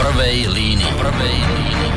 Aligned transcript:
prvej 0.00 0.48
línii. 0.48 0.92
Prvej 0.96 1.36
línii. 1.44 1.88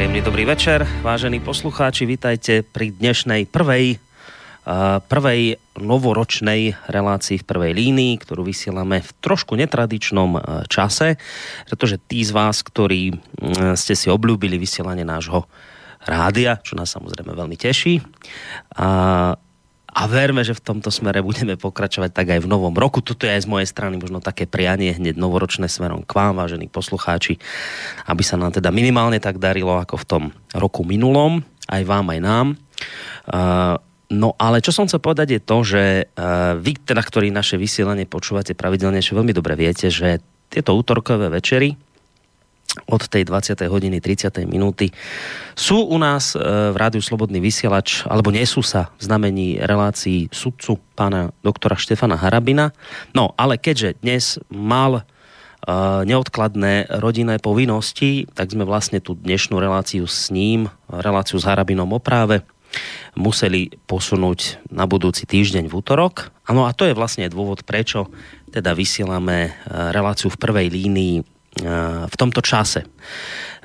Príjemný 0.00 0.20
dobrý 0.24 0.48
večer, 0.48 0.88
vážení 1.04 1.44
poslucháči, 1.44 2.08
vítajte 2.08 2.64
pri 2.64 2.96
dnešnej 2.96 3.44
prvej 3.52 4.00
prvej 5.08 5.60
novoročnej 5.80 6.76
relácii 6.88 7.40
v 7.40 7.48
prvej 7.48 7.72
línii, 7.76 8.16
ktorú 8.20 8.48
vysielame 8.48 9.04
v 9.04 9.10
trošku 9.20 9.60
netradičnom 9.60 10.40
čase, 10.72 11.20
pretože 11.68 12.00
tí 12.04 12.24
z 12.24 12.32
vás, 12.32 12.64
ktorí 12.64 13.16
ste 13.76 13.92
si 13.96 14.08
obľúbili 14.08 14.60
vysielanie 14.60 15.04
nášho 15.08 15.44
rádia, 16.04 16.60
čo 16.62 16.78
nás 16.78 16.92
samozrejme 16.92 17.34
veľmi 17.34 17.56
teší. 17.58 18.02
A, 18.78 18.88
a 19.88 20.02
verme, 20.06 20.46
že 20.46 20.54
v 20.54 20.64
tomto 20.64 20.92
smere 20.94 21.24
budeme 21.24 21.58
pokračovať 21.58 22.10
tak 22.14 22.26
aj 22.38 22.40
v 22.44 22.50
novom 22.50 22.74
roku. 22.76 23.02
Toto 23.02 23.26
je 23.26 23.34
aj 23.34 23.44
z 23.44 23.50
mojej 23.50 23.68
strany 23.68 23.98
možno 23.98 24.22
také 24.22 24.46
prianie 24.46 24.94
hneď 24.94 25.18
novoročné 25.18 25.66
smerom 25.66 26.06
k 26.06 26.12
vám, 26.14 26.38
vážení 26.38 26.70
poslucháči, 26.70 27.40
aby 28.06 28.22
sa 28.22 28.38
nám 28.38 28.54
teda 28.54 28.70
minimálne 28.70 29.18
tak 29.18 29.42
darilo 29.42 29.80
ako 29.80 29.96
v 29.98 30.08
tom 30.08 30.24
roku 30.54 30.86
minulom, 30.86 31.42
aj 31.68 31.82
vám, 31.84 32.06
aj 32.14 32.20
nám. 32.22 32.46
Uh, 33.26 33.76
No 34.08 34.32
ale 34.40 34.64
čo 34.64 34.72
som 34.72 34.88
chcel 34.88 35.04
povedať 35.04 35.36
je 35.36 35.40
to, 35.44 35.56
že 35.60 35.82
uh, 36.08 36.56
vy, 36.56 36.80
teda, 36.80 37.04
ktorí 37.04 37.28
naše 37.28 37.60
vysielanie 37.60 38.08
počúvate 38.08 38.56
pravidelne, 38.56 39.04
že 39.04 39.12
veľmi 39.12 39.36
dobre 39.36 39.52
viete, 39.52 39.92
že 39.92 40.24
tieto 40.48 40.72
útorkové 40.72 41.28
večery 41.28 41.76
od 42.86 43.02
tej 43.10 43.26
20. 43.26 43.66
hodiny 43.66 43.98
30. 43.98 44.46
minúty 44.46 44.94
sú 45.58 45.82
u 45.88 45.98
nás 45.98 46.38
uh, 46.38 46.70
v 46.70 46.76
Rádiu 46.78 47.02
Slobodný 47.02 47.42
vysielač, 47.42 48.06
alebo 48.06 48.30
nie 48.30 48.46
sú 48.46 48.62
sa 48.62 48.94
v 49.00 49.10
znamení 49.10 49.58
relácií 49.58 50.30
sudcu 50.30 50.78
pána 50.94 51.34
doktora 51.42 51.74
Štefana 51.74 52.14
Harabina. 52.14 52.70
No 53.16 53.34
ale 53.34 53.58
keďže 53.58 53.98
dnes 53.98 54.38
mal 54.46 55.02
uh, 55.02 55.02
neodkladné 56.06 57.02
rodinné 57.02 57.42
povinnosti, 57.42 58.30
tak 58.36 58.54
sme 58.54 58.62
vlastne 58.62 59.02
tú 59.02 59.18
dnešnú 59.18 59.58
reláciu 59.58 60.06
s 60.06 60.30
ním, 60.30 60.70
reláciu 60.86 61.42
s 61.42 61.46
Harabinom 61.46 61.90
o 61.90 61.98
práve, 61.98 62.46
museli 63.16 63.72
posunúť 63.88 64.62
na 64.68 64.84
budúci 64.84 65.24
týždeň 65.24 65.66
v 65.66 65.74
útorok. 65.74 66.30
Ano 66.46 66.68
a 66.68 66.76
to 66.76 66.86
je 66.86 66.96
vlastne 66.96 67.26
dôvod, 67.28 67.64
prečo 67.64 68.08
teda 68.48 68.72
vysielame 68.72 69.38
e, 69.48 69.50
reláciu 69.92 70.32
v 70.32 70.40
prvej 70.40 70.66
línii 70.72 71.14
e, 71.20 71.22
v 72.08 72.14
tomto 72.14 72.40
čase. 72.44 72.86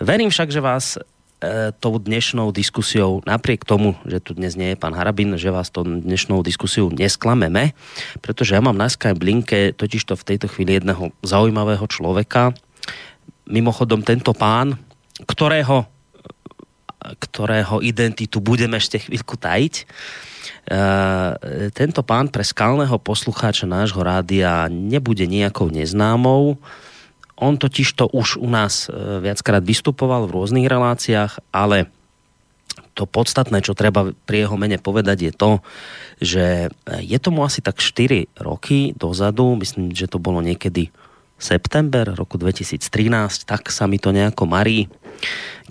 Verím 0.02 0.34
však, 0.34 0.50
že 0.50 0.62
vás 0.64 0.98
e, 0.98 1.72
tou 1.78 2.02
dnešnou 2.02 2.50
diskusiou, 2.50 3.22
napriek 3.26 3.66
tomu, 3.66 3.94
že 4.10 4.20
tu 4.24 4.34
dnes 4.34 4.58
nie 4.58 4.74
je 4.74 4.80
pán 4.80 4.98
Harabin, 4.98 5.38
že 5.38 5.54
vás 5.54 5.70
tou 5.70 5.86
dnešnou 5.86 6.42
diskusiou 6.42 6.90
nesklameme, 6.90 7.78
pretože 8.24 8.58
ja 8.58 8.62
mám 8.64 8.78
na 8.78 8.90
Skype 8.90 9.22
linke 9.22 9.60
totižto 9.78 10.18
v 10.18 10.28
tejto 10.34 10.48
chvíli 10.50 10.82
jedného 10.82 11.14
zaujímavého 11.22 11.86
človeka. 11.86 12.58
Mimochodom 13.46 14.02
tento 14.02 14.34
pán, 14.34 14.80
ktorého 15.28 15.94
ktorého 17.04 17.84
identitu 17.84 18.40
budeme 18.40 18.80
ešte 18.80 18.96
chvíľku 18.96 19.36
tajiť. 19.36 19.74
E, 19.76 19.86
tento 21.76 22.00
pán 22.00 22.32
pre 22.32 22.48
skalného 22.48 22.96
poslucháča 22.96 23.68
nášho 23.68 24.00
rádia 24.00 24.72
nebude 24.72 25.28
nejakou 25.28 25.68
neznámou. 25.68 26.56
On 27.40 27.58
totiž 27.58 27.98
to 27.98 28.06
už 28.10 28.38
u 28.38 28.48
nás 28.50 28.88
e, 28.88 29.22
viackrát 29.22 29.64
vystupoval 29.64 30.30
v 30.30 30.36
rôznych 30.36 30.68
reláciách, 30.70 31.42
ale 31.54 31.90
to 32.94 33.10
podstatné, 33.10 33.66
čo 33.66 33.74
treba 33.74 34.14
pri 34.30 34.46
jeho 34.46 34.58
mene 34.58 34.78
povedať, 34.78 35.18
je 35.30 35.34
to, 35.34 35.52
že 36.22 36.46
je 37.02 37.18
tomu 37.18 37.42
asi 37.42 37.62
tak 37.66 37.82
4 37.82 38.30
roky 38.38 38.94
dozadu, 38.94 39.58
myslím, 39.58 39.94
že 39.94 40.06
to 40.06 40.22
bolo 40.22 40.46
niekedy 40.46 40.94
september 41.42 42.14
roku 42.14 42.38
2013, 42.38 43.50
tak 43.50 43.74
sa 43.74 43.90
mi 43.90 43.98
to 43.98 44.14
nejako 44.14 44.46
marí 44.46 44.86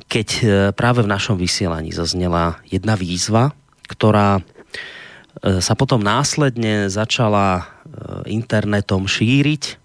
keď 0.09 0.29
e, 0.29 0.45
práve 0.73 1.05
v 1.05 1.13
našom 1.13 1.37
vysielaní 1.37 1.93
zaznela 1.93 2.61
jedna 2.69 2.97
výzva, 2.97 3.53
ktorá 3.89 4.41
e, 4.41 4.43
sa 5.61 5.75
potom 5.77 6.01
následne 6.01 6.89
začala 6.89 7.49
e, 7.57 7.63
internetom 8.33 9.05
šíriť 9.05 9.82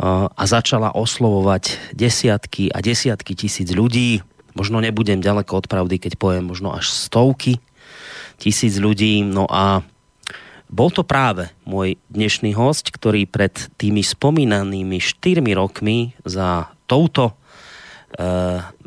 a 0.00 0.42
začala 0.48 0.96
oslovovať 0.96 1.92
desiatky 1.92 2.72
a 2.72 2.80
desiatky 2.80 3.36
tisíc 3.36 3.68
ľudí. 3.68 4.24
Možno 4.56 4.80
nebudem 4.80 5.20
ďaleko 5.20 5.64
od 5.64 5.66
pravdy, 5.68 6.00
keď 6.00 6.16
poviem 6.16 6.48
možno 6.48 6.72
až 6.72 6.88
stovky 6.88 7.60
tisíc 8.40 8.80
ľudí. 8.80 9.20
No 9.24 9.44
a 9.48 9.84
bol 10.72 10.88
to 10.88 11.04
práve 11.04 11.52
môj 11.68 12.00
dnešný 12.08 12.56
host, 12.56 12.88
ktorý 12.88 13.28
pred 13.28 13.52
tými 13.76 14.00
spomínanými 14.00 14.96
4 14.96 15.44
rokmi 15.52 16.16
za 16.24 16.72
touto 16.88 17.36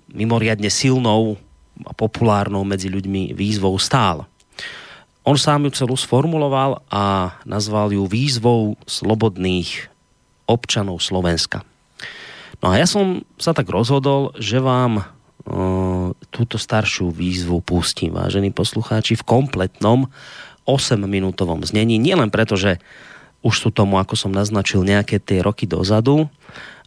mimoriadne 0.10 0.70
silnou 0.74 1.38
a 1.86 1.92
populárnou 1.94 2.66
medzi 2.66 2.90
ľuďmi 2.90 3.38
výzvou 3.38 3.78
stál. 3.78 4.26
On 5.26 5.38
sám 5.38 5.70
ju 5.70 5.72
celú 5.74 5.98
sformuloval 5.98 6.86
a 6.90 7.34
nazval 7.46 7.90
ju 7.90 8.06
výzvou 8.06 8.78
slobodných 8.86 9.90
občanov 10.46 11.02
Slovenska. 11.02 11.66
No 12.64 12.72
a 12.72 12.80
ja 12.80 12.88
som 12.88 13.26
sa 13.36 13.52
tak 13.52 13.68
rozhodol, 13.68 14.32
že 14.40 14.64
vám 14.64 15.04
uh, 15.04 16.16
túto 16.32 16.56
staršiu 16.56 17.12
výzvu 17.12 17.60
pustím, 17.62 18.16
vážení 18.16 18.50
poslucháči, 18.50 19.20
v 19.20 19.28
kompletnom 19.28 20.08
8-minútovom 20.66 21.62
znení. 21.62 22.02
Nielen 22.02 22.34
preto, 22.34 22.58
že 22.58 22.82
už 23.46 23.54
sú 23.54 23.70
tomu, 23.70 24.02
ako 24.02 24.18
som 24.18 24.34
naznačil, 24.34 24.82
nejaké 24.82 25.22
tie 25.22 25.46
roky 25.46 25.70
dozadu, 25.70 26.26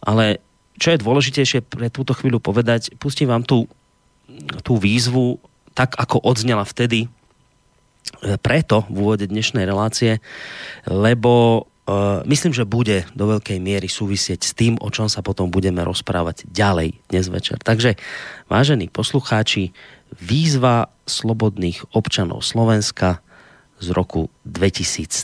ale 0.03 0.43
čo 0.75 0.91
je 0.91 1.03
dôležitejšie 1.03 1.63
pre 1.63 1.87
túto 1.87 2.11
chvíľu 2.11 2.43
povedať, 2.43 2.95
pustím 2.99 3.31
vám 3.31 3.47
tú, 3.47 3.67
tú 4.63 4.75
výzvu 4.75 5.39
tak, 5.71 5.95
ako 5.95 6.19
odznela 6.23 6.67
vtedy, 6.67 7.07
e, 7.07 8.35
preto 8.43 8.83
v 8.91 8.95
úvode 8.99 9.27
dnešnej 9.27 9.63
relácie, 9.63 10.19
lebo 10.83 11.63
myslím, 12.25 12.53
že 12.53 12.69
bude 12.69 13.07
do 13.15 13.25
veľkej 13.37 13.57
miery 13.57 13.87
súvisieť 13.89 14.41
s 14.43 14.51
tým, 14.53 14.77
o 14.81 14.89
čom 14.91 15.07
sa 15.07 15.23
potom 15.25 15.49
budeme 15.49 15.81
rozprávať 15.85 16.45
ďalej 16.49 16.97
dnes 17.09 17.25
večer. 17.29 17.57
Takže, 17.61 17.95
vážení 18.51 18.91
poslucháči, 18.91 19.71
výzva 20.17 20.89
slobodných 21.05 21.93
občanov 21.93 22.41
Slovenska 22.45 23.21
z 23.79 23.95
roku 23.95 24.27
2013. 24.43 25.23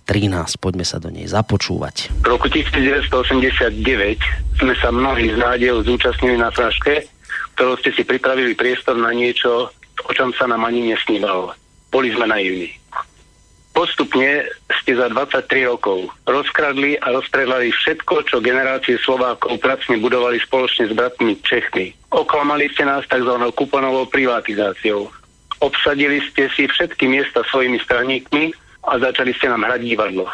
Poďme 0.58 0.88
sa 0.88 0.98
do 0.98 1.12
nej 1.12 1.28
započúvať. 1.28 2.16
V 2.24 2.28
roku 2.28 2.48
1989 2.48 3.84
sme 4.64 4.74
sa 4.80 4.90
mnohí 4.96 5.28
z 5.36 5.38
nádejov 5.38 5.84
zúčastnili 5.84 6.40
na 6.40 6.50
fraške, 6.50 7.04
ktorou 7.60 7.76
ste 7.80 7.92
si 7.92 8.08
pripravili 8.08 8.56
priestor 8.56 8.96
na 8.96 9.12
niečo, 9.12 9.72
o 10.08 10.12
čom 10.16 10.32
sa 10.36 10.48
nám 10.48 10.64
ani 10.64 10.96
nesnívalo. 10.96 11.52
Boli 11.92 12.12
sme 12.16 12.28
naivní. 12.28 12.72
Postupne 13.76 14.48
ste 14.82 14.96
za 14.96 15.12
23 15.12 15.68
rokov 15.68 16.08
rozkradli 16.24 16.96
a 16.96 17.12
rozpredali 17.12 17.76
všetko, 17.76 18.24
čo 18.24 18.40
generácie 18.40 18.96
Slovákov 19.04 19.60
pracne 19.60 20.00
budovali 20.00 20.40
spoločne 20.40 20.88
s 20.88 20.96
bratmi 20.96 21.36
Čechmi. 21.44 21.92
Oklamali 22.16 22.72
ste 22.72 22.88
nás 22.88 23.04
tzv. 23.12 23.36
kuponovou 23.52 24.08
privatizáciou 24.08 25.12
obsadili 25.60 26.20
ste 26.32 26.52
si 26.52 26.68
všetky 26.68 27.08
miesta 27.08 27.46
svojimi 27.48 27.80
straníkmi 27.80 28.52
a 28.86 29.00
začali 29.00 29.32
ste 29.36 29.48
nám 29.48 29.64
hrať 29.64 29.82
divadlo. 29.82 30.28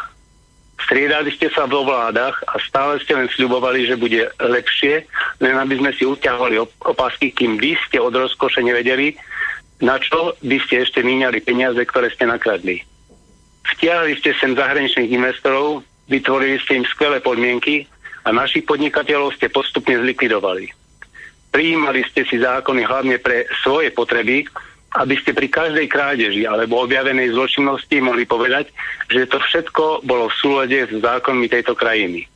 Striedali 0.82 1.30
ste 1.30 1.46
sa 1.54 1.70
vo 1.70 1.86
vládach 1.86 2.42
a 2.50 2.58
stále 2.58 2.98
ste 2.98 3.14
len 3.14 3.30
sľubovali, 3.30 3.86
že 3.86 3.94
bude 3.94 4.26
lepšie, 4.42 5.06
len 5.38 5.54
aby 5.54 5.78
sme 5.78 5.94
si 5.94 6.02
uťahovali 6.02 6.58
opasky, 6.82 7.30
kým 7.30 7.56
vy 7.56 7.78
ste 7.86 8.02
od 8.02 8.10
rozkoše 8.10 8.66
nevedeli, 8.66 9.14
na 9.78 10.02
čo 10.02 10.34
by 10.42 10.58
ste 10.66 10.82
ešte 10.82 11.06
míňali 11.06 11.38
peniaze, 11.46 11.78
ktoré 11.86 12.10
ste 12.10 12.26
nakradli. 12.26 12.82
Vtiahli 13.62 14.18
ste 14.18 14.34
sem 14.38 14.58
zahraničných 14.58 15.10
investorov, 15.14 15.86
vytvorili 16.10 16.58
ste 16.62 16.82
im 16.82 16.86
skvelé 16.86 17.22
podmienky 17.22 17.86
a 18.26 18.34
našich 18.34 18.66
podnikateľov 18.66 19.34
ste 19.38 19.50
postupne 19.50 19.98
zlikvidovali. 19.98 20.70
Prijímali 21.52 22.00
ste 22.08 22.24
si 22.24 22.40
zákony 22.40 22.82
hlavne 22.88 23.16
pre 23.20 23.44
svoje 23.60 23.92
potreby, 23.92 24.48
aby 24.92 25.14
ste 25.20 25.32
pri 25.32 25.48
každej 25.48 25.86
krádeži 25.88 26.44
alebo 26.44 26.84
objavenej 26.84 27.32
zločinnosti 27.32 27.96
mohli 28.00 28.28
povedať, 28.28 28.68
že 29.08 29.28
to 29.28 29.40
všetko 29.40 30.04
bolo 30.04 30.28
v 30.28 30.38
súlade 30.40 30.78
s 30.88 30.92
zákonmi 30.92 31.48
tejto 31.48 31.72
krajiny. 31.72 32.28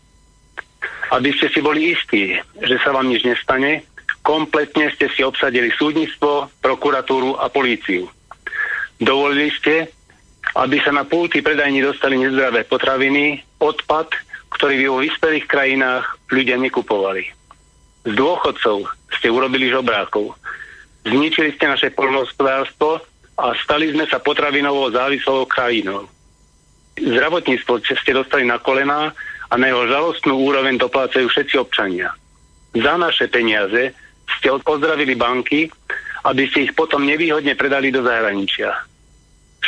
Aby 1.12 1.32
ste 1.36 1.52
si 1.52 1.60
boli 1.60 1.92
istí, 1.92 2.36
že 2.60 2.76
sa 2.80 2.92
vám 2.96 3.08
nič 3.08 3.24
nestane, 3.24 3.84
kompletne 4.24 4.88
ste 4.96 5.06
si 5.12 5.20
obsadili 5.22 5.70
súdnictvo, 5.76 6.48
prokuratúru 6.64 7.36
a 7.38 7.52
políciu. 7.52 8.08
Dovolili 8.96 9.52
ste, 9.52 9.92
aby 10.54 10.76
sa 10.84 10.94
na 10.94 11.02
pulty 11.02 11.42
predajní 11.42 11.82
dostali 11.82 12.20
nezdravé 12.20 12.62
potraviny, 12.68 13.42
odpad, 13.58 14.14
ktorý 14.54 14.74
by 14.78 14.86
vo 14.86 14.98
vyspelých 15.02 15.46
krajinách 15.50 16.04
ľudia 16.30 16.56
nekupovali. 16.60 17.24
Z 18.06 18.12
dôchodcov 18.14 18.86
ste 19.18 19.32
urobili 19.32 19.66
žobrákov 19.66 20.38
zničili 21.06 21.54
ste 21.54 21.70
naše 21.70 21.88
polnohospodárstvo 21.94 22.98
a 23.38 23.54
stali 23.62 23.94
sme 23.94 24.10
sa 24.10 24.18
potravinovou 24.18 24.90
závislou 24.90 25.46
krajinou. 25.46 26.10
Zdravotníctvo 26.96 27.84
ste 27.84 28.16
dostali 28.16 28.48
na 28.48 28.58
kolená 28.58 29.12
a 29.46 29.54
na 29.54 29.70
jeho 29.70 29.86
žalostnú 29.86 30.34
úroveň 30.42 30.80
doplácajú 30.80 31.30
všetci 31.30 31.54
občania. 31.60 32.10
Za 32.74 32.98
naše 32.98 33.30
peniaze 33.30 33.94
ste 34.36 34.48
pozdravili 34.64 35.14
banky, 35.14 35.70
aby 36.26 36.42
ste 36.50 36.66
ich 36.66 36.72
potom 36.74 37.06
nevýhodne 37.06 37.54
predali 37.54 37.94
do 37.94 38.02
zahraničia. 38.02 38.74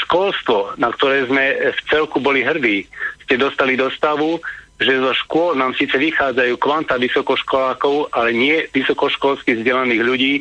Školstvo, 0.07 0.79
na 0.79 0.95
ktoré 0.95 1.27
sme 1.27 1.75
v 1.75 1.81
celku 1.91 2.23
boli 2.23 2.47
hrdí, 2.47 2.87
ste 3.27 3.35
dostali 3.35 3.75
do 3.75 3.91
stavu, 3.91 4.39
že 4.79 5.03
zo 5.03 5.11
škôl 5.27 5.59
nám 5.59 5.75
síce 5.75 5.99
vychádzajú 5.99 6.55
kvanta 6.63 6.95
vysokoškolákov, 7.03 8.15
ale 8.15 8.31
nie 8.31 8.57
vysokoškolsky 8.71 9.59
vzdelaných 9.59 10.03
ľudí, 10.07 10.33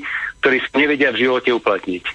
ktorí 0.46 0.62
nevedia 0.78 1.10
v 1.10 1.26
živote 1.26 1.50
uplatniť. 1.58 2.06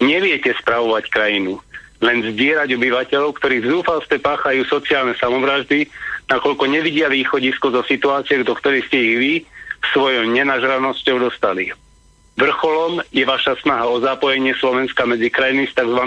Neviete 0.00 0.54
spravovať 0.62 1.10
krajinu, 1.10 1.58
len 2.00 2.22
zdierať 2.22 2.70
obyvateľov, 2.78 3.36
ktorí 3.36 3.60
v 3.60 3.70
zúfalstve 3.76 4.22
páchajú 4.22 4.62
sociálne 4.70 5.18
samovraždy, 5.18 5.90
nakoľko 6.30 6.64
nevidia 6.70 7.10
východisko 7.10 7.74
zo 7.74 7.82
situácie, 7.84 8.40
do 8.46 8.54
ktorej 8.54 8.86
ste 8.86 8.96
ich 8.96 9.16
vy 9.18 9.32
svojou 9.90 10.30
nenažranosťou 10.30 11.18
dostali. 11.18 11.74
Vrcholom 12.40 13.04
je 13.12 13.20
vaša 13.28 13.60
snaha 13.60 13.84
o 13.84 14.00
zapojenie 14.00 14.56
Slovenska 14.56 15.04
medzi 15.04 15.28
krajiny 15.28 15.68
s 15.68 15.76
tzv. 15.76 16.00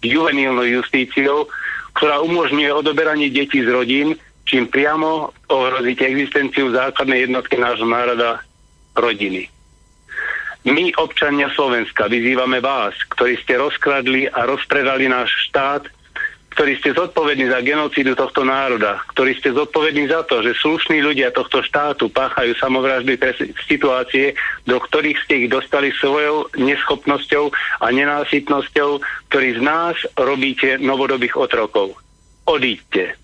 juvenilnou 0.00 0.64
justíciou, 0.64 1.44
ktorá 1.92 2.24
umožňuje 2.24 2.72
odoberanie 2.72 3.28
detí 3.28 3.60
z 3.60 3.68
rodín, 3.68 4.16
čím 4.48 4.64
priamo 4.64 5.36
ohrozíte 5.52 6.08
existenciu 6.08 6.72
základnej 6.72 7.28
jednotky 7.28 7.60
nášho 7.60 7.84
národa 7.84 8.40
rodiny. 8.96 9.52
My, 10.64 10.96
občania 10.96 11.52
Slovenska, 11.52 12.08
vyzývame 12.08 12.64
vás, 12.64 12.96
ktorí 13.12 13.36
ste 13.44 13.60
rozkradli 13.60 14.24
a 14.32 14.48
rozpredali 14.48 15.04
náš 15.12 15.52
štát, 15.52 15.84
ktorí 16.54 16.78
ste 16.78 16.94
zodpovední 16.94 17.50
za 17.50 17.58
genocídu 17.66 18.14
tohto 18.14 18.46
národa, 18.46 19.02
ktorí 19.10 19.34
ste 19.34 19.50
zodpovední 19.50 20.06
za 20.06 20.22
to, 20.22 20.38
že 20.38 20.54
slušní 20.62 21.02
ľudia 21.02 21.34
tohto 21.34 21.66
štátu 21.66 22.06
páchajú 22.14 22.54
samovraždy 22.54 23.18
pre 23.18 23.34
situácie, 23.66 24.38
do 24.62 24.78
ktorých 24.78 25.18
ste 25.26 25.34
ich 25.44 25.48
dostali 25.50 25.90
svojou 25.98 26.46
neschopnosťou 26.54 27.50
a 27.82 27.86
nenásytnosťou, 27.90 29.02
ktorí 29.34 29.58
z 29.58 29.60
nás 29.66 29.98
robíte 30.14 30.78
novodobých 30.78 31.34
otrokov. 31.34 31.98
Odíďte. 32.46 33.18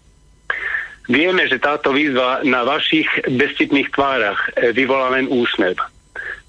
Vieme, 1.10 1.46
že 1.50 1.62
táto 1.62 1.90
výzva 1.90 2.42
na 2.46 2.62
vašich 2.62 3.06
bezcitných 3.26 3.90
tvárach 3.94 4.38
eh, 4.54 4.74
vyvolá 4.74 5.14
len 5.14 5.30
úsmev. 5.30 5.78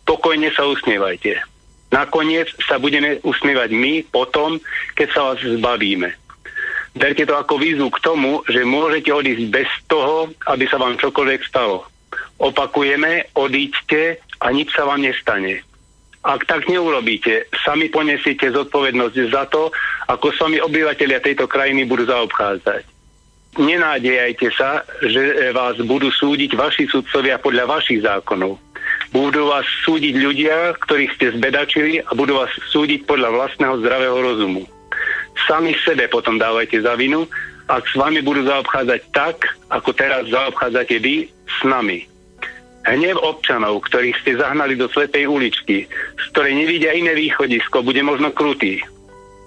Pokojne 0.05 0.49
sa 0.53 0.65
usmievajte. 0.65 1.41
Nakoniec 1.91 2.47
sa 2.63 2.79
budeme 2.79 3.19
usmievať 3.19 3.69
my 3.75 3.93
potom, 4.07 4.63
keď 4.95 5.07
sa 5.11 5.21
vás 5.27 5.43
zbavíme. 5.43 6.20
Berte 6.91 7.23
to 7.23 7.35
ako 7.39 7.55
výzvu 7.55 7.87
k 7.87 8.03
tomu, 8.03 8.43
že 8.51 8.67
môžete 8.67 9.15
odísť 9.15 9.47
bez 9.47 9.69
toho, 9.87 10.27
aby 10.51 10.67
sa 10.67 10.75
vám 10.75 10.99
čokoľvek 10.99 11.41
stalo. 11.47 11.87
Opakujeme, 12.41 13.31
odíďte 13.37 14.19
a 14.43 14.51
nič 14.51 14.75
sa 14.75 14.83
vám 14.83 14.99
nestane. 14.99 15.63
Ak 16.21 16.45
tak 16.45 16.69
neurobíte, 16.69 17.49
sami 17.65 17.89
ponesiete 17.89 18.51
zodpovednosť 18.53 19.17
za 19.31 19.49
to, 19.49 19.73
ako 20.05 20.29
s 20.29 20.37
vami 20.37 20.61
obyvateľia 20.61 21.23
tejto 21.23 21.49
krajiny 21.49 21.87
budú 21.87 22.05
zaobchádzať. 22.05 22.85
Nenádejajte 23.57 24.47
sa, 24.53 24.85
že 25.01 25.51
vás 25.51 25.75
budú 25.81 26.07
súdiť 26.11 26.55
vaši 26.55 26.87
sudcovia 26.87 27.35
podľa 27.41 27.67
vašich 27.67 28.03
zákonov. 28.05 28.59
Budú 29.11 29.51
vás 29.51 29.67
súdiť 29.83 30.15
ľudia, 30.15 30.77
ktorých 30.79 31.13
ste 31.19 31.35
zbedačili 31.35 31.99
a 31.99 32.11
budú 32.15 32.39
vás 32.39 32.51
súdiť 32.71 33.03
podľa 33.03 33.31
vlastného 33.31 33.75
zdravého 33.83 34.17
rozumu. 34.21 34.63
Sami 35.47 35.73
sebe 35.81 36.05
potom 36.11 36.37
dávajte 36.37 36.81
za 36.81 36.93
vinu, 36.93 37.25
ak 37.71 37.87
s 37.87 37.95
vami 37.95 38.19
budú 38.19 38.43
zaobchádzať 38.43 39.01
tak, 39.15 39.47
ako 39.71 39.89
teraz 39.95 40.27
zaobchádzate 40.27 40.99
vy 40.99 41.31
s 41.47 41.59
nami. 41.63 42.03
Hnev 42.81 43.21
občanov, 43.21 43.85
ktorých 43.85 44.17
ste 44.25 44.41
zahnali 44.41 44.73
do 44.73 44.89
slepej 44.89 45.29
uličky, 45.29 45.85
z 46.17 46.23
ktorej 46.33 46.57
nevidia 46.57 46.97
iné 46.97 47.13
východisko, 47.13 47.85
bude 47.85 48.01
možno 48.01 48.33
krutý. 48.33 48.81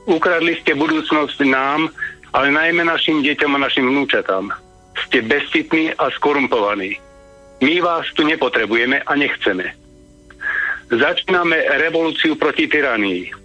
Ukradli 0.07 0.55
ste 0.63 0.79
budúcnosť 0.79 1.43
nám, 1.43 1.91
ale 2.31 2.55
najmä 2.55 2.87
našim 2.87 3.27
deťom 3.27 3.59
a 3.59 3.63
našim 3.67 3.91
vnúčatám. 3.91 4.55
Ste 5.07 5.27
bezcitní 5.27 5.91
a 5.99 6.09
skorumpovaní. 6.15 6.97
My 7.59 7.83
vás 7.83 8.07
tu 8.15 8.23
nepotrebujeme 8.23 9.03
a 9.03 9.13
nechceme. 9.19 9.75
Začíname 10.95 11.59
revolúciu 11.83 12.39
proti 12.39 12.71
tyranii 12.71 13.44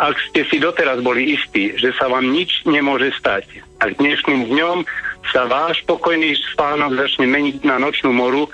ak 0.00 0.16
ste 0.32 0.48
si 0.48 0.56
doteraz 0.56 1.04
boli 1.04 1.36
istí, 1.36 1.76
že 1.76 1.92
sa 2.00 2.08
vám 2.08 2.32
nič 2.32 2.64
nemôže 2.64 3.12
stať, 3.20 3.44
a 3.80 3.88
dnešným 3.92 4.48
dňom 4.52 4.84
sa 5.32 5.48
váš 5.48 5.80
pokojný 5.88 6.36
spánok 6.52 6.96
začne 6.96 7.28
meniť 7.28 7.64
na 7.64 7.80
nočnú 7.80 8.12
moru, 8.12 8.48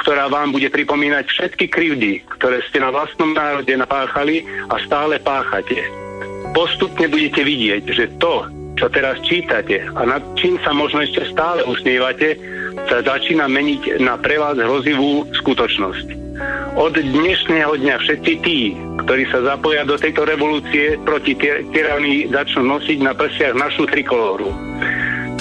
ktorá 0.00 0.28
vám 0.28 0.52
bude 0.52 0.68
pripomínať 0.72 1.24
všetky 1.28 1.68
krivdy, 1.68 2.24
ktoré 2.38 2.64
ste 2.68 2.80
na 2.80 2.92
vlastnom 2.92 3.32
národe 3.32 3.72
napáchali 3.76 4.44
a 4.68 4.80
stále 4.84 5.20
páchate. 5.20 5.84
Postupne 6.52 7.08
budete 7.08 7.44
vidieť, 7.44 7.84
že 7.92 8.12
to, 8.16 8.48
čo 8.76 8.86
teraz 8.88 9.20
čítate 9.26 9.84
a 9.84 10.00
nad 10.06 10.22
čím 10.38 10.56
sa 10.62 10.72
možno 10.72 11.04
ešte 11.04 11.28
stále 11.28 11.64
usmievate, 11.66 12.38
sa 12.88 13.02
začína 13.04 13.50
meniť 13.50 14.00
na 14.00 14.16
pre 14.16 14.38
vás 14.38 14.56
hrozivú 14.56 15.26
skutočnosť. 15.34 16.27
Od 16.78 16.94
dnešného 16.94 17.74
dňa 17.74 17.96
všetci 17.98 18.32
tí, 18.46 18.78
ktorí 19.02 19.26
sa 19.34 19.42
zapoja 19.42 19.82
do 19.82 19.98
tejto 19.98 20.22
revolúcie 20.22 20.94
proti 21.02 21.34
tyranii, 21.74 22.30
začnú 22.30 22.78
nosiť 22.78 22.98
na 23.02 23.10
prsiach 23.18 23.58
našu 23.58 23.90
trikolóru. 23.90 24.54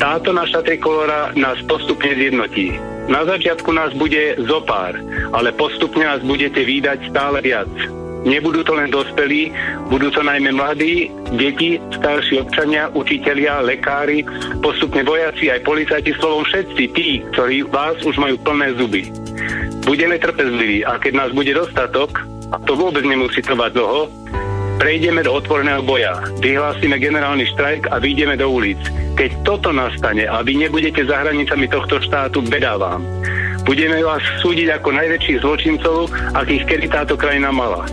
Táto 0.02 0.34
naša 0.34 0.66
trikolóra 0.66 1.34
nás 1.38 1.62
postupne 1.70 2.18
zjednotí. 2.18 2.74
Na 3.08 3.24
začiatku 3.24 3.70
nás 3.70 3.94
bude 3.94 4.38
zopár, 4.50 4.98
ale 5.34 5.54
postupne 5.54 6.06
nás 6.06 6.22
budete 6.26 6.66
výdať 6.66 7.14
stále 7.14 7.40
viac. 7.46 7.70
Nebudú 8.26 8.66
to 8.66 8.74
len 8.74 8.90
dospelí, 8.90 9.54
budú 9.94 10.10
to 10.10 10.26
najmä 10.26 10.52
mladí, 10.52 11.08
deti, 11.38 11.78
starší 11.96 12.44
občania, 12.44 12.90
učitelia, 12.92 13.62
lekári, 13.62 14.26
postupne 14.60 15.06
vojaci, 15.06 15.54
aj 15.54 15.64
policajti, 15.64 16.12
slovom 16.18 16.44
všetci 16.44 16.84
tí, 16.98 17.22
ktorí 17.32 17.64
vás 17.70 18.02
už 18.04 18.18
majú 18.18 18.36
plné 18.42 18.74
zuby. 18.76 19.27
Budeme 19.88 20.20
trpezliví 20.20 20.84
a 20.84 21.00
keď 21.00 21.14
nás 21.16 21.30
bude 21.32 21.56
dostatok, 21.56 22.20
a 22.52 22.60
to 22.68 22.76
vôbec 22.76 23.08
nemusí 23.08 23.40
trvať 23.40 23.72
dlho, 23.80 24.12
prejdeme 24.84 25.24
do 25.24 25.32
otvoreného 25.32 25.80
boja, 25.80 26.20
vyhlásime 26.44 27.00
generálny 27.00 27.48
štrajk 27.56 27.88
a 27.88 27.96
vyjdeme 27.96 28.36
do 28.36 28.52
ulic. 28.52 28.76
Keď 29.16 29.48
toto 29.48 29.72
nastane 29.72 30.28
a 30.28 30.44
vy 30.44 30.60
nebudete 30.60 31.08
za 31.08 31.24
hranicami 31.24 31.72
tohto 31.72 32.04
štátu, 32.04 32.44
bedávam. 32.44 33.00
Budeme 33.64 34.04
vás 34.04 34.20
súdiť 34.44 34.76
ako 34.76 34.92
najväčších 34.92 35.40
zločincov, 35.40 36.12
akých 36.36 36.68
kedy 36.68 36.86
táto 36.92 37.16
krajina 37.16 37.56
mala. 37.56 37.88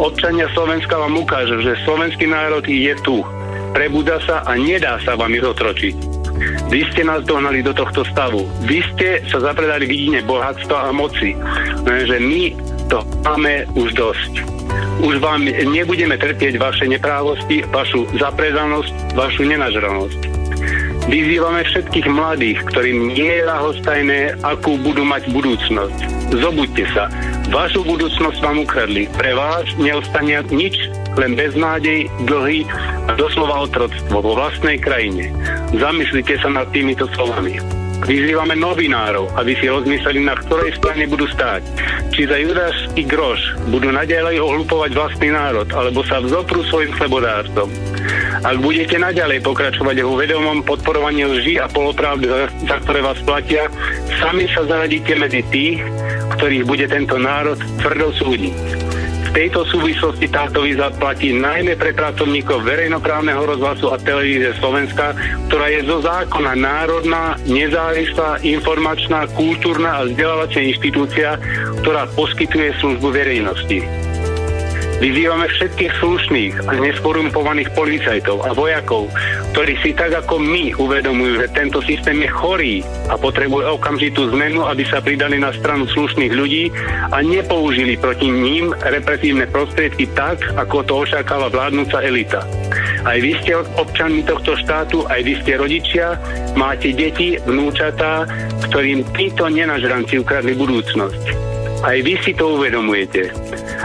Občania 0.00 0.48
Slovenska 0.56 0.96
vám 0.96 1.20
ukážu, 1.20 1.60
že 1.60 1.76
slovenský 1.84 2.32
národ 2.32 2.64
je 2.64 2.96
tu. 3.04 3.20
Prebúda 3.76 4.24
sa 4.24 4.40
a 4.40 4.56
nedá 4.56 4.96
sa 5.04 5.20
vám 5.20 5.36
ich 5.36 5.44
otročiť. 5.44 6.15
Vy 6.68 6.82
ste 6.92 7.06
nás 7.06 7.24
dohnali 7.24 7.62
do 7.62 7.72
tohto 7.72 8.04
stavu. 8.10 8.44
Vy 8.66 8.82
ste 8.94 9.22
sa 9.30 9.40
zapredali 9.40 9.86
vidine 9.86 10.20
bohatstva 10.24 10.88
a 10.88 10.90
moci. 10.92 11.32
Lenže 11.86 12.16
my 12.20 12.42
to 12.90 13.02
máme 13.24 13.66
už 13.74 13.94
dosť. 13.94 14.32
Už 15.02 15.20
vám 15.20 15.44
nebudeme 15.46 16.16
trpieť 16.16 16.56
vaše 16.56 16.88
neprávosti, 16.88 17.64
vašu 17.68 18.08
zapredanosť, 18.16 19.16
vašu 19.16 19.44
nenažranosť. 19.44 20.20
Vyzývame 21.06 21.62
všetkých 21.62 22.06
mladých, 22.10 22.58
ktorým 22.66 23.14
nie 23.14 23.30
je 23.30 23.46
lahostajné, 23.46 24.42
akú 24.42 24.74
budú 24.82 25.06
mať 25.06 25.30
budúcnosť. 25.30 25.98
Zobuďte 26.34 26.84
sa. 26.90 27.06
Vašu 27.46 27.86
budúcnosť 27.86 28.42
vám 28.42 28.66
ukradli. 28.66 29.06
Pre 29.14 29.32
vás 29.38 29.70
neostane 29.78 30.34
nič 30.50 30.74
len 31.14 31.38
beznádej, 31.38 32.10
dlhy 32.26 32.66
a 33.06 33.14
doslova 33.14 33.70
otroctvo 33.70 34.18
vo 34.18 34.34
vlastnej 34.34 34.82
krajine. 34.82 35.30
Zamyslite 35.70 36.42
sa 36.42 36.50
nad 36.50 36.66
týmito 36.74 37.06
slovami. 37.14 37.85
Vyzývame 38.04 38.52
novinárov, 38.60 39.32
aby 39.40 39.56
si 39.56 39.72
rozmysleli, 39.72 40.20
na 40.20 40.36
ktorej 40.36 40.76
strane 40.76 41.08
budú 41.08 41.24
stáť. 41.32 41.64
Či 42.12 42.28
za 42.28 42.36
judášský 42.36 43.02
groš 43.08 43.40
budú 43.72 43.88
naďalej 43.88 44.36
ohlupovať 44.36 44.90
vlastný 44.92 45.32
národ, 45.32 45.64
alebo 45.72 46.04
sa 46.04 46.20
vzoprú 46.20 46.60
svojim 46.68 46.92
chlebodárcom. 47.00 47.72
Ak 48.44 48.56
budete 48.60 49.00
naďalej 49.00 49.40
pokračovať 49.40 49.96
vo 50.04 50.20
vedomom 50.20 50.60
podporovaní 50.60 51.24
lží 51.24 51.56
a 51.56 51.66
polopravdy, 51.72 52.28
za, 52.28 52.38
za 52.68 52.76
ktoré 52.84 53.00
vás 53.00 53.18
platia, 53.24 53.72
sami 54.20 54.44
sa 54.52 54.68
zaradíte 54.68 55.16
medzi 55.16 55.40
tých, 55.48 55.80
ktorých 56.36 56.68
bude 56.68 56.84
tento 56.86 57.16
národ 57.16 57.56
tvrdo 57.80 58.12
súdiť 58.12 58.95
tejto 59.36 59.68
súvislosti 59.68 60.32
táto 60.32 60.64
výzva 60.64 60.88
platí 60.96 61.36
najmä 61.36 61.76
pre 61.76 61.92
pracovníkov 61.92 62.64
verejnoprávneho 62.64 63.44
rozhlasu 63.44 63.92
a 63.92 64.00
televízie 64.00 64.56
Slovenska, 64.56 65.12
ktorá 65.52 65.68
je 65.68 65.84
zo 65.84 66.00
zákona 66.00 66.56
národná, 66.56 67.36
nezávislá, 67.44 68.40
informačná, 68.40 69.28
kultúrna 69.36 70.00
a 70.00 70.08
vzdelávacia 70.08 70.64
inštitúcia, 70.64 71.36
ktorá 71.84 72.08
poskytuje 72.16 72.80
službu 72.80 73.12
verejnosti. 73.12 74.05
Vyzývame 74.96 75.44
všetkých 75.52 75.92
slušných 76.00 76.54
a 76.72 76.72
neskorumpovaných 76.80 77.68
policajtov 77.76 78.48
a 78.48 78.56
vojakov, 78.56 79.12
ktorí 79.52 79.76
si 79.84 79.92
tak 79.92 80.16
ako 80.24 80.40
my 80.40 80.72
uvedomujú, 80.72 81.44
že 81.44 81.52
tento 81.52 81.84
systém 81.84 82.24
je 82.24 82.32
chorý 82.32 82.80
a 83.12 83.20
potrebuje 83.20 83.76
okamžitú 83.76 84.32
zmenu, 84.32 84.64
aby 84.64 84.88
sa 84.88 85.04
pridali 85.04 85.36
na 85.36 85.52
stranu 85.52 85.84
slušných 85.84 86.32
ľudí 86.32 86.72
a 87.12 87.20
nepoužili 87.20 88.00
proti 88.00 88.32
ním 88.32 88.72
represívne 88.72 89.44
prostriedky 89.44 90.08
tak, 90.16 90.40
ako 90.56 90.80
to 90.88 90.92
očakáva 91.04 91.52
vládnúca 91.52 92.00
elita. 92.00 92.48
Aj 93.04 93.20
vy 93.20 93.36
ste 93.44 93.52
občanmi 93.76 94.24
tohto 94.24 94.56
štátu, 94.56 95.04
aj 95.12 95.20
vy 95.20 95.32
ste 95.44 95.60
rodičia, 95.60 96.16
máte 96.56 96.96
deti, 96.96 97.36
vnúčatá, 97.44 98.24
ktorým 98.64 99.04
títo 99.12 99.44
nenažranci 99.52 100.24
ukradli 100.24 100.56
budúcnosť. 100.56 101.55
Aj 101.84 101.98
vy 102.00 102.16
si 102.24 102.32
to 102.32 102.56
uvedomujete. 102.56 103.28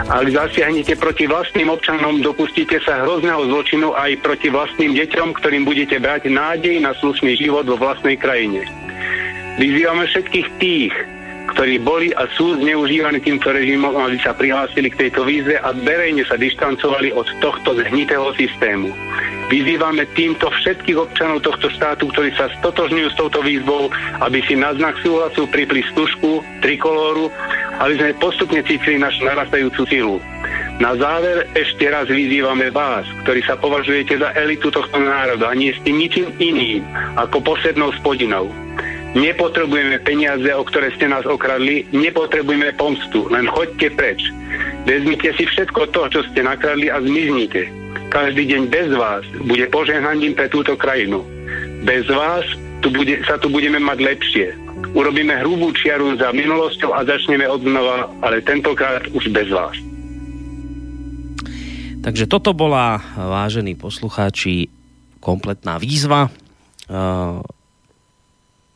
Ak 0.08 0.24
zasiahnete 0.28 0.96
proti 0.96 1.28
vlastným 1.28 1.68
občanom, 1.68 2.24
dopustíte 2.24 2.80
sa 2.80 3.04
hrozného 3.04 3.52
zločinu 3.52 3.92
aj 3.92 4.16
proti 4.24 4.48
vlastným 4.48 4.96
deťom, 4.96 5.36
ktorým 5.36 5.68
budete 5.68 6.00
brať 6.00 6.32
nádej 6.32 6.80
na 6.80 6.96
slušný 6.96 7.36
život 7.36 7.68
vo 7.68 7.76
vlastnej 7.76 8.16
krajine. 8.16 8.64
Vyzývame 9.60 10.08
všetkých 10.08 10.48
tých, 10.56 10.94
ktorí 11.52 11.84
boli 11.84 12.08
a 12.16 12.24
sú 12.32 12.56
zneužívaní 12.56 13.20
týmto 13.20 13.52
režimom, 13.52 13.92
aby 13.92 14.16
sa 14.18 14.32
prihlásili 14.32 14.88
k 14.88 15.06
tejto 15.06 15.28
výzve 15.28 15.60
a 15.60 15.76
verejne 15.76 16.24
sa 16.24 16.40
dištancovali 16.40 17.12
od 17.12 17.28
tohto 17.44 17.76
zhnitého 17.76 18.32
systému. 18.40 18.88
Vyzývame 19.52 20.08
týmto 20.16 20.48
všetkých 20.48 20.96
občanov 20.96 21.44
tohto 21.44 21.68
štátu, 21.68 22.08
ktorí 22.08 22.32
sa 22.32 22.48
stotožňujú 22.56 23.08
s 23.12 23.18
touto 23.20 23.44
výzvou, 23.44 23.92
aby 24.24 24.40
si 24.48 24.56
na 24.56 24.72
znak 24.72 24.96
súhlasu 25.04 25.44
pripli 25.52 25.84
stužku, 25.92 26.40
trikolóru, 26.64 27.28
aby 27.84 28.00
sme 28.00 28.16
postupne 28.16 28.64
cítili 28.64 28.96
našu 28.96 29.28
narastajúcu 29.28 29.82
silu. 29.92 30.16
Na 30.80 30.96
záver 30.96 31.52
ešte 31.52 31.84
raz 31.92 32.08
vyzývame 32.08 32.72
vás, 32.72 33.04
ktorí 33.28 33.44
sa 33.44 33.60
považujete 33.60 34.16
za 34.16 34.32
elitu 34.40 34.72
tohto 34.72 34.96
národa 34.96 35.52
a 35.52 35.58
nie 35.58 35.76
ste 35.76 35.92
ničím 35.92 36.32
iným 36.40 36.82
ako 37.20 37.44
poslednou 37.44 37.92
spodinou. 38.00 38.48
Nepotrebujeme 39.12 40.00
peniaze, 40.00 40.48
o 40.56 40.64
ktoré 40.64 40.88
ste 40.96 41.04
nás 41.04 41.28
okradli, 41.28 41.84
nepotrebujeme 41.92 42.72
pomstu, 42.80 43.28
len 43.28 43.44
choďte 43.44 43.92
preč. 43.92 44.20
Vezmite 44.88 45.36
si 45.36 45.44
všetko 45.44 45.92
to, 45.92 46.08
čo 46.08 46.20
ste 46.32 46.40
nakradli 46.40 46.88
a 46.88 46.96
zmiznite. 46.96 47.68
Každý 48.08 48.48
deň 48.48 48.62
bez 48.72 48.88
vás 48.96 49.24
bude 49.44 49.68
požehnaním 49.68 50.32
pre 50.32 50.48
túto 50.48 50.80
krajinu. 50.80 51.20
Bez 51.84 52.08
vás 52.08 52.44
tu 52.80 52.88
bude, 52.88 53.20
sa 53.28 53.36
tu 53.36 53.52
budeme 53.52 53.76
mať 53.76 53.98
lepšie. 54.00 54.46
Urobíme 54.96 55.44
hrubú 55.44 55.72
čiaru 55.76 56.16
za 56.16 56.32
minulosťou 56.32 56.96
a 56.96 57.04
začneme 57.04 57.44
od 57.48 57.60
znova, 57.60 58.08
ale 58.24 58.40
tentokrát 58.40 59.04
už 59.12 59.28
bez 59.28 59.48
vás. 59.52 59.76
Takže 62.02 62.26
toto 62.26 62.50
bola, 62.56 62.98
vážení 63.14 63.78
poslucháči, 63.78 64.66
kompletná 65.22 65.78
výzva 65.78 66.26
uh, 66.26 67.38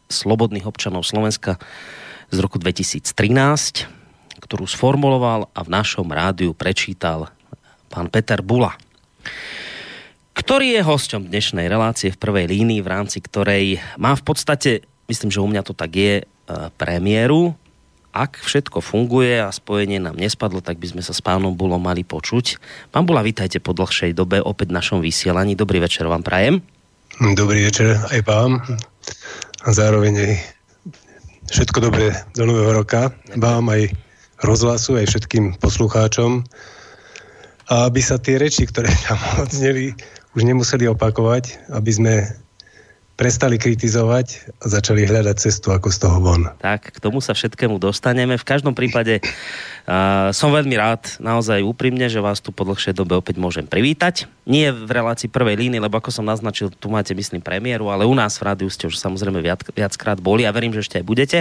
slobodných 0.06 0.66
občanov 0.66 1.06
Slovenska 1.06 1.58
z 2.30 2.38
roku 2.42 2.58
2013, 2.58 3.06
ktorú 4.42 4.64
sformuloval 4.66 5.50
a 5.50 5.60
v 5.62 5.72
našom 5.72 6.10
rádiu 6.10 6.54
prečítal 6.54 7.30
pán 7.90 8.10
Peter 8.10 8.42
Bula 8.42 8.74
ktorý 10.36 10.76
je 10.76 10.82
hosťom 10.84 11.32
dnešnej 11.32 11.64
relácie 11.64 12.12
v 12.12 12.20
prvej 12.20 12.46
línii, 12.52 12.84
v 12.84 12.92
rámci 12.92 13.24
ktorej 13.24 13.80
má 13.96 14.12
v 14.12 14.22
podstate, 14.22 14.70
myslím, 15.08 15.32
že 15.32 15.40
u 15.40 15.48
mňa 15.48 15.64
to 15.64 15.72
tak 15.72 15.96
je, 15.96 16.22
e, 16.22 16.24
premiéru. 16.76 17.56
Ak 18.12 18.38
všetko 18.44 18.84
funguje 18.84 19.40
a 19.40 19.48
spojenie 19.48 19.96
nám 19.96 20.16
nespadlo, 20.16 20.60
tak 20.60 20.76
by 20.76 20.92
sme 20.92 21.02
sa 21.02 21.16
s 21.16 21.24
pánom 21.24 21.56
Bulom 21.56 21.80
mali 21.80 22.04
počuť. 22.04 22.60
Pán 22.92 23.08
Bula, 23.08 23.24
vítajte 23.24 23.64
po 23.64 23.72
dlhšej 23.72 24.12
dobe 24.12 24.40
opäť 24.44 24.72
v 24.72 24.76
našom 24.76 24.98
vysielaní. 25.00 25.56
Dobrý 25.56 25.80
večer 25.80 26.04
vám 26.04 26.20
prajem. 26.20 26.60
Dobrý 27.16 27.64
večer 27.64 27.96
aj 27.96 28.20
vám. 28.28 28.60
A 29.66 29.68
zároveň 29.74 30.14
aj 30.14 30.32
všetko 31.50 31.90
dobré 31.90 32.14
do 32.38 32.46
nového 32.46 32.70
roka. 32.70 33.10
Vám 33.34 33.66
aj 33.74 33.90
rozhlasu, 34.46 34.94
aj 34.94 35.10
všetkým 35.10 35.58
poslucháčom 35.58 36.46
a 37.66 37.90
aby 37.90 37.98
sa 37.98 38.14
tie 38.14 38.38
reči, 38.38 38.70
ktoré 38.70 38.86
tam 39.10 39.18
odzneli, 39.42 39.90
už 40.38 40.42
nemuseli 40.46 40.86
opakovať, 40.86 41.74
aby 41.74 41.90
sme 41.90 42.14
prestali 43.16 43.56
kritizovať 43.56 44.52
a 44.60 44.64
začali 44.68 45.08
hľadať 45.08 45.36
cestu, 45.40 45.72
ako 45.72 45.88
z 45.88 45.98
toho 46.04 46.20
von. 46.20 46.52
Tak, 46.60 46.92
k 46.92 46.98
tomu 47.00 47.24
sa 47.24 47.32
všetkému 47.32 47.80
dostaneme. 47.80 48.36
V 48.36 48.44
každom 48.44 48.76
prípade 48.76 49.24
uh, 49.24 50.28
som 50.36 50.52
veľmi 50.52 50.76
rád, 50.76 51.16
naozaj 51.16 51.64
úprimne, 51.64 52.12
že 52.12 52.20
vás 52.20 52.44
tu 52.44 52.52
po 52.52 52.68
dlhšej 52.68 52.92
dobe 52.92 53.16
opäť 53.16 53.40
môžem 53.40 53.64
privítať. 53.64 54.28
Nie 54.44 54.68
v 54.70 54.86
relácii 54.86 55.32
prvej 55.32 55.56
líny, 55.64 55.80
lebo 55.80 55.96
ako 55.96 56.12
som 56.12 56.28
naznačil, 56.28 56.68
tu 56.70 56.92
máte, 56.92 57.16
myslím, 57.16 57.40
premiéru, 57.40 57.88
ale 57.88 58.04
u 58.04 58.12
nás 58.12 58.36
v 58.36 58.52
rádiu 58.52 58.68
ste 58.68 58.86
už 58.86 59.00
samozrejme 59.00 59.40
viac, 59.40 59.64
viackrát 59.72 60.20
boli 60.20 60.44
a 60.44 60.52
verím, 60.52 60.76
že 60.76 60.84
ešte 60.84 61.00
aj 61.00 61.04
budete. 61.08 61.38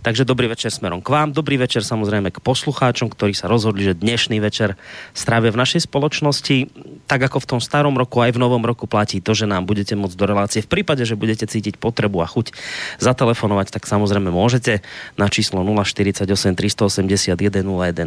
Takže 0.00 0.24
dobrý 0.24 0.48
večer 0.48 0.72
smerom 0.72 1.04
k 1.04 1.12
vám, 1.12 1.36
dobrý 1.36 1.60
večer 1.60 1.84
samozrejme 1.84 2.32
k 2.32 2.40
poslucháčom, 2.40 3.12
ktorí 3.12 3.36
sa 3.36 3.46
rozhodli, 3.46 3.84
že 3.84 3.94
dnešný 3.94 4.40
večer 4.40 4.80
strávia 5.12 5.52
v 5.52 5.60
našej 5.60 5.84
spoločnosti. 5.84 6.72
Tak 7.04 7.28
ako 7.28 7.44
v 7.44 7.48
tom 7.54 7.60
starom 7.60 7.92
roku, 7.94 8.24
aj 8.24 8.34
v 8.34 8.42
novom 8.42 8.64
roku 8.64 8.88
platí 8.88 9.20
to, 9.20 9.36
že 9.36 9.44
nám 9.44 9.68
budete 9.68 9.92
môcť 9.94 10.16
do 10.16 10.26
relácie 10.26 10.64
v 10.64 10.80
prípade, 10.80 11.06
že 11.10 11.18
budete 11.18 11.50
cítiť 11.50 11.82
potrebu 11.82 12.22
a 12.22 12.30
chuť 12.30 12.54
zatelefonovať, 13.02 13.74
tak 13.74 13.90
samozrejme 13.90 14.30
môžete 14.30 14.86
na 15.18 15.26
číslo 15.26 15.66
048 15.66 16.22
381 16.54 17.34
0101. 17.66 18.06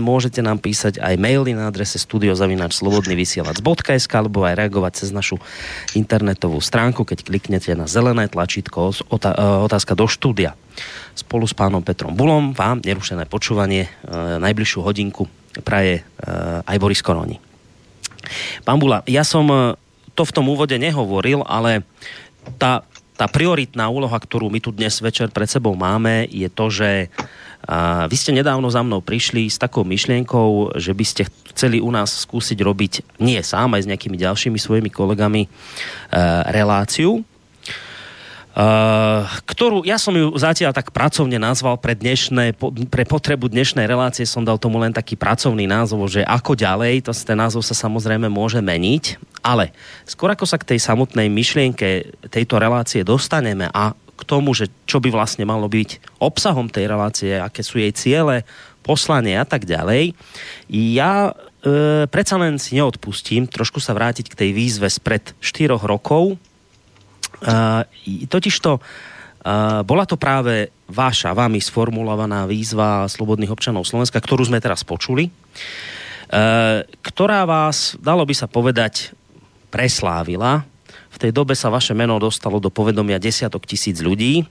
Môžete 0.00 0.40
nám 0.40 0.64
písať 0.64 0.96
aj 1.02 1.18
maily 1.20 1.52
na 1.52 1.68
adrese 1.68 2.00
studiozavinačslobodnyvysielac.sk 2.00 4.12
alebo 4.16 4.48
aj 4.48 4.56
reagovať 4.56 5.04
cez 5.04 5.12
našu 5.12 5.36
internetovú 5.92 6.56
stránku, 6.62 7.04
keď 7.04 7.28
kliknete 7.28 7.76
na 7.76 7.84
zelené 7.90 8.30
tlačítko 8.30 8.94
e, 8.94 9.02
otázka 9.68 9.98
do 9.98 10.06
štúdia. 10.08 10.54
Spolu 11.18 11.42
s 11.44 11.52
pánom 11.52 11.82
Petrom 11.82 12.14
Bulom 12.14 12.54
vám 12.54 12.78
nerušené 12.80 13.26
počúvanie 13.26 13.86
e, 13.86 13.90
najbližšiu 14.40 14.80
hodinku 14.80 15.28
praje 15.66 16.00
e, 16.00 16.02
aj 16.62 16.78
Boris 16.78 17.02
Koroni. 17.02 17.42
Pán 18.62 18.78
Bula, 18.78 19.02
ja 19.08 19.24
som 19.24 19.74
to 20.18 20.26
v 20.26 20.34
tom 20.34 20.50
úvode 20.50 20.74
nehovoril, 20.74 21.46
ale 21.46 21.86
tá, 22.56 22.86
tá 23.18 23.26
prioritná 23.28 23.90
úloha, 23.92 24.16
ktorú 24.16 24.48
my 24.48 24.62
tu 24.62 24.72
dnes 24.72 24.94
večer 25.02 25.28
pred 25.28 25.50
sebou 25.50 25.76
máme, 25.76 26.24
je 26.30 26.48
to, 26.48 26.66
že 26.72 26.90
a 27.68 28.06
vy 28.06 28.14
ste 28.14 28.30
nedávno 28.30 28.70
za 28.70 28.86
mnou 28.86 29.02
prišli 29.02 29.50
s 29.50 29.58
takou 29.58 29.82
myšlienkou, 29.82 30.78
že 30.78 30.94
by 30.94 31.04
ste 31.04 31.22
chceli 31.52 31.82
u 31.82 31.90
nás 31.90 32.22
skúsiť 32.24 32.58
robiť 32.62 33.18
nie 33.18 33.42
sám, 33.42 33.74
aj 33.74 33.82
s 33.82 33.90
nejakými 33.90 34.14
ďalšími 34.14 34.56
svojimi 34.56 34.88
kolegami 34.94 35.42
e, 35.44 35.48
reláciu, 36.54 37.26
ktorú, 39.46 39.86
ja 39.86 40.02
som 40.02 40.10
ju 40.18 40.34
zatiaľ 40.34 40.74
tak 40.74 40.90
pracovne 40.90 41.38
nazval 41.38 41.78
pre, 41.78 41.94
dnešné, 41.94 42.58
pre 42.90 43.06
potrebu 43.06 43.46
dnešnej 43.46 43.86
relácie 43.86 44.26
som 44.26 44.42
dal 44.42 44.58
tomu 44.58 44.82
len 44.82 44.90
taký 44.90 45.14
pracovný 45.14 45.70
názov, 45.70 46.10
že 46.10 46.26
ako 46.26 46.58
ďalej, 46.58 47.06
to, 47.06 47.14
ten 47.14 47.38
názov 47.38 47.62
sa 47.62 47.78
samozrejme 47.78 48.26
môže 48.26 48.58
meniť, 48.58 49.22
ale 49.46 49.70
skôr 50.02 50.34
ako 50.34 50.42
sa 50.42 50.58
k 50.58 50.74
tej 50.74 50.82
samotnej 50.82 51.30
myšlienke 51.30 52.18
tejto 52.34 52.58
relácie 52.58 53.06
dostaneme 53.06 53.70
a 53.70 53.94
k 53.94 54.22
tomu, 54.26 54.50
že 54.50 54.66
čo 54.90 54.98
by 54.98 55.14
vlastne 55.14 55.46
malo 55.46 55.70
byť 55.70 56.18
obsahom 56.18 56.66
tej 56.66 56.90
relácie, 56.90 57.38
aké 57.38 57.62
sú 57.62 57.78
jej 57.78 57.94
ciele, 57.94 58.42
poslanie 58.82 59.38
a 59.38 59.46
tak 59.46 59.70
ďalej, 59.70 60.18
ja 60.66 61.30
e, 61.62 62.10
predsa 62.10 62.34
len 62.40 62.58
si 62.58 62.74
neodpustím 62.74 63.46
trošku 63.46 63.78
sa 63.78 63.94
vrátiť 63.94 64.32
k 64.32 64.38
tej 64.42 64.50
výzve 64.50 64.90
spred 64.90 65.30
4 65.38 65.78
rokov, 65.78 66.40
totižto 68.28 68.70
bola 69.84 70.04
to 70.04 70.18
práve 70.18 70.68
váša, 70.90 71.32
vami 71.32 71.62
sformulovaná 71.62 72.44
výzva 72.44 73.06
slobodných 73.08 73.54
občanov 73.54 73.86
Slovenska, 73.86 74.20
ktorú 74.20 74.44
sme 74.44 74.60
teraz 74.60 74.84
počuli, 74.84 75.30
ktorá 77.00 77.48
vás, 77.48 77.96
dalo 77.96 78.26
by 78.28 78.34
sa 78.36 78.44
povedať, 78.50 79.16
preslávila. 79.72 80.64
V 81.08 81.16
tej 81.16 81.32
dobe 81.32 81.56
sa 81.56 81.72
vaše 81.72 81.96
meno 81.96 82.20
dostalo 82.20 82.60
do 82.60 82.68
povedomia 82.68 83.16
desiatok 83.16 83.64
tisíc 83.64 84.04
ľudí. 84.04 84.44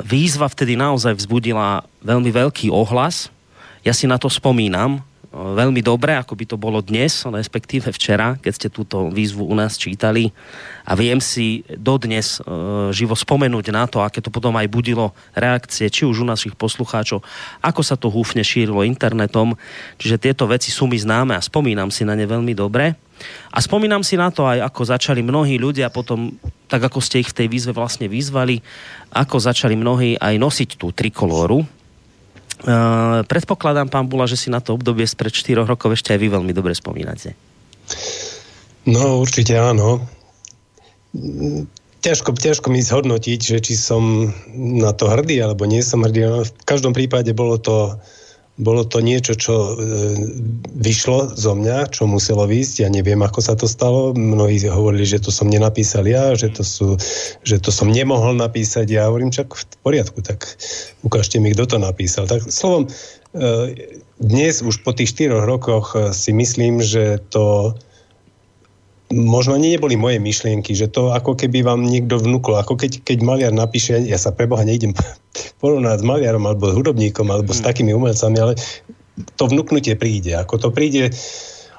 Výzva 0.00 0.46
vtedy 0.48 0.76
naozaj 0.76 1.16
vzbudila 1.16 1.84
veľmi 2.04 2.28
veľký 2.32 2.68
ohlas. 2.68 3.32
Ja 3.80 3.96
si 3.96 4.04
na 4.04 4.20
to 4.20 4.28
spomínam, 4.28 5.00
veľmi 5.30 5.78
dobre, 5.78 6.18
ako 6.18 6.34
by 6.34 6.44
to 6.44 6.56
bolo 6.58 6.82
dnes, 6.82 7.22
respektíve 7.22 7.94
včera, 7.94 8.34
keď 8.34 8.52
ste 8.52 8.68
túto 8.68 9.14
výzvu 9.14 9.46
u 9.46 9.54
nás 9.54 9.78
čítali. 9.78 10.34
A 10.82 10.98
viem 10.98 11.22
si 11.22 11.62
dodnes 11.70 12.42
e, 12.42 12.90
živo 12.90 13.14
spomenúť 13.14 13.70
na 13.70 13.86
to, 13.86 14.02
aké 14.02 14.18
to 14.18 14.34
potom 14.34 14.58
aj 14.58 14.66
budilo 14.66 15.14
reakcie, 15.38 15.86
či 15.86 16.02
už 16.02 16.22
u 16.22 16.26
našich 16.26 16.58
poslucháčov, 16.58 17.22
ako 17.62 17.82
sa 17.86 17.94
to 17.94 18.10
húfne 18.10 18.42
šírilo 18.42 18.82
internetom. 18.82 19.54
Čiže 20.02 20.18
tieto 20.18 20.50
veci 20.50 20.74
sú 20.74 20.90
mi 20.90 20.98
známe 20.98 21.38
a 21.38 21.42
spomínam 21.44 21.94
si 21.94 22.02
na 22.02 22.18
ne 22.18 22.26
veľmi 22.26 22.50
dobre. 22.58 22.98
A 23.54 23.58
spomínam 23.62 24.02
si 24.02 24.18
na 24.18 24.34
to 24.34 24.48
aj, 24.50 24.66
ako 24.66 24.82
začali 24.82 25.20
mnohí 25.22 25.60
ľudia 25.60 25.92
potom, 25.92 26.34
tak 26.66 26.90
ako 26.90 26.98
ste 26.98 27.22
ich 27.22 27.30
v 27.30 27.44
tej 27.44 27.46
výzve 27.52 27.72
vlastne 27.76 28.10
vyzvali, 28.10 28.64
ako 29.14 29.36
začali 29.38 29.78
mnohí 29.78 30.18
aj 30.18 30.34
nosiť 30.40 30.70
tú 30.80 30.90
trikolóru, 30.90 31.62
Uh, 32.60 33.24
predpokladám, 33.24 33.88
pán 33.88 34.04
Bula, 34.04 34.28
že 34.28 34.36
si 34.36 34.52
na 34.52 34.60
to 34.60 34.76
obdobie 34.76 35.08
spred 35.08 35.32
4 35.32 35.64
rokov 35.64 35.96
ešte 35.96 36.12
aj 36.12 36.20
vy 36.20 36.28
veľmi 36.28 36.52
dobre 36.52 36.76
spomínate. 36.76 37.32
No, 38.84 39.20
určite 39.20 39.56
áno. 39.56 40.04
Ťažko, 42.00 42.36
ťažko 42.36 42.68
mi 42.72 42.80
zhodnotiť, 42.80 43.40
že 43.40 43.56
či 43.60 43.74
som 43.76 44.32
na 44.56 44.92
to 44.92 45.08
hrdý, 45.08 45.40
alebo 45.40 45.64
nie 45.64 45.84
som 45.84 46.04
hrdý. 46.04 46.44
V 46.44 46.64
každom 46.64 46.92
prípade 46.92 47.32
bolo 47.32 47.60
to 47.60 47.96
bolo 48.60 48.84
to 48.84 49.00
niečo, 49.00 49.32
čo 49.32 49.54
e, 49.56 49.72
vyšlo 50.76 51.32
zo 51.32 51.52
mňa, 51.56 51.88
čo 51.88 52.04
muselo 52.04 52.44
výjsť. 52.44 52.84
Ja 52.84 52.88
neviem, 52.92 53.18
ako 53.24 53.40
sa 53.40 53.56
to 53.56 53.64
stalo. 53.64 54.12
Mnohí 54.12 54.60
hovorili, 54.68 55.08
že 55.08 55.24
to 55.24 55.32
som 55.32 55.48
nenapísal 55.48 56.04
ja, 56.04 56.36
že 56.36 56.52
to, 56.52 56.60
sú, 56.60 57.00
že 57.40 57.56
to 57.56 57.72
som 57.72 57.88
nemohol 57.88 58.36
napísať. 58.36 58.86
Ja 58.92 59.08
hovorím, 59.08 59.32
čak 59.32 59.56
v 59.56 59.64
poriadku, 59.80 60.20
tak 60.20 60.44
ukážte 61.00 61.40
mi, 61.40 61.56
kto 61.56 61.64
to 61.64 61.76
napísal. 61.80 62.28
Tak 62.28 62.52
slovom, 62.52 62.86
e, 63.32 63.72
dnes 64.20 64.60
už 64.60 64.84
po 64.84 64.92
tých 64.92 65.16
štyroch 65.16 65.48
rokoch 65.48 65.96
e, 65.96 66.12
si 66.12 66.36
myslím, 66.36 66.84
že 66.84 67.18
to 67.32 67.72
možno 69.10 69.58
ani 69.58 69.74
neboli 69.74 69.98
moje 69.98 70.22
myšlienky, 70.22 70.70
že 70.72 70.86
to 70.86 71.10
ako 71.10 71.34
keby 71.34 71.66
vám 71.66 71.82
niekto 71.82 72.22
vnúkol, 72.22 72.56
ako 72.62 72.78
keď, 72.78 73.02
keď 73.02 73.18
maliar 73.26 73.52
napíše, 73.52 73.98
ja 74.06 74.16
sa 74.16 74.30
preboha 74.30 74.62
nejdem 74.62 74.94
porovnať 75.62 76.00
s 76.00 76.06
maliarom 76.06 76.46
alebo 76.46 76.70
s 76.70 76.76
hudobníkom 76.78 77.26
alebo 77.28 77.50
s 77.50 77.60
hmm. 77.60 77.68
takými 77.68 77.90
umelcami, 77.92 78.36
ale 78.38 78.54
to 79.36 79.44
vnúknutie 79.50 79.98
príde. 79.98 80.32
Ako 80.38 80.56
to 80.56 80.68
príde, 80.72 81.12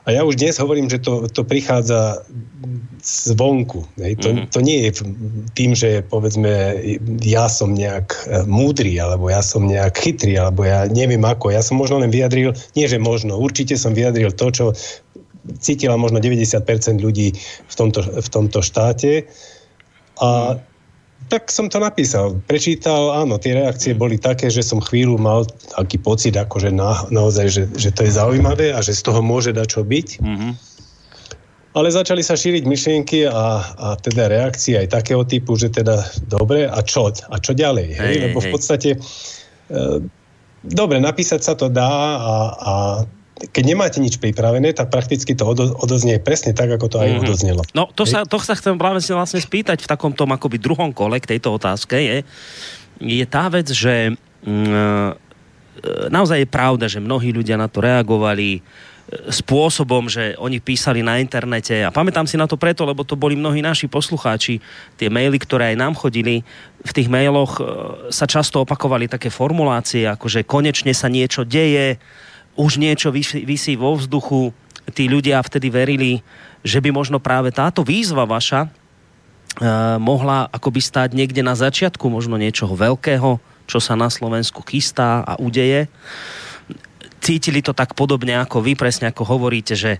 a 0.01 0.17
ja 0.17 0.25
už 0.25 0.41
dnes 0.41 0.57
hovorím, 0.57 0.89
že 0.89 0.97
to, 0.97 1.29
to 1.29 1.45
prichádza 1.45 2.25
zvonku. 3.05 3.85
Hej. 4.01 4.17
To, 4.25 4.29
mm-hmm. 4.33 4.49
to 4.49 4.59
nie 4.65 4.89
je 4.89 4.91
tým, 5.53 5.77
že 5.77 6.01
povedzme 6.01 6.81
ja 7.21 7.45
som 7.45 7.77
nejak 7.77 8.09
e, 8.09 8.41
múdry, 8.49 8.97
alebo 8.97 9.29
ja 9.29 9.45
som 9.45 9.69
nejak 9.69 10.01
chytrý, 10.01 10.41
alebo 10.41 10.65
ja 10.65 10.89
neviem 10.89 11.21
ako. 11.21 11.53
Ja 11.53 11.61
som 11.61 11.77
možno 11.77 12.01
len 12.01 12.09
vyjadril, 12.09 12.57
nie 12.73 12.89
že 12.89 12.97
možno, 12.97 13.37
určite 13.37 13.77
som 13.77 13.93
vyjadril 13.93 14.33
to, 14.33 14.49
čo 14.49 14.65
cítila 15.59 15.97
možno 15.97 16.21
90% 16.21 17.01
ľudí 17.01 17.33
v 17.67 17.73
tomto, 17.73 18.01
v 18.05 18.29
tomto 18.29 18.59
štáte. 18.61 19.25
A 20.21 20.59
tak 21.29 21.47
som 21.47 21.71
to 21.71 21.79
napísal. 21.79 22.37
Prečítal, 22.43 23.13
áno, 23.15 23.39
tie 23.39 23.55
reakcie 23.55 23.95
boli 23.95 24.19
také, 24.19 24.51
že 24.51 24.65
som 24.65 24.83
chvíľu 24.83 25.15
mal 25.15 25.47
taký 25.77 26.01
pocit, 26.01 26.35
akože 26.35 26.73
na, 26.73 27.07
naozaj, 27.07 27.47
že, 27.47 27.63
že 27.77 27.89
to 27.95 28.03
je 28.03 28.11
zaujímavé 28.11 28.75
a 28.75 28.83
že 28.83 28.91
z 28.91 29.01
toho 29.07 29.23
môže 29.23 29.55
dať 29.55 29.67
čo 29.69 29.81
byť. 29.87 30.07
Mm-hmm. 30.19 30.51
Ale 31.71 31.87
začali 31.87 32.19
sa 32.19 32.35
šíriť 32.35 32.67
myšlienky 32.67 33.31
a, 33.31 33.63
a 33.63 33.87
teda 33.95 34.27
reakcie 34.27 34.75
aj 34.75 34.91
takého 34.91 35.23
typu, 35.23 35.55
že 35.55 35.71
teda 35.71 36.03
dobre, 36.27 36.67
a 36.67 36.83
čo? 36.83 37.07
A 37.07 37.35
čo 37.39 37.55
ďalej? 37.55 37.95
Hej, 37.95 38.11
hej? 38.11 38.15
Lebo 38.27 38.43
v 38.43 38.51
podstate 38.51 38.89
e, 38.91 38.97
dobre, 40.67 40.99
napísať 40.99 41.39
sa 41.39 41.53
to 41.55 41.71
dá 41.71 41.95
a, 42.19 42.35
a 42.59 42.73
keď 43.49 43.63
nemáte 43.65 43.97
nič 43.97 44.21
pripravené, 44.21 44.77
tak 44.77 44.93
prakticky 44.93 45.33
to 45.33 45.49
odo, 45.49 45.73
odoznie 45.81 46.21
presne 46.21 46.53
tak, 46.53 46.69
ako 46.69 46.85
to 46.85 46.97
aj 47.01 47.09
mm-hmm. 47.09 47.23
odoznelo. 47.25 47.61
No 47.73 47.89
to 47.89 48.05
sa, 48.05 48.21
to 48.29 48.37
sa 48.37 48.53
chcem 48.53 48.77
práve 48.77 49.01
si 49.01 49.09
vlastne 49.09 49.41
spýtať 49.41 49.81
v 49.81 49.89
takom 49.89 50.13
tom 50.13 50.29
akoby 50.29 50.61
druhom 50.61 50.93
kole 50.93 51.17
k 51.17 51.37
tejto 51.37 51.57
otázke 51.57 51.97
je, 51.97 52.17
je 53.01 53.25
tá 53.25 53.49
vec, 53.49 53.73
že 53.73 54.13
mm, 54.45 55.17
naozaj 56.11 56.45
je 56.45 56.49
pravda, 56.49 56.85
že 56.85 57.01
mnohí 57.01 57.33
ľudia 57.33 57.57
na 57.57 57.65
to 57.65 57.81
reagovali 57.81 58.57
e, 58.57 58.61
spôsobom, 59.33 60.05
že 60.05 60.37
oni 60.37 60.61
písali 60.61 61.01
na 61.01 61.17
internete 61.17 61.81
a 61.81 61.89
pamätám 61.89 62.29
si 62.29 62.37
na 62.37 62.45
to 62.45 62.59
preto, 62.59 62.85
lebo 62.85 63.01
to 63.01 63.17
boli 63.17 63.33
mnohí 63.33 63.63
naši 63.63 63.89
poslucháči, 63.89 64.61
tie 64.95 65.09
maily, 65.09 65.41
ktoré 65.41 65.73
aj 65.73 65.77
nám 65.79 65.93
chodili, 65.97 66.45
v 66.81 66.91
tých 66.93 67.09
mailoch 67.09 67.57
e, 67.57 67.63
sa 68.13 68.29
často 68.29 68.61
opakovali 68.61 69.09
také 69.09 69.33
formulácie, 69.33 70.05
ako 70.05 70.29
že 70.29 70.45
konečne 70.45 70.93
sa 70.93 71.09
niečo 71.09 71.41
deje, 71.41 71.97
už 72.55 72.81
niečo 72.81 73.09
vysí, 73.13 73.43
vysí 73.47 73.79
vo 73.79 73.95
vzduchu, 73.95 74.51
tí 74.91 75.07
ľudia 75.07 75.39
vtedy 75.39 75.71
verili, 75.71 76.19
že 76.61 76.83
by 76.83 76.91
možno 76.91 77.17
práve 77.17 77.49
táto 77.49 77.81
výzva 77.81 78.27
vaša 78.27 78.67
e, 78.67 78.69
mohla 79.97 80.51
akoby 80.51 80.81
stáť 80.83 81.15
niekde 81.15 81.41
na 81.41 81.55
začiatku 81.57 82.05
možno 82.11 82.35
niečoho 82.37 82.75
veľkého, 82.75 83.39
čo 83.65 83.79
sa 83.79 83.95
na 83.95 84.11
Slovensku 84.11 84.61
chystá 84.67 85.23
a 85.23 85.39
udeje. 85.39 85.87
Cítili 87.21 87.61
to 87.61 87.71
tak 87.71 87.93
podobne 87.93 88.35
ako 88.41 88.65
vy, 88.65 88.73
presne 88.73 89.09
ako 89.09 89.23
hovoríte, 89.25 89.73
že 89.73 89.97
e, 89.97 89.99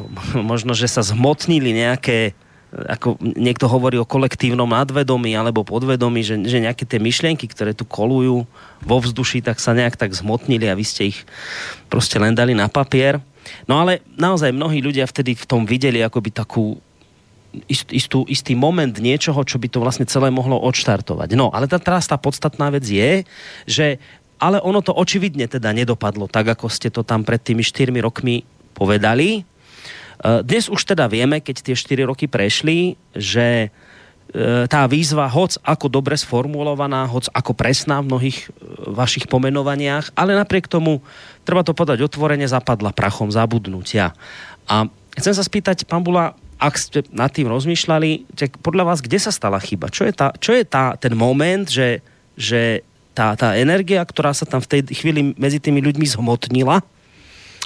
možno, 0.50 0.74
že 0.74 0.90
sa 0.90 1.00
zmotnili 1.00 1.72
nejaké 1.72 2.34
ako 2.68 3.16
niekto 3.20 3.64
hovorí 3.64 3.96
o 3.96 4.04
kolektívnom 4.04 4.68
nadvedomí 4.68 5.32
alebo 5.32 5.64
podvedomí, 5.64 6.20
že, 6.20 6.36
že 6.44 6.60
nejaké 6.60 6.84
tie 6.84 7.00
myšlienky, 7.00 7.48
ktoré 7.48 7.72
tu 7.72 7.88
kolujú 7.88 8.44
vo 8.84 8.96
vzduši, 9.00 9.40
tak 9.40 9.56
sa 9.56 9.72
nejak 9.72 9.96
tak 9.96 10.12
zmotnili 10.12 10.68
a 10.68 10.76
vy 10.76 10.84
ste 10.84 11.02
ich 11.16 11.18
proste 11.88 12.20
len 12.20 12.36
dali 12.36 12.52
na 12.52 12.68
papier. 12.68 13.24
No 13.64 13.80
ale 13.80 14.04
naozaj 14.20 14.52
mnohí 14.52 14.84
ľudia 14.84 15.08
vtedy 15.08 15.32
v 15.32 15.48
tom 15.48 15.64
videli 15.64 16.04
akoby 16.04 16.28
takú 16.28 16.76
ist, 17.64 17.88
istú, 17.88 18.28
istý 18.28 18.52
moment 18.52 18.92
niečoho, 18.92 19.40
čo 19.48 19.56
by 19.56 19.72
to 19.72 19.80
vlastne 19.80 20.04
celé 20.04 20.28
mohlo 20.28 20.60
odštartovať. 20.60 21.32
No, 21.32 21.48
ale 21.48 21.64
tá, 21.64 21.80
teraz 21.80 22.04
tá 22.04 22.20
podstatná 22.20 22.68
vec 22.68 22.84
je, 22.84 23.24
že 23.64 23.96
ale 24.38 24.62
ono 24.62 24.84
to 24.84 24.94
očividne 24.94 25.50
teda 25.50 25.74
nedopadlo 25.74 26.30
tak, 26.30 26.52
ako 26.52 26.70
ste 26.70 26.92
to 26.92 27.02
tam 27.02 27.26
pred 27.26 27.42
tými 27.42 27.64
4 27.64 27.90
rokmi 27.98 28.46
povedali 28.76 29.42
dnes 30.18 30.66
už 30.66 30.82
teda 30.82 31.06
vieme, 31.06 31.38
keď 31.38 31.62
tie 31.62 31.74
4 31.78 32.10
roky 32.10 32.26
prešli, 32.26 32.98
že 33.14 33.70
eh, 33.70 34.64
tá 34.66 34.82
výzva, 34.90 35.30
hoc 35.30 35.54
ako 35.62 35.86
dobre 35.86 36.18
sformulovaná, 36.18 37.06
hoc 37.06 37.30
ako 37.30 37.54
presná 37.54 38.02
v 38.02 38.10
mnohých 38.10 38.38
eh, 38.46 38.52
vašich 38.90 39.30
pomenovaniach, 39.30 40.10
ale 40.18 40.34
napriek 40.34 40.66
tomu, 40.66 41.06
treba 41.46 41.62
to 41.62 41.70
podať 41.70 42.02
otvorene, 42.02 42.50
zapadla 42.50 42.90
prachom 42.90 43.30
zabudnutia. 43.30 44.10
A 44.66 44.90
chcem 45.14 45.34
sa 45.34 45.46
spýtať, 45.46 45.86
pán 45.86 46.02
Bula, 46.02 46.34
ak 46.58 46.74
ste 46.74 47.06
nad 47.14 47.30
tým 47.30 47.46
rozmýšľali, 47.46 48.34
tak 48.34 48.58
podľa 48.58 48.90
vás, 48.90 48.98
kde 48.98 49.22
sa 49.22 49.30
stala 49.30 49.62
chyba? 49.62 49.94
Čo 49.94 50.10
je, 50.10 50.12
tá, 50.12 50.34
čo 50.42 50.50
je 50.50 50.66
tá, 50.66 50.98
ten 50.98 51.14
moment, 51.14 51.62
že, 51.62 52.02
že 52.34 52.82
tá, 53.14 53.38
tá 53.38 53.54
energia, 53.54 54.02
ktorá 54.02 54.34
sa 54.34 54.42
tam 54.42 54.58
v 54.58 54.66
tej 54.66 54.80
chvíli 54.90 55.38
medzi 55.38 55.62
tými 55.62 55.78
ľuďmi 55.78 56.06
zhmotnila 56.10 56.82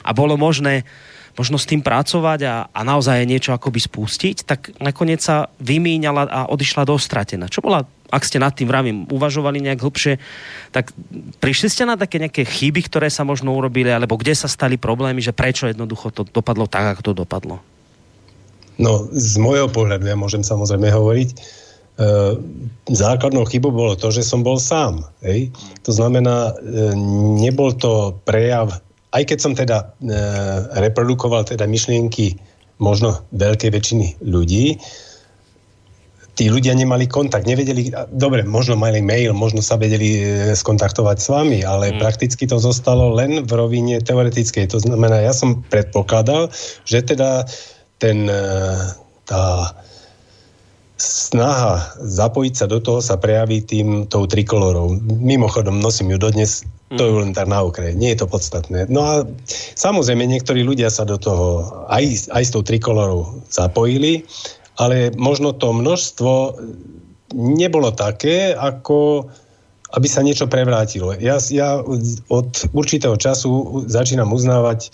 a 0.05 0.11
bolo 0.13 0.37
možné 0.37 0.85
možno 1.33 1.57
s 1.57 1.69
tým 1.69 1.81
pracovať 1.81 2.41
a, 2.45 2.55
a 2.69 2.81
naozaj 2.85 3.25
niečo 3.25 3.57
akoby 3.57 3.81
spustiť, 3.81 4.37
tak 4.45 4.61
nakoniec 4.79 5.25
sa 5.25 5.49
vymíňala 5.61 6.29
a 6.29 6.41
odišla 6.53 6.85
do 6.85 6.97
stratená. 7.01 7.49
Čo 7.49 7.65
bola, 7.65 7.89
ak 8.13 8.23
ste 8.29 8.37
nad 8.37 8.53
tým 8.53 8.69
vravím 8.69 9.09
uvažovali 9.09 9.65
nejak 9.65 9.81
hlbšie, 9.81 10.21
tak 10.69 10.93
prišli 11.41 11.69
ste 11.73 11.89
na 11.89 11.97
také 11.97 12.21
nejaké 12.21 12.45
chyby, 12.45 12.85
ktoré 12.85 13.09
sa 13.09 13.25
možno 13.25 13.57
urobili, 13.57 13.89
alebo 13.89 14.21
kde 14.21 14.37
sa 14.37 14.53
stali 14.53 14.77
problémy, 14.77 15.25
že 15.25 15.33
prečo 15.33 15.65
jednoducho 15.65 16.13
to 16.13 16.29
dopadlo 16.29 16.69
tak, 16.69 16.97
ako 16.97 17.03
to 17.03 17.13
dopadlo? 17.25 17.65
No, 18.77 19.09
z 19.13 19.41
môjho 19.41 19.73
pohľadu, 19.73 20.05
ja 20.05 20.17
môžem 20.17 20.45
samozrejme 20.45 20.93
hovoriť, 20.93 21.29
e, 21.33 21.37
základnou 22.93 23.49
chybou 23.49 23.73
bolo 23.73 23.95
to, 23.97 24.13
že 24.13 24.25
som 24.25 24.45
bol 24.45 24.61
sám. 24.61 25.09
Hej? 25.25 25.53
To 25.89 25.93
znamená, 25.97 26.53
e, 26.53 26.93
nebol 27.41 27.73
to 27.73 28.17
prejav 28.29 28.81
aj 29.13 29.23
keď 29.29 29.39
som 29.39 29.53
teda 29.53 29.93
e, 30.01 30.17
reprodukoval 30.81 31.45
teda 31.45 31.69
myšlienky 31.69 32.37
možno 32.81 33.23
veľkej 33.37 33.71
väčšiny 33.71 34.07
ľudí, 34.25 34.81
tí 36.33 36.49
ľudia 36.49 36.73
nemali 36.73 37.05
kontakt, 37.05 37.45
nevedeli, 37.45 37.93
dobre, 38.09 38.41
možno 38.43 38.81
mali 38.81 39.05
mail, 39.05 39.37
možno 39.37 39.61
sa 39.61 39.77
vedeli 39.77 40.17
e, 40.17 40.23
skontaktovať 40.57 41.17
s 41.21 41.29
vami, 41.29 41.61
ale 41.61 41.93
mm. 41.93 42.01
prakticky 42.01 42.49
to 42.49 42.57
zostalo 42.57 43.13
len 43.13 43.45
v 43.45 43.53
rovine 43.53 44.01
teoretickej. 44.01 44.73
To 44.73 44.81
znamená, 44.81 45.21
ja 45.21 45.37
som 45.37 45.61
predpokladal, 45.69 46.49
že 46.89 47.05
teda 47.05 47.45
ten, 48.01 48.27
e, 48.33 48.45
tá 49.29 49.77
snaha 51.03 51.99
zapojiť 51.99 52.55
sa 52.55 52.67
do 52.71 52.79
toho 52.79 53.03
sa 53.03 53.19
prejaví 53.19 53.59
tým 53.67 54.07
tou 54.07 54.31
trikolorou. 54.31 55.03
Mimochodom, 55.19 55.83
nosím 55.83 56.15
ju 56.15 56.19
dodnes, 56.23 56.63
to 56.95 57.03
je 57.03 57.13
len 57.27 57.35
tak 57.35 57.51
na 57.51 57.67
okraj, 57.67 57.99
nie 57.99 58.15
je 58.15 58.23
to 58.23 58.31
podstatné. 58.31 58.87
No 58.87 59.03
a 59.03 59.15
samozrejme, 59.75 60.23
niektorí 60.23 60.63
ľudia 60.63 60.95
sa 60.95 61.03
do 61.03 61.19
toho 61.19 61.67
aj, 61.91 62.31
aj 62.31 62.43
s 62.47 62.51
tou 62.55 62.63
trikolorou 62.63 63.43
zapojili, 63.51 64.23
ale 64.79 65.11
možno 65.19 65.51
to 65.51 65.75
množstvo 65.75 66.63
nebolo 67.35 67.91
také, 67.91 68.55
ako 68.55 69.27
aby 69.93 70.09
sa 70.09 70.25
niečo 70.25 70.49
prevrátilo. 70.49 71.13
Ja, 71.21 71.37
ja 71.53 71.85
od 72.33 72.51
určitého 72.73 73.13
času 73.21 73.85
začínam 73.85 74.33
uznávať, 74.33 74.89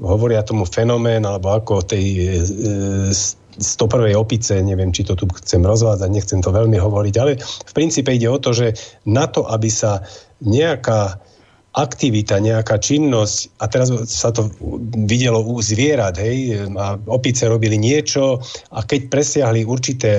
hovoria 0.00 0.44
tomu 0.44 0.68
fenomén, 0.68 1.24
alebo 1.24 1.56
ako 1.56 1.84
tej 1.84 2.04
e, 2.14 3.14
101. 3.56 4.12
opice, 4.16 4.60
neviem, 4.60 4.92
či 4.92 5.04
to 5.08 5.16
tu 5.16 5.24
chcem 5.40 5.64
rozvádzať, 5.64 6.08
nechcem 6.12 6.40
to 6.44 6.52
veľmi 6.52 6.76
hovoriť, 6.76 7.14
ale 7.16 7.40
v 7.40 7.72
princípe 7.72 8.12
ide 8.12 8.28
o 8.28 8.36
to, 8.36 8.52
že 8.52 8.76
na 9.08 9.24
to, 9.24 9.48
aby 9.48 9.72
sa 9.72 10.04
nejaká 10.44 11.16
aktivita, 11.76 12.40
nejaká 12.40 12.80
činnosť, 12.80 13.60
a 13.60 13.64
teraz 13.68 13.92
sa 14.08 14.32
to 14.32 14.48
videlo 15.04 15.44
u 15.44 15.60
zvierat, 15.60 16.16
hej, 16.16 16.68
a 16.72 16.96
opice 17.04 17.44
robili 17.52 17.76
niečo 17.76 18.40
a 18.72 18.80
keď 18.80 19.12
presiahli 19.12 19.60
určité, 19.68 20.12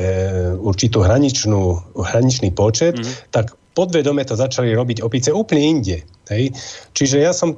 určitú 0.54 1.02
hraničnú, 1.02 1.62
hraničný 1.98 2.54
počet, 2.54 3.02
mm-hmm. 3.02 3.34
tak 3.34 3.58
podvedome 3.74 4.22
to 4.26 4.38
začali 4.38 4.74
robiť 4.74 5.02
opice 5.02 5.34
úplne 5.34 5.82
inde. 5.82 5.98
Hej? 6.30 6.54
Čiže 6.94 7.26
ja 7.26 7.34
som 7.34 7.58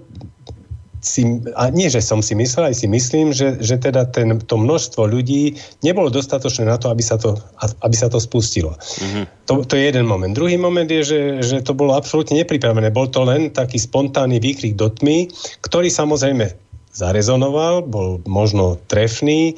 si, 0.99 1.43
a 1.55 1.71
nie, 1.71 1.87
že 1.87 2.03
som 2.03 2.19
si 2.19 2.35
myslel, 2.35 2.71
aj 2.71 2.75
si 2.83 2.87
myslím, 2.91 3.31
že, 3.31 3.59
že 3.63 3.79
teda 3.79 4.07
ten, 4.11 4.35
to 4.43 4.55
množstvo 4.59 5.07
ľudí 5.07 5.55
nebolo 5.79 6.11
dostatočné 6.11 6.67
na 6.67 6.75
to, 6.75 6.91
aby 6.91 7.03
sa 7.03 7.15
to, 7.15 7.39
aby 7.83 7.95
sa 7.95 8.11
to 8.11 8.19
spustilo. 8.19 8.75
Mm-hmm. 8.75 9.25
To, 9.47 9.53
to 9.63 9.73
je 9.79 9.83
jeden 9.87 10.05
moment. 10.05 10.35
Druhý 10.35 10.59
moment 10.59 10.87
je, 10.87 11.03
že, 11.03 11.21
že 11.39 11.57
to 11.63 11.71
bolo 11.71 11.95
absolútne 11.95 12.35
nepripravené. 12.43 12.91
Bol 12.91 13.07
to 13.07 13.23
len 13.23 13.51
taký 13.55 13.79
spontánny 13.79 14.43
výkrik 14.43 14.75
do 14.75 14.91
tmy, 14.91 15.31
ktorý 15.63 15.87
samozrejme 15.87 16.51
zarezonoval, 16.91 17.87
bol 17.87 18.19
možno 18.27 18.75
trefný, 18.91 19.55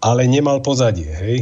ale 0.00 0.30
nemal 0.30 0.62
pozadie. 0.62 1.10
Hej? 1.10 1.36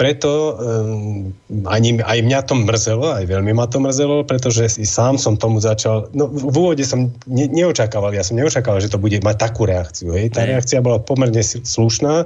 Preto 0.00 0.56
um, 0.56 1.28
ani, 1.68 2.00
aj 2.00 2.24
mňa 2.24 2.40
to 2.48 2.56
mrzelo, 2.56 3.20
aj 3.20 3.28
veľmi 3.28 3.52
ma 3.52 3.68
to 3.68 3.84
mrzelo, 3.84 4.24
pretože 4.24 4.80
sám 4.80 5.20
som 5.20 5.36
tomu 5.36 5.60
začal, 5.60 6.08
no 6.16 6.24
v 6.32 6.56
úvode 6.56 6.80
som 6.88 7.12
ne, 7.28 7.44
neočakával, 7.52 8.16
ja 8.16 8.24
som 8.24 8.40
neočakával, 8.40 8.80
že 8.80 8.88
to 8.88 8.96
bude 8.96 9.20
mať 9.20 9.36
takú 9.36 9.68
reakciu. 9.68 10.16
Hej. 10.16 10.32
Tá 10.32 10.48
reakcia 10.48 10.80
bola 10.80 10.96
pomerne 11.04 11.44
slušná 11.44 12.24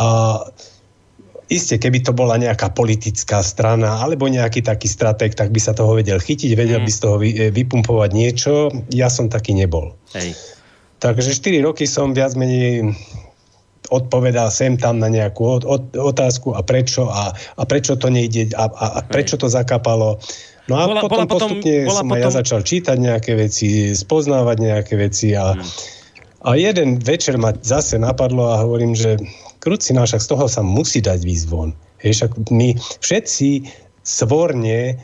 a 0.00 0.08
Isté, 1.50 1.82
keby 1.82 2.06
to 2.06 2.14
bola 2.14 2.38
nejaká 2.38 2.70
politická 2.70 3.42
strana 3.42 4.06
alebo 4.06 4.30
nejaký 4.30 4.62
taký 4.62 4.86
stratég, 4.86 5.34
tak 5.34 5.50
by 5.50 5.58
sa 5.58 5.74
toho 5.74 5.98
vedel 5.98 6.22
chytiť, 6.22 6.54
vedel 6.54 6.78
mm. 6.78 6.86
by 6.86 6.92
z 6.94 7.00
toho 7.02 7.16
vy, 7.18 7.30
e, 7.34 7.50
vypumpovať 7.50 8.10
niečo. 8.14 8.70
Ja 8.94 9.10
som 9.10 9.26
taký 9.26 9.58
nebol. 9.58 9.98
Hej. 10.14 10.38
Takže 11.02 11.34
4 11.34 11.66
roky 11.66 11.90
som 11.90 12.14
viac 12.14 12.38
menej 12.38 12.94
odpovedal 13.90 14.48
sem 14.54 14.78
tam 14.78 15.02
na 15.02 15.10
nejakú 15.10 15.60
otázku 15.98 16.54
a 16.54 16.62
prečo 16.62 17.10
a, 17.10 17.34
a 17.34 17.62
prečo 17.66 17.98
to 17.98 18.08
nejde 18.08 18.54
a, 18.54 18.70
a, 18.70 18.86
a 18.96 19.00
prečo 19.04 19.36
to 19.36 19.50
zakapalo. 19.50 20.22
No 20.70 20.74
a 20.78 20.86
bola, 20.86 21.02
potom 21.02 21.26
bola 21.26 21.34
postupne 21.34 21.74
bola 21.84 22.02
som 22.02 22.08
potom... 22.08 22.22
ja 22.22 22.30
začal 22.30 22.60
čítať 22.62 22.96
nejaké 22.96 23.34
veci, 23.34 23.90
spoznávať 23.90 24.56
nejaké 24.62 24.94
veci 24.94 25.34
a, 25.34 25.58
hmm. 25.58 25.66
a 26.46 26.50
jeden 26.54 27.02
večer 27.02 27.34
ma 27.36 27.50
zase 27.58 27.98
napadlo 27.98 28.54
a 28.54 28.62
hovorím, 28.62 28.94
že 28.94 29.18
kruci 29.58 29.92
však 29.92 30.22
z 30.22 30.28
toho 30.30 30.46
sa 30.46 30.62
musí 30.62 31.02
dať 31.02 31.20
výzvon. 31.26 31.74
Hej, 32.00 32.22
však 32.22 32.30
my 32.48 32.78
všetci 33.02 33.68
svorne 34.06 34.96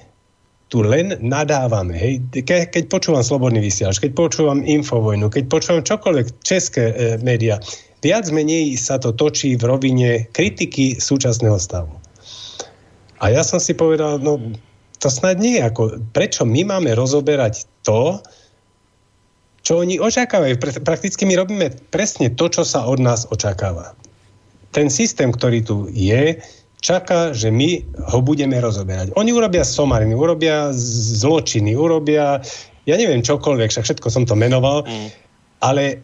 tu 0.66 0.82
len 0.82 1.14
nadávame. 1.22 1.94
Hej. 1.94 2.14
Ke, 2.42 2.66
keď 2.66 2.90
počúvam 2.90 3.22
Slobodný 3.22 3.62
vysielač, 3.62 4.02
keď 4.02 4.18
počúvam 4.18 4.66
Infovojnu, 4.66 5.30
keď 5.30 5.44
počúvam 5.46 5.82
čokoľvek 5.86 6.26
české 6.42 6.82
e, 6.90 6.94
médiá, 7.22 7.62
viac 8.04 8.28
menej 8.32 8.76
sa 8.76 9.00
to 9.00 9.12
točí 9.12 9.56
v 9.56 9.64
rovine 9.64 10.10
kritiky 10.32 11.00
súčasného 11.00 11.56
stavu. 11.56 11.92
A 13.20 13.32
ja 13.32 13.40
som 13.40 13.56
si 13.56 13.72
povedal, 13.72 14.20
no 14.20 14.36
to 15.00 15.08
snad 15.08 15.40
nie 15.40 15.60
je 15.60 15.62
ako, 15.64 15.82
prečo 16.12 16.44
my 16.44 16.64
máme 16.68 16.92
rozoberať 16.92 17.64
to, 17.84 18.20
čo 19.66 19.82
oni 19.82 19.98
očakávajú. 19.98 20.62
Prakticky 20.84 21.26
my 21.26 21.34
robíme 21.42 21.66
presne 21.90 22.30
to, 22.30 22.46
čo 22.46 22.62
sa 22.62 22.86
od 22.86 23.02
nás 23.02 23.26
očakáva. 23.34 23.98
Ten 24.70 24.92
systém, 24.92 25.34
ktorý 25.34 25.58
tu 25.64 25.76
je, 25.90 26.38
čaká, 26.84 27.34
že 27.34 27.50
my 27.50 27.82
ho 28.14 28.22
budeme 28.22 28.54
rozoberať. 28.62 29.10
Oni 29.18 29.34
urobia 29.34 29.66
somariny, 29.66 30.14
urobia 30.14 30.70
zločiny, 31.18 31.74
urobia, 31.74 32.38
ja 32.86 32.94
neviem 32.94 33.26
čokoľvek, 33.26 33.72
však 33.74 33.84
všetko 33.90 34.06
som 34.06 34.22
to 34.22 34.38
menoval, 34.38 34.86
mm. 34.86 35.08
ale 35.66 35.98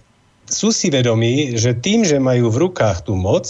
sú 0.53 0.69
si 0.71 0.93
vedomí, 0.93 1.57
že 1.57 1.73
tým, 1.73 2.05
že 2.05 2.21
majú 2.21 2.53
v 2.53 2.69
rukách 2.69 3.09
tú 3.09 3.17
moc, 3.17 3.49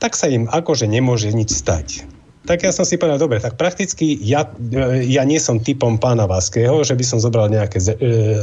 tak 0.00 0.16
sa 0.16 0.26
im 0.26 0.48
akože 0.48 0.88
nemôže 0.88 1.30
nič 1.30 1.52
stať. 1.52 2.08
Tak 2.42 2.66
ja 2.66 2.74
som 2.74 2.82
si 2.82 2.98
povedal, 2.98 3.22
dobre, 3.22 3.38
tak 3.38 3.54
prakticky 3.54 4.18
ja, 4.18 4.50
e, 4.74 5.06
ja 5.06 5.22
nie 5.22 5.38
som 5.38 5.62
typom 5.62 5.94
pána 5.94 6.26
Vaského, 6.26 6.82
že 6.82 6.98
by 6.98 7.04
som 7.06 7.22
zobral 7.22 7.46
nejaké 7.46 7.78
e, 7.78 7.94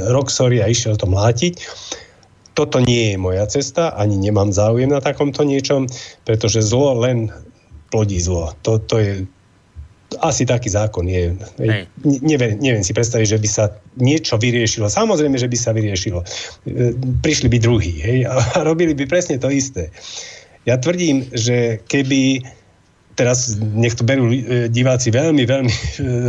roxory 0.07 0.63
a 0.63 0.71
išiel 0.71 0.95
to 0.95 1.03
mlátiť. 1.03 1.59
Toto 2.55 2.79
nie 2.79 3.11
je 3.11 3.17
moja 3.19 3.43
cesta, 3.51 3.91
ani 3.99 4.15
nemám 4.15 4.55
záujem 4.55 4.87
na 4.87 5.03
takomto 5.03 5.43
niečom, 5.43 5.91
pretože 6.23 6.63
zlo 6.63 6.95
len 6.95 7.27
plodí 7.91 8.23
zlo. 8.23 8.55
To, 8.63 8.79
to 8.79 8.95
je 9.03 9.11
asi 10.17 10.45
taký 10.45 10.73
zákon 10.73 11.05
je. 11.05 11.37
Hej. 11.61 11.85
Neviem, 12.25 12.57
neviem 12.57 12.81
si 12.81 12.97
predstaviť, 12.97 13.37
že 13.37 13.41
by 13.41 13.49
sa 13.49 13.65
niečo 14.01 14.41
vyriešilo. 14.41 14.89
Samozrejme, 14.89 15.37
že 15.37 15.45
by 15.45 15.57
sa 15.57 15.71
vyriešilo. 15.71 16.25
E, 16.65 16.97
prišli 17.21 17.47
by 17.51 17.57
druhí 17.61 18.01
hej, 18.01 18.19
a 18.25 18.65
robili 18.65 18.97
by 18.97 19.05
presne 19.05 19.37
to 19.37 19.53
isté. 19.53 19.93
Ja 20.65 20.81
tvrdím, 20.81 21.29
že 21.29 21.85
keby 21.85 22.41
teraz 23.13 23.59
nech 23.59 23.99
to 23.99 24.07
berú 24.07 24.31
e, 24.31 24.71
diváci 24.71 25.13
veľmi, 25.13 25.43
veľmi 25.45 25.73
e, 25.75 25.81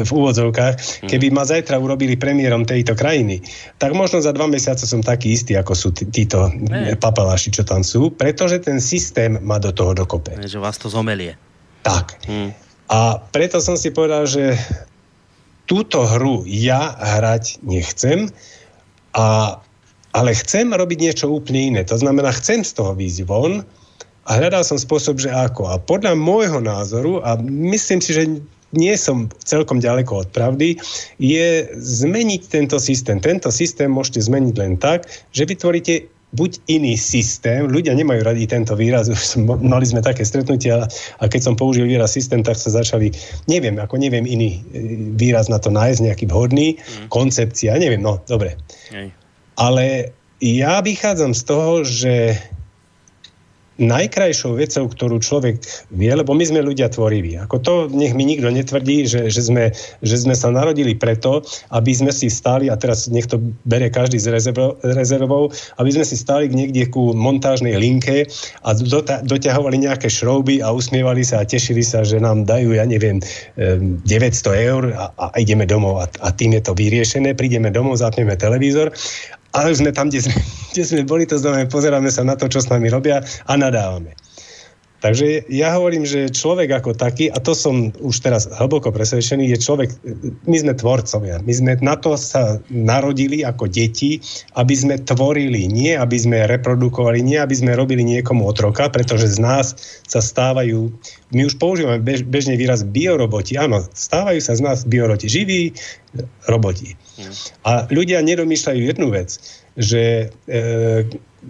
v 0.04 0.10
úvodzovkách, 0.10 1.06
keby 1.08 1.32
ma 1.32 1.48
zajtra 1.48 1.80
urobili 1.80 2.20
premiérom 2.20 2.68
tejto 2.68 2.92
krajiny, 2.92 3.40
tak 3.80 3.96
možno 3.96 4.20
za 4.20 4.34
dva 4.34 4.44
mesiace 4.50 4.84
som 4.84 5.00
taký 5.00 5.32
istý, 5.38 5.56
ako 5.56 5.72
sú 5.72 5.88
tí, 5.94 6.04
títo 6.10 6.50
papaláši, 7.00 7.54
čo 7.54 7.62
tam 7.64 7.80
sú, 7.80 8.12
pretože 8.12 8.60
ten 8.60 8.82
systém 8.82 9.40
má 9.40 9.56
do 9.56 9.72
toho 9.72 9.96
dokope. 9.96 10.36
Že 10.36 10.58
vás 10.60 10.76
to 10.76 10.90
zomelie. 10.90 11.38
Tak. 11.80 12.20
Hmm. 12.28 12.52
A 12.90 13.22
preto 13.30 13.62
som 13.62 13.78
si 13.78 13.94
povedal, 13.94 14.26
že 14.26 14.58
túto 15.70 16.02
hru 16.02 16.42
ja 16.50 16.98
hrať 16.98 17.62
nechcem, 17.62 18.26
a, 19.14 19.58
ale 20.10 20.30
chcem 20.34 20.74
robiť 20.74 20.98
niečo 20.98 21.30
úplne 21.30 21.70
iné. 21.74 21.80
To 21.86 21.94
znamená, 21.94 22.34
chcem 22.34 22.66
z 22.66 22.74
toho 22.74 22.98
výjsť 22.98 23.22
von 23.30 23.62
a 24.26 24.30
hľadal 24.34 24.66
som 24.66 24.74
spôsob, 24.74 25.22
že 25.22 25.30
ako. 25.30 25.70
A 25.70 25.78
podľa 25.78 26.18
môjho 26.18 26.58
názoru, 26.58 27.22
a 27.22 27.38
myslím 27.46 28.02
si, 28.02 28.10
že 28.10 28.26
nie 28.74 28.94
som 28.94 29.30
celkom 29.42 29.78
ďaleko 29.78 30.26
od 30.26 30.28
pravdy, 30.34 30.78
je 31.18 31.66
zmeniť 31.78 32.42
tento 32.50 32.78
systém. 32.82 33.22
Tento 33.22 33.50
systém 33.54 33.90
môžete 33.90 34.26
zmeniť 34.26 34.54
len 34.58 34.78
tak, 34.78 35.06
že 35.30 35.46
vytvoríte 35.46 36.10
buď 36.30 36.62
iný 36.70 36.94
systém, 36.94 37.66
ľudia 37.66 37.90
nemajú 37.98 38.22
radi 38.22 38.46
tento 38.46 38.78
výraz, 38.78 39.10
už 39.10 39.42
mali 39.42 39.82
sme 39.82 39.98
také 39.98 40.22
stretnutia 40.22 40.86
a 41.18 41.24
keď 41.26 41.40
som 41.50 41.54
použil 41.58 41.90
výraz 41.90 42.14
systém, 42.14 42.46
tak 42.46 42.54
sa 42.54 42.70
začali, 42.70 43.10
neviem, 43.50 43.74
ako 43.82 43.98
neviem 43.98 44.22
iný 44.22 44.62
e, 44.70 44.90
výraz 45.18 45.50
na 45.50 45.58
to 45.58 45.74
nájsť, 45.74 46.00
nejaký 46.06 46.24
vhodný, 46.30 46.78
mm. 46.78 47.06
koncepcia, 47.10 47.74
neviem, 47.82 47.98
no, 47.98 48.22
dobre. 48.30 48.54
Hej. 48.94 49.10
Ale 49.58 50.14
ja 50.38 50.78
vychádzam 50.80 51.34
z 51.34 51.42
toho, 51.42 51.72
že 51.82 52.38
najkrajšou 53.80 54.60
vecou, 54.60 54.84
ktorú 54.86 55.16
človek 55.24 55.58
vie, 55.90 56.12
lebo 56.12 56.36
my 56.36 56.44
sme 56.44 56.60
ľudia 56.60 56.92
tvoriví. 56.92 57.40
Ako 57.40 57.56
to 57.64 57.72
nech 57.88 58.12
mi 58.12 58.28
nikto 58.28 58.52
netvrdí, 58.52 59.08
že, 59.08 59.32
že, 59.32 59.40
sme, 59.40 59.72
že 60.04 60.16
sme 60.20 60.36
sa 60.36 60.52
narodili 60.52 60.92
preto, 60.92 61.40
aby 61.72 61.90
sme 61.96 62.12
si 62.12 62.28
stáli, 62.28 62.68
a 62.68 62.76
teraz 62.76 63.08
nech 63.08 63.26
to 63.26 63.40
bere 63.64 63.88
každý 63.88 64.20
z 64.20 64.52
rezervou, 64.84 65.48
aby 65.80 65.90
sme 65.90 66.04
si 66.04 66.14
stáli 66.20 66.52
niekde 66.52 66.92
ku 66.92 67.16
montážnej 67.16 67.80
linke 67.80 68.28
a 68.62 68.76
doťahovali 69.24 69.80
nejaké 69.80 70.12
šrouby 70.12 70.60
a 70.60 70.70
usmievali 70.70 71.24
sa 71.24 71.40
a 71.40 71.48
tešili 71.48 71.80
sa, 71.80 72.04
že 72.04 72.20
nám 72.20 72.44
dajú, 72.44 72.76
ja 72.76 72.84
neviem, 72.84 73.24
900 73.56 74.04
eur 74.68 74.92
a, 74.92 75.08
a 75.16 75.26
ideme 75.40 75.64
domov 75.64 76.04
a, 76.04 76.06
a 76.20 76.28
tým 76.30 76.52
je 76.54 76.62
to 76.62 76.76
vyriešené. 76.76 77.32
Prídeme 77.32 77.72
domov, 77.72 77.96
zapneme 78.04 78.36
televízor 78.36 78.92
ale 79.54 79.74
sme 79.74 79.90
tam, 79.90 80.08
kde 80.08 80.26
sme, 80.26 80.34
kde 80.74 80.82
sme 80.86 81.02
boli, 81.06 81.24
to 81.26 81.38
znamená, 81.38 81.66
pozeráme 81.66 82.10
sa 82.10 82.22
na 82.22 82.34
to, 82.38 82.46
čo 82.46 82.62
s 82.62 82.70
nami 82.70 82.90
robia 82.90 83.22
a 83.46 83.52
nadávame. 83.58 84.14
Takže 85.00 85.48
ja 85.48 85.72
hovorím, 85.80 86.04
že 86.04 86.28
človek 86.28 86.68
ako 86.76 86.92
taký, 86.92 87.32
a 87.32 87.40
to 87.40 87.56
som 87.56 87.88
už 88.04 88.20
teraz 88.20 88.44
hlboko 88.52 88.92
presvedčený, 88.92 89.48
je 89.56 89.58
človek, 89.58 89.88
my 90.44 90.56
sme 90.60 90.76
tvorcovia. 90.76 91.40
My 91.40 91.52
sme 91.56 91.72
na 91.80 91.96
to 91.96 92.20
sa 92.20 92.60
narodili 92.68 93.40
ako 93.40 93.64
deti, 93.64 94.20
aby 94.60 94.74
sme 94.76 95.00
tvorili, 95.00 95.64
nie 95.72 95.96
aby 95.96 96.16
sme 96.20 96.44
reprodukovali, 96.44 97.24
nie 97.24 97.40
aby 97.40 97.56
sme 97.56 97.72
robili 97.72 98.04
niekomu 98.04 98.44
otroka, 98.44 98.92
pretože 98.92 99.32
z 99.32 99.40
nás 99.40 99.72
sa 100.04 100.20
stávajú, 100.20 100.92
my 101.32 101.48
už 101.48 101.56
používame 101.56 102.04
bež, 102.04 102.28
bežne 102.28 102.60
výraz 102.60 102.84
bioroboti. 102.84 103.56
Áno, 103.56 103.80
stávajú 103.96 104.40
sa 104.44 104.52
z 104.52 104.60
nás 104.60 104.84
bioroboti, 104.84 105.32
živí 105.32 105.72
roboti. 106.44 106.92
Mm. 107.16 107.32
A 107.64 107.72
ľudia 107.88 108.20
nedomýšľajú 108.20 108.80
jednu 108.84 109.08
vec, 109.16 109.40
že 109.80 110.28
e, 110.44 111.06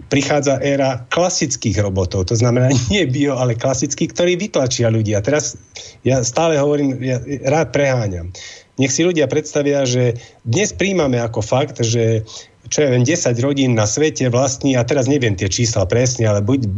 prichádza 0.07 0.63
éra 0.63 1.03
klasických 1.11 1.83
robotov, 1.83 2.31
to 2.31 2.35
znamená 2.35 2.71
nie 2.93 3.03
bio, 3.07 3.35
ale 3.35 3.59
klasických, 3.59 4.11
ktorí 4.15 4.39
vytlačia 4.39 4.87
ľudia. 4.87 5.19
Teraz 5.23 5.59
ja 6.07 6.23
stále 6.23 6.55
hovorím, 6.55 6.99
ja 7.03 7.19
rád 7.47 7.75
preháňam. 7.75 8.31
Nech 8.79 8.95
si 8.95 9.03
ľudia 9.03 9.27
predstavia, 9.27 9.83
že 9.83 10.17
dnes 10.47 10.71
príjmame 10.73 11.19
ako 11.19 11.43
fakt, 11.43 11.83
že 11.83 12.23
čo 12.71 12.87
je 12.87 12.89
len 12.95 13.03
10 13.03 13.35
rodín 13.43 13.75
na 13.75 13.83
svete 13.83 14.31
vlastní, 14.31 14.79
a 14.79 14.87
teraz 14.87 15.11
neviem 15.11 15.35
tie 15.35 15.51
čísla 15.51 15.83
presne, 15.83 16.23
ale 16.23 16.39
buď 16.39 16.71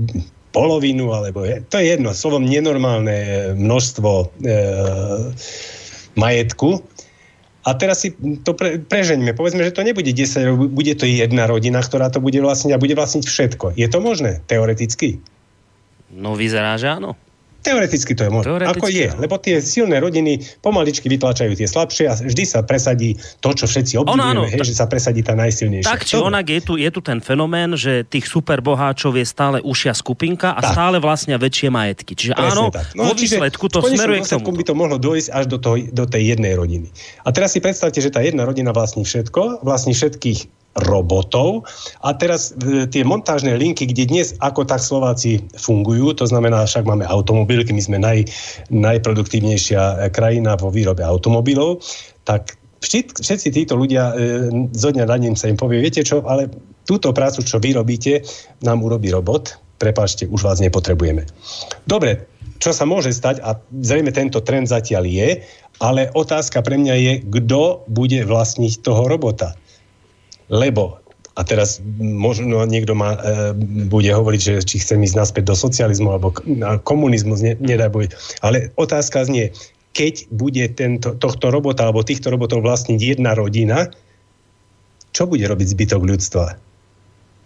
polovinu, 0.54 1.14
alebo 1.14 1.46
je, 1.46 1.62
to 1.70 1.78
je 1.78 1.94
jedno, 1.94 2.14
slovom 2.14 2.46
nenormálne 2.46 3.54
množstvo 3.58 4.10
e, 4.10 4.26
majetku, 6.18 6.82
a 7.64 7.70
teraz 7.80 8.04
si 8.04 8.12
to 8.44 8.52
pre, 8.52 8.76
prežeňme. 8.80 9.32
Povedzme, 9.32 9.64
že 9.64 9.72
to 9.72 9.88
nebude 9.88 10.12
10 10.12 10.76
bude 10.76 10.94
to 11.00 11.08
jedna 11.08 11.48
rodina, 11.48 11.80
ktorá 11.80 12.12
to 12.12 12.20
bude 12.20 12.36
vlastniť 12.36 12.76
a 12.76 12.82
bude 12.82 12.92
vlastniť 12.92 13.24
všetko. 13.24 13.66
Je 13.80 13.88
to 13.88 14.04
možné, 14.04 14.44
teoreticky? 14.52 15.24
No 16.12 16.36
vyzerá, 16.36 16.76
že 16.76 16.92
áno. 16.92 17.16
Teoreticky 17.64 18.12
to 18.12 18.28
je 18.28 18.32
možné. 18.32 18.68
Ako 18.68 18.92
je, 18.92 19.08
lebo 19.16 19.40
tie 19.40 19.64
silné 19.64 20.04
rodiny 20.04 20.44
pomaličky 20.60 21.08
vytlačajú 21.08 21.56
tie 21.56 21.64
slabšie 21.64 22.06
a 22.12 22.14
vždy 22.20 22.44
sa 22.44 22.60
presadí 22.62 23.16
to, 23.40 23.56
čo 23.56 23.66
všetci 23.66 24.04
obdivujeme, 24.04 24.52
hej, 24.52 24.68
že 24.68 24.76
sa 24.76 24.86
presadí 24.92 25.24
tá 25.24 25.32
najsilnejšia. 25.34 25.88
Tak 25.88 26.04
či 26.04 26.20
onak 26.20 26.44
je 26.52 26.60
tu, 26.60 26.74
je 26.76 26.90
tu 26.92 27.00
ten 27.00 27.24
fenomén, 27.24 27.72
že 27.80 28.04
tých 28.04 28.28
superboháčov 28.28 29.16
je 29.16 29.24
stále 29.24 29.58
ušia 29.64 29.96
skupinka 29.96 30.52
a 30.52 30.60
tak. 30.60 30.76
stále 30.76 31.00
vlastne 31.00 31.40
väčšie 31.40 31.72
majetky. 31.72 32.12
Čiže 32.20 32.34
Presne 32.36 32.52
áno, 32.52 32.64
tak. 32.68 32.92
No, 33.00 33.08
vo 33.08 33.16
výsledku 33.16 33.66
to 33.72 33.80
smeruje 33.80 34.28
k 34.28 34.36
tomu. 34.36 34.52
by 34.52 34.64
to 34.68 34.76
mohlo 34.76 35.00
dojsť 35.00 35.28
až 35.32 35.46
do, 35.48 35.58
toho, 35.58 35.80
do 35.88 36.04
tej 36.04 36.36
jednej 36.36 36.60
rodiny. 36.60 36.92
A 37.24 37.32
teraz 37.32 37.56
si 37.56 37.64
predstavte, 37.64 38.04
že 38.04 38.12
tá 38.12 38.20
jedna 38.20 38.44
rodina 38.44 38.76
vlastní 38.76 39.08
všetko, 39.08 39.64
vlastní 39.64 39.96
všetkých 39.96 40.63
robotov. 40.82 41.70
A 42.02 42.18
teraz 42.18 42.54
e, 42.58 42.90
tie 42.90 43.06
montážne 43.06 43.54
linky, 43.54 43.86
kde 43.86 44.10
dnes 44.10 44.34
ako 44.42 44.66
tak 44.66 44.82
Slováci 44.82 45.46
fungujú, 45.54 46.18
to 46.18 46.26
znamená, 46.26 46.66
však 46.66 46.86
máme 46.86 47.06
automobilky, 47.06 47.70
my 47.74 47.84
sme 47.84 47.98
naj, 48.02 48.26
najproduktívnejšia 48.74 50.10
krajina 50.10 50.58
vo 50.58 50.74
výrobe 50.74 51.06
automobilov, 51.06 51.86
tak 52.26 52.58
všetci 52.84 53.48
títo 53.54 53.78
ľudia 53.78 54.12
e, 54.12 54.14
zo 54.74 54.90
dňa 54.90 55.06
na 55.06 55.18
deň 55.18 55.34
sa 55.38 55.48
im 55.48 55.58
povie, 55.58 55.80
viete 55.80 56.02
čo, 56.02 56.26
ale 56.26 56.50
túto 56.84 57.14
prácu, 57.14 57.46
čo 57.46 57.62
vy 57.62 57.78
robíte, 57.78 58.26
nám 58.66 58.82
urobí 58.82 59.14
robot, 59.14 59.56
prepáčte, 59.78 60.28
už 60.28 60.42
vás 60.44 60.60
nepotrebujeme. 60.60 61.24
Dobre, 61.88 62.28
čo 62.60 62.72
sa 62.72 62.88
môže 62.88 63.12
stať, 63.12 63.44
a 63.44 63.60
zrejme 63.84 64.12
tento 64.12 64.40
trend 64.40 64.68
zatiaľ 64.68 65.04
je, 65.08 65.30
ale 65.84 66.12
otázka 66.16 66.64
pre 66.64 66.80
mňa 66.80 66.96
je, 66.96 67.14
kto 67.28 67.88
bude 67.92 68.20
vlastniť 68.24 68.84
toho 68.84 69.08
robota 69.08 69.56
lebo 70.50 71.04
a 71.34 71.42
teraz 71.42 71.82
možno 71.98 72.62
niekto 72.70 72.94
ma, 72.94 73.18
e, 73.18 73.58
bude 73.90 74.06
hovoriť, 74.14 74.42
že 74.42 74.54
či 74.62 74.78
chcem 74.78 75.02
ísť 75.02 75.18
naspäť 75.18 75.44
do 75.50 75.56
socializmu 75.58 76.14
alebo 76.14 76.30
na 76.46 76.78
komunizmus, 76.78 77.42
ne, 77.42 77.58
nedaj 77.58 77.90
boj. 77.90 78.06
Ale 78.46 78.70
otázka 78.78 79.26
znie, 79.26 79.50
keď 79.98 80.30
bude 80.30 80.62
tento, 80.78 81.18
tohto 81.18 81.50
robota 81.50 81.90
alebo 81.90 82.06
týchto 82.06 82.30
robotov 82.30 82.62
vlastniť 82.62 83.00
jedna 83.02 83.34
rodina, 83.34 83.90
čo 85.14 85.26
bude 85.26 85.46
robiť 85.46 85.68
zbytok 85.74 86.02
ľudstva? 86.06 86.58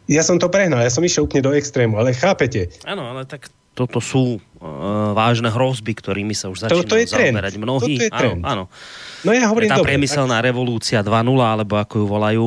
Ja 0.07 0.23
som 0.23 0.39
to 0.39 0.47
prehnal, 0.47 0.83
ja 0.83 0.91
som 0.91 1.03
išiel 1.03 1.27
úplne 1.27 1.43
do 1.43 1.55
extrému, 1.55 1.99
ale 1.99 2.15
chápete? 2.15 2.71
Áno, 2.88 3.07
ale 3.07 3.27
tak 3.27 3.51
toto 3.75 3.99
sú 3.99 4.39
uh, 4.39 5.12
vážne 5.13 5.51
hrozby, 5.51 5.93
ktorými 5.93 6.31
sa 6.31 6.49
už 6.49 6.65
začínajú 6.65 6.88
to, 6.88 6.95
to 6.95 6.99
je 7.03 7.05
zaoberať 7.12 7.53
mnohí. 7.60 7.95
Toto 7.99 8.07
je 8.07 8.12
trend. 8.12 8.41
Áno, 8.41 8.65
áno. 8.71 9.23
No 9.27 9.29
ja 9.36 9.45
hovorím 9.51 9.69
tá 9.69 9.77
dobre, 9.83 9.93
priemyselná 9.93 10.41
tak... 10.41 10.47
revolúcia 10.49 10.99
2.0, 11.03 11.12
alebo 11.43 11.77
ako 11.77 11.93
ju 12.01 12.05
volajú, 12.07 12.45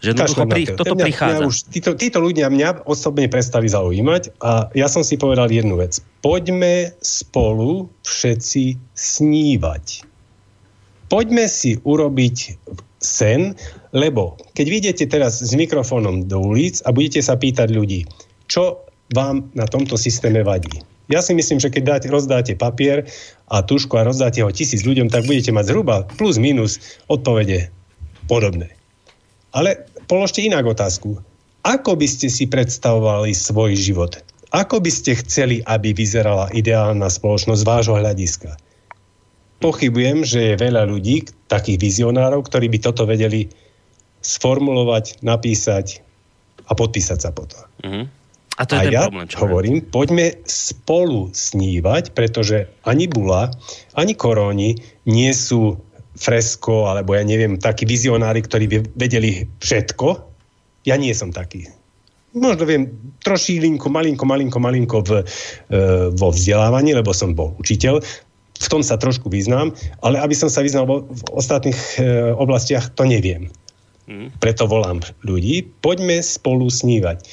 že 0.00 0.16
to 0.16 0.48
pri, 0.48 0.64
toto 0.64 0.96
mňa, 0.96 1.04
prichádza. 1.04 1.44
Mňa 1.44 1.48
už, 1.48 1.56
títo, 1.68 1.90
títo 1.92 2.18
ľudia 2.24 2.48
mňa 2.48 2.88
osobne 2.88 3.28
prestali 3.28 3.68
zaujímať 3.68 4.40
a 4.40 4.72
ja 4.72 4.88
som 4.88 5.04
si 5.04 5.20
povedal 5.20 5.52
jednu 5.52 5.76
vec. 5.76 6.00
Poďme 6.24 6.96
spolu 7.04 7.92
všetci 8.00 8.80
snívať. 8.96 10.08
Poďme 11.12 11.44
si 11.52 11.76
urobiť 11.84 12.36
sen, 12.96 13.56
lebo 13.92 14.40
keď 14.56 14.66
vidíte 14.72 15.04
teraz 15.04 15.44
s 15.44 15.52
mikrofónom 15.52 16.24
do 16.24 16.40
ulic 16.40 16.80
a 16.88 16.96
budete 16.96 17.20
sa 17.20 17.36
pýtať 17.36 17.68
ľudí, 17.68 18.08
čo 18.48 18.80
vám 19.12 19.52
na 19.52 19.66
tomto 19.68 20.00
systéme 20.00 20.40
vadí. 20.46 20.80
Ja 21.10 21.18
si 21.18 21.34
myslím, 21.34 21.58
že 21.58 21.74
keď 21.74 21.82
dáte, 21.82 22.06
rozdáte 22.06 22.54
papier 22.54 23.02
a 23.50 23.66
tušku 23.66 23.98
a 23.98 24.06
rozdáte 24.06 24.46
ho 24.46 24.50
tisíc 24.54 24.86
ľuďom, 24.86 25.10
tak 25.10 25.26
budete 25.26 25.50
mať 25.50 25.74
zhruba 25.74 26.06
plus 26.14 26.38
minus 26.38 26.78
odpovede 27.10 27.74
podobné. 28.30 28.70
Ale 29.50 29.89
položte 30.10 30.42
inak 30.42 30.66
otázku. 30.66 31.22
Ako 31.62 31.94
by 31.94 32.10
ste 32.10 32.26
si 32.26 32.50
predstavovali 32.50 33.30
svoj 33.30 33.78
život? 33.78 34.18
Ako 34.50 34.82
by 34.82 34.90
ste 34.90 35.14
chceli, 35.22 35.62
aby 35.62 35.94
vyzerala 35.94 36.50
ideálna 36.50 37.06
spoločnosť 37.06 37.62
z 37.62 37.68
vášho 37.70 37.94
hľadiska? 37.94 38.58
Pochybujem, 39.62 40.26
že 40.26 40.40
je 40.42 40.54
veľa 40.58 40.90
ľudí, 40.90 41.30
takých 41.46 41.78
vizionárov, 41.78 42.42
ktorí 42.42 42.66
by 42.66 42.78
toto 42.82 43.06
vedeli 43.06 43.46
sformulovať, 44.18 45.22
napísať 45.22 46.02
a 46.66 46.74
podpísať 46.74 47.18
sa 47.22 47.30
potom. 47.30 47.62
Mm-hmm. 47.86 48.04
A 48.60 48.62
to 48.66 48.72
je 48.76 48.80
a 48.80 48.84
ten 48.84 48.92
ja 48.92 49.02
problém. 49.06 49.26
Čo 49.30 49.38
hovorím, 49.46 49.76
je? 49.78 49.86
poďme 49.94 50.26
spolu 50.44 51.30
snívať, 51.30 52.12
pretože 52.12 52.66
ani 52.82 53.06
Bula, 53.06 53.52
ani 53.94 54.12
Koróni 54.18 54.80
nie 55.06 55.30
sú 55.30 55.78
fresko, 56.20 56.92
alebo 56.92 57.16
ja 57.16 57.24
neviem, 57.24 57.56
takí 57.56 57.88
vizionári, 57.88 58.44
ktorí 58.44 58.68
vedeli 58.92 59.48
všetko. 59.64 60.20
Ja 60.84 61.00
nie 61.00 61.16
som 61.16 61.32
taký. 61.32 61.64
Možno 62.36 62.62
viem 62.62 62.94
trošílinko, 63.26 63.90
malinko, 63.90 64.22
malinko, 64.22 64.58
malinko 64.62 64.96
v, 65.02 65.10
e, 65.18 65.22
vo 66.14 66.28
vzdelávaní, 66.30 66.94
lebo 66.94 67.10
som 67.10 67.34
bol 67.34 67.56
učiteľ. 67.58 67.98
V 68.60 68.68
tom 68.68 68.84
sa 68.84 69.00
trošku 69.00 69.32
vyznám, 69.32 69.72
ale 70.04 70.20
aby 70.20 70.36
som 70.36 70.52
sa 70.52 70.62
vyznal 70.62 70.86
v 70.86 71.22
ostatných 71.32 71.80
e, 71.98 72.30
oblastiach, 72.36 72.92
to 72.94 73.08
neviem. 73.08 73.50
Mm. 74.06 74.30
Preto 74.38 74.68
volám 74.68 75.00
ľudí, 75.26 75.66
poďme 75.82 76.20
spolu 76.20 76.68
snívať. 76.68 77.24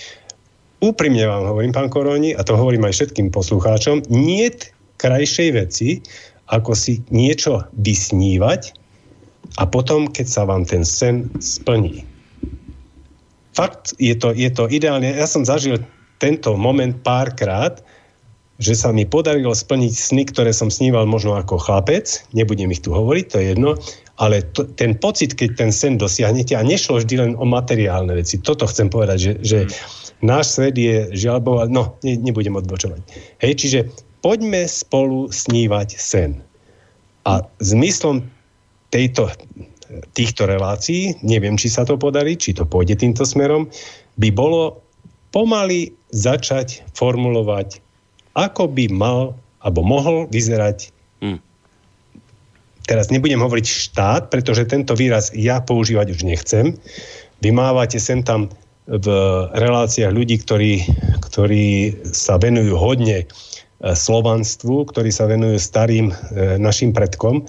Úprimne 0.82 1.26
vám 1.26 1.46
hovorím, 1.46 1.74
pán 1.74 1.90
Koroni, 1.90 2.34
a 2.34 2.42
to 2.46 2.58
hovorím 2.58 2.86
aj 2.86 3.02
všetkým 3.02 3.34
poslucháčom, 3.34 4.06
nie 4.14 4.50
krajšej 4.98 5.50
veci, 5.54 6.02
ako 6.48 6.74
si 6.74 7.02
niečo 7.10 7.66
vysnívať 7.76 8.77
a 9.58 9.64
potom, 9.66 10.06
keď 10.06 10.28
sa 10.30 10.44
vám 10.46 10.64
ten 10.64 10.86
sen 10.86 11.34
splní. 11.42 12.06
Fakt, 13.58 13.98
je 13.98 14.14
to, 14.14 14.30
je 14.38 14.54
to 14.54 14.70
ideálne. 14.70 15.10
Ja 15.10 15.26
som 15.26 15.42
zažil 15.42 15.82
tento 16.22 16.54
moment 16.54 16.94
párkrát, 17.02 17.82
že 18.58 18.74
sa 18.74 18.90
mi 18.90 19.06
podarilo 19.06 19.54
splniť 19.54 19.94
sny, 19.94 20.24
ktoré 20.34 20.50
som 20.54 20.70
sníval 20.70 21.06
možno 21.06 21.38
ako 21.38 21.62
chlapec, 21.62 22.26
nebudem 22.34 22.74
ich 22.74 22.82
tu 22.82 22.90
hovoriť, 22.90 23.26
to 23.30 23.38
je 23.38 23.46
jedno, 23.54 23.72
ale 24.18 24.42
to, 24.54 24.66
ten 24.78 24.98
pocit, 24.98 25.38
keď 25.38 25.58
ten 25.58 25.70
sen 25.70 25.98
dosiahnete, 26.02 26.58
a 26.58 26.66
nešlo 26.66 27.02
vždy 27.02 27.16
len 27.22 27.32
o 27.38 27.46
materiálne 27.46 28.18
veci, 28.18 28.42
toto 28.42 28.66
chcem 28.66 28.90
povedať, 28.90 29.18
že, 29.18 29.34
že 29.46 29.60
mm. 29.66 29.70
náš 30.26 30.58
svet 30.58 30.74
je 30.74 31.14
žiaľ 31.14 31.70
no, 31.70 31.98
ne, 32.02 32.14
nebudem 32.18 32.58
odbočovať. 32.58 33.02
Hej, 33.46 33.54
čiže 33.62 33.80
poďme 34.26 34.66
spolu 34.66 35.30
snívať 35.30 35.94
sen. 35.94 36.42
A 37.30 37.46
zmyslom 37.62 38.26
tejto, 38.90 39.32
týchto 40.12 40.48
relácií, 40.48 41.16
neviem, 41.24 41.56
či 41.56 41.72
sa 41.72 41.88
to 41.88 41.96
podarí, 41.96 42.36
či 42.36 42.52
to 42.52 42.68
pôjde 42.68 43.00
týmto 43.00 43.24
smerom, 43.24 43.72
by 44.20 44.30
bolo 44.34 44.84
pomaly 45.32 45.94
začať 46.12 46.84
formulovať, 46.96 47.80
ako 48.36 48.68
by 48.72 48.86
mal 48.92 49.20
alebo 49.64 49.82
mohol 49.84 50.30
vyzerať 50.30 50.94
hmm. 51.20 51.40
teraz 52.86 53.12
nebudem 53.12 53.42
hovoriť 53.42 53.66
štát, 53.66 54.24
pretože 54.32 54.70
tento 54.70 54.96
výraz 54.96 55.34
ja 55.36 55.60
používať 55.60 56.14
už 56.14 56.22
nechcem. 56.24 56.78
Vy 57.44 57.50
mávate 57.52 58.00
sem 58.00 58.24
tam 58.24 58.48
v 58.88 59.08
reláciách 59.52 60.16
ľudí, 60.16 60.40
ktorí, 60.40 60.88
ktorí 61.20 61.92
sa 62.08 62.40
venujú 62.40 62.80
hodne 62.80 63.28
E, 63.78 63.94
slovanstvu, 63.94 64.90
ktorí 64.90 65.14
sa 65.14 65.30
venujú 65.30 65.62
starým 65.62 66.10
e, 66.10 66.58
našim 66.58 66.98
predkom. 66.98 67.46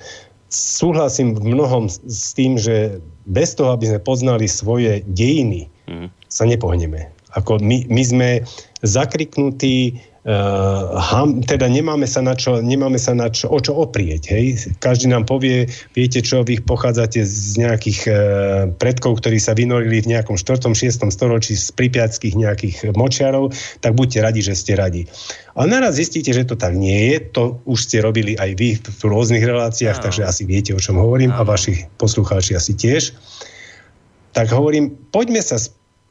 Súhlasím 0.48 1.36
v 1.36 1.52
mnohom 1.52 1.92
s 1.92 2.32
tým, 2.32 2.56
že 2.56 3.04
bez 3.28 3.52
toho, 3.52 3.76
aby 3.76 3.92
sme 3.92 4.00
poznali 4.00 4.48
svoje 4.48 5.04
dejiny, 5.04 5.68
mm. 5.88 6.08
sa 6.32 6.48
nepohneme. 6.48 7.12
Ako 7.36 7.60
my, 7.60 7.84
my 7.92 8.02
sme 8.02 8.28
zakriknutí 8.80 10.00
ham, 10.28 11.40
teda 11.40 11.72
nemáme 11.72 12.04
sa, 12.04 12.20
na 12.20 12.36
čo, 12.36 12.60
nemáme 12.60 13.00
sa 13.00 13.16
na 13.16 13.32
čo, 13.32 13.48
o 13.48 13.56
čo 13.64 13.72
oprieť. 13.80 14.28
Hej? 14.28 14.76
Každý 14.76 15.08
nám 15.08 15.24
povie, 15.24 15.72
viete 15.96 16.20
čo, 16.20 16.44
vy 16.44 16.60
pochádzate 16.60 17.24
z 17.24 17.56
nejakých 17.56 18.00
uh, 18.04 18.14
predkov, 18.76 19.24
ktorí 19.24 19.40
sa 19.40 19.56
vynorili 19.56 20.04
v 20.04 20.12
nejakom 20.12 20.36
4. 20.36 20.68
6. 20.68 21.08
storočí 21.08 21.56
z 21.56 21.72
pripiackých 21.72 22.34
nejakých 22.36 22.76
močiarov, 22.92 23.56
tak 23.80 23.96
buďte 23.96 24.18
radi, 24.20 24.40
že 24.44 24.52
ste 24.52 24.76
radi. 24.76 25.08
A 25.56 25.64
naraz 25.64 25.96
zistíte, 25.96 26.36
že 26.36 26.44
to 26.44 26.60
tak 26.60 26.76
nie 26.76 27.16
je, 27.16 27.16
to 27.32 27.64
už 27.64 27.88
ste 27.88 28.04
robili 28.04 28.36
aj 28.36 28.52
vy 28.52 28.76
v 28.76 29.02
rôznych 29.08 29.42
reláciách, 29.42 29.96
no. 29.96 30.04
takže 30.12 30.28
asi 30.28 30.44
viete, 30.44 30.76
o 30.76 30.80
čom 30.82 31.00
hovorím 31.00 31.32
no. 31.32 31.40
a 31.40 31.48
vaši 31.48 31.88
poslucháči 31.96 32.52
asi 32.52 32.76
tiež. 32.76 33.16
Tak 34.36 34.52
hovorím, 34.52 34.92
poďme 35.08 35.40
sa 35.40 35.56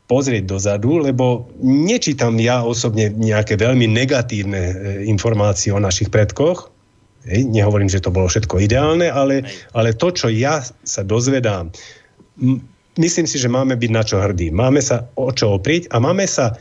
pozrieť 0.07 0.47
dozadu, 0.47 1.03
lebo 1.03 1.51
nečítam 1.59 2.39
ja 2.39 2.63
osobne 2.63 3.11
nejaké 3.11 3.59
veľmi 3.59 3.91
negatívne 3.91 4.63
e, 4.63 4.75
informácie 5.11 5.75
o 5.75 5.83
našich 5.83 6.07
predkoch. 6.07 6.71
Hej, 7.27 7.43
nehovorím, 7.51 7.91
že 7.91 7.99
to 7.99 8.15
bolo 8.15 8.31
všetko 8.31 8.63
ideálne, 8.63 9.11
ale, 9.11 9.43
ale 9.75 9.91
to, 9.91 10.15
čo 10.15 10.31
ja 10.31 10.63
sa 10.63 11.03
dozvedám, 11.03 11.75
m- 12.39 12.63
myslím 12.95 13.27
si, 13.27 13.35
že 13.35 13.51
máme 13.51 13.75
byť 13.75 13.91
na 13.91 14.03
čo 14.07 14.23
hrdí. 14.23 14.47
Máme 14.47 14.79
sa 14.79 15.11
o 15.19 15.27
čo 15.35 15.59
oprieť 15.59 15.91
a 15.91 15.99
máme 15.99 16.23
sa 16.23 16.55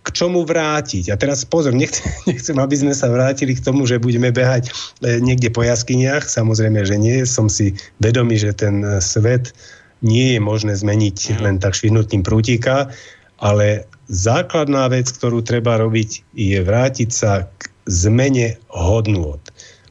k 0.00 0.08
čomu 0.16 0.48
vrátiť. 0.48 1.12
A 1.12 1.16
teraz 1.16 1.44
pozor, 1.44 1.76
nechcem, 1.76 2.04
nechcem, 2.30 2.56
aby 2.56 2.76
sme 2.76 2.92
sa 2.92 3.08
vrátili 3.08 3.56
k 3.56 3.64
tomu, 3.64 3.84
že 3.88 3.96
budeme 3.96 4.28
behať 4.28 4.68
e, 4.68 5.20
niekde 5.24 5.48
po 5.48 5.64
jaskyniach. 5.64 6.28
Samozrejme, 6.28 6.84
že 6.84 6.96
nie. 7.00 7.24
Som 7.24 7.48
si 7.48 7.76
vedomý, 8.00 8.36
že 8.36 8.52
ten 8.52 8.84
e, 8.84 9.00
svet 9.00 9.56
nie 10.00 10.36
je 10.36 10.40
možné 10.40 10.76
zmeniť 10.76 11.36
mm. 11.36 11.40
len 11.44 11.56
tak 11.60 11.76
švihnutím 11.76 12.24
prútika, 12.24 12.88
ale 13.40 13.88
základná 14.12 14.88
vec, 14.92 15.08
ktorú 15.08 15.40
treba 15.40 15.80
robiť, 15.80 16.34
je 16.36 16.58
vrátiť 16.60 17.10
sa 17.12 17.48
k 17.56 17.70
zmene 17.88 18.60
hodnôt. 18.68 19.40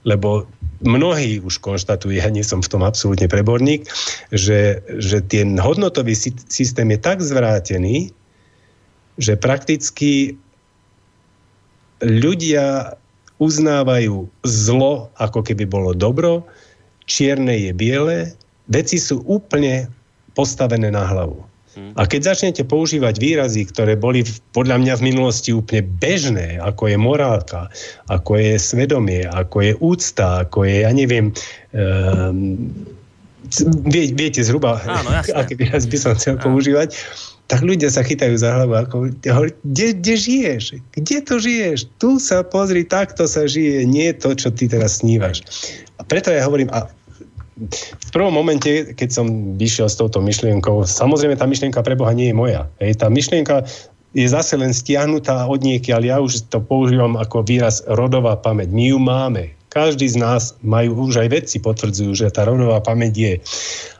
Lebo 0.05 0.45
mnohí 0.85 1.43
už 1.43 1.59
konštatujú, 1.59 2.15
ja 2.15 2.29
nie 2.31 2.45
som 2.45 2.63
v 2.63 2.71
tom 2.71 2.81
absolútne 2.85 3.27
preborník, 3.27 3.89
že, 4.31 4.79
že 5.01 5.19
ten 5.25 5.59
hodnotový 5.59 6.15
systém 6.47 6.87
je 6.93 6.99
tak 6.99 7.19
zvrátený, 7.19 8.13
že 9.19 9.35
prakticky 9.35 10.39
ľudia 11.99 12.95
uznávajú 13.39 14.27
zlo, 14.47 15.11
ako 15.19 15.39
keby 15.43 15.67
bolo 15.67 15.91
dobro, 15.95 16.47
čierne 17.07 17.55
je 17.55 17.71
biele, 17.75 18.17
veci 18.71 18.99
sú 18.99 19.23
úplne 19.27 19.91
postavené 20.39 20.87
na 20.87 21.03
hlavu. 21.03 21.43
A 21.95 22.03
keď 22.07 22.33
začnete 22.33 22.63
používať 22.65 23.21
výrazy, 23.21 23.63
ktoré 23.67 23.95
boli 23.95 24.25
podľa 24.51 24.81
mňa 24.81 24.93
v 24.99 25.05
minulosti 25.05 25.51
úplne 25.53 25.85
bežné, 25.85 26.59
ako 26.59 26.91
je 26.91 26.97
morálka, 26.97 27.61
ako 28.09 28.41
je 28.41 28.53
svedomie, 28.59 29.23
ako 29.27 29.57
je 29.63 29.73
úcta, 29.79 30.43
ako 30.43 30.65
je, 30.65 30.75
ja 30.83 30.91
neviem, 30.91 31.31
um, 31.71 32.73
vie, 33.85 34.11
viete 34.11 34.41
zhruba, 34.43 34.81
Áno, 34.81 35.09
výraz 35.61 35.87
by 35.87 35.97
som 35.99 36.11
chcel 36.17 36.35
Áno. 36.41 36.51
používať, 36.51 36.97
tak 37.49 37.65
ľudia 37.65 37.89
sa 37.89 38.05
chytajú 38.05 38.37
za 38.37 38.49
hlavu, 38.59 38.73
ako, 38.77 38.95
kde, 39.65 39.97
kde 39.97 40.15
žiješ? 40.17 40.63
Kde 40.93 41.17
to 41.25 41.41
žiješ? 41.41 41.89
Tu 41.97 42.21
sa 42.21 42.45
pozri, 42.45 42.85
takto 42.85 43.25
sa 43.25 43.49
žije, 43.49 43.85
nie 43.89 44.13
to, 44.13 44.37
čo 44.37 44.53
ty 44.53 44.69
teraz 44.69 45.01
snívaš. 45.01 45.41
A 45.97 46.05
preto 46.05 46.29
ja 46.29 46.45
hovorím, 46.45 46.69
a 46.69 46.85
v 47.67 48.09
prvom 48.15 48.31
momente, 48.31 48.95
keď 48.95 49.09
som 49.11 49.55
vyšiel 49.59 49.91
s 49.91 49.99
touto 49.99 50.23
myšlienkou, 50.23 50.87
samozrejme 50.87 51.35
tá 51.35 51.43
myšlienka 51.43 51.83
pre 51.83 51.99
Boha 51.99 52.15
nie 52.15 52.31
je 52.31 52.35
moja. 52.39 52.71
Hej, 52.79 53.03
tá 53.03 53.11
myšlienka 53.11 53.67
je 54.15 54.25
zase 54.25 54.57
len 54.57 54.73
stiahnutá 54.73 55.45
od 55.45 55.61
ale 55.61 56.05
ja 56.09 56.17
už 56.17 56.49
to 56.49 56.63
používam 56.63 57.19
ako 57.19 57.45
výraz 57.45 57.85
rodová 57.85 58.39
pamäť. 58.39 58.73
My 58.73 58.85
ju 58.89 58.97
máme. 58.97 59.43
Každý 59.69 60.09
z 60.09 60.17
nás 60.17 60.57
majú, 60.65 61.05
už 61.05 61.21
aj 61.21 61.29
vedci 61.29 61.61
potvrdzujú, 61.61 62.17
že 62.17 62.33
tá 62.33 62.47
rodová 62.47 62.81
pamäť 62.81 63.13
je. 63.13 63.33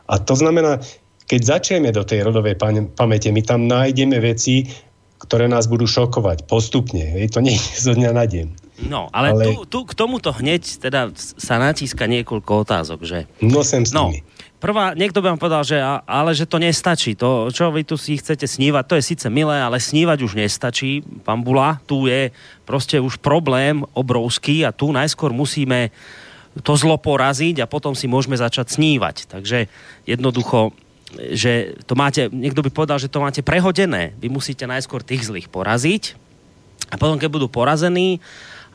A 0.09 0.17
to 0.17 0.33
znamená, 0.33 0.81
keď 1.29 1.61
začneme 1.61 1.93
do 1.93 2.01
tej 2.01 2.25
rodovej 2.25 2.57
pamäte, 2.97 3.29
my 3.29 3.41
tam 3.45 3.69
nájdeme 3.69 4.17
veci, 4.17 4.65
ktoré 5.21 5.45
nás 5.45 5.69
budú 5.69 5.85
šokovať 5.85 6.49
postupne. 6.49 7.05
Je 7.21 7.29
to 7.29 7.45
nie 7.45 7.59
zo 7.77 7.93
dňa 7.93 8.11
na 8.17 8.25
deň. 8.25 8.68
No, 8.87 9.11
ale, 9.11 9.35
ale... 9.35 9.43
Tu, 9.43 9.53
tu 9.67 9.79
k 9.83 9.91
tomuto 9.91 10.31
hneď 10.31 10.63
teda 10.79 11.11
sa 11.15 11.59
natíska 11.59 12.07
niekoľko 12.07 12.51
otázok, 12.63 12.99
že... 13.03 13.19
No 13.43 13.65
sem 13.65 13.83
s 13.83 13.91
no, 13.91 14.13
Prvá, 14.59 14.91
niekto 14.91 15.23
by 15.23 15.31
vám 15.31 15.39
povedal, 15.39 15.63
že 15.63 15.79
ale 16.03 16.35
že 16.35 16.43
to 16.43 16.59
nestačí. 16.59 17.15
To, 17.15 17.47
čo 17.47 17.71
vy 17.71 17.87
tu 17.87 17.95
si 17.95 18.19
chcete 18.19 18.43
snívať, 18.43 18.83
to 18.91 18.97
je 18.99 19.07
síce 19.15 19.23
milé, 19.31 19.55
ale 19.55 19.79
snívať 19.79 20.19
už 20.19 20.35
nestačí. 20.35 20.99
Pán 21.23 21.47
Bula, 21.47 21.79
tu 21.87 22.11
je 22.11 22.27
proste 22.67 22.99
už 22.99 23.23
problém 23.23 23.87
obrovský 23.95 24.67
a 24.67 24.75
tu 24.75 24.91
najskôr 24.91 25.31
musíme 25.31 25.95
to 26.59 26.75
zlo 26.75 26.99
poraziť 26.99 27.63
a 27.63 27.71
potom 27.71 27.95
si 27.95 28.11
môžeme 28.11 28.35
začať 28.35 28.75
snívať. 28.75 29.31
Takže 29.31 29.71
jednoducho 30.03 30.75
že 31.09 31.73
to 31.89 31.97
máte, 31.97 32.29
niekto 32.29 32.61
by 32.61 32.69
povedal, 32.69 33.01
že 33.01 33.09
to 33.09 33.17
máte 33.17 33.41
prehodené. 33.41 34.13
Vy 34.21 34.29
musíte 34.29 34.69
najskôr 34.69 35.01
tých 35.01 35.25
zlých 35.25 35.49
poraziť 35.49 36.13
a 36.93 37.01
potom, 37.01 37.17
keď 37.17 37.29
budú 37.33 37.47
porazení 37.49 38.21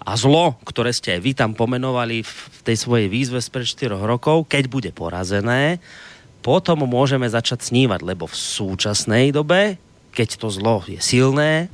a 0.04 0.12
zlo, 0.20 0.60
ktoré 0.68 0.92
ste 0.92 1.16
aj 1.16 1.20
vy 1.24 1.32
tam 1.32 1.56
pomenovali 1.56 2.20
v 2.22 2.58
tej 2.62 2.76
svojej 2.76 3.08
výzve 3.08 3.40
z 3.40 3.48
pred 3.48 3.64
4 3.64 3.96
rokov, 4.04 4.46
keď 4.46 4.64
bude 4.68 4.90
porazené, 4.92 5.80
potom 6.44 6.84
môžeme 6.84 7.24
začať 7.24 7.72
snívať, 7.72 8.04
lebo 8.04 8.28
v 8.28 8.36
súčasnej 8.36 9.32
dobe, 9.32 9.80
keď 10.12 10.28
to 10.36 10.52
zlo 10.52 10.84
je 10.84 11.00
silné, 11.00 11.72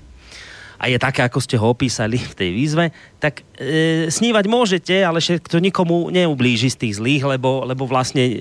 a 0.81 0.89
je 0.89 0.97
také, 0.97 1.21
ako 1.21 1.45
ste 1.45 1.61
ho 1.61 1.77
opísali 1.77 2.17
v 2.17 2.33
tej 2.33 2.51
výzve, 2.57 2.89
tak 3.21 3.45
e, 3.61 4.09
snívať 4.09 4.45
môžete, 4.49 4.97
ale 5.05 5.21
to 5.21 5.61
nikomu 5.61 6.09
neublíži 6.09 6.73
z 6.73 6.81
tých 6.81 6.97
zlých, 6.97 7.37
lebo, 7.37 7.69
lebo 7.69 7.85
vlastne 7.85 8.25
e, 8.25 8.35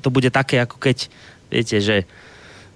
to 0.00 0.08
bude 0.08 0.32
také, 0.32 0.64
ako 0.64 0.80
keď 0.80 1.12
Viete, 1.54 1.78
že 1.78 1.96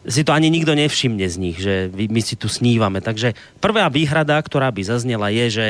si 0.06 0.22
to 0.22 0.30
ani 0.30 0.48
nikto 0.48 0.72
nevšimne 0.78 1.26
z 1.26 1.36
nich, 1.42 1.58
že 1.58 1.90
my 1.90 2.22
si 2.22 2.38
tu 2.38 2.46
snívame. 2.46 3.02
Takže 3.02 3.34
prvá 3.58 3.90
výhrada, 3.90 4.38
ktorá 4.38 4.70
by 4.70 4.82
zaznela, 4.86 5.34
je, 5.34 5.46
že, 5.50 5.68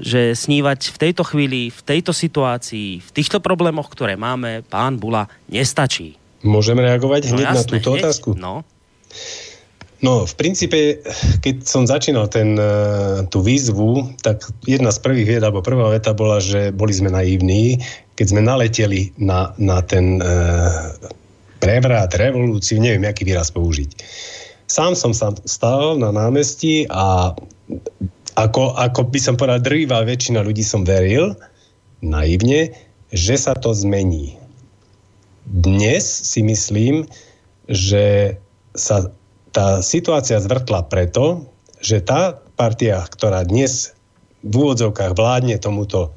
že 0.00 0.34
snívať 0.34 0.90
v 0.90 0.96
tejto 0.98 1.22
chvíli, 1.22 1.70
v 1.70 1.80
tejto 1.84 2.10
situácii, 2.10 3.02
v 3.02 3.10
týchto 3.14 3.38
problémoch, 3.38 3.90
ktoré 3.90 4.18
máme, 4.18 4.66
pán 4.66 4.98
Bula, 4.98 5.30
nestačí. 5.50 6.18
Môžeme 6.44 6.84
reagovať 6.84 7.32
hneď 7.32 7.46
no, 7.46 7.52
jasné, 7.54 7.60
na 7.60 7.70
túto 7.70 7.90
hneď, 7.94 8.02
otázku? 8.04 8.30
No. 8.36 8.62
No, 10.04 10.28
v 10.28 10.34
princípe, 10.36 11.00
keď 11.40 11.64
som 11.64 11.88
začínal 11.88 12.28
ten, 12.28 12.60
e, 12.60 12.70
tú 13.32 13.40
výzvu, 13.40 14.12
tak 14.20 14.44
jedna 14.68 14.92
z 14.92 15.00
prvých 15.00 15.26
vied, 15.32 15.42
alebo 15.42 15.64
prvá 15.64 15.88
veta 15.88 16.12
bola, 16.12 16.44
že 16.44 16.68
boli 16.76 16.92
sme 16.92 17.08
naivní, 17.08 17.80
keď 18.12 18.26
sme 18.36 18.44
naleteli 18.44 19.16
na, 19.16 19.56
na 19.58 19.82
ten 19.82 20.22
uh, 20.22 20.94
prevrat, 21.58 22.14
revolúciu, 22.14 22.78
neviem, 22.78 23.02
aký 23.10 23.26
výraz 23.26 23.50
použiť. 23.50 23.90
Sám 24.70 24.94
som 24.94 25.10
sa 25.10 25.34
stal 25.48 25.98
na 25.98 26.14
námestí 26.14 26.86
a 26.94 27.34
ako, 28.34 28.74
ako 28.74 29.06
by 29.10 29.20
som 29.22 29.34
povedal, 29.38 29.62
drvivá 29.62 30.02
väčšina 30.02 30.42
ľudí 30.42 30.66
som 30.66 30.82
veril, 30.82 31.34
naivne, 32.02 32.74
že 33.14 33.38
sa 33.38 33.54
to 33.54 33.70
zmení. 33.70 34.34
Dnes 35.46 36.02
si 36.02 36.42
myslím, 36.42 37.06
že 37.70 38.36
sa 38.74 39.08
tá 39.54 39.78
situácia 39.80 40.42
zvrtla 40.42 40.90
preto, 40.90 41.46
že 41.78 42.02
tá 42.02 42.34
partia, 42.58 43.06
ktorá 43.06 43.46
dnes 43.46 43.94
v 44.42 44.52
úvodzovkách 44.66 45.14
vládne 45.14 45.56
tomuto 45.62 46.10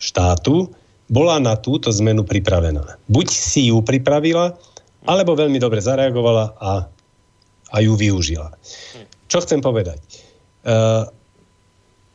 štátu, 0.00 0.72
bola 1.12 1.36
na 1.42 1.58
túto 1.60 1.92
zmenu 1.92 2.24
pripravená. 2.24 2.96
Buď 3.10 3.28
si 3.28 3.68
ju 3.68 3.82
pripravila, 3.84 4.56
alebo 5.04 5.36
veľmi 5.36 5.58
dobre 5.60 5.82
zareagovala 5.82 6.56
a, 6.56 6.72
a 7.74 7.76
ju 7.82 7.98
využila. 7.98 8.54
Čo 9.28 9.42
chcem 9.44 9.60
povedať? 9.60 9.98
Uh, 10.60 11.08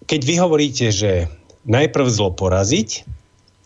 keď 0.05 0.21
vy 0.21 0.35
hovoríte, 0.37 0.87
že 0.93 1.29
najprv 1.65 2.05
zlo 2.09 2.29
poraziť 2.33 3.05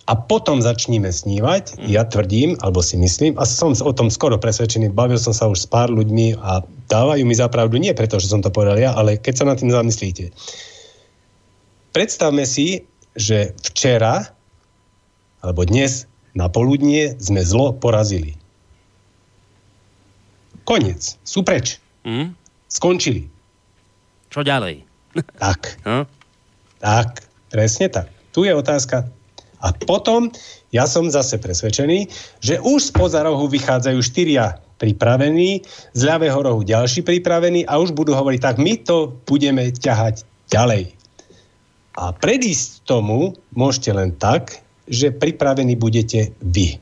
a 0.10 0.17
potom 0.17 0.63
začníme 0.63 1.12
snívať, 1.12 1.78
ja 1.86 2.02
tvrdím, 2.02 2.58
alebo 2.65 2.82
si 2.82 2.97
myslím, 2.97 3.38
a 3.38 3.45
som 3.45 3.78
o 3.78 3.93
tom 3.93 4.10
skoro 4.10 4.41
presvedčený, 4.41 4.89
bavil 4.89 5.21
som 5.21 5.36
sa 5.36 5.45
už 5.45 5.63
s 5.63 5.67
pár 5.69 5.93
ľuďmi 5.93 6.39
a 6.41 6.65
dávajú 6.89 7.23
mi 7.28 7.36
zapravdu 7.38 7.78
nie 7.78 7.93
preto, 7.93 8.17
že 8.17 8.32
som 8.32 8.41
to 8.41 8.49
povedal 8.49 8.80
ja, 8.82 8.97
ale 8.97 9.21
keď 9.21 9.34
sa 9.43 9.45
nad 9.45 9.62
tým 9.62 9.69
zamyslíte. 9.69 10.34
Predstavme 11.93 12.47
si, 12.49 12.89
že 13.13 13.54
včera 13.62 14.34
alebo 15.45 15.63
dnes 15.63 16.10
na 16.34 16.49
poludnie 16.49 17.15
sme 17.21 17.41
zlo 17.45 17.73
porazili. 17.75 18.36
Koniec. 20.65 21.17
Sú 21.25 21.41
preč. 21.41 21.82
Mm. 22.06 22.38
Skončili. 22.69 23.25
Čo 24.30 24.45
ďalej? 24.45 24.86
Tak. 25.41 25.82
Hm? 25.82 26.06
Tak, 26.79 27.27
presne 27.51 27.91
tak. 27.91 28.07
Tu 28.31 28.47
je 28.47 28.53
otázka. 28.55 29.07
A 29.59 29.75
potom 29.75 30.31
ja 30.71 30.87
som 30.87 31.11
zase 31.11 31.35
presvedčený, 31.35 32.07
že 32.39 32.63
už 32.63 32.95
spoza 32.95 33.27
rohu 33.27 33.51
vychádzajú 33.51 33.99
štyria 33.99 34.55
pripravení, 34.79 35.59
z 35.91 36.01
ľavého 36.07 36.39
rohu 36.39 36.63
ďalší 36.63 37.03
pripravení 37.03 37.67
a 37.67 37.75
už 37.83 37.91
budú 37.91 38.15
hovoriť, 38.15 38.39
tak 38.39 38.55
my 38.63 38.79
to 38.87 39.11
budeme 39.27 39.75
ťahať 39.75 40.23
ďalej. 40.47 40.95
A 41.99 42.15
predísť 42.15 42.87
tomu 42.87 43.35
môžete 43.51 43.91
len 43.91 44.15
tak, 44.15 44.63
že 44.87 45.11
pripravení 45.11 45.75
budete 45.75 46.31
vy. 46.39 46.79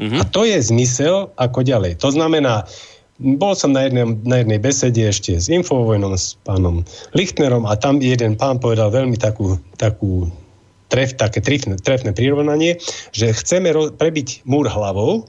Mm-hmm. 0.00 0.16
A 0.16 0.24
to 0.24 0.48
je 0.48 0.56
zmysel 0.56 1.28
ako 1.36 1.60
ďalej. 1.60 2.00
To 2.00 2.08
znamená, 2.08 2.64
bol 3.20 3.52
som 3.52 3.76
na, 3.76 3.84
jednej, 3.84 4.16
na 4.24 4.40
jednej 4.40 4.56
besede 4.56 5.04
ešte 5.04 5.36
s 5.36 5.52
Infovojnom, 5.52 6.16
s 6.16 6.40
pánom 6.48 6.80
Lichtnerom 7.12 7.68
a 7.68 7.76
tam 7.76 8.00
jeden 8.00 8.34
pán 8.34 8.56
povedal 8.56 8.88
veľmi 8.88 9.20
takú, 9.20 9.60
takú 9.76 10.32
tref, 10.88 11.14
také 11.20 11.44
trefné, 11.44 11.76
trefné 11.76 12.16
prirovnanie, 12.16 12.80
že 13.12 13.36
chceme 13.36 13.70
ro- 13.76 13.92
prebiť 13.92 14.48
múr 14.48 14.66
hlavou, 14.72 15.28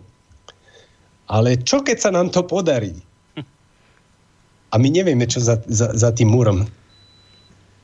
ale 1.27 1.59
čo 1.59 1.83
keď 1.83 1.97
sa 1.99 2.11
nám 2.15 2.31
to 2.31 2.47
podarí? 2.47 2.95
A 4.71 4.79
my 4.79 4.87
nevieme, 4.87 5.27
čo 5.27 5.43
za, 5.43 5.59
za, 5.67 5.91
za 5.91 6.09
tým 6.15 6.31
múrom 6.31 6.63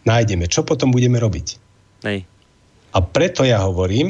nájdeme. 0.07 0.47
Čo 0.47 0.63
potom 0.63 0.95
budeme 0.95 1.19
robiť? 1.19 1.59
Nej. 2.07 2.23
A 2.95 3.03
preto 3.03 3.43
ja 3.43 3.59
hovorím, 3.59 4.07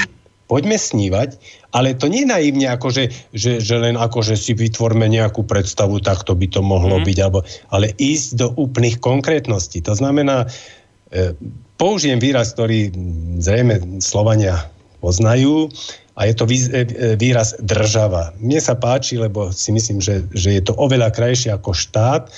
poďme 0.48 0.80
snívať, 0.80 1.38
ale 1.76 1.94
to 1.94 2.08
nie 2.08 2.24
naivne, 2.24 2.72
ako 2.72 2.88
že, 2.90 3.12
že, 3.36 3.60
že 3.60 3.76
len 3.78 4.00
ako, 4.00 4.24
že 4.24 4.40
si 4.40 4.56
vytvorme 4.56 5.06
nejakú 5.12 5.44
predstavu, 5.44 6.00
tak 6.00 6.24
to 6.24 6.34
by 6.34 6.48
to 6.48 6.64
mohlo 6.64 6.98
mm. 6.98 7.06
byť, 7.06 7.18
alebo, 7.20 7.44
ale 7.70 7.92
ísť 8.00 8.30
do 8.40 8.48
úplných 8.56 9.04
konkrétností. 9.04 9.84
To 9.84 9.94
znamená, 9.94 10.48
e, 11.12 11.36
použijem 11.76 12.24
výraz, 12.24 12.56
ktorý 12.56 12.96
zrejme 13.44 14.00
Slovania 14.00 14.72
poznajú, 15.04 15.70
a 16.18 16.26
je 16.26 16.34
to 16.34 16.50
e, 16.50 16.58
e, 16.58 16.86
výraz 17.14 17.54
država. 17.62 18.34
Mne 18.42 18.58
sa 18.58 18.74
páči, 18.74 19.22
lebo 19.22 19.54
si 19.54 19.70
myslím, 19.70 20.02
že, 20.02 20.26
že 20.34 20.58
je 20.58 20.66
to 20.66 20.74
oveľa 20.74 21.14
krajšie 21.14 21.54
ako 21.54 21.78
štát. 21.78 22.34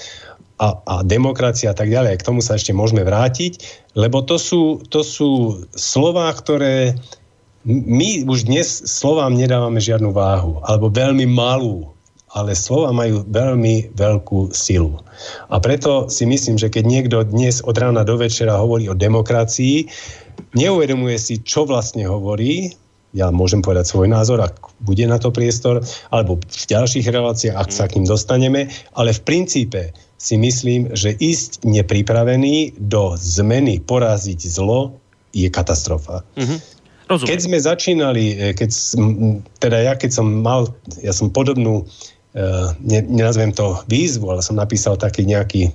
a, 0.60 0.76
a 0.84 0.96
demokracia 1.08 1.72
a 1.72 1.76
tak 1.78 1.88
ďalej. 1.88 2.20
K 2.20 2.28
tomu 2.28 2.44
sa 2.44 2.60
ešte 2.60 2.76
môžeme 2.76 3.08
vrátiť, 3.08 3.64
lebo 3.96 4.20
to 4.20 4.36
sú, 4.36 4.84
to 4.92 5.08
sú 5.08 5.64
slova, 5.72 6.28
ktoré 6.36 7.00
my 7.70 8.26
už 8.26 8.50
dnes 8.50 8.66
slovám 8.66 9.38
nedávame 9.38 9.78
žiadnu 9.78 10.10
váhu, 10.10 10.58
alebo 10.66 10.90
veľmi 10.90 11.30
malú, 11.30 11.94
ale 12.34 12.58
slova 12.58 12.90
majú 12.90 13.22
veľmi 13.30 13.94
veľkú 13.94 14.50
silu. 14.50 14.98
A 15.54 15.62
preto 15.62 16.10
si 16.10 16.26
myslím, 16.26 16.58
že 16.58 16.74
keď 16.74 16.84
niekto 16.90 17.18
dnes 17.30 17.62
od 17.62 17.78
rána 17.78 18.02
do 18.02 18.18
večera 18.18 18.58
hovorí 18.58 18.90
o 18.90 18.98
demokracii, 18.98 19.86
neuvedomuje 20.58 21.18
si, 21.22 21.46
čo 21.46 21.70
vlastne 21.70 22.10
hovorí, 22.10 22.74
ja 23.14 23.30
môžem 23.30 23.62
povedať 23.62 23.90
svoj 23.90 24.10
názor, 24.10 24.42
ak 24.42 24.58
bude 24.82 25.06
na 25.06 25.22
to 25.22 25.30
priestor, 25.30 25.86
alebo 26.10 26.42
v 26.42 26.66
ďalších 26.70 27.06
reláciách, 27.06 27.58
ak 27.58 27.70
sa 27.70 27.86
k 27.86 28.02
ním 28.02 28.10
dostaneme, 28.10 28.70
ale 28.98 29.14
v 29.14 29.22
princípe 29.26 29.94
si 30.18 30.42
myslím, 30.42 30.90
že 30.98 31.14
ísť 31.18 31.66
nepripravený 31.70 32.82
do 32.82 33.14
zmeny, 33.18 33.78
poraziť 33.82 34.42
zlo, 34.50 34.98
je 35.34 35.46
katastrofa. 35.50 36.26
Mm-hmm. 36.34 36.79
Rozumiem. 37.10 37.30
Keď 37.34 37.40
sme 37.42 37.58
začínali, 37.58 38.26
e, 38.38 38.54
keď, 38.54 38.70
teda 39.58 39.78
ja 39.82 39.94
keď 39.98 40.12
som 40.14 40.46
mal, 40.46 40.70
ja 41.02 41.10
som 41.10 41.34
podobnú, 41.34 41.82
e, 41.82 42.44
ne, 42.86 43.00
nenazvem 43.10 43.50
to 43.50 43.82
výzvu, 43.90 44.30
ale 44.30 44.46
som 44.46 44.54
napísal 44.54 44.94
taký 44.94 45.26
nejaký 45.26 45.74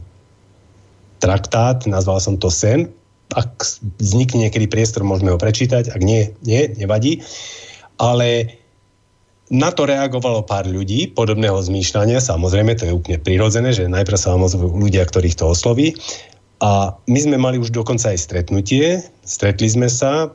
traktát, 1.18 1.82
nazval 1.90 2.22
som 2.22 2.38
to 2.38 2.54
Sen, 2.54 2.86
ak 3.34 3.50
vznikne 3.98 4.46
niekedy 4.46 4.70
priestor, 4.70 5.02
môžeme 5.02 5.34
ho 5.34 5.38
prečítať, 5.40 5.90
ak 5.90 6.02
nie, 6.06 6.30
nie, 6.46 6.70
nevadí. 6.78 7.18
Ale 7.98 8.54
na 9.50 9.74
to 9.74 9.90
reagovalo 9.90 10.46
pár 10.46 10.70
ľudí 10.70 11.10
podobného 11.12 11.58
zmýšľania, 11.58 12.22
samozrejme, 12.22 12.78
to 12.78 12.86
je 12.86 12.96
úplne 12.96 13.18
prirodzené, 13.18 13.74
že 13.74 13.90
najprv 13.90 14.18
sa 14.18 14.38
vám 14.38 14.46
ozvú 14.46 14.70
ľudia, 14.70 15.02
ktorých 15.02 15.34
to 15.34 15.50
osloví. 15.50 15.98
A 16.62 16.94
my 17.10 17.18
sme 17.18 17.36
mali 17.36 17.58
už 17.58 17.74
dokonca 17.74 18.14
aj 18.14 18.18
stretnutie, 18.24 19.02
stretli 19.26 19.66
sme 19.66 19.90
sa, 19.90 20.30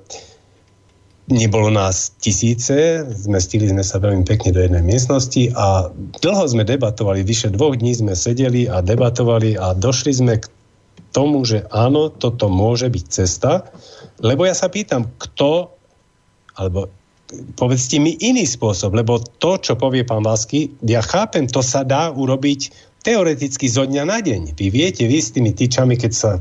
nebolo 1.30 1.70
nás 1.70 2.10
tisíce, 2.18 3.06
zmestili 3.06 3.70
sme 3.70 3.86
sa 3.86 4.02
veľmi 4.02 4.26
pekne 4.26 4.50
do 4.50 4.62
jednej 4.66 4.82
miestnosti 4.82 5.54
a 5.54 5.88
dlho 6.26 6.46
sme 6.50 6.66
debatovali, 6.66 7.22
vyše 7.22 7.54
dvoch 7.54 7.78
dní 7.78 7.94
sme 7.94 8.18
sedeli 8.18 8.66
a 8.66 8.82
debatovali 8.82 9.54
a 9.56 9.78
došli 9.78 10.12
sme 10.12 10.42
k 10.42 10.50
tomu, 11.14 11.46
že 11.46 11.70
áno, 11.70 12.10
toto 12.10 12.50
môže 12.50 12.90
byť 12.90 13.06
cesta, 13.06 13.70
lebo 14.26 14.46
ja 14.46 14.58
sa 14.58 14.70
pýtam, 14.74 15.06
kto, 15.22 15.70
alebo 16.58 16.90
povedzte 17.56 18.02
mi 18.02 18.18
iný 18.18 18.50
spôsob, 18.50 18.98
lebo 18.98 19.22
to, 19.38 19.62
čo 19.62 19.78
povie 19.78 20.02
pán 20.02 20.26
Vasky, 20.26 20.74
ja 20.82 21.06
chápem, 21.06 21.46
to 21.46 21.62
sa 21.62 21.86
dá 21.86 22.10
urobiť 22.10 22.89
teoreticky 23.10 23.66
zo 23.66 23.90
dňa 23.90 24.06
na 24.06 24.22
deň. 24.22 24.54
Vy 24.54 24.70
viete, 24.70 25.10
vy 25.10 25.18
s 25.18 25.34
tými 25.34 25.50
tyčami, 25.50 25.98
keď 25.98 26.12
sa 26.14 26.32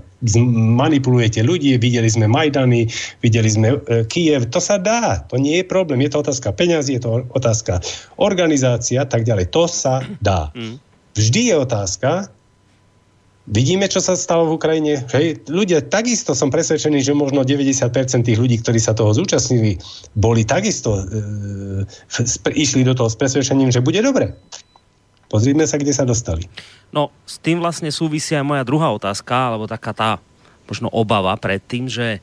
manipulujete 0.52 1.40
ľudí, 1.40 1.80
videli 1.80 2.12
sme 2.12 2.28
Majdany, 2.28 2.84
videli 3.24 3.48
sme 3.48 3.80
e, 3.88 4.04
Kiev, 4.04 4.52
to 4.52 4.60
sa 4.60 4.76
dá, 4.76 5.24
to 5.32 5.40
nie 5.40 5.64
je 5.64 5.64
problém, 5.64 6.04
je 6.04 6.12
to 6.12 6.20
otázka 6.20 6.52
peňazí, 6.52 7.00
je 7.00 7.08
to 7.08 7.24
otázka 7.32 7.80
organizácia, 8.20 9.08
tak 9.08 9.24
ďalej, 9.24 9.48
to 9.48 9.64
sa 9.64 10.04
dá. 10.20 10.52
Mm. 10.52 10.76
Vždy 11.16 11.40
je 11.48 11.54
otázka, 11.56 12.10
Vidíme, 13.48 13.88
čo 13.88 14.04
sa 14.04 14.12
stalo 14.12 14.44
v 14.44 14.60
Ukrajine. 14.60 15.08
Hej, 15.08 15.48
ľudia, 15.48 15.80
takisto 15.80 16.36
som 16.36 16.52
presvedčený, 16.52 17.00
že 17.00 17.16
možno 17.16 17.48
90% 17.48 17.80
tých 18.20 18.36
ľudí, 18.36 18.60
ktorí 18.60 18.76
sa 18.76 18.92
toho 18.92 19.16
zúčastnili, 19.16 19.80
boli 20.12 20.44
takisto, 20.44 21.00
e, 21.00 22.52
išli 22.52 22.84
do 22.84 22.92
toho 22.92 23.08
s 23.08 23.16
presvedčením, 23.16 23.72
že 23.72 23.80
bude 23.80 24.04
dobre. 24.04 24.36
Pozrime 25.28 25.68
sa, 25.68 25.76
kde 25.76 25.92
sa 25.92 26.08
dostali. 26.08 26.48
No, 26.88 27.12
s 27.28 27.36
tým 27.36 27.60
vlastne 27.60 27.92
súvisí 27.92 28.32
aj 28.32 28.44
moja 28.44 28.64
druhá 28.64 28.88
otázka, 28.92 29.52
alebo 29.52 29.68
taká 29.68 29.92
tá 29.92 30.10
možno 30.64 30.88
obava 30.92 31.32
pred 31.36 31.60
tým, 31.60 31.88
že 31.88 32.20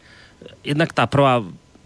jednak 0.66 0.94
tá 0.94 1.06
prvá 1.06 1.42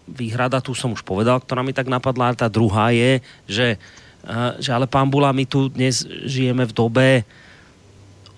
výhrada, 0.07 0.63
tu 0.63 0.72
som 0.74 0.95
už 0.95 1.03
povedal, 1.03 1.39
ktorá 1.39 1.61
mi 1.61 1.76
tak 1.76 1.91
napadla, 1.91 2.32
ale 2.32 2.39
tá 2.39 2.47
druhá 2.49 2.91
je, 2.95 3.20
že, 3.45 3.67
e, 4.26 4.38
že 4.59 4.72
ale 4.74 4.89
pán 4.89 5.07
Bula, 5.11 5.36
my 5.36 5.45
tu 5.45 5.70
dnes 5.70 6.03
žijeme 6.26 6.65
v 6.65 6.74
dobe, 6.76 7.07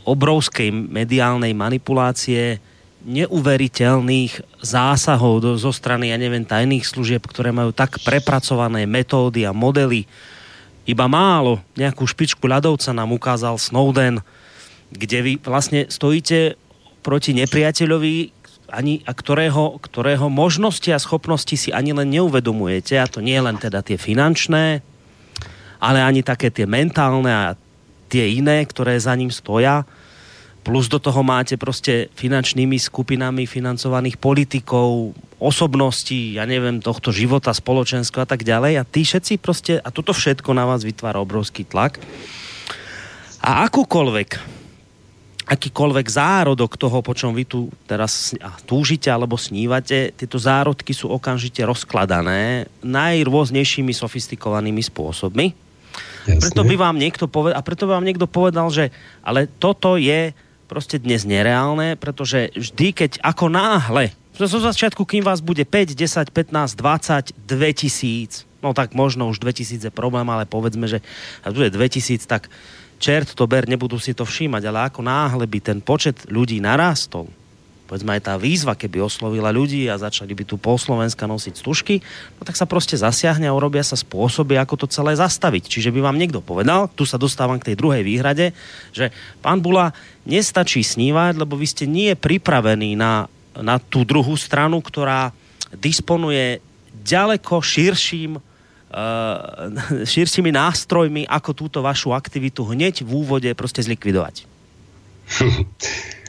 obrovskej 0.01 0.73
mediálnej 0.73 1.53
manipulácie, 1.53 2.57
neuveriteľných 3.01 4.61
zásahov 4.61 5.41
do, 5.41 5.51
zo 5.57 5.73
strany, 5.73 6.13
ja 6.13 6.17
neviem, 6.21 6.45
tajných 6.45 6.85
služieb, 6.85 7.25
ktoré 7.25 7.49
majú 7.49 7.73
tak 7.73 7.97
prepracované 8.05 8.85
metódy 8.85 9.45
a 9.45 9.53
modely. 9.53 10.05
Iba 10.89 11.05
málo, 11.05 11.61
nejakú 11.77 12.09
špičku 12.09 12.41
ľadovca 12.49 12.89
nám 12.89 13.13
ukázal 13.13 13.55
Snowden, 13.61 14.25
kde 14.89 15.17
vy 15.21 15.33
vlastne 15.39 15.85
stojíte 15.87 16.57
proti 17.05 17.37
nepriateľovi, 17.37 18.41
ani, 18.71 19.03
a 19.03 19.11
ktorého, 19.11 19.77
ktorého 19.83 20.31
možnosti 20.31 20.87
a 20.95 21.01
schopnosti 21.01 21.53
si 21.59 21.69
ani 21.75 21.91
len 21.91 22.07
neuvedomujete, 22.07 22.95
a 22.97 23.05
to 23.05 23.19
nie 23.19 23.35
len 23.35 23.59
teda 23.59 23.83
tie 23.83 23.99
finančné, 23.99 24.79
ale 25.83 25.99
ani 25.99 26.23
také 26.23 26.49
tie 26.49 26.63
mentálne 26.63 27.29
a 27.29 27.47
tie 28.07 28.31
iné, 28.31 28.63
ktoré 28.63 28.95
za 28.95 29.11
ním 29.13 29.29
stoja. 29.29 29.83
Plus 30.61 30.85
do 30.85 31.01
toho 31.01 31.25
máte 31.25 31.57
proste 31.57 32.13
finančnými 32.13 32.77
skupinami 32.77 33.49
financovaných 33.49 34.21
politikov, 34.21 35.17
osobností, 35.41 36.37
ja 36.37 36.45
neviem, 36.45 36.77
tohto 36.77 37.09
života, 37.09 37.49
spoločensko 37.49 38.21
a 38.21 38.27
tak 38.29 38.45
ďalej. 38.45 38.77
A 38.77 38.85
tí 38.85 39.01
všetci 39.01 39.41
proste, 39.41 39.73
a 39.81 39.89
toto 39.89 40.13
všetko 40.13 40.53
na 40.53 40.69
vás 40.69 40.85
vytvára 40.85 41.17
obrovský 41.17 41.65
tlak. 41.65 41.97
A 43.41 43.65
akúkoľvek, 43.65 44.29
akýkoľvek 45.49 46.07
zárodok 46.13 46.77
toho, 46.77 47.01
po 47.01 47.17
čom 47.17 47.33
vy 47.33 47.49
tu 47.49 47.73
teraz 47.89 48.37
túžite 48.69 49.09
alebo 49.09 49.41
snívate, 49.41 50.13
tieto 50.13 50.37
zárodky 50.37 50.93
sú 50.93 51.09
okamžite 51.09 51.65
rozkladané 51.65 52.69
najrôznejšími 52.85 53.97
sofistikovanými 53.97 54.85
spôsobmi 54.85 55.71
Jasne. 56.21 56.37
Preto 56.37 56.61
by 56.61 56.75
vám 56.77 56.95
niekto 57.01 57.25
povedal, 57.25 57.57
a 57.57 57.65
preto 57.65 57.89
by 57.89 57.97
vám 57.97 58.05
niekto 58.05 58.27
povedal, 58.29 58.69
že 58.69 58.93
ale 59.25 59.49
toto 59.49 59.97
je 59.97 60.33
proste 60.71 61.03
dnes 61.03 61.27
nereálne, 61.27 61.99
pretože 61.99 62.55
vždy, 62.55 62.95
keď 62.95 63.11
ako 63.19 63.51
náhle, 63.51 64.15
zo 64.39 64.63
začiatku, 64.63 65.03
kým 65.03 65.27
vás 65.27 65.43
bude 65.43 65.67
5, 65.67 65.91
10, 65.91 66.31
15, 66.31 66.79
20, 66.79 67.35
2000, 67.43 68.47
no 68.63 68.71
tak 68.71 68.95
možno 68.95 69.27
už 69.27 69.43
2000 69.43 69.91
je 69.91 69.91
problém, 69.91 70.23
ale 70.31 70.47
povedzme, 70.47 70.87
že 70.87 71.03
ak 71.43 71.51
bude 71.51 71.75
2000, 71.75 72.23
tak 72.23 72.47
čert 73.03 73.35
to 73.35 73.43
ber, 73.43 73.67
nebudú 73.67 73.99
si 73.99 74.15
to 74.15 74.23
všímať, 74.23 74.63
ale 74.71 74.87
ako 74.87 75.03
náhle 75.03 75.43
by 75.43 75.59
ten 75.59 75.83
počet 75.83 76.23
ľudí 76.31 76.63
narastol, 76.63 77.27
povedzme 77.91 78.15
aj 78.15 78.23
tá 78.23 78.39
výzva, 78.39 78.71
keby 78.71 79.03
oslovila 79.03 79.51
ľudí 79.51 79.91
a 79.91 79.99
začali 79.99 80.31
by 80.31 80.47
tu 80.47 80.55
po 80.55 80.79
Slovenska 80.79 81.27
nosiť 81.27 81.59
stužky, 81.59 81.99
no 82.39 82.47
tak 82.47 82.55
sa 82.55 82.63
proste 82.63 82.95
zasiahne 82.95 83.51
a 83.51 83.51
urobia 83.51 83.83
sa 83.83 83.99
spôsoby, 83.99 84.55
ako 84.55 84.79
to 84.79 84.87
celé 84.87 85.11
zastaviť. 85.19 85.67
Čiže 85.67 85.91
by 85.91 85.99
vám 85.99 86.15
niekto 86.15 86.39
povedal, 86.39 86.87
tu 86.95 87.03
sa 87.03 87.19
dostávam 87.19 87.59
k 87.59 87.67
tej 87.67 87.75
druhej 87.75 88.07
výhrade, 88.07 88.55
že 88.95 89.11
pán 89.43 89.59
Bula, 89.59 89.91
nestačí 90.23 90.87
snívať, 90.87 91.35
lebo 91.35 91.59
vy 91.59 91.67
ste 91.67 91.83
nie 91.83 92.15
pripravení 92.15 92.95
na, 92.95 93.27
na 93.59 93.75
tú 93.75 94.07
druhú 94.07 94.39
stranu, 94.39 94.79
ktorá 94.79 95.35
disponuje 95.75 96.63
ďaleko 97.03 97.59
širším 97.59 98.39
uh, 98.39 98.43
širšími 100.15 100.47
nástrojmi, 100.55 101.27
ako 101.27 101.51
túto 101.51 101.83
vašu 101.83 102.15
aktivitu 102.15 102.63
hneď 102.71 103.03
v 103.03 103.11
úvode 103.19 103.51
proste 103.51 103.83
zlikvidovať. 103.83 104.47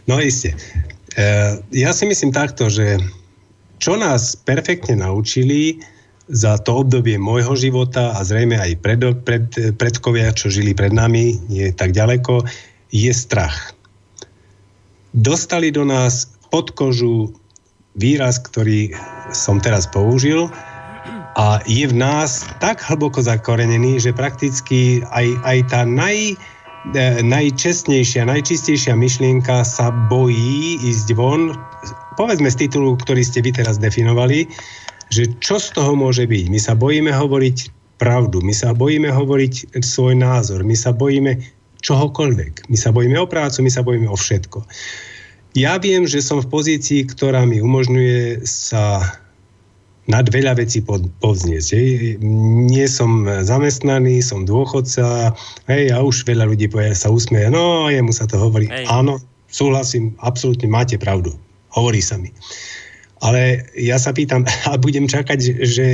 No 0.03 0.19
isté. 0.19 0.59
Eh, 1.13 1.61
ja 1.77 1.93
si 1.93 2.09
myslím 2.09 2.33
takto, 2.33 2.73
že 2.73 2.97
čo 3.77 4.01
nás 4.01 4.33
perfektne 4.33 5.05
naučili 5.05 5.77
za 6.33 6.57
to 6.57 6.87
obdobie 6.87 7.21
môjho 7.21 7.53
života 7.53 8.17
a 8.17 8.25
zrejme 8.25 8.57
aj 8.57 8.73
pred, 8.81 9.01
pred, 9.27 9.47
predkovia, 9.77 10.33
čo 10.33 10.49
žili 10.49 10.73
pred 10.73 10.95
nami, 10.95 11.37
nie 11.53 11.69
tak 11.75 11.93
ďaleko, 11.93 12.47
je 12.95 13.13
strach. 13.13 13.77
Dostali 15.13 15.69
do 15.69 15.85
nás 15.85 16.33
pod 16.49 16.73
kožu 16.73 17.37
výraz, 18.01 18.41
ktorý 18.41 18.97
som 19.37 19.61
teraz 19.61 19.85
použil 19.85 20.49
a 21.37 21.61
je 21.69 21.85
v 21.85 21.93
nás 21.93 22.49
tak 22.65 22.81
hlboko 22.81 23.21
zakorenený, 23.21 24.01
že 24.01 24.17
prakticky 24.17 25.05
aj, 25.13 25.29
aj 25.45 25.59
tá 25.69 25.81
naj, 25.85 26.33
E, 26.37 26.52
najčestnejšia, 27.23 28.27
najčistejšia 28.27 28.99
myšlienka 28.99 29.63
sa 29.63 29.95
bojí 30.11 30.83
ísť 30.83 31.15
von, 31.15 31.55
povedzme 32.19 32.51
z 32.51 32.67
titulu, 32.67 32.99
ktorý 32.99 33.23
ste 33.23 33.39
vy 33.39 33.55
teraz 33.55 33.79
definovali, 33.79 34.51
že 35.15 35.31
čo 35.39 35.63
z 35.63 35.79
toho 35.79 35.95
môže 35.95 36.27
byť. 36.27 36.45
My 36.51 36.59
sa 36.59 36.75
bojíme 36.75 37.13
hovoriť 37.15 37.71
pravdu, 38.03 38.43
my 38.43 38.51
sa 38.51 38.75
bojíme 38.75 39.15
hovoriť 39.15 39.79
svoj 39.79 40.19
názor, 40.19 40.67
my 40.67 40.75
sa 40.75 40.91
bojíme 40.91 41.39
čohokoľvek. 41.83 42.71
My 42.71 42.77
sa 42.79 42.95
bojíme 42.95 43.19
o 43.19 43.27
prácu, 43.27 43.67
my 43.67 43.71
sa 43.71 43.83
bojíme 43.83 44.09
o 44.09 44.17
všetko. 44.17 44.65
Ja 45.53 45.77
viem, 45.77 46.09
že 46.09 46.25
som 46.25 46.41
v 46.41 46.49
pozícii, 46.49 47.05
ktorá 47.05 47.45
mi 47.45 47.61
umožňuje 47.61 48.47
sa 48.49 49.05
nad 50.11 50.27
veľa 50.27 50.59
vecí 50.59 50.83
povzniesť. 51.23 51.69
Hej. 51.79 52.19
Nie 52.67 52.91
som 52.91 53.23
zamestnaný, 53.27 54.19
som 54.19 54.43
dôchodca, 54.43 55.31
hej, 55.71 55.85
a 55.95 56.03
už 56.03 56.27
veľa 56.27 56.51
ľudí 56.51 56.67
povie, 56.67 56.91
sa 56.95 57.13
usmieje, 57.13 57.55
no, 57.55 57.87
jemu 57.87 58.11
sa 58.11 58.27
to 58.27 58.35
hovorí. 58.39 58.67
Hej. 58.67 58.91
Áno, 58.91 59.23
súhlasím, 59.47 60.19
absolútne 60.19 60.67
máte 60.67 60.99
pravdu. 60.99 61.39
Hovorí 61.71 62.03
sa 62.03 62.19
mi. 62.19 62.35
Ale 63.23 63.63
ja 63.79 63.95
sa 64.03 64.11
pýtam, 64.11 64.43
a 64.71 64.75
budem 64.75 65.07
čakať, 65.07 65.39
že 65.63 65.87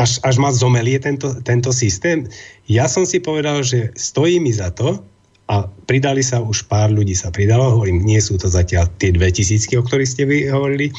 až, 0.00 0.16
až 0.24 0.34
ma 0.40 0.48
zomelie 0.48 0.96
tento, 0.96 1.36
tento 1.44 1.76
systém. 1.76 2.24
Ja 2.72 2.88
som 2.88 3.04
si 3.04 3.20
povedal, 3.20 3.60
že 3.60 3.92
stojí 4.00 4.40
mi 4.40 4.54
za 4.54 4.72
to, 4.72 5.04
a 5.50 5.66
pridali 5.90 6.22
sa 6.22 6.38
už 6.38 6.70
pár 6.70 6.94
ľudí 6.94 7.18
sa 7.18 7.34
pridalo, 7.34 7.74
hovorím, 7.74 8.06
nie 8.06 8.22
sú 8.22 8.38
to 8.38 8.46
zatiaľ 8.46 8.86
tie 9.02 9.10
dve 9.10 9.34
tisícky, 9.34 9.74
o 9.74 9.82
ktorých 9.82 10.06
ste 10.06 10.22
vy 10.22 10.46
hovorili, 10.46 10.94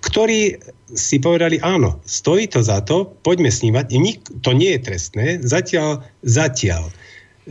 ktorí 0.00 0.56
si 0.96 1.22
povedali, 1.22 1.62
áno, 1.62 2.00
stojí 2.08 2.50
to 2.50 2.64
za 2.64 2.82
to, 2.82 3.06
poďme 3.22 3.52
snívať. 3.52 3.86
Nik, 3.94 4.18
to 4.42 4.50
nie 4.56 4.74
je 4.74 4.80
trestné, 4.80 5.26
zatiaľ, 5.44 6.02
zatiaľ. 6.26 6.90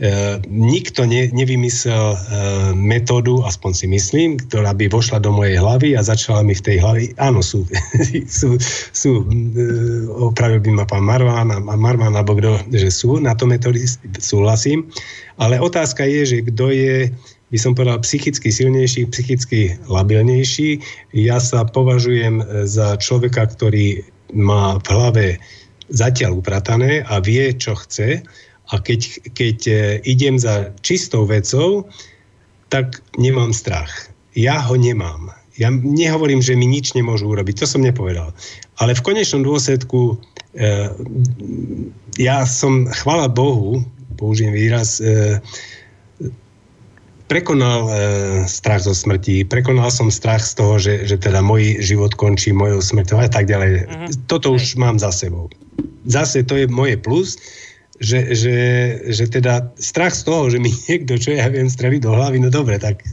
E, 0.00 0.38
nikto 0.48 1.04
ne, 1.04 1.28
nevymyslel 1.28 2.14
e, 2.14 2.18
metódu, 2.72 3.42
aspoň 3.44 3.70
si 3.74 3.86
myslím, 3.90 4.38
ktorá 4.38 4.72
by 4.72 4.88
vošla 4.88 5.20
do 5.20 5.34
mojej 5.34 5.60
hlavy 5.60 5.92
a 5.92 6.00
začala 6.00 6.40
mi 6.40 6.56
v 6.56 6.62
tej 6.62 6.76
hlavy, 6.80 7.04
áno, 7.20 7.44
sú, 7.44 7.68
sú, 8.40 8.56
sú 8.94 9.10
e, 9.28 9.64
opravil 10.08 10.62
by 10.62 10.70
ma 10.72 10.84
pán 10.88 11.04
Marván 11.04 11.52
a 11.52 11.58
Marván, 11.60 12.16
alebo 12.16 12.38
kto, 12.38 12.64
že 12.72 12.88
sú 12.88 13.20
na 13.20 13.36
to 13.36 13.44
metódy, 13.44 13.82
súhlasím, 14.22 14.88
ale 15.36 15.60
otázka 15.60 16.06
je, 16.06 16.22
že 16.22 16.38
kto 16.48 16.72
je 16.72 17.10
by 17.50 17.58
som 17.58 17.74
povedal, 17.74 17.98
psychicky 18.02 18.54
silnejší, 18.54 19.10
psychicky 19.10 19.74
labilnejší. 19.90 20.78
Ja 21.12 21.42
sa 21.42 21.66
považujem 21.66 22.66
za 22.66 22.94
človeka, 23.02 23.50
ktorý 23.50 24.06
má 24.30 24.78
v 24.78 24.86
hlave 24.86 25.26
zatiaľ 25.90 26.38
upratané 26.38 27.02
a 27.10 27.18
vie, 27.18 27.50
čo 27.58 27.74
chce. 27.74 28.22
A 28.70 28.74
keď, 28.78 29.34
keď 29.34 29.58
e, 29.66 29.74
idem 30.06 30.38
za 30.38 30.70
čistou 30.86 31.26
vecou, 31.26 31.90
tak 32.70 33.02
nemám 33.18 33.50
strach. 33.50 33.90
Ja 34.38 34.62
ho 34.62 34.78
nemám. 34.78 35.34
Ja 35.58 35.74
nehovorím, 35.74 36.38
že 36.38 36.54
mi 36.54 36.70
nič 36.70 36.94
nemôžu 36.94 37.26
urobiť, 37.34 37.60
to 37.60 37.66
som 37.66 37.82
nepovedal. 37.82 38.30
Ale 38.78 38.94
v 38.94 39.02
konečnom 39.02 39.42
dôsledku 39.42 40.14
e, 40.54 40.86
ja 42.22 42.46
som, 42.46 42.86
chvala 42.86 43.26
Bohu, 43.26 43.82
použijem 44.14 44.54
výraz, 44.54 45.02
e, 45.02 45.42
prekonal 47.30 47.86
e, 47.86 47.92
strach 48.50 48.82
zo 48.82 48.90
smrti, 48.90 49.46
prekonal 49.46 49.86
som 49.94 50.10
strach 50.10 50.42
z 50.42 50.52
toho, 50.58 50.82
že, 50.82 51.06
že 51.06 51.14
teda 51.14 51.38
môj 51.38 51.78
život 51.78 52.18
končí 52.18 52.50
mojou 52.50 52.82
smrťou 52.82 53.22
a 53.22 53.30
tak 53.30 53.46
ďalej. 53.46 53.86
Uh-huh. 53.86 54.10
Toto 54.26 54.58
už 54.58 54.74
mám 54.74 54.98
za 54.98 55.14
sebou. 55.14 55.46
Zase 56.10 56.42
to 56.42 56.58
je 56.58 56.66
moje 56.66 56.98
plus, 56.98 57.38
že, 58.02 58.34
že, 58.34 58.56
že 59.14 59.30
teda 59.30 59.70
strach 59.78 60.10
z 60.10 60.26
toho, 60.26 60.50
že 60.50 60.58
mi 60.58 60.74
niekto, 60.90 61.14
čo 61.22 61.38
ja 61.38 61.46
viem, 61.46 61.70
strelí 61.70 62.02
do 62.02 62.10
hlavy, 62.10 62.42
no 62.42 62.50
dobre, 62.50 62.82
tak 62.82 63.06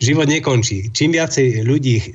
život 0.00 0.24
nekončí. 0.24 0.88
Čím 0.96 1.12
viacej 1.12 1.60
ľudí 1.60 2.00
e, 2.00 2.06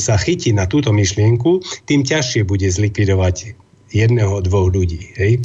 sa 0.00 0.16
chytí 0.16 0.56
na 0.56 0.64
túto 0.64 0.96
myšlienku, 0.96 1.60
tým 1.84 2.08
ťažšie 2.08 2.48
bude 2.48 2.64
zlikvidovať 2.72 3.52
jedného, 3.92 4.40
dvoch 4.48 4.72
ľudí. 4.72 5.12
Hej? 5.20 5.44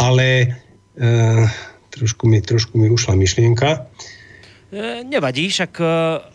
Ale 0.00 0.56
e, 0.96 1.06
trošku 1.92 2.24
mi, 2.24 2.40
trošku 2.40 2.74
mi 2.80 2.88
ušla 2.88 3.12
myšlienka. 3.14 3.84
E, 4.72 5.04
nevadí, 5.04 5.52
však 5.52 5.72
e, 5.76 5.84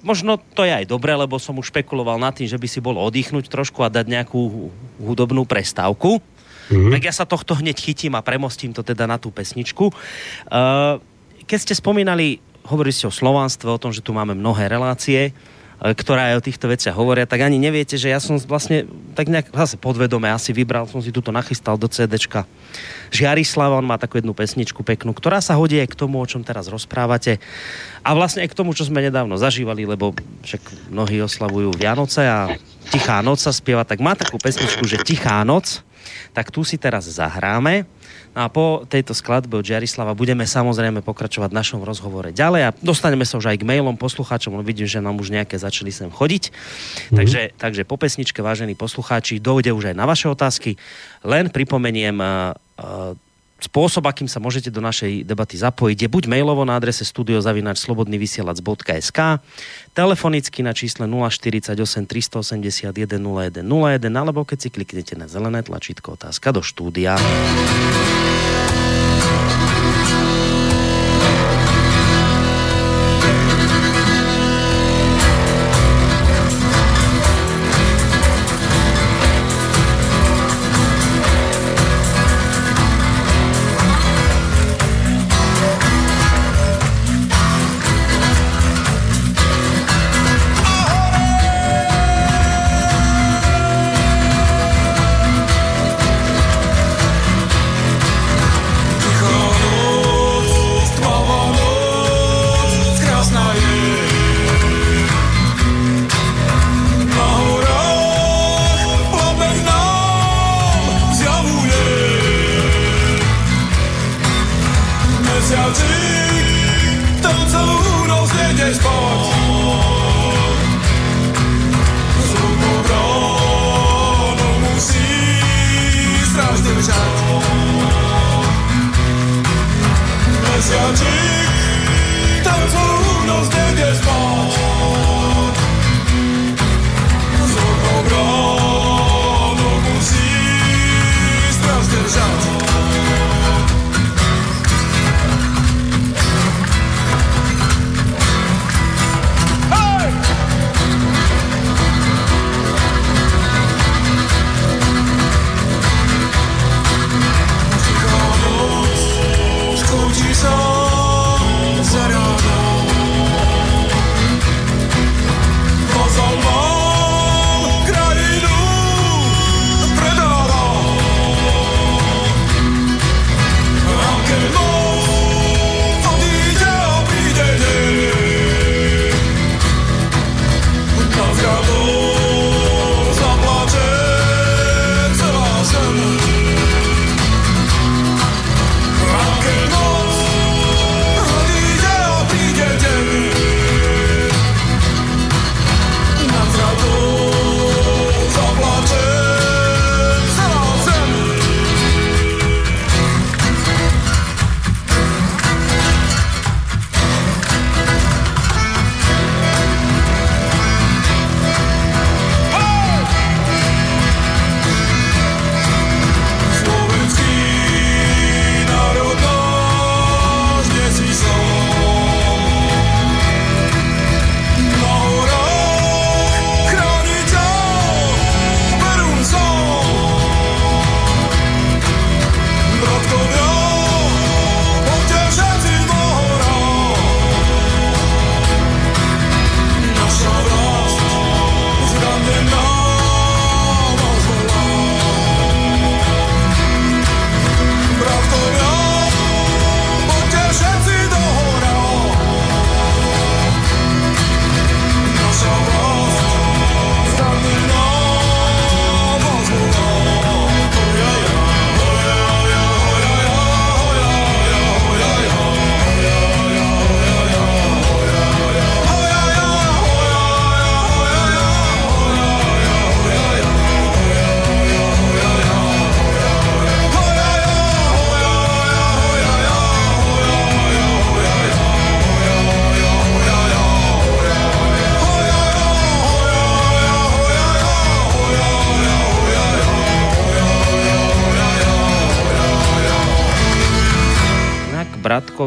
možno 0.06 0.38
to 0.38 0.62
je 0.62 0.70
aj 0.70 0.86
dobre, 0.86 1.18
lebo 1.18 1.42
som 1.42 1.58
už 1.58 1.74
špekuloval 1.74 2.22
nad 2.22 2.38
tým, 2.38 2.46
že 2.46 2.62
by 2.62 2.68
si 2.70 2.78
bol 2.78 2.94
oddychnúť 3.02 3.50
trošku 3.50 3.82
a 3.82 3.90
dať 3.90 4.06
nejakú 4.06 4.70
hudobnú 5.02 5.50
prestávku. 5.50 6.22
Mm-hmm. 6.70 6.94
Tak 6.94 7.02
ja 7.02 7.14
sa 7.16 7.26
tohto 7.26 7.58
hneď 7.58 7.82
chytím 7.82 8.14
a 8.14 8.22
premostím 8.22 8.78
to 8.78 8.86
teda 8.86 9.10
na 9.10 9.18
tú 9.18 9.34
pesničku. 9.34 9.90
E, 9.90 9.94
keď 11.50 11.58
ste 11.58 11.74
spomínali, 11.74 12.38
hovorili 12.70 12.94
ste 12.94 13.10
o 13.10 13.14
slovanstve, 13.14 13.74
o 13.74 13.82
tom, 13.82 13.90
že 13.90 14.06
tu 14.06 14.14
máme 14.14 14.38
mnohé 14.38 14.70
relácie, 14.70 15.34
ktorá 15.78 16.34
aj 16.34 16.42
o 16.42 16.46
týchto 16.46 16.66
veciach 16.66 16.98
hovoria, 16.98 17.30
tak 17.30 17.46
ani 17.46 17.62
neviete, 17.62 18.02
že 18.02 18.10
ja 18.10 18.18
som 18.18 18.42
vlastne 18.50 18.90
tak 19.14 19.30
nejak 19.30 19.54
zase 19.54 19.78
podvedome 19.78 20.26
asi 20.26 20.50
vybral, 20.50 20.90
som 20.90 21.06
si 21.06 21.14
túto 21.14 21.30
nachystal 21.30 21.78
do 21.78 21.86
CDčka. 21.86 22.50
Žiarislava, 23.14 23.78
on 23.78 23.86
má 23.86 24.02
takú 24.02 24.18
jednu 24.18 24.34
pesničku 24.34 24.82
peknú, 24.82 25.14
ktorá 25.14 25.38
sa 25.38 25.54
hodí 25.54 25.78
aj 25.78 25.94
k 25.94 26.00
tomu, 26.00 26.18
o 26.18 26.26
čom 26.26 26.42
teraz 26.42 26.66
rozprávate. 26.66 27.38
A 28.02 28.18
vlastne 28.18 28.42
aj 28.42 28.50
k 28.52 28.58
tomu, 28.58 28.74
čo 28.74 28.90
sme 28.90 29.06
nedávno 29.06 29.38
zažívali, 29.38 29.86
lebo 29.86 30.18
však 30.42 30.90
mnohí 30.90 31.22
oslavujú 31.22 31.78
Vianoce 31.78 32.26
a 32.26 32.58
Tichá 32.90 33.22
noc 33.22 33.38
sa 33.38 33.54
spieva, 33.54 33.86
tak 33.86 34.02
má 34.02 34.18
takú 34.18 34.42
pesničku, 34.42 34.82
že 34.90 35.06
Tichá 35.06 35.46
noc, 35.46 35.86
tak 36.34 36.50
tu 36.50 36.66
si 36.66 36.82
teraz 36.82 37.06
zahráme 37.06 37.86
No 38.38 38.46
a 38.46 38.54
po 38.54 38.86
tejto 38.86 39.18
skladbe 39.18 39.58
od 39.58 39.66
Jarislava 39.66 40.14
budeme 40.14 40.46
samozrejme 40.46 41.02
pokračovať 41.02 41.50
v 41.50 41.58
našom 41.58 41.82
rozhovore 41.82 42.30
ďalej 42.30 42.70
a 42.70 42.74
dostaneme 42.86 43.26
sa 43.26 43.42
už 43.42 43.50
aj 43.50 43.58
k 43.58 43.66
mailom 43.66 43.98
poslucháčom, 43.98 44.54
lebo 44.54 44.62
vidím, 44.62 44.86
že 44.86 45.02
nám 45.02 45.18
už 45.18 45.34
nejaké 45.34 45.58
začali 45.58 45.90
sem 45.90 46.14
chodiť. 46.14 46.54
Mm-hmm. 46.54 47.18
Takže, 47.18 47.42
takže 47.58 47.82
po 47.90 47.98
pesničke, 47.98 48.46
vážení 48.46 48.78
poslucháči, 48.78 49.42
dojde 49.42 49.74
už 49.74 49.90
aj 49.90 49.96
na 49.98 50.06
vaše 50.06 50.30
otázky. 50.30 50.78
Len 51.26 51.50
pripomeniem 51.50 52.14
uh, 52.14 52.54
uh, 52.78 53.18
spôsob, 53.58 54.06
akým 54.06 54.30
sa 54.30 54.38
môžete 54.38 54.70
do 54.70 54.78
našej 54.82 55.24
debaty 55.26 55.58
zapojiť, 55.58 56.02
je 56.06 56.10
buď 56.10 56.28
mailovo 56.30 56.66
na 56.66 56.76
adrese 56.78 57.06
studiozavinačslobodnyvysielac.sk, 57.06 59.20
telefonicky 59.98 60.62
na 60.62 60.74
čísle 60.78 61.10
048 61.10 62.06
381 62.06 63.18
0101, 63.18 64.14
alebo 64.14 64.46
keď 64.46 64.58
si 64.62 64.70
kliknete 64.70 65.18
na 65.18 65.26
zelené 65.26 65.66
tlačítko 65.66 66.14
otázka 66.14 66.54
do 66.54 66.62
štúdia. 66.62 67.18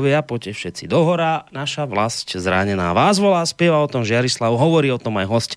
Slovákovia, 0.01 0.25
poďte 0.25 0.57
všetci 0.57 0.85
dohora, 0.89 1.45
naša 1.53 1.85
vlast 1.85 2.33
zranená 2.33 2.97
vás 2.97 3.21
volá, 3.21 3.45
spieva 3.45 3.85
o 3.85 3.91
tom 3.91 4.01
Žiarislav, 4.01 4.57
hovorí 4.57 4.89
o 4.89 4.97
tom 4.97 5.21
aj 5.21 5.29
host 5.29 5.53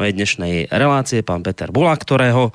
mojej 0.00 0.16
dnešnej 0.16 0.72
relácie, 0.72 1.20
pán 1.20 1.44
Peter 1.44 1.68
Bula, 1.68 1.92
ktorého 1.92 2.48
e, 2.48 2.52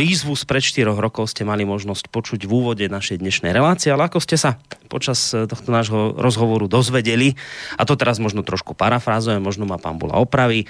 výzvu 0.00 0.32
z 0.32 0.48
pred 0.48 0.64
4 0.64 0.96
rokov 0.96 1.28
ste 1.28 1.44
mali 1.44 1.68
možnosť 1.68 2.08
počuť 2.08 2.48
v 2.48 2.52
úvode 2.56 2.88
našej 2.88 3.20
dnešnej 3.20 3.52
relácie, 3.52 3.92
ale 3.92 4.08
ako 4.08 4.16
ste 4.16 4.40
sa 4.40 4.56
počas 4.88 5.28
e, 5.36 5.44
tohto 5.44 5.68
nášho 5.68 6.16
rozhovoru 6.16 6.72
dozvedeli, 6.72 7.36
a 7.76 7.84
to 7.84 7.92
teraz 7.92 8.16
možno 8.16 8.40
trošku 8.40 8.72
parafrázujem, 8.72 9.44
možno 9.44 9.68
ma 9.68 9.76
pán 9.76 10.00
Bula 10.00 10.16
opraví, 10.16 10.64
e, 10.64 10.66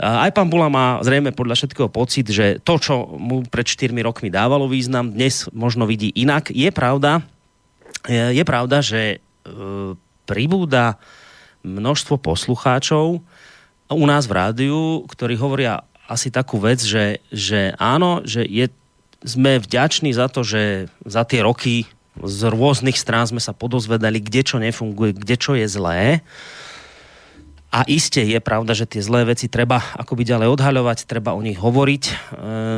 aj 0.00 0.32
pán 0.32 0.48
Bula 0.48 0.72
má 0.72 0.96
zrejme 1.04 1.36
podľa 1.36 1.60
všetkého 1.60 1.92
pocit, 1.92 2.24
že 2.32 2.56
to, 2.64 2.80
čo 2.80 3.04
mu 3.20 3.44
pred 3.44 3.68
4 3.68 3.92
rokmi 4.00 4.32
dávalo 4.32 4.64
význam, 4.64 5.12
dnes 5.12 5.44
možno 5.52 5.84
vidí 5.84 6.08
inak. 6.16 6.48
Je 6.48 6.72
pravda, 6.72 7.20
je, 8.06 8.44
pravda, 8.46 8.80
že 8.80 9.18
pribúda 10.26 10.98
množstvo 11.66 12.18
poslucháčov 12.18 13.22
u 13.90 14.04
nás 14.06 14.26
v 14.26 14.36
rádiu, 14.36 15.06
ktorí 15.06 15.38
hovoria 15.38 15.86
asi 16.06 16.30
takú 16.30 16.58
vec, 16.62 16.82
že, 16.82 17.22
že 17.30 17.74
áno, 17.78 18.22
že 18.22 18.46
je, 18.46 18.70
sme 19.22 19.58
vďační 19.58 20.14
za 20.14 20.30
to, 20.30 20.46
že 20.46 20.86
za 21.02 21.26
tie 21.26 21.42
roky 21.42 21.86
z 22.16 22.40
rôznych 22.48 22.96
strán 22.96 23.28
sme 23.28 23.42
sa 23.42 23.52
podozvedali, 23.52 24.22
kde 24.22 24.42
čo 24.46 24.56
nefunguje, 24.56 25.12
kde 25.12 25.36
čo 25.36 25.52
je 25.58 25.66
zlé. 25.68 26.24
A 27.76 27.84
iste 27.84 28.24
je 28.24 28.40
pravda, 28.40 28.72
že 28.72 28.88
tie 28.88 29.04
zlé 29.04 29.28
veci 29.28 29.52
treba 29.52 29.76
akoby 30.00 30.24
ďalej 30.24 30.48
odhaľovať, 30.48 31.04
treba 31.04 31.36
o 31.36 31.44
nich 31.44 31.60
hovoriť, 31.60 32.04
e, 32.08 32.12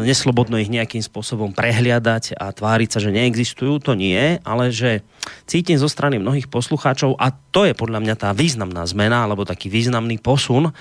neslobodno 0.03 0.59
ich 0.59 0.66
nejakým 0.66 0.99
spôsobom 0.99 1.55
prehliadať 1.55 2.34
a 2.34 2.51
tváriť 2.51 2.88
sa, 2.90 2.99
že 2.99 3.14
neexistujú, 3.14 3.78
to 3.78 3.94
nie, 3.94 4.42
ale 4.42 4.74
že 4.74 5.07
cítim 5.46 5.78
zo 5.78 5.86
strany 5.86 6.18
mnohých 6.18 6.51
poslucháčov 6.51 7.14
a 7.14 7.30
to 7.30 7.62
je 7.62 7.78
podľa 7.78 8.03
mňa 8.03 8.14
tá 8.18 8.34
významná 8.34 8.82
zmena 8.90 9.22
alebo 9.22 9.46
taký 9.46 9.70
významný 9.70 10.18
posun, 10.18 10.74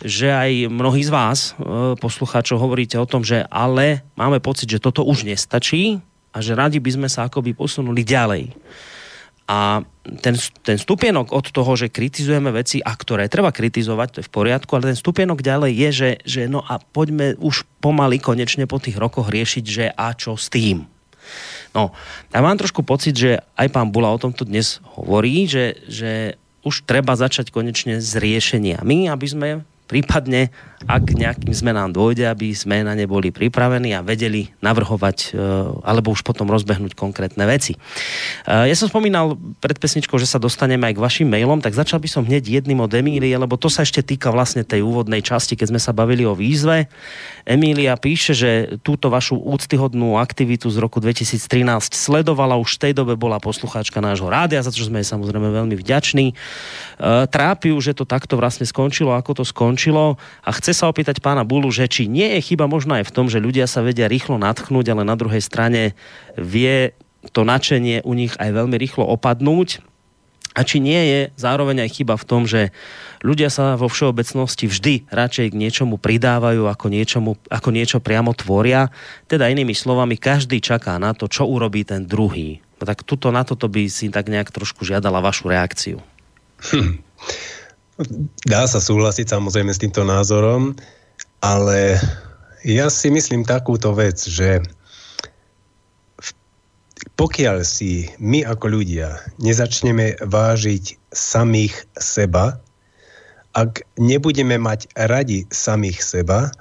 že 0.00 0.32
aj 0.32 0.72
mnohí 0.72 1.04
z 1.04 1.12
vás, 1.12 1.52
e, 1.60 1.92
poslucháčov, 2.00 2.56
hovoríte 2.56 2.96
o 2.96 3.04
tom, 3.04 3.20
že 3.20 3.44
ale 3.52 4.00
máme 4.16 4.40
pocit, 4.40 4.72
že 4.72 4.80
toto 4.80 5.04
už 5.04 5.28
nestačí 5.28 6.00
a 6.32 6.40
že 6.40 6.56
radi 6.56 6.80
by 6.80 7.04
sme 7.04 7.08
sa 7.12 7.28
akoby 7.28 7.52
posunuli 7.52 8.00
ďalej. 8.00 8.48
A 9.48 9.80
ten, 10.20 10.36
ten 10.60 10.76
stupienok 10.76 11.32
od 11.32 11.48
toho, 11.48 11.72
že 11.72 11.88
kritizujeme 11.88 12.52
veci, 12.52 12.84
a 12.84 12.92
ktoré 12.92 13.32
treba 13.32 13.48
kritizovať, 13.48 14.08
to 14.08 14.18
je 14.20 14.28
v 14.28 14.34
poriadku, 14.36 14.70
ale 14.76 14.92
ten 14.92 14.98
stupienok 15.00 15.40
ďalej 15.40 15.72
je, 15.72 15.88
že, 15.92 16.10
že 16.24 16.42
no 16.52 16.60
a 16.60 16.76
poďme 16.80 17.36
už 17.40 17.64
pomaly 17.80 18.20
konečne 18.20 18.68
po 18.68 18.76
tých 18.76 19.00
rokoch 19.00 19.32
riešiť, 19.32 19.64
že 19.64 19.84
a 19.88 20.12
čo 20.12 20.36
s 20.36 20.52
tým. 20.52 20.84
No, 21.76 21.92
ja 22.32 22.40
mám 22.40 22.56
trošku 22.56 22.84
pocit, 22.84 23.16
že 23.16 23.40
aj 23.56 23.68
pán 23.72 23.92
Bula 23.92 24.12
o 24.12 24.20
tomto 24.20 24.48
dnes 24.48 24.80
hovorí, 24.96 25.44
že, 25.44 25.80
že 25.88 26.40
už 26.64 26.84
treba 26.88 27.16
začať 27.16 27.52
konečne 27.52 28.00
s 28.00 28.16
riešeniami, 28.16 29.08
aby 29.08 29.26
sme 29.28 29.48
prípadne, 29.88 30.52
ak 30.86 31.18
nejakým 31.18 31.50
zmenám 31.50 31.90
dôjde, 31.90 32.30
aby 32.30 32.54
sme 32.54 32.86
na 32.86 32.94
ne 32.94 33.10
boli 33.10 33.34
pripravení 33.34 33.98
a 33.98 34.04
vedeli 34.04 34.54
navrhovať 34.62 35.34
e, 35.34 35.40
alebo 35.82 36.14
už 36.14 36.22
potom 36.22 36.46
rozbehnúť 36.46 36.94
konkrétne 36.94 37.42
veci. 37.50 37.74
E, 38.46 38.70
ja 38.70 38.74
som 38.78 38.86
spomínal 38.86 39.34
pred 39.58 39.74
pesničkou, 39.74 40.14
že 40.22 40.30
sa 40.30 40.38
dostaneme 40.38 40.86
aj 40.86 40.94
k 40.94 41.02
vašim 41.02 41.26
mailom, 41.26 41.58
tak 41.58 41.74
začal 41.74 41.98
by 41.98 42.06
som 42.06 42.22
hneď 42.22 42.62
jedným 42.62 42.78
od 42.78 42.94
Emílie, 42.94 43.34
lebo 43.34 43.58
to 43.58 43.66
sa 43.66 43.82
ešte 43.82 44.06
týka 44.06 44.30
vlastne 44.30 44.62
tej 44.62 44.86
úvodnej 44.86 45.18
časti, 45.18 45.58
keď 45.58 45.74
sme 45.74 45.80
sa 45.82 45.90
bavili 45.90 46.22
o 46.22 46.38
výzve. 46.38 46.86
Emília 47.42 47.98
píše, 47.98 48.36
že 48.38 48.50
túto 48.86 49.10
vašu 49.10 49.34
úctyhodnú 49.34 50.14
aktivitu 50.14 50.70
z 50.70 50.78
roku 50.78 51.02
2013 51.02 51.90
sledovala, 51.90 52.60
už 52.60 52.78
v 52.78 52.82
tej 52.86 52.92
dobe 52.94 53.18
bola 53.18 53.42
poslucháčka 53.42 53.98
nášho 53.98 54.30
rádia, 54.30 54.62
za 54.62 54.70
čo 54.70 54.86
sme 54.86 55.02
jej 55.02 55.10
samozrejme 55.10 55.48
veľmi 55.50 55.74
vďační. 55.74 56.26
E, 56.30 56.34
trápi 57.26 57.74
ju, 57.74 57.78
že 57.82 57.98
to 57.98 58.06
takto 58.06 58.38
vlastne 58.38 58.62
skončilo, 58.62 59.16
ako 59.16 59.42
to 59.42 59.44
skončilo 59.48 60.20
a 60.46 60.50
chce 60.54 60.67
sa 60.72 60.88
opýtať 60.88 61.20
pána 61.20 61.44
Bulu, 61.44 61.68
že 61.68 61.86
či 61.86 62.08
nie 62.08 62.38
je 62.38 62.52
chyba 62.52 62.70
možno 62.70 62.96
aj 62.96 63.08
v 63.08 63.14
tom, 63.14 63.26
že 63.28 63.42
ľudia 63.42 63.68
sa 63.68 63.84
vedia 63.84 64.08
rýchlo 64.08 64.40
natchnúť, 64.40 64.92
ale 64.92 65.02
na 65.06 65.14
druhej 65.14 65.40
strane 65.44 65.96
vie 66.34 66.96
to 67.34 67.42
načenie 67.42 68.00
u 68.06 68.14
nich 68.14 68.34
aj 68.38 68.54
veľmi 68.54 68.76
rýchlo 68.78 69.04
opadnúť. 69.06 69.82
A 70.58 70.66
či 70.66 70.82
nie 70.82 70.98
je 70.98 71.20
zároveň 71.38 71.86
aj 71.86 72.02
chyba 72.02 72.18
v 72.18 72.26
tom, 72.26 72.42
že 72.42 72.74
ľudia 73.22 73.46
sa 73.46 73.78
vo 73.78 73.86
všeobecnosti 73.86 74.66
vždy 74.66 75.06
radšej 75.06 75.54
k 75.54 75.60
niečomu 75.60 76.02
pridávajú, 76.02 76.66
ako, 76.66 76.86
niečomu, 76.90 77.38
ako 77.46 77.68
niečo 77.70 78.02
priamo 78.02 78.34
tvoria. 78.34 78.90
Teda 79.30 79.46
inými 79.46 79.70
slovami, 79.70 80.18
každý 80.18 80.58
čaká 80.58 80.98
na 80.98 81.14
to, 81.14 81.30
čo 81.30 81.46
urobí 81.46 81.86
ten 81.86 82.10
druhý. 82.10 82.58
No 82.82 82.90
tak 82.90 83.06
tuto, 83.06 83.30
na 83.30 83.46
toto 83.46 83.70
by 83.70 83.86
si 83.86 84.10
tak 84.10 84.26
nejak 84.26 84.50
trošku 84.50 84.82
žiadala 84.82 85.22
vašu 85.22 85.46
reakciu. 85.46 86.02
Hm. 86.74 86.98
Dá 88.46 88.62
sa 88.70 88.78
súhlasiť 88.78 89.26
samozrejme 89.26 89.74
s 89.74 89.82
týmto 89.82 90.06
názorom, 90.06 90.78
ale 91.42 91.98
ja 92.62 92.86
si 92.86 93.10
myslím 93.10 93.42
takúto 93.42 93.90
vec, 93.90 94.22
že 94.22 94.62
pokiaľ 97.18 97.66
si 97.66 98.06
my 98.22 98.46
ako 98.46 98.78
ľudia 98.78 99.18
nezačneme 99.42 100.14
vážiť 100.22 101.10
samých 101.10 101.74
seba, 101.98 102.62
ak 103.58 103.82
nebudeme 103.98 104.54
mať 104.62 104.86
radi 104.94 105.42
samých 105.50 105.98
seba, 105.98 106.54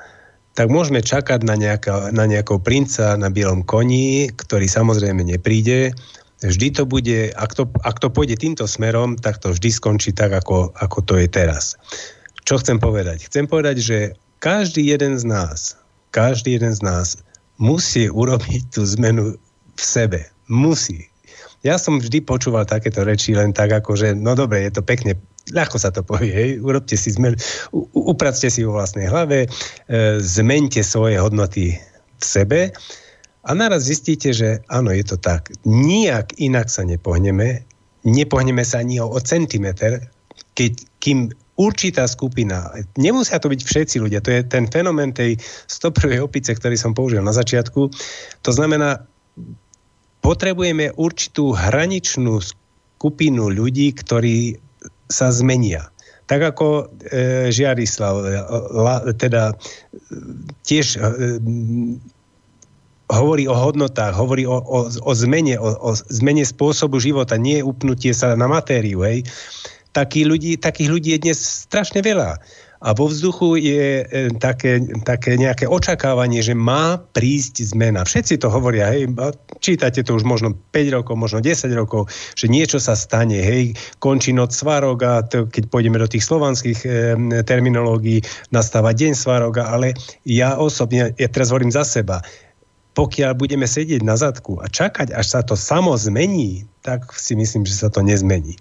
tak 0.58 0.74
môžeme 0.74 1.06
čakať 1.06 1.46
na, 1.46 1.54
nejaká, 1.54 2.10
na 2.10 2.26
nejakého 2.26 2.58
princa 2.58 3.14
na 3.14 3.30
bielom 3.30 3.62
koni, 3.62 4.34
ktorý 4.34 4.66
samozrejme 4.66 5.22
nepríde. 5.22 5.94
Vždy 6.46 6.68
to 6.78 6.84
bude, 6.86 7.34
ak 7.34 7.58
to, 7.58 7.66
ak 7.82 7.98
to 7.98 8.14
pôjde 8.14 8.38
týmto 8.38 8.70
smerom, 8.70 9.18
tak 9.18 9.42
to 9.42 9.50
vždy 9.58 9.74
skončí 9.74 10.14
tak, 10.14 10.30
ako, 10.38 10.70
ako 10.78 11.02
to 11.02 11.14
je 11.18 11.26
teraz. 11.26 11.74
Čo 12.46 12.62
chcem 12.62 12.78
povedať? 12.78 13.26
Chcem 13.26 13.50
povedať, 13.50 13.82
že 13.82 13.98
každý 14.38 14.86
jeden 14.86 15.18
z 15.18 15.26
nás, 15.26 15.74
každý 16.14 16.62
jeden 16.62 16.78
z 16.78 16.86
nás 16.86 17.18
musí 17.58 18.06
urobiť 18.06 18.70
tú 18.70 18.86
zmenu 18.86 19.34
v 19.74 19.82
sebe. 19.82 20.30
Musí. 20.46 21.10
Ja 21.66 21.82
som 21.82 21.98
vždy 21.98 22.22
počúval 22.22 22.70
takéto 22.70 23.02
reči 23.02 23.34
len 23.34 23.50
tak, 23.50 23.74
ako 23.74 23.98
že 23.98 24.14
no 24.14 24.38
dobre, 24.38 24.62
je 24.70 24.78
to 24.78 24.86
pekne 24.86 25.18
ľahko 25.52 25.80
sa 25.80 25.96
to 25.96 26.04
povie, 26.04 26.32
hej, 26.32 26.50
urobte 26.60 27.00
si 27.00 27.08
zmen, 27.16 27.40
upracte 27.96 28.52
si 28.52 28.68
vo 28.68 28.76
vlastnej 28.76 29.08
hlave, 29.08 29.48
e, 29.48 30.20
zmente 30.20 30.84
svoje 30.84 31.16
hodnoty 31.20 31.80
v 32.20 32.24
sebe 32.24 32.76
a 33.48 33.56
naraz 33.56 33.88
zistíte, 33.88 34.36
že 34.36 34.60
áno, 34.68 34.92
je 34.92 35.08
to 35.08 35.16
tak. 35.16 35.56
Nijak 35.64 36.36
inak 36.36 36.68
sa 36.68 36.84
nepohneme, 36.84 37.64
nepohneme 38.04 38.64
sa 38.68 38.84
ani 38.84 39.00
o, 39.00 39.16
centimeter, 39.24 40.04
keď, 40.60 40.84
kým 41.00 41.32
určitá 41.56 42.06
skupina, 42.06 42.70
nemusia 43.00 43.40
to 43.40 43.50
byť 43.50 43.62
všetci 43.64 43.98
ľudia, 44.04 44.22
to 44.22 44.30
je 44.30 44.46
ten 44.46 44.70
fenomén 44.70 45.16
tej 45.16 45.40
stoprovej 45.66 46.22
opice, 46.22 46.54
ktorý 46.54 46.76
som 46.78 46.94
použil 46.94 47.24
na 47.24 47.34
začiatku. 47.34 47.90
To 48.46 48.52
znamená, 48.52 49.02
potrebujeme 50.22 50.94
určitú 51.00 51.56
hraničnú 51.56 52.44
skupinu 52.44 53.50
ľudí, 53.50 53.96
ktorí 53.96 54.60
sa 55.08 55.32
zmenia. 55.32 55.88
Tak 56.28 56.44
ako 56.44 56.68
e, 57.08 57.48
Žiarislav, 57.48 58.16
e, 58.20 58.28
la, 58.76 58.96
teda 59.16 59.44
e, 59.50 59.56
tiež 60.68 61.00
e, 61.00 61.02
hovorí 63.08 63.48
o 63.48 63.56
hodnotách, 63.56 64.16
hovorí 64.16 64.44
o, 64.44 64.60
o, 64.60 64.80
o 64.88 65.12
zmene, 65.16 65.56
o, 65.56 65.70
o 65.80 65.92
zmene 65.96 66.44
spôsobu 66.44 67.00
života, 67.00 67.40
nie 67.40 67.64
upnutie 67.64 68.12
sa 68.12 68.36
na 68.36 68.48
matériu, 68.52 69.04
hej. 69.08 69.24
Takých 69.96 70.26
ľudí, 70.28 70.52
takých 70.60 70.90
ľudí 70.92 71.10
je 71.16 71.24
dnes 71.24 71.40
strašne 71.40 72.04
veľa 72.04 72.38
a 72.78 72.94
vo 72.94 73.10
vzduchu 73.10 73.58
je 73.58 74.06
e, 74.06 74.30
také, 74.38 74.78
také 75.02 75.34
nejaké 75.34 75.66
očakávanie, 75.66 76.46
že 76.46 76.54
má 76.54 77.02
prísť 77.02 77.74
zmena. 77.74 78.06
Všetci 78.06 78.38
to 78.38 78.54
hovoria, 78.54 78.94
hej, 78.94 79.10
čítate 79.58 80.06
to 80.06 80.14
už 80.14 80.22
možno 80.22 80.54
5 80.54 80.94
rokov, 81.02 81.18
možno 81.18 81.42
10 81.42 81.74
rokov, 81.74 82.06
že 82.38 82.46
niečo 82.46 82.78
sa 82.78 82.94
stane, 82.94 83.42
hej, 83.42 83.74
končí 83.98 84.30
noc 84.30 84.54
svarok 84.54 85.02
to, 85.34 85.50
keď 85.50 85.64
pôjdeme 85.74 85.98
do 85.98 86.06
tých 86.06 86.26
slovanských 86.26 86.80
e, 86.86 86.90
terminológií, 87.42 88.22
nastáva 88.54 88.94
deň 88.94 89.18
svarok, 89.18 89.66
ale 89.66 89.98
ja 90.30 90.62
osobne, 90.62 91.18
ja 91.18 91.28
teraz 91.34 91.50
hovorím 91.50 91.74
za 91.74 91.82
seba, 91.82 92.22
pokiaľ 92.98 93.38
budeme 93.38 93.70
sedieť 93.70 94.02
na 94.02 94.18
zadku 94.18 94.58
a 94.58 94.66
čakať, 94.66 95.14
až 95.14 95.26
sa 95.38 95.46
to 95.46 95.54
samo 95.54 95.94
zmení, 95.94 96.66
tak 96.82 97.14
si 97.14 97.38
myslím, 97.38 97.62
že 97.62 97.78
sa 97.78 97.94
to 97.94 98.02
nezmení. 98.02 98.58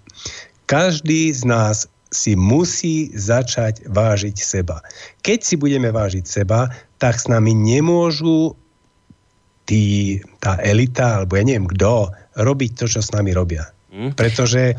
Každý 0.69 1.33
z 1.33 1.41
nás 1.49 1.89
si 2.13 2.37
musí 2.37 3.09
začať 3.17 3.89
vážiť 3.89 4.37
seba. 4.37 4.85
Keď 5.25 5.39
si 5.41 5.55
budeme 5.57 5.89
vážiť 5.89 6.23
seba, 6.23 6.69
tak 7.01 7.17
s 7.17 7.25
nami 7.25 7.57
nemôžu 7.57 8.53
tí, 9.65 10.21
tá 10.39 10.61
elita, 10.61 11.19
alebo 11.19 11.35
ja 11.35 11.43
neviem 11.43 11.67
kto, 11.67 12.13
robiť 12.37 12.71
to, 12.77 12.85
čo 12.85 13.01
s 13.01 13.11
nami 13.11 13.33
robia. 13.33 13.67
Mm. 13.91 14.13
Pretože 14.15 14.77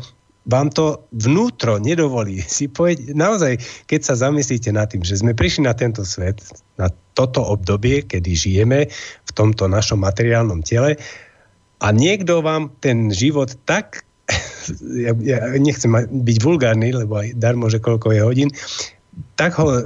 vám 0.49 0.73
to 0.73 1.05
vnútro 1.13 1.77
nedovolí 1.77 2.41
si 2.49 2.65
povedať, 2.65 3.13
naozaj, 3.13 3.61
keď 3.85 3.99
sa 4.01 4.15
zamyslíte 4.17 4.73
nad 4.73 4.89
tým, 4.89 5.05
že 5.05 5.21
sme 5.21 5.37
prišli 5.37 5.69
na 5.69 5.77
tento 5.77 6.01
svet, 6.01 6.41
na 6.81 6.89
toto 7.13 7.43
obdobie, 7.43 8.01
kedy 8.07 8.31
žijeme 8.31 8.87
v 9.29 9.31
tomto 9.37 9.69
našom 9.69 10.01
materiálnom 10.01 10.65
tele 10.65 10.97
a 11.79 11.87
niekto 11.93 12.41
vám 12.41 12.73
ten 12.81 13.13
život 13.13 13.53
tak 13.69 14.03
ja, 15.05 15.13
ja 15.21 15.37
nechcem 15.57 15.89
byť 16.09 16.37
vulgárny, 16.41 16.93
lebo 16.93 17.21
aj 17.21 17.37
darmo, 17.37 17.69
že 17.69 17.81
koľko 17.81 18.13
je 18.13 18.21
hodín, 18.21 18.49
tak 19.35 19.57
ho 19.57 19.81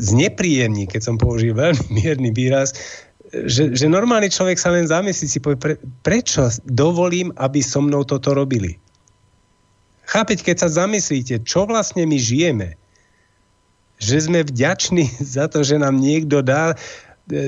znepríjemní, 0.00 0.88
keď 0.88 1.00
som 1.12 1.16
použil 1.20 1.52
veľmi 1.52 1.86
mierny 2.00 2.30
výraz, 2.32 2.72
že, 3.30 3.70
že 3.78 3.86
normálny 3.86 4.26
človek 4.26 4.58
sa 4.58 4.74
len 4.74 4.90
zamyslí 4.90 5.26
si 5.30 5.38
povie, 5.38 5.58
pre, 5.58 5.74
prečo 6.02 6.50
dovolím, 6.66 7.30
aby 7.38 7.62
so 7.62 7.78
mnou 7.78 8.02
toto 8.02 8.34
robili. 8.34 8.74
Chápeť, 10.10 10.42
keď 10.42 10.66
sa 10.66 10.82
zamyslíte, 10.82 11.46
čo 11.46 11.62
vlastne 11.70 12.02
my 12.02 12.18
žijeme, 12.18 12.74
že 14.02 14.26
sme 14.26 14.42
vďační 14.42 15.06
za 15.36 15.46
to, 15.46 15.62
že 15.62 15.78
nám 15.78 16.02
niekto 16.02 16.42
dá 16.42 16.74
e, 16.74 16.76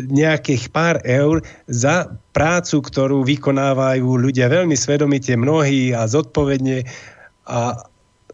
nejakých 0.08 0.70
pár 0.70 1.02
eur 1.04 1.42
za 1.68 2.08
prácu, 2.32 2.80
ktorú 2.80 3.26
vykonávajú 3.26 4.06
ľudia 4.06 4.48
veľmi 4.48 4.78
svedomite, 4.78 5.34
mnohí 5.34 5.92
a 5.92 6.08
zodpovedne. 6.08 6.86
A, 7.50 7.76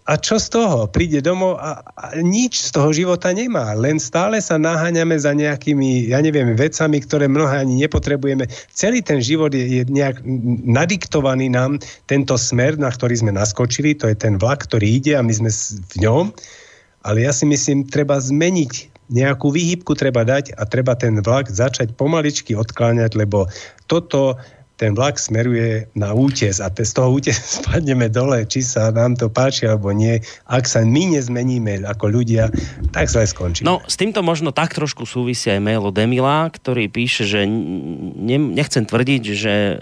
a 0.08 0.14
čo 0.16 0.40
z 0.40 0.48
toho? 0.52 0.88
Príde 0.88 1.20
domov 1.20 1.60
a, 1.60 1.84
a 1.96 2.04
nič 2.20 2.64
z 2.64 2.70
toho 2.72 2.92
života 2.92 3.28
nemá. 3.32 3.76
Len 3.76 4.00
stále 4.00 4.40
sa 4.40 4.56
naháňame 4.56 5.16
za 5.18 5.32
nejakými, 5.36 6.12
ja 6.12 6.20
neviem, 6.24 6.56
vecami, 6.56 7.00
ktoré 7.02 7.28
mnohé 7.28 7.64
ani 7.64 7.84
nepotrebujeme. 7.84 8.48
Celý 8.72 9.04
ten 9.04 9.20
život 9.20 9.52
je, 9.52 9.80
je 9.80 9.82
nejak 9.88 10.24
nadiktovaný 10.64 11.52
nám 11.52 11.80
tento 12.08 12.36
smer, 12.40 12.80
na 12.80 12.88
ktorý 12.88 13.20
sme 13.20 13.32
naskočili. 13.36 13.96
To 14.00 14.08
je 14.08 14.16
ten 14.16 14.40
vlak, 14.40 14.64
ktorý 14.68 15.00
ide 15.00 15.12
a 15.18 15.24
my 15.24 15.32
sme 15.32 15.50
v 15.92 15.94
ňom. 16.04 16.32
Ale 17.04 17.24
ja 17.24 17.32
si 17.32 17.48
myslím, 17.48 17.88
treba 17.88 18.20
zmeniť 18.20 18.97
nejakú 19.08 19.52
výhybku 19.52 19.96
treba 19.96 20.24
dať 20.24 20.56
a 20.56 20.68
treba 20.68 20.92
ten 20.96 21.20
vlak 21.24 21.48
začať 21.48 21.96
pomaličky 21.96 22.52
odkláňať, 22.52 23.16
lebo 23.16 23.48
toto 23.88 24.36
ten 24.78 24.94
vlak 24.94 25.18
smeruje 25.18 25.90
na 25.98 26.14
útes 26.14 26.62
a 26.62 26.70
z 26.70 26.92
toho 26.94 27.18
útes 27.18 27.34
spadneme 27.58 28.06
dole, 28.06 28.46
či 28.46 28.62
sa 28.62 28.94
nám 28.94 29.18
to 29.18 29.26
páči 29.26 29.66
alebo 29.66 29.90
nie. 29.90 30.22
Ak 30.46 30.70
sa 30.70 30.86
my 30.86 31.18
nezmeníme 31.18 31.82
ako 31.82 32.06
ľudia, 32.14 32.48
tak 32.94 33.10
zle 33.10 33.26
skončíme. 33.26 33.66
No, 33.66 33.82
s 33.84 33.98
týmto 33.98 34.22
možno 34.22 34.54
tak 34.54 34.72
trošku 34.72 35.02
súvisí 35.02 35.50
aj 35.50 35.60
mail 35.60 35.82
od 35.82 35.98
Emila, 35.98 36.46
ktorý 36.48 36.86
píše, 36.86 37.26
že 37.26 37.42
ne, 37.44 38.38
nechcem 38.38 38.86
tvrdiť, 38.86 39.22
že 39.34 39.54
e, 39.54 39.76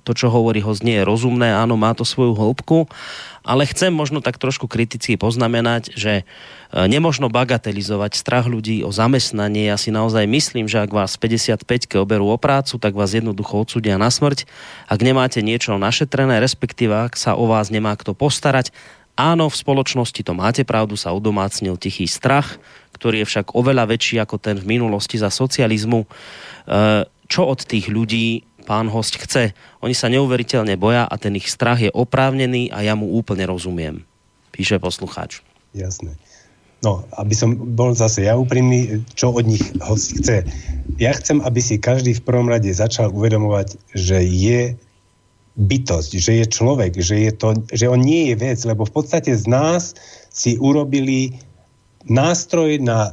to, 0.00 0.12
čo 0.16 0.32
hovorí 0.32 0.64
host, 0.64 0.80
nie 0.80 0.96
je 0.96 1.04
rozumné, 1.04 1.52
áno, 1.52 1.76
má 1.76 1.92
to 1.92 2.08
svoju 2.08 2.32
hĺbku, 2.32 2.88
ale 3.46 3.62
chcem 3.70 3.94
možno 3.94 4.18
tak 4.18 4.42
trošku 4.42 4.66
kriticky 4.66 5.14
poznamenať, 5.14 5.94
že 5.94 6.12
e, 6.18 6.24
nemožno 6.74 7.30
bagatelizovať 7.30 8.18
strach 8.18 8.50
ľudí 8.50 8.82
o 8.82 8.90
zamestnanie. 8.90 9.70
Ja 9.70 9.78
si 9.78 9.94
naozaj 9.94 10.26
myslím, 10.26 10.66
že 10.66 10.82
ak 10.82 10.90
vás 10.90 11.14
55 11.14 11.62
oberú 12.02 12.34
o 12.34 12.38
prácu, 12.42 12.82
tak 12.82 12.98
vás 12.98 13.14
jednoducho 13.14 13.62
odsudia 13.62 13.94
na 14.02 14.05
smrť. 14.08 14.48
Ak 14.86 15.00
nemáte 15.02 15.44
niečo 15.44 15.76
našetrené, 15.76 16.40
respektíve 16.40 16.92
ak 16.92 17.14
sa 17.18 17.34
o 17.34 17.44
vás 17.46 17.68
nemá 17.68 17.94
kto 17.98 18.16
postarať, 18.16 18.70
Áno, 19.16 19.48
v 19.48 19.56
spoločnosti 19.56 20.20
to 20.20 20.36
máte 20.36 20.60
pravdu, 20.68 20.92
sa 20.92 21.08
udomácnil 21.16 21.80
tichý 21.80 22.04
strach, 22.04 22.60
ktorý 22.92 23.24
je 23.24 23.28
však 23.32 23.56
oveľa 23.56 23.88
väčší 23.88 24.20
ako 24.20 24.36
ten 24.36 24.60
v 24.60 24.76
minulosti 24.76 25.16
za 25.16 25.32
socializmu. 25.32 26.04
E, 26.04 26.08
čo 27.24 27.48
od 27.48 27.64
tých 27.64 27.88
ľudí 27.88 28.44
pán 28.68 28.92
host 28.92 29.16
chce. 29.16 29.56
Oni 29.80 29.96
sa 29.96 30.12
neuveriteľne 30.12 30.76
boja 30.76 31.08
a 31.08 31.14
ten 31.16 31.32
ich 31.32 31.48
strach 31.48 31.80
je 31.80 31.88
oprávnený 31.88 32.68
a 32.74 32.84
ja 32.84 32.92
mu 32.92 33.16
úplne 33.16 33.48
rozumiem. 33.48 34.04
Píše 34.52 34.76
poslucháč. 34.76 35.40
Jasné. 35.72 36.18
No, 36.84 37.08
aby 37.16 37.32
som 37.32 37.56
bol 37.56 37.96
zase 37.96 38.28
ja 38.28 38.36
úprimný, 38.36 39.00
čo 39.16 39.32
od 39.32 39.48
nich 39.48 39.64
host 39.80 40.12
chce. 40.20 40.44
Ja 41.00 41.16
chcem, 41.16 41.40
aby 41.40 41.60
si 41.64 41.80
každý 41.80 42.12
v 42.12 42.24
prvom 42.24 42.52
rade 42.52 42.68
začal 42.68 43.08
uvedomovať, 43.10 43.80
že 43.96 44.20
je 44.20 44.76
bytosť, 45.56 46.10
že 46.20 46.32
je 46.44 46.46
človek, 46.46 47.00
že, 47.00 47.16
je 47.16 47.32
to, 47.32 47.56
že 47.72 47.88
on 47.88 48.04
nie 48.04 48.28
je 48.28 48.34
vec, 48.36 48.60
lebo 48.68 48.84
v 48.84 48.92
podstate 48.92 49.32
z 49.32 49.48
nás 49.48 49.96
si 50.28 50.60
urobili 50.60 51.40
nástroj 52.06 52.78
na 52.84 53.10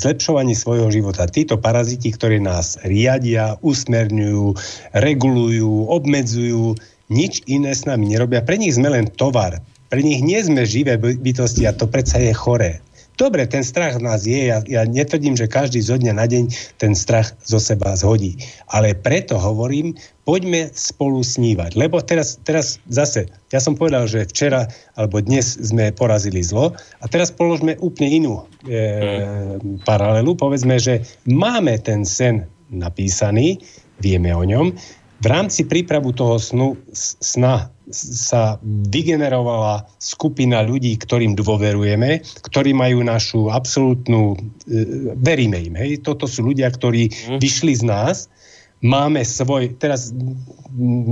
zlepšovanie 0.00 0.56
svojho 0.56 0.88
života. 0.88 1.28
Títo 1.28 1.60
paraziti, 1.60 2.08
ktorí 2.14 2.40
nás 2.40 2.80
riadia, 2.86 3.58
usmerňujú, 3.60 4.56
regulujú, 4.96 5.90
obmedzujú, 5.90 6.78
nič 7.10 7.44
iné 7.50 7.74
s 7.74 7.84
nami 7.84 8.14
nerobia. 8.14 8.40
Pre 8.40 8.56
nich 8.56 8.78
sme 8.78 8.88
len 8.88 9.10
tovar. 9.12 9.60
Pre 9.90 10.00
nich 10.00 10.22
nie 10.22 10.38
sme 10.40 10.62
živé 10.62 10.94
bytosti 10.96 11.66
a 11.66 11.74
to 11.74 11.90
predsa 11.90 12.22
je 12.22 12.30
choré. 12.30 12.78
Dobre, 13.20 13.44
ten 13.44 13.60
strach 13.60 14.00
v 14.00 14.08
nás 14.08 14.24
je, 14.24 14.48
ja, 14.48 14.64
ja 14.64 14.88
netvrdím, 14.88 15.36
že 15.36 15.44
každý 15.44 15.84
zo 15.84 16.00
dňa 16.00 16.16
na 16.16 16.24
deň 16.24 16.48
ten 16.80 16.96
strach 16.96 17.36
zo 17.44 17.60
seba 17.60 17.92
zhodí. 17.92 18.40
Ale 18.72 18.96
preto 18.96 19.36
hovorím, 19.36 19.92
poďme 20.24 20.72
spolu 20.72 21.20
snívať. 21.20 21.76
Lebo 21.76 22.00
teraz, 22.00 22.40
teraz 22.48 22.80
zase, 22.88 23.28
ja 23.52 23.60
som 23.60 23.76
povedal, 23.76 24.08
že 24.08 24.24
včera 24.24 24.72
alebo 24.96 25.20
dnes 25.20 25.60
sme 25.60 25.92
porazili 25.92 26.40
zlo 26.40 26.72
a 26.72 27.04
teraz 27.12 27.28
položme 27.28 27.76
úplne 27.84 28.08
inú 28.24 28.32
e, 28.40 28.42
hmm. 28.72 29.84
paralelu. 29.84 30.32
Povedzme, 30.32 30.80
že 30.80 31.04
máme 31.28 31.76
ten 31.84 32.08
sen 32.08 32.48
napísaný, 32.72 33.60
vieme 34.00 34.32
o 34.32 34.48
ňom, 34.48 34.72
v 35.20 35.26
rámci 35.28 35.68
prípravu 35.68 36.16
toho 36.16 36.40
snu, 36.40 36.80
sna 36.96 37.68
sa 37.92 38.56
vygenerovala 38.64 39.86
skupina 39.98 40.62
ľudí, 40.62 40.96
ktorým 40.98 41.36
dôverujeme, 41.36 42.22
ktorí 42.46 42.70
majú 42.74 43.02
našu 43.04 43.50
absolútnu... 43.50 44.38
E, 44.66 45.14
veríme 45.18 45.58
im. 45.60 45.74
Hej? 45.76 46.06
Toto 46.06 46.30
sú 46.30 46.50
ľudia, 46.50 46.70
ktorí 46.70 47.10
mm. 47.10 47.38
vyšli 47.38 47.78
z 47.78 47.84
nás. 47.86 48.16
Máme 48.80 49.26
svoj... 49.26 49.76
Teraz 49.76 50.14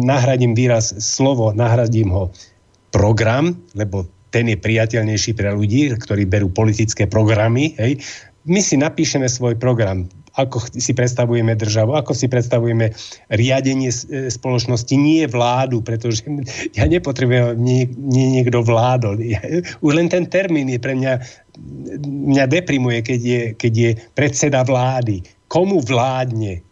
nahradím 0.03 0.57
výraz 0.57 0.95
slovo, 1.03 1.53
nahradím 1.53 2.15
ho 2.15 2.25
program, 2.95 3.59
lebo 3.77 4.09
ten 4.29 4.49
je 4.49 4.57
priateľnejší 4.61 5.37
pre 5.37 5.53
ľudí, 5.53 5.93
ktorí 5.93 6.29
berú 6.29 6.53
politické 6.53 7.09
programy. 7.09 7.77
Hej? 7.81 8.01
My 8.49 8.65
si 8.65 8.81
napíšeme 8.81 9.29
svoj 9.29 9.61
program 9.61 10.09
ako 10.39 10.71
si 10.71 10.95
predstavujeme 10.95 11.59
državu, 11.59 11.99
ako 11.99 12.15
si 12.15 12.31
predstavujeme 12.31 12.95
riadenie 13.35 13.91
e, 13.91 14.31
spoločnosti, 14.31 14.95
nie 14.95 15.27
vládu, 15.27 15.83
pretože 15.83 16.23
ja 16.79 16.87
nepotrebujem, 16.87 17.59
nie, 17.59 17.91
nie 17.99 18.41
niekto 18.41 18.63
vládol. 18.63 19.21
Ja, 19.29 19.45
už 19.85 19.93
len 19.99 20.09
ten 20.09 20.25
termín 20.25 20.73
je 20.73 20.81
pre 20.81 20.97
mňa, 20.97 21.21
mňa 22.07 22.45
deprimuje, 22.49 23.05
keď 23.05 23.21
je, 23.21 23.43
keď 23.59 23.73
je 23.75 23.91
predseda 24.17 24.65
vlády. 24.65 25.21
Komu 25.51 25.85
vládne? 25.85 26.65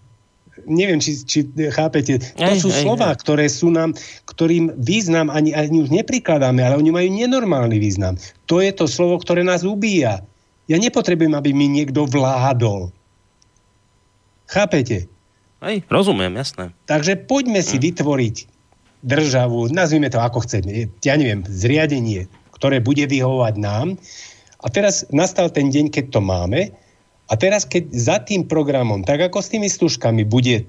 neviem, 0.66 0.98
či, 0.98 1.22
či 1.22 1.46
chápete, 1.70 2.18
to 2.34 2.42
aj, 2.42 2.58
sú 2.58 2.68
aj, 2.74 2.80
slova, 2.82 3.08
aj. 3.14 3.22
ktoré 3.22 3.46
sú 3.46 3.70
nám, 3.70 3.94
ktorým 4.26 4.74
význam 4.82 5.30
ani, 5.30 5.54
ani 5.54 5.86
už 5.86 5.94
neprikladáme, 5.94 6.60
ale 6.60 6.76
oni 6.76 6.90
majú 6.90 7.08
nenormálny 7.08 7.78
význam. 7.78 8.18
To 8.50 8.58
je 8.58 8.74
to 8.74 8.90
slovo, 8.90 9.22
ktoré 9.22 9.46
nás 9.46 9.62
ubíja. 9.62 10.26
Ja 10.66 10.76
nepotrebujem, 10.82 11.38
aby 11.38 11.54
mi 11.54 11.70
niekto 11.70 12.04
vládol. 12.10 12.90
Chápete? 14.47 15.11
Aj, 15.59 15.76
rozumiem, 15.90 16.32
jasné. 16.38 16.70
Takže 16.86 17.18
poďme 17.26 17.61
si 17.61 17.76
hm. 17.78 17.82
vytvoriť 17.90 18.36
državu, 19.07 19.70
nazvime 19.70 20.11
to 20.11 20.18
ako 20.18 20.42
chceme, 20.42 20.90
ja 21.05 21.14
neviem, 21.14 21.47
zriadenie, 21.47 22.26
ktoré 22.57 22.82
bude 22.82 23.07
vyhovovať 23.07 23.55
nám. 23.61 23.94
A 24.64 24.66
teraz 24.72 25.07
nastal 25.14 25.53
ten 25.53 25.70
deň, 25.70 25.92
keď 25.92 26.05
to 26.16 26.20
máme. 26.24 26.74
A 27.26 27.34
teraz, 27.38 27.66
keď 27.66 27.90
za 27.92 28.16
tým 28.22 28.47
programom, 28.47 29.07
tak 29.07 29.22
ako 29.22 29.42
s 29.42 29.53
tými 29.53 29.68
stužkami, 29.70 30.26
bude 30.26 30.66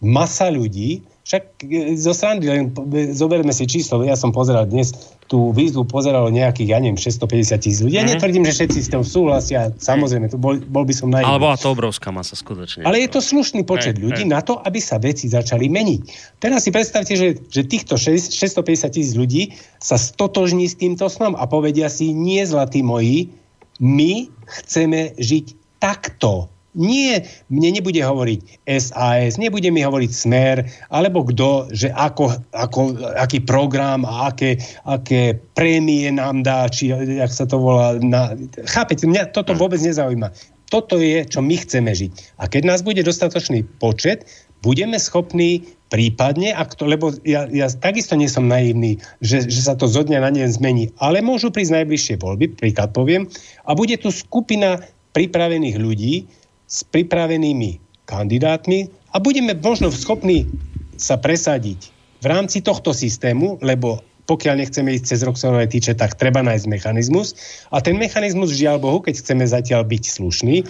masa 0.00 0.52
ľudí, 0.52 1.04
však 1.24 1.64
e, 1.64 1.96
zo 1.96 2.12
srandy, 2.12 2.46
len 2.46 2.62
e, 2.92 3.16
zoberme 3.16 3.50
si 3.50 3.64
číslo, 3.64 4.04
ja 4.04 4.12
som 4.12 4.28
pozeral 4.28 4.68
dnes 4.68 4.92
tú 5.24 5.56
výzvu, 5.56 5.88
pozeralo 5.88 6.28
nejakých, 6.28 6.68
ja 6.68 6.78
neviem, 6.78 7.00
650 7.00 7.64
tisíc 7.64 7.80
ľudí. 7.80 7.96
Ja 7.96 8.04
mm-hmm. 8.04 8.20
netvrdím, 8.20 8.44
že 8.44 8.52
všetci 8.60 8.78
s 8.84 8.88
tým 8.92 9.00
súhlasia, 9.00 9.72
samozrejme, 9.80 10.28
to 10.28 10.36
bol, 10.36 10.60
bol 10.68 10.84
by 10.84 10.92
som 10.92 11.08
naivný. 11.08 11.24
Ale 11.24 11.40
bola 11.40 11.56
to 11.56 11.72
obrovská 11.72 12.12
masa, 12.12 12.36
skutočne. 12.36 12.84
Ale 12.84 13.00
je 13.00 13.08
to 13.08 13.24
slušný 13.24 13.64
počet 13.64 13.96
hey, 13.96 14.04
ľudí 14.04 14.28
hey. 14.28 14.32
na 14.36 14.44
to, 14.44 14.60
aby 14.60 14.76
sa 14.84 15.00
veci 15.00 15.32
začali 15.32 15.64
meniť. 15.72 16.02
Teraz 16.44 16.68
si 16.68 16.70
predstavte, 16.70 17.16
že, 17.16 17.40
že 17.48 17.64
týchto 17.64 17.96
6, 17.96 18.36
650 18.36 18.92
tisíc 18.92 19.16
ľudí 19.16 19.56
sa 19.80 19.96
stotožní 19.96 20.68
s 20.68 20.76
týmto 20.76 21.08
snom 21.08 21.32
a 21.40 21.48
povedia 21.48 21.88
si, 21.88 22.12
nie 22.12 22.44
zlatí 22.44 22.84
moji, 22.84 23.32
my 23.80 24.28
chceme 24.44 25.16
žiť 25.16 25.56
takto 25.80 26.52
nie, 26.74 27.22
mne 27.50 27.78
nebude 27.78 28.02
hovoriť 28.02 28.66
SAS, 28.66 29.38
nebude 29.38 29.70
mi 29.70 29.86
hovoriť 29.86 30.10
Smer, 30.10 30.66
alebo 30.90 31.22
kto, 31.22 31.70
že 31.70 31.94
ako, 31.94 32.34
ako, 32.50 32.98
aký 33.14 33.42
program 33.42 34.02
a 34.02 34.34
aké, 34.34 34.58
aké 34.86 35.38
prémie 35.54 36.10
nám 36.10 36.42
dá, 36.42 36.66
či 36.66 36.90
jak 36.90 37.30
sa 37.30 37.46
to 37.46 37.62
volá. 37.62 37.94
Na... 38.02 38.34
Chápete, 38.66 39.06
mňa 39.06 39.30
toto 39.30 39.54
hm. 39.54 39.58
vôbec 39.58 39.80
nezaujíma. 39.80 40.34
Toto 40.72 40.98
je, 40.98 41.22
čo 41.22 41.38
my 41.38 41.54
chceme 41.54 41.94
žiť. 41.94 42.42
A 42.42 42.50
keď 42.50 42.66
nás 42.66 42.82
bude 42.82 42.98
dostatočný 43.06 43.62
počet, 43.78 44.26
budeme 44.64 44.98
schopní 44.98 45.62
prípadne, 45.92 46.50
ak 46.50 46.74
to, 46.74 46.88
lebo 46.88 47.14
ja, 47.22 47.46
ja 47.52 47.70
takisto 47.70 48.18
nie 48.18 48.26
som 48.26 48.50
naivný, 48.50 48.98
že, 49.22 49.46
že 49.46 49.60
sa 49.62 49.78
to 49.78 49.86
zo 49.86 50.02
dňa 50.02 50.18
na 50.24 50.30
deň 50.34 50.48
zmení, 50.58 50.90
ale 50.98 51.22
môžu 51.22 51.54
prísť 51.54 51.78
najbližšie 51.84 52.14
voľby, 52.18 52.58
príklad 52.58 52.90
poviem, 52.90 53.30
a 53.68 53.76
bude 53.78 53.94
tu 54.00 54.10
skupina 54.10 54.82
pripravených 55.14 55.76
ľudí, 55.78 56.26
s 56.68 56.82
pripravenými 56.88 57.80
kandidátmi 58.04 58.88
a 59.12 59.16
budeme 59.20 59.56
možno 59.56 59.88
schopní 59.92 60.48
sa 60.96 61.18
presadiť 61.18 61.90
v 62.22 62.26
rámci 62.26 62.64
tohto 62.64 62.96
systému, 62.96 63.60
lebo 63.60 64.00
pokiaľ 64.24 64.64
nechceme 64.64 64.96
ísť 64.96 65.04
cez 65.04 65.20
Roxanové 65.20 65.68
týče, 65.68 66.00
tak 66.00 66.16
treba 66.16 66.40
nájsť 66.40 66.64
mechanizmus. 66.64 67.36
A 67.68 67.84
ten 67.84 68.00
mechanizmus, 68.00 68.56
žiaľ 68.56 68.80
Bohu, 68.80 69.04
keď 69.04 69.20
chceme 69.20 69.44
zatiaľ 69.44 69.84
byť 69.84 70.04
slušní, 70.16 70.64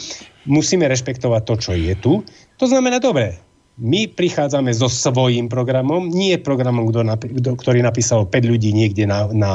musíme 0.51 0.91
rešpektovať 0.91 1.43
to, 1.47 1.55
čo 1.63 1.73
je 1.79 1.95
tu. 1.95 2.13
To 2.59 2.67
znamená, 2.67 2.99
dobre, 2.99 3.39
my 3.75 4.07
prichádzame 4.07 4.71
so 4.71 4.87
svojím 4.87 5.51
programom, 5.51 6.07
nie 6.07 6.39
programom, 6.39 6.87
kto 6.95 7.03
napi- 7.03 7.35
kto, 7.43 7.59
ktorý 7.59 7.83
napísal 7.83 8.23
5 8.23 8.31
ľudí 8.47 8.71
niekde 8.71 9.03
na, 9.03 9.27
na, 9.35 9.53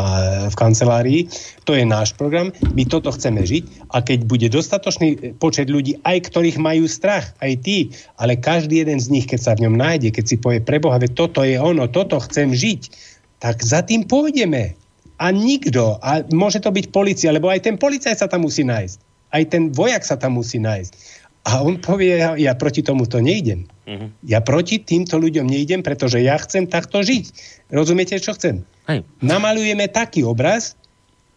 v 0.51 0.55
kancelárii. 0.59 1.31
To 1.63 1.71
je 1.71 1.87
náš 1.87 2.11
program, 2.19 2.51
my 2.75 2.83
toto 2.83 3.15
chceme 3.15 3.39
žiť 3.47 3.95
a 3.95 4.03
keď 4.03 4.19
bude 4.27 4.47
dostatočný 4.51 5.39
počet 5.39 5.71
ľudí, 5.71 5.95
aj 6.03 6.27
ktorých 6.27 6.59
majú 6.59 6.83
strach, 6.91 7.31
aj 7.39 7.63
tí, 7.63 7.95
ale 8.19 8.35
každý 8.35 8.83
jeden 8.83 8.99
z 8.99 9.07
nich, 9.07 9.23
keď 9.23 9.39
sa 9.39 9.51
v 9.55 9.71
ňom 9.71 9.79
nájde, 9.79 10.11
keď 10.11 10.25
si 10.27 10.35
povie 10.35 10.59
preboha, 10.59 10.99
toto 11.15 11.39
je 11.47 11.55
ono, 11.55 11.87
toto 11.87 12.19
chcem 12.19 12.51
žiť, 12.51 12.91
tak 13.39 13.63
za 13.63 13.79
tým 13.87 14.03
pôjdeme. 14.03 14.75
A 15.19 15.31
nikto, 15.31 15.99
a 15.99 16.23
môže 16.31 16.59
to 16.59 16.71
byť 16.71 16.91
policia, 16.91 17.31
lebo 17.31 17.47
aj 17.47 17.63
ten 17.63 17.75
policaj 17.79 18.15
sa 18.19 18.27
tam 18.27 18.47
musí 18.47 18.67
nájsť. 18.67 18.99
Aj 19.29 19.43
ten 19.47 19.67
vojak 19.71 20.03
sa 20.03 20.15
tam 20.15 20.39
musí 20.39 20.59
nájsť 20.59 21.18
a 21.49 21.65
on 21.65 21.81
povie, 21.81 22.21
ja, 22.21 22.37
ja 22.37 22.53
proti 22.53 22.85
tomu 22.85 23.09
to 23.09 23.17
nejdem. 23.17 23.65
Uh-huh. 23.89 24.13
Ja 24.21 24.45
proti 24.45 24.77
týmto 24.77 25.17
ľuďom 25.17 25.49
nejdem, 25.49 25.81
pretože 25.81 26.21
ja 26.21 26.37
chcem 26.37 26.69
takto 26.69 27.01
žiť. 27.01 27.33
Rozumiete, 27.73 28.21
čo 28.21 28.37
chcem? 28.37 28.61
Hej. 28.85 29.01
Namalujeme 29.25 29.89
taký 29.89 30.21
obraz, 30.21 30.77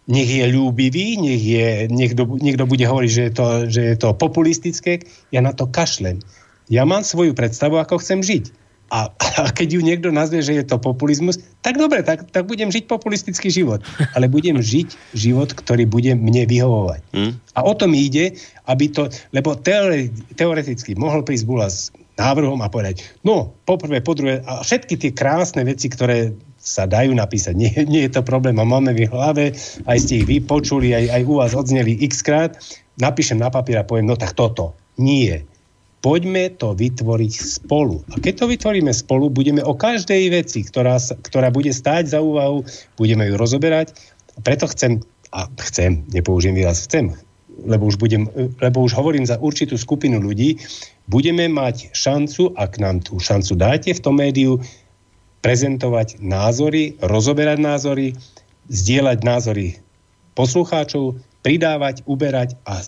nech 0.05 0.29
je 0.29 0.45
ľúbivý, 0.53 1.17
nech, 1.17 1.41
je, 1.41 1.89
niekto, 1.89 2.29
niekto 2.29 2.69
bude 2.69 2.85
hovoriť, 2.85 3.11
že 3.11 3.23
je, 3.25 3.33
to, 3.33 3.47
že 3.73 3.83
je 3.95 3.97
to 3.97 4.13
populistické, 4.13 5.01
ja 5.33 5.41
na 5.41 5.57
to 5.57 5.65
kašlem. 5.65 6.21
Ja 6.69 6.85
mám 6.85 7.09
svoju 7.09 7.33
predstavu, 7.33 7.81
ako 7.81 8.05
chcem 8.05 8.21
žiť. 8.21 8.62
A, 8.93 9.09
a 9.41 9.49
keď 9.49 9.69
ju 9.73 9.81
niekto 9.81 10.13
nazve, 10.13 10.45
že 10.45 10.61
je 10.61 10.65
to 10.69 10.77
populizmus, 10.77 11.41
tak 11.65 11.81
dobre, 11.81 12.05
tak, 12.05 12.29
tak 12.29 12.45
budem 12.45 12.69
žiť 12.69 12.85
populistický 12.85 13.49
život. 13.49 13.81
Ale 14.13 14.29
budem 14.29 14.61
žiť 14.61 15.17
život, 15.17 15.57
ktorý 15.57 15.89
bude 15.89 16.13
mne 16.13 16.45
vyhovovať. 16.45 17.01
Mm. 17.17 17.33
A 17.57 17.61
o 17.65 17.73
tom 17.73 17.97
ide, 17.97 18.37
aby 18.69 18.93
to, 18.93 19.09
lebo 19.33 19.57
teore, 19.57 20.13
teoreticky 20.37 20.93
mohol 20.93 21.25
prísť 21.25 21.49
Bula 21.49 21.73
s 21.73 21.89
návrhom 22.21 22.61
a 22.61 22.69
povedať, 22.69 23.01
no, 23.25 23.57
poprvé, 23.65 24.05
po 24.05 24.13
druhé, 24.13 24.45
a 24.45 24.61
všetky 24.61 25.01
tie 25.01 25.11
krásne 25.17 25.65
veci, 25.65 25.89
ktoré 25.89 26.37
sa 26.61 26.85
dajú 26.85 27.17
napísať. 27.17 27.57
Nie, 27.57 27.73
nie 27.89 28.05
je 28.05 28.13
to 28.13 28.23
problém 28.23 28.61
a 28.61 28.69
máme 28.69 28.93
v 28.93 29.09
hlave, 29.09 29.57
aj 29.89 29.99
ste 29.99 30.21
ich 30.21 30.29
vypočuli, 30.29 30.93
aj, 30.93 31.17
aj 31.17 31.23
u 31.25 31.35
vás 31.41 31.57
odzneli 31.57 31.97
x 32.05 32.21
krát. 32.21 32.61
Napíšem 33.01 33.41
na 33.41 33.49
papier 33.49 33.81
a 33.81 33.89
poviem, 33.89 34.05
no 34.05 34.21
tak 34.21 34.37
toto. 34.37 34.77
Nie 35.01 35.49
poďme 36.03 36.51
to 36.59 36.75
vytvoriť 36.75 37.33
spolu. 37.63 38.03
A 38.11 38.19
keď 38.19 38.45
to 38.45 38.47
vytvoríme 38.51 38.91
spolu, 38.91 39.31
budeme 39.31 39.63
o 39.63 39.73
každej 39.73 40.35
veci, 40.35 40.67
ktorá, 40.67 40.99
ktorá 40.99 41.49
bude 41.55 41.71
stáť 41.71 42.13
za 42.13 42.21
úvahu, 42.21 42.67
budeme 42.99 43.31
ju 43.31 43.39
rozoberať. 43.39 43.95
A 44.37 44.39
preto 44.43 44.67
chcem, 44.67 45.01
a 45.31 45.47
chcem, 45.71 46.03
nepoužijem 46.11 46.59
výraz 46.59 46.91
chcem, 46.91 47.15
lebo 47.63 47.87
už, 47.87 47.97
budem, 48.03 48.27
lebo 48.59 48.83
už 48.83 48.99
hovorím 48.99 49.25
za 49.25 49.39
určitú 49.39 49.79
skupinu 49.79 50.19
ľudí, 50.19 50.59
budeme 51.07 51.47
mať 51.47 51.95
šancu, 51.95 52.53
ak 52.59 52.83
nám 52.83 53.07
tú 53.07 53.23
šancu 53.23 53.55
dáte 53.55 53.91
v 53.95 54.03
tom 54.03 54.19
médiu, 54.19 54.59
prezentovať 55.43 56.23
názory, 56.23 56.99
rozoberať 57.03 57.59
názory, 57.59 58.15
zdieľať 58.71 59.19
názory 59.27 59.67
poslucháčov, 60.39 61.19
pridávať, 61.43 62.07
uberať 62.07 62.55
a 62.63 62.79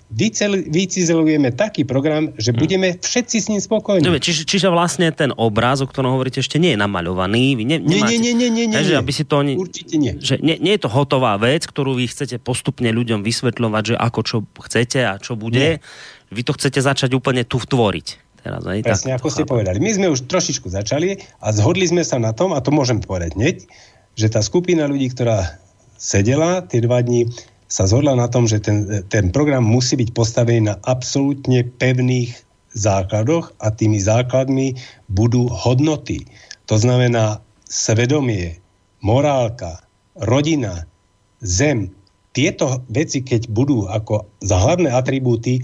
vycizelujeme 0.71 1.51
taký 1.51 1.83
program, 1.83 2.31
že 2.39 2.55
hm. 2.55 2.59
budeme 2.59 2.89
všetci 3.03 3.37
s 3.43 3.47
ním 3.51 3.59
spokojní. 3.59 4.07
Dobre, 4.07 4.23
čiže, 4.23 4.47
čiže 4.47 4.71
vlastne 4.71 5.11
ten 5.11 5.35
obraz, 5.35 5.83
o 5.83 5.91
ktorom 5.91 6.15
hovoríte, 6.15 6.39
ešte 6.39 6.63
nie 6.63 6.79
je 6.79 6.79
namaľovaný. 6.79 7.59
Vy 7.59 7.65
ne, 7.67 7.77
nie, 7.83 7.99
nie, 7.99 8.19
nie, 8.23 8.33
nie, 8.33 8.51
nie, 8.55 8.67
nie, 8.71 8.81
že 8.87 8.95
aby 8.95 9.11
si 9.11 9.27
to 9.27 9.43
Určite 9.43 9.99
nie. 9.99 10.15
Že 10.17 10.39
nie, 10.41 10.57
nie 10.63 10.73
je 10.79 10.87
to 10.87 10.91
hotová 10.95 11.35
vec, 11.37 11.67
ktorú 11.67 11.99
vy 11.99 12.07
chcete 12.07 12.39
postupne 12.39 12.87
ľuďom 12.95 13.27
vysvetľovať, 13.27 13.83
že 13.93 13.95
ako 13.99 14.21
čo 14.23 14.37
chcete 14.63 15.03
a 15.03 15.19
čo 15.19 15.35
bude. 15.35 15.83
Nie. 15.83 16.33
Vy 16.33 16.47
to 16.47 16.55
chcete 16.55 16.79
začať 16.79 17.11
úplne 17.19 17.43
tu 17.43 17.59
tvoriť. 17.59 18.23
Teraz, 18.45 18.61
aj, 18.61 18.85
Presne, 18.85 19.17
tak, 19.17 19.25
ako 19.25 19.29
ste 19.33 19.43
chápem. 19.43 19.53
povedali. 19.57 19.79
My 19.81 19.91
sme 19.97 20.07
už 20.13 20.29
trošičku 20.29 20.69
začali 20.69 21.17
a 21.41 21.49
zhodli 21.51 21.89
sme 21.89 22.05
sa 22.05 22.21
na 22.21 22.37
tom, 22.37 22.53
a 22.53 22.61
to 22.61 22.71
môžem 22.71 23.01
povedať 23.01 23.35
hneď, 23.35 23.57
že 24.15 24.27
tá 24.29 24.45
skupina 24.45 24.85
ľudí, 24.85 25.11
ktorá 25.11 25.59
sedela 25.97 26.61
tie 26.61 26.85
dva 26.85 27.01
dní, 27.01 27.33
sa 27.75 27.91
zhodla 27.91 28.15
na 28.15 28.31
tom, 28.31 28.47
že 28.47 28.63
ten, 28.63 28.87
ten 29.11 29.35
program 29.35 29.67
musí 29.67 29.99
byť 29.99 30.15
postavený 30.15 30.71
na 30.71 30.79
absolútne 30.87 31.67
pevných 31.83 32.31
základoch 32.79 33.51
a 33.59 33.75
tými 33.75 33.99
základmi 33.99 34.79
budú 35.11 35.51
hodnoty. 35.51 36.23
To 36.71 36.79
znamená 36.79 37.43
svedomie, 37.67 38.63
morálka, 39.03 39.83
rodina, 40.23 40.87
zem. 41.43 41.91
Tieto 42.31 42.79
veci, 42.95 43.27
keď 43.27 43.51
budú 43.51 43.91
ako 43.91 44.23
za 44.47 44.55
hlavné 44.55 44.95
atribúty, 44.95 45.59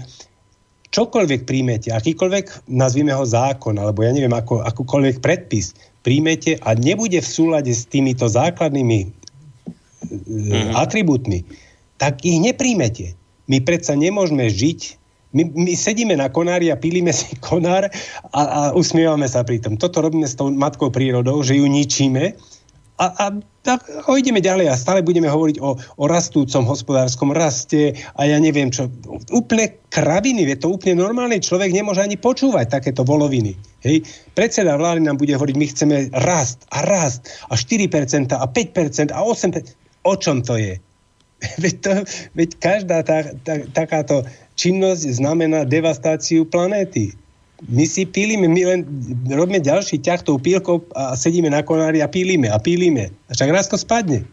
čokoľvek 0.91 1.47
príjmete, 1.47 1.95
akýkoľvek, 1.95 2.67
nazvime 2.67 3.15
ho 3.15 3.23
zákon, 3.23 3.79
alebo 3.79 4.03
ja 4.03 4.11
neviem, 4.11 4.35
ako, 4.35 4.67
akúkoľvek 4.67 5.23
predpis, 5.23 5.71
príjmete 6.03 6.59
a 6.59 6.75
nebude 6.75 7.23
v 7.23 7.27
súlade 7.27 7.71
s 7.71 7.87
týmito 7.87 8.27
základnými 8.27 8.99
mm-hmm. 9.07 10.75
atribútmi, 10.75 11.47
tak 12.01 12.25
ich 12.25 12.41
nepríjmete. 12.41 13.13
My 13.45 13.61
predsa 13.61 13.93
nemôžeme 13.93 14.49
žiť 14.49 14.97
my, 15.31 15.47
my 15.47 15.71
sedíme 15.79 16.11
na 16.19 16.27
konári 16.27 16.67
a 16.67 16.75
pílime 16.75 17.15
si 17.15 17.39
konár 17.39 17.87
a, 18.35 18.41
a 18.41 18.61
usmievame 18.75 19.27
sa 19.31 19.47
pri 19.47 19.63
tom. 19.63 19.79
Toto 19.79 20.03
robíme 20.03 20.27
s 20.27 20.35
tou 20.35 20.51
matkou 20.51 20.91
prírodou, 20.91 21.39
že 21.39 21.55
ju 21.55 21.71
ničíme 21.71 22.35
a, 22.99 23.05
a 23.07 23.25
ho 24.09 24.13
ideme 24.19 24.43
ďalej 24.43 24.67
a 24.67 24.75
stále 24.75 25.05
budeme 25.05 25.31
hovoriť 25.31 25.57
o, 25.63 25.79
o 25.79 26.05
rastúcom 26.05 26.67
hospodárskom 26.67 27.31
raste 27.31 27.95
a 28.19 28.27
ja 28.27 28.37
neviem 28.43 28.69
čo. 28.69 28.91
Úplne 29.31 29.79
kraviny, 29.87 30.43
je 30.51 30.57
to 30.59 30.67
úplne 30.75 30.99
normálny 30.99 31.39
človek 31.39 31.71
nemôže 31.71 32.03
ani 32.03 32.19
počúvať 32.19 32.67
takéto 32.67 33.07
voloviny. 33.07 33.55
Hej. 33.87 34.03
Predseda 34.35 34.75
vlády 34.75 35.07
nám 35.07 35.15
bude 35.15 35.33
hovoriť, 35.33 35.55
my 35.55 35.65
chceme 35.71 35.95
rast 36.27 36.67
a 36.75 36.83
rast 36.83 37.31
a 37.47 37.55
4% 37.55 38.35
a 38.35 38.45
5% 38.45 39.15
a 39.15 39.19
8%. 39.23 39.79
O 40.01 40.17
čom 40.17 40.41
to 40.41 40.57
je? 40.57 40.81
Veď, 41.63 41.75
to, 41.81 41.91
veď 42.37 42.49
každá 42.61 43.01
tá, 43.01 43.33
tá, 43.41 43.65
takáto 43.73 44.21
činnosť 44.53 45.09
znamená 45.17 45.65
devastáciu 45.65 46.45
planéty. 46.45 47.17
My 47.65 47.85
si 47.85 48.05
pílime, 48.05 48.45
my 48.49 48.61
len 48.61 48.79
robíme 49.29 49.61
ďalší 49.61 50.01
ťah 50.01 50.21
tou 50.25 50.41
pílkou 50.41 50.81
a 50.97 51.13
sedíme 51.13 51.49
na 51.49 51.61
konári 51.61 52.01
a 52.01 52.09
pílime 52.09 52.49
a 52.49 52.57
pílime. 52.57 53.13
A 53.29 53.37
však 53.37 53.49
raz 53.53 53.69
to 53.69 53.77
spadne. 53.77 54.25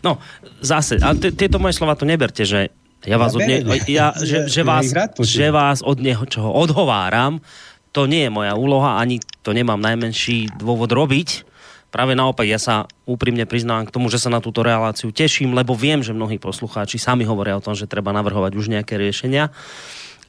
No, 0.00 0.20
zase, 0.60 0.96
a 1.00 1.12
tieto 1.16 1.60
moje 1.60 1.76
slova 1.76 1.96
to 1.96 2.08
neberte, 2.08 2.44
že 2.44 2.72
ja 3.04 3.16
vás, 3.20 3.32
ja 3.32 3.38
od, 3.38 3.42
ne, 3.44 3.56
ja, 3.88 4.12
že, 4.30 4.48
že, 4.48 4.62
vás, 4.64 4.88
že 5.20 5.48
vás 5.52 5.84
od 5.84 6.00
neho 6.00 6.24
čoho 6.24 6.48
odhováram, 6.48 7.44
to 7.92 8.04
nie 8.04 8.28
je 8.28 8.32
moja 8.32 8.52
úloha, 8.56 9.00
ani 9.00 9.24
to 9.40 9.56
nemám 9.56 9.80
najmenší 9.80 10.52
dôvod 10.60 10.92
robiť 10.92 11.55
Práve 11.96 12.12
naopak, 12.12 12.44
ja 12.44 12.60
sa 12.60 12.84
úprimne 13.08 13.48
priznám 13.48 13.88
k 13.88 13.94
tomu, 13.96 14.12
že 14.12 14.20
sa 14.20 14.28
na 14.28 14.44
túto 14.44 14.60
reláciu 14.60 15.08
teším, 15.16 15.56
lebo 15.56 15.72
viem, 15.72 16.04
že 16.04 16.12
mnohí 16.12 16.36
poslucháči 16.36 17.00
sami 17.00 17.24
hovoria 17.24 17.56
o 17.56 17.64
tom, 17.64 17.72
že 17.72 17.88
treba 17.88 18.12
navrhovať 18.12 18.52
už 18.52 18.68
nejaké 18.68 19.00
riešenia. 19.00 19.48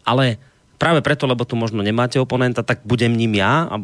Ale 0.08 0.40
práve 0.80 1.04
preto, 1.04 1.28
lebo 1.28 1.44
tu 1.44 1.60
možno 1.60 1.84
nemáte 1.84 2.24
oponenta, 2.24 2.64
tak 2.64 2.88
budem 2.88 3.12
ním 3.12 3.36
ja 3.36 3.68
a 3.68 3.76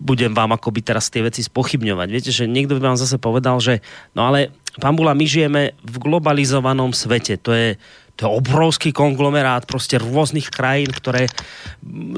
budem 0.00 0.32
vám 0.32 0.56
akoby 0.56 0.80
teraz 0.80 1.12
tie 1.12 1.20
veci 1.20 1.44
spochybňovať. 1.44 2.08
Viete, 2.08 2.32
že 2.32 2.48
niekto 2.48 2.80
by 2.80 2.88
vám 2.88 2.96
zase 2.96 3.20
povedal, 3.20 3.60
že 3.60 3.84
no 4.16 4.24
ale 4.24 4.56
pán 4.80 4.96
Bula, 4.96 5.12
my 5.12 5.28
žijeme 5.28 5.76
v 5.84 5.96
globalizovanom 6.00 6.96
svete. 6.96 7.36
To 7.44 7.52
je, 7.52 7.76
to 8.18 8.26
je 8.26 8.34
obrovský 8.34 8.90
konglomerát 8.90 9.62
proste 9.62 9.94
rôznych 9.94 10.50
krajín, 10.50 10.90
ktoré 10.90 11.30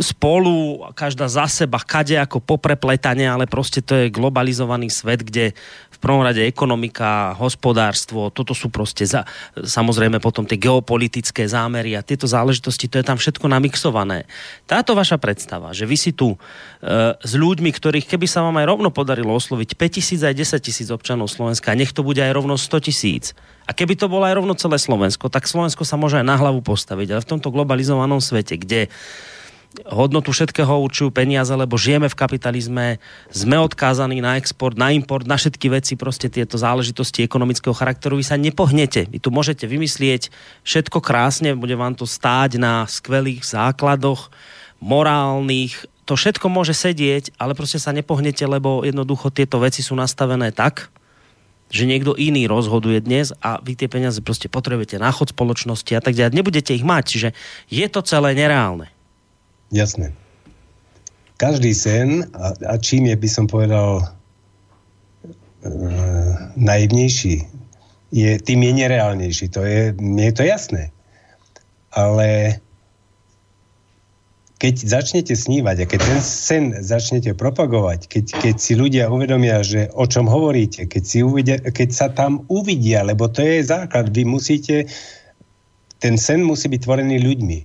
spolu, 0.01 0.81
každá 0.97 1.29
za 1.29 1.45
seba, 1.45 1.77
kade 1.77 2.17
ako 2.17 2.41
poprepletanie, 2.41 3.29
ale 3.29 3.45
proste 3.45 3.85
to 3.85 3.93
je 3.93 4.09
globalizovaný 4.09 4.89
svet, 4.89 5.21
kde 5.21 5.53
v 5.93 5.99
prvom 6.01 6.25
rade 6.25 6.41
ekonomika, 6.41 7.37
hospodárstvo, 7.37 8.33
toto 8.33 8.57
sú 8.57 8.73
proste 8.73 9.05
za, 9.05 9.29
samozrejme 9.53 10.25
potom 10.25 10.49
tie 10.49 10.57
geopolitické 10.57 11.45
zámery 11.45 11.93
a 11.93 12.01
tieto 12.01 12.25
záležitosti, 12.25 12.89
to 12.89 12.97
je 12.97 13.05
tam 13.05 13.21
všetko 13.21 13.45
namixované. 13.53 14.25
Táto 14.65 14.97
vaša 14.97 15.21
predstava, 15.21 15.77
že 15.77 15.85
vy 15.85 16.01
si 16.01 16.17
tu 16.17 16.33
e, 16.33 16.39
s 17.13 17.33
ľuďmi, 17.37 17.69
ktorých 17.77 18.09
keby 18.09 18.25
sa 18.25 18.41
vám 18.41 18.57
aj 18.57 18.73
rovno 18.73 18.89
podarilo 18.89 19.37
osloviť 19.37 19.77
5000 19.77 20.33
aj 20.33 20.35
10 20.41 20.65
tisíc 20.65 20.89
občanov 20.89 21.29
Slovenska, 21.29 21.77
nech 21.77 21.93
to 21.93 22.01
bude 22.01 22.25
aj 22.25 22.33
rovno 22.33 22.57
100 22.57 22.89
tisíc, 22.89 23.37
a 23.71 23.77
keby 23.77 23.95
to 23.95 24.11
bolo 24.11 24.27
aj 24.27 24.35
rovno 24.35 24.59
celé 24.59 24.83
Slovensko, 24.83 25.31
tak 25.31 25.47
Slovensko 25.47 25.87
sa 25.87 25.95
môže 25.95 26.19
aj 26.19 26.27
na 26.27 26.35
hlavu 26.35 26.59
postaviť. 26.59 27.15
Ale 27.15 27.23
v 27.23 27.31
tomto 27.31 27.55
globalizovanom 27.55 28.19
svete, 28.19 28.59
kde 28.59 28.91
hodnotu 29.87 30.35
všetkého 30.35 30.83
určujú 30.83 31.15
peniaze, 31.15 31.55
lebo 31.55 31.79
žijeme 31.79 32.11
v 32.11 32.19
kapitalizme, 32.19 32.99
sme 33.31 33.57
odkázaní 33.63 34.19
na 34.19 34.35
export, 34.35 34.75
na 34.75 34.91
import, 34.91 35.23
na 35.23 35.39
všetky 35.39 35.71
veci, 35.71 35.95
proste 35.95 36.27
tieto 36.27 36.59
záležitosti 36.59 37.23
ekonomického 37.23 37.71
charakteru, 37.71 38.19
vy 38.19 38.27
sa 38.27 38.35
nepohnete. 38.35 39.07
Vy 39.07 39.23
tu 39.23 39.31
môžete 39.31 39.71
vymyslieť 39.71 40.35
všetko 40.67 40.99
krásne, 40.99 41.55
bude 41.55 41.79
vám 41.79 41.95
to 41.95 42.11
stáť 42.11 42.59
na 42.59 42.91
skvelých 42.91 43.47
základoch, 43.47 44.35
morálnych, 44.83 45.87
to 46.11 46.19
všetko 46.19 46.51
môže 46.51 46.75
sedieť, 46.75 47.39
ale 47.39 47.55
proste 47.55 47.79
sa 47.79 47.95
nepohnete, 47.95 48.43
lebo 48.43 48.83
jednoducho 48.83 49.31
tieto 49.31 49.63
veci 49.63 49.79
sú 49.79 49.95
nastavené 49.95 50.51
tak, 50.51 50.91
že 51.71 51.87
niekto 51.87 52.19
iný 52.19 52.51
rozhoduje 52.51 52.99
dnes 53.01 53.31
a 53.39 53.63
vy 53.63 53.79
tie 53.79 53.87
peniaze 53.87 54.19
proste 54.21 54.51
potrebujete 54.51 54.99
na 54.99 55.15
chod 55.15 55.31
spoločnosti 55.31 55.95
a 55.95 56.03
tak 56.03 56.19
ďalej. 56.19 56.35
Nebudete 56.35 56.75
ich 56.75 56.83
mať, 56.83 57.05
čiže 57.07 57.29
je 57.71 57.87
to 57.87 58.03
celé 58.03 58.35
nereálne. 58.35 58.91
Jasné. 59.71 60.11
Každý 61.39 61.73
sen, 61.73 62.29
a, 62.37 62.53
a 62.69 62.75
čím 62.77 63.09
je, 63.09 63.17
by 63.17 63.29
som 63.31 63.47
povedal, 63.49 64.03
e, 64.03 65.71
naivnejší, 66.59 67.49
je, 68.11 68.31
tým 68.43 68.61
je 68.67 68.73
nereálnejší. 68.75 69.47
To 69.55 69.63
je, 69.63 69.95
mne 69.97 70.29
je 70.29 70.35
to 70.37 70.45
jasné. 70.45 70.91
Ale 71.95 72.59
keď 74.61 74.75
začnete 74.77 75.33
snívať 75.33 75.77
a 75.83 75.89
keď 75.89 76.01
ten 76.05 76.21
sen 76.21 76.65
začnete 76.85 77.33
propagovať, 77.33 78.13
keď, 78.13 78.25
keď 78.45 78.55
si 78.61 78.77
ľudia 78.77 79.09
uvedomia, 79.09 79.65
že 79.65 79.89
o 79.97 80.05
čom 80.05 80.29
hovoríte, 80.29 80.85
keď, 80.85 81.03
si 81.03 81.19
uvidia, 81.25 81.57
keď 81.65 81.89
sa 81.89 82.07
tam 82.13 82.45
uvidia, 82.53 83.01
lebo 83.01 83.25
to 83.33 83.41
je 83.41 83.65
základ, 83.65 84.13
vy 84.13 84.29
musíte, 84.29 84.85
ten 85.97 86.21
sen 86.21 86.45
musí 86.45 86.69
byť 86.69 86.81
tvorený 86.85 87.25
ľuďmi. 87.25 87.59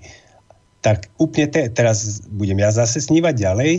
Tak 0.79 1.11
úplne 1.19 1.51
te, 1.51 1.67
teraz 1.67 2.23
budem 2.31 2.63
ja 2.63 2.71
zase 2.71 3.03
snívať 3.03 3.35
ďalej, 3.43 3.73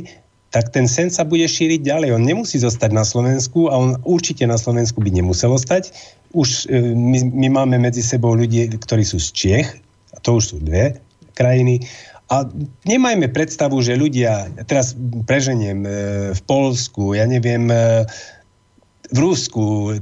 tak 0.53 0.77
ten 0.77 0.85
sen 0.85 1.09
sa 1.09 1.25
bude 1.25 1.49
šíriť 1.49 1.89
ďalej. 1.89 2.12
On 2.12 2.21
nemusí 2.21 2.61
zostať 2.61 2.93
na 2.93 3.05
Slovensku 3.09 3.73
a 3.73 3.81
on 3.81 3.97
určite 4.05 4.45
na 4.45 4.61
Slovensku 4.61 5.01
by 5.01 5.09
nemusel 5.09 5.57
ostať. 5.57 5.89
Už 6.37 6.69
e, 6.69 6.93
my, 6.93 7.33
my 7.33 7.49
máme 7.49 7.81
medzi 7.81 8.05
sebou 8.05 8.37
ľudí, 8.37 8.69
ktorí 8.77 9.09
sú 9.09 9.17
z 9.17 9.29
Čiech, 9.33 9.69
a 10.12 10.21
to 10.21 10.37
už 10.37 10.45
sú 10.53 10.57
dve 10.61 11.01
krajiny, 11.37 11.85
a 12.27 12.43
nemajme 12.83 13.31
predstavu, 13.31 13.79
že 13.87 13.95
ľudia, 13.95 14.51
teraz 14.66 14.99
preženiem, 15.31 15.87
e, 15.87 15.91
v 16.35 16.41
Polsku, 16.51 17.14
ja 17.14 17.22
neviem, 17.22 17.70
e, 17.70 18.03
v 19.14 19.18
Rusku, 19.22 19.95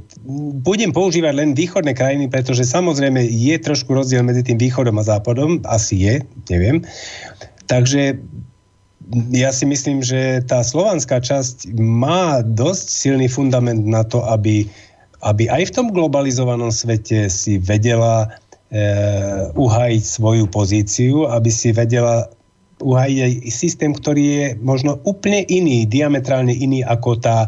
budem 0.64 0.88
používať 0.88 1.36
len 1.36 1.50
východné 1.52 1.92
krajiny, 1.92 2.32
pretože 2.32 2.64
samozrejme 2.64 3.20
je 3.20 3.56
trošku 3.60 3.92
rozdiel 3.92 4.24
medzi 4.24 4.40
tým 4.40 4.56
východom 4.56 4.96
a 4.96 5.04
západom, 5.04 5.60
asi 5.68 6.00
je, 6.00 6.14
neviem. 6.48 6.80
Takže 7.68 8.16
ja 9.36 9.52
si 9.52 9.68
myslím, 9.68 10.00
že 10.00 10.40
tá 10.48 10.64
slovanská 10.64 11.20
časť 11.20 11.76
má 11.76 12.40
dosť 12.40 12.86
silný 12.88 13.28
fundament 13.28 13.84
na 13.84 14.00
to, 14.00 14.24
aby, 14.24 14.64
aby 15.20 15.52
aj 15.52 15.68
v 15.68 15.74
tom 15.76 15.86
globalizovanom 15.92 16.72
svete 16.72 17.28
si 17.28 17.60
vedela 17.60 18.32
uhajiť 19.54 20.02
svoju 20.02 20.50
pozíciu, 20.50 21.30
aby 21.30 21.50
si 21.52 21.70
vedela 21.70 22.26
uhajiť 22.82 23.18
aj 23.22 23.32
systém, 23.52 23.94
ktorý 23.94 24.24
je 24.24 24.46
možno 24.58 24.98
úplne 25.06 25.46
iný, 25.46 25.86
diametrálne 25.86 26.50
iný 26.50 26.82
ako 26.82 27.22
tá 27.22 27.46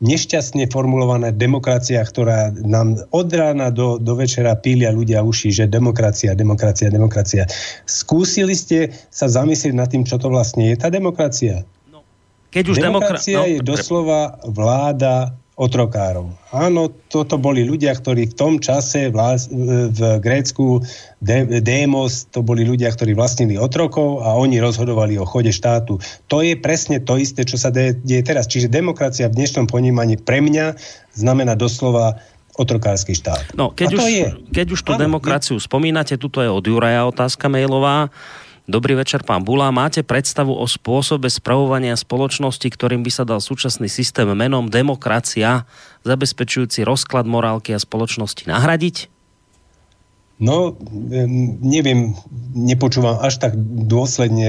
nešťastne 0.00 0.64
formulovaná 0.72 1.28
demokracia, 1.28 2.00
ktorá 2.00 2.56
nám 2.64 3.04
od 3.12 3.28
rána 3.36 3.68
do, 3.68 4.00
do 4.00 4.16
večera 4.16 4.56
pília 4.56 4.88
ľudia 4.88 5.20
uši, 5.20 5.52
že 5.52 5.64
demokracia, 5.68 6.32
demokracia, 6.32 6.88
demokracia. 6.88 7.44
Skúsili 7.84 8.56
ste 8.56 8.96
sa 9.12 9.28
zamyslieť 9.28 9.76
nad 9.76 9.92
tým, 9.92 10.08
čo 10.08 10.16
to 10.16 10.32
vlastne 10.32 10.72
je 10.72 10.76
tá 10.80 10.88
demokracia? 10.88 11.68
No, 11.92 12.00
keď 12.48 12.64
už 12.72 12.76
demokracia 12.80 13.44
demokra... 13.44 13.52
no, 13.52 13.52
je 13.52 13.58
doslova 13.60 14.20
vláda 14.48 15.36
otrokárov. 15.60 16.32
Áno, 16.56 16.88
toto 17.12 17.36
boli 17.36 17.68
ľudia, 17.68 17.92
ktorí 17.92 18.32
v 18.32 18.34
tom 18.34 18.56
čase 18.56 19.12
vlast, 19.12 19.52
v 19.52 20.00
Grécku 20.16 20.80
de, 21.20 21.60
Démos, 21.60 22.24
to 22.32 22.40
boli 22.40 22.64
ľudia, 22.64 22.88
ktorí 22.88 23.12
vlastnili 23.12 23.60
otrokov 23.60 24.24
a 24.24 24.32
oni 24.40 24.56
rozhodovali 24.56 25.20
o 25.20 25.28
chode 25.28 25.52
štátu. 25.52 26.00
To 26.32 26.40
je 26.40 26.56
presne 26.56 27.04
to 27.04 27.20
isté, 27.20 27.44
čo 27.44 27.60
sa 27.60 27.68
deje, 27.68 28.00
deje 28.00 28.24
teraz. 28.24 28.48
Čiže 28.48 28.72
demokracia 28.72 29.28
v 29.28 29.36
dnešnom 29.36 29.68
ponímaní 29.68 30.16
pre 30.16 30.40
mňa 30.40 30.80
znamená 31.12 31.52
doslova 31.60 32.16
otrokársky 32.56 33.12
štát. 33.12 33.52
No, 33.52 33.76
keď, 33.76 34.00
už, 34.00 34.04
je, 34.08 34.26
keď 34.56 34.66
už 34.74 34.80
tú 34.80 34.92
áno, 34.96 35.12
demokraciu 35.12 35.60
je... 35.60 35.64
spomínate, 35.68 36.16
tuto 36.16 36.40
je 36.40 36.48
od 36.48 36.64
Juraja 36.64 37.04
otázka 37.04 37.52
mailová. 37.52 38.08
Dobrý 38.68 38.96
večer, 38.96 39.22
pán 39.24 39.44
Bula. 39.44 39.68
Máte 39.72 40.00
predstavu 40.02 40.56
o 40.56 40.66
spôsobe 40.68 41.28
spravovania 41.28 41.96
spoločnosti, 41.96 42.64
ktorým 42.64 43.04
by 43.04 43.10
sa 43.12 43.24
dal 43.28 43.40
súčasný 43.40 43.88
systém 43.88 44.28
menom 44.32 44.68
demokracia, 44.72 45.68
zabezpečujúci 46.08 46.84
rozklad 46.84 47.28
morálky 47.28 47.76
a 47.76 47.80
spoločnosti 47.80 48.48
nahradiť? 48.48 49.19
No, 50.40 50.72
neviem, 51.60 52.16
nepočúvam 52.56 53.20
až 53.20 53.36
tak 53.44 53.52
dôsledne 53.60 54.48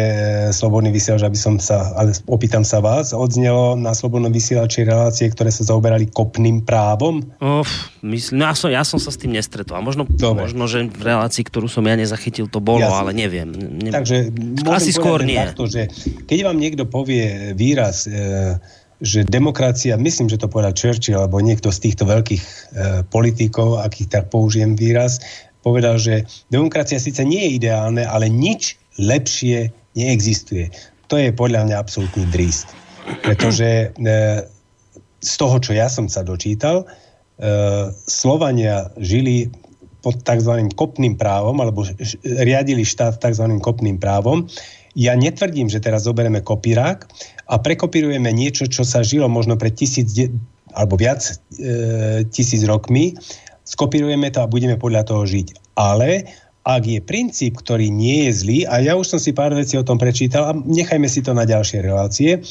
Slobodný 0.55 0.87
vysielač, 0.87 1.27
aby 1.27 1.35
som 1.35 1.59
sa, 1.59 1.91
ale 1.99 2.15
opýtam 2.31 2.63
sa 2.63 2.79
vás, 2.79 3.11
odznelo 3.11 3.75
na 3.75 3.91
Slobodnom 3.91 4.31
vysielači 4.31 4.87
relácie, 4.87 5.27
ktoré 5.27 5.51
sa 5.51 5.67
zaoberali 5.67 6.07
kopným 6.07 6.63
právom? 6.63 7.19
Uf, 7.43 7.91
myslím, 8.07 8.39
no 8.39 8.43
ja, 8.47 8.55
som, 8.55 8.71
ja 8.71 8.83
som 8.87 9.03
sa 9.03 9.11
s 9.11 9.19
tým 9.19 9.35
nestretol. 9.35 9.83
Možno, 9.83 10.07
možno, 10.07 10.63
že 10.71 10.87
v 10.87 11.03
relácii, 11.03 11.43
ktorú 11.43 11.67
som 11.67 11.83
ja 11.83 11.99
nezachytil, 11.99 12.47
to 12.47 12.63
bolo, 12.63 12.87
Jasne. 12.87 12.95
ale 12.95 13.11
neviem. 13.11 13.51
neviem. 13.51 13.91
Takže 13.91 14.31
asi 14.71 14.95
skôr 14.95 15.27
nie. 15.27 15.43
Takto, 15.43 15.67
že 15.67 15.91
keď 16.23 16.39
vám 16.47 16.55
niekto 16.55 16.87
povie 16.87 17.51
výraz 17.51 18.07
e, 18.07 18.55
že 19.01 19.25
demokracia, 19.25 19.97
myslím, 19.97 20.29
že 20.29 20.37
to 20.37 20.47
povedal 20.47 20.77
Churchill, 20.77 21.25
alebo 21.25 21.41
niekto 21.41 21.73
z 21.73 21.89
týchto 21.89 22.05
veľkých 22.05 22.43
e, 22.45 22.51
politikov, 23.09 23.81
akých 23.81 24.07
tak 24.07 24.23
použijem 24.29 24.77
výraz, 24.77 25.19
povedal, 25.61 25.97
že 26.01 26.25
demokracia 26.49 26.97
síce 26.97 27.21
nie 27.25 27.41
je 27.45 27.55
ideálne, 27.61 28.03
ale 28.05 28.27
nič 28.27 28.77
lepšie 28.97 29.71
neexistuje. 29.95 30.73
To 31.07 31.19
je 31.19 31.31
podľa 31.31 31.67
mňa 31.67 31.75
absolútny 31.77 32.25
dríst. 32.31 32.71
Pretože 33.25 33.91
e, 33.91 34.05
z 35.21 35.33
toho, 35.37 35.57
čo 35.61 35.71
ja 35.73 35.91
som 35.91 36.07
sa 36.07 36.25
dočítal, 36.25 36.83
e, 36.83 36.85
Slovania 37.93 38.89
žili 38.97 39.51
pod 40.01 40.17
tzv. 40.25 40.65
kopným 40.73 41.13
právom, 41.13 41.61
alebo 41.61 41.85
riadili 42.25 42.81
štát 42.81 43.21
tzv. 43.21 43.45
kopným 43.61 44.01
právom. 44.01 44.49
Ja 44.97 45.15
netvrdím, 45.15 45.69
že 45.69 45.79
teraz 45.79 46.03
zoberieme 46.09 46.41
kopírák 46.43 47.05
a 47.47 47.55
prekopírujeme 47.61 48.27
niečo, 48.33 48.67
čo 48.67 48.83
sa 48.83 49.05
žilo 49.05 49.29
možno 49.31 49.55
pred 49.55 49.77
tisíc 49.77 50.11
alebo 50.71 50.95
viac 50.95 51.19
e, 51.59 52.23
tisíc 52.31 52.63
rokmi 52.63 53.15
skopírujeme 53.71 54.27
to 54.35 54.43
a 54.43 54.51
budeme 54.51 54.75
podľa 54.75 55.07
toho 55.07 55.23
žiť. 55.23 55.79
Ale 55.79 56.27
ak 56.67 56.83
je 56.85 56.99
princíp, 57.01 57.57
ktorý 57.57 57.89
nie 57.89 58.29
je 58.29 58.31
zlý, 58.43 58.59
a 58.67 58.83
ja 58.83 58.93
už 58.99 59.17
som 59.17 59.19
si 59.23 59.31
pár 59.33 59.55
vecí 59.55 59.79
o 59.79 59.87
tom 59.87 59.97
prečítal 59.97 60.51
a 60.51 60.53
nechajme 60.53 61.07
si 61.09 61.23
to 61.23 61.33
na 61.33 61.47
ďalšie 61.47 61.81
relácie, 61.81 62.43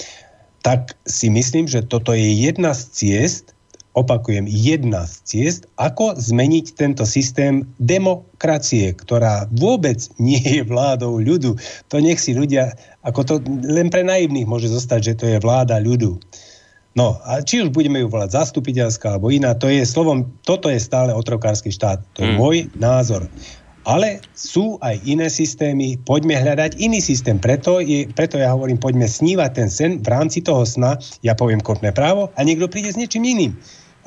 tak 0.67 0.99
si 1.07 1.31
myslím, 1.31 1.71
že 1.71 1.87
toto 1.87 2.11
je 2.13 2.27
jedna 2.27 2.75
z 2.75 2.83
ciest, 2.91 3.55
opakujem, 3.95 4.47
jedna 4.47 5.07
z 5.07 5.15
ciest, 5.27 5.61
ako 5.79 6.15
zmeniť 6.15 6.79
tento 6.79 7.03
systém 7.07 7.67
demokracie, 7.83 8.95
ktorá 8.95 9.51
vôbec 9.51 9.99
nie 10.23 10.43
je 10.43 10.63
vládou 10.63 11.19
ľudu. 11.19 11.59
To 11.91 11.97
nech 11.99 12.23
si 12.23 12.35
ľudia, 12.35 12.75
ako 13.03 13.21
to 13.27 13.35
len 13.67 13.91
pre 13.91 14.07
naivných 14.07 14.47
môže 14.47 14.71
zostať, 14.71 15.01
že 15.03 15.15
to 15.19 15.25
je 15.27 15.39
vláda 15.43 15.83
ľudu. 15.83 16.23
No 16.99 17.23
a 17.23 17.39
či 17.39 17.63
už 17.63 17.71
budeme 17.71 18.03
ju 18.03 18.11
volať 18.11 18.35
zastupiteľská 18.35 19.15
alebo 19.15 19.31
iná, 19.31 19.55
to 19.55 19.71
je 19.71 19.87
slovom, 19.87 20.27
toto 20.43 20.67
je 20.67 20.83
stále 20.83 21.15
otrokársky 21.15 21.71
štát. 21.71 22.03
To 22.19 22.27
je 22.27 22.31
mm. 22.35 22.39
môj 22.39 22.57
názor. 22.75 23.31
Ale 23.87 24.21
sú 24.37 24.77
aj 24.85 25.01
iné 25.09 25.33
systémy, 25.33 25.97
poďme 26.03 26.37
hľadať 26.37 26.77
iný 26.83 27.01
systém. 27.01 27.41
Preto, 27.41 27.81
je, 27.81 28.11
preto 28.13 28.37
ja 28.37 28.53
hovorím, 28.53 28.77
poďme 28.77 29.09
snívať 29.09 29.51
ten 29.57 29.69
sen 29.73 29.91
v 30.03 30.09
rámci 30.11 30.45
toho 30.45 30.67
sna, 30.67 31.01
ja 31.25 31.33
poviem 31.33 31.63
kopné 31.63 31.95
právo 31.95 32.29
a 32.37 32.41
niekto 32.45 32.69
príde 32.69 32.93
s 32.93 32.99
niečím 33.01 33.25
iným. 33.25 33.53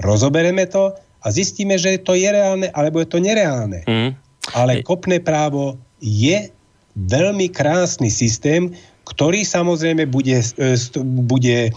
Rozobereme 0.03 0.67
to 0.69 0.93
a 1.23 1.27
zistíme, 1.31 1.79
že 1.79 2.03
to 2.03 2.13
je 2.13 2.27
reálne 2.27 2.67
alebo 2.75 2.99
je 3.01 3.07
to 3.09 3.19
nereálne. 3.23 3.81
Mm. 3.87 4.11
Ale 4.53 4.83
kopné 4.83 5.23
právo 5.23 5.79
je 6.03 6.51
veľmi 6.99 7.49
krásny 7.49 8.11
systém, 8.11 8.75
ktorý 9.03 9.43
samozrejme 9.43 10.07
bude, 10.07 10.39
e, 10.39 10.71
bude 11.27 11.57
e, 11.67 11.71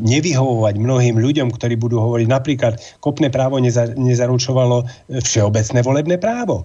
nevyhovovať 0.00 0.74
mnohým 0.80 1.20
ľuďom, 1.20 1.52
ktorí 1.52 1.76
budú 1.76 2.00
hovoriť 2.00 2.28
napríklad, 2.28 2.80
kopné 3.04 3.28
právo 3.28 3.60
neza, 3.60 3.92
nezaručovalo 3.92 4.88
všeobecné 5.20 5.80
volebné 5.84 6.16
právo. 6.16 6.64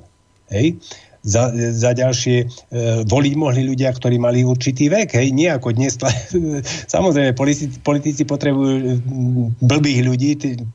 Hej? 0.50 0.80
Za, 1.24 1.52
za 1.54 1.92
ďalšie 1.92 2.38
e, 2.44 2.46
voliť 3.04 3.34
mohli 3.36 3.68
ľudia, 3.68 3.92
ktorí 3.92 4.16
mali 4.22 4.48
určitý 4.48 4.88
vek. 4.88 5.16
Hej, 5.16 5.36
nie 5.36 5.52
ako 5.52 5.76
dnes. 5.76 6.00
Samozrejme, 6.96 7.36
politici, 7.36 7.76
politici 7.84 8.24
potrebujú 8.24 9.04
blbých 9.60 10.00
ľudí, 10.06 10.30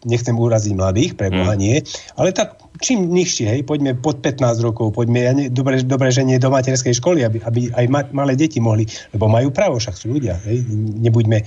nechcem 0.05 0.37
uraziť 0.37 0.73
mladých, 0.77 1.13
pre 1.17 1.33
Boha 1.33 1.57
mm. 1.57 1.61
nie, 1.61 1.77
ale 2.21 2.35
tak 2.37 2.61
čím 2.83 3.07
nižšie, 3.15 3.47
hej, 3.47 3.61
poďme 3.63 3.95
pod 3.95 4.19
15 4.19 4.59
rokov, 4.67 4.99
poďme, 4.99 5.21
ja 5.23 5.31
ne, 5.31 5.47
dobre, 5.47 5.79
dobre, 5.87 6.11
že 6.11 6.27
nie 6.27 6.43
do 6.43 6.51
materskej 6.51 6.99
školy, 6.99 7.23
aby, 7.23 7.39
aby 7.47 7.71
aj 7.71 7.87
ma, 7.87 8.03
malé 8.11 8.35
deti 8.35 8.59
mohli, 8.59 8.83
lebo 9.15 9.31
majú 9.31 9.55
právo, 9.55 9.79
však 9.79 9.95
sú 9.95 10.11
ľudia, 10.11 10.35
hej, 10.43 10.67
nebuďme 10.99 11.39
e, 11.39 11.45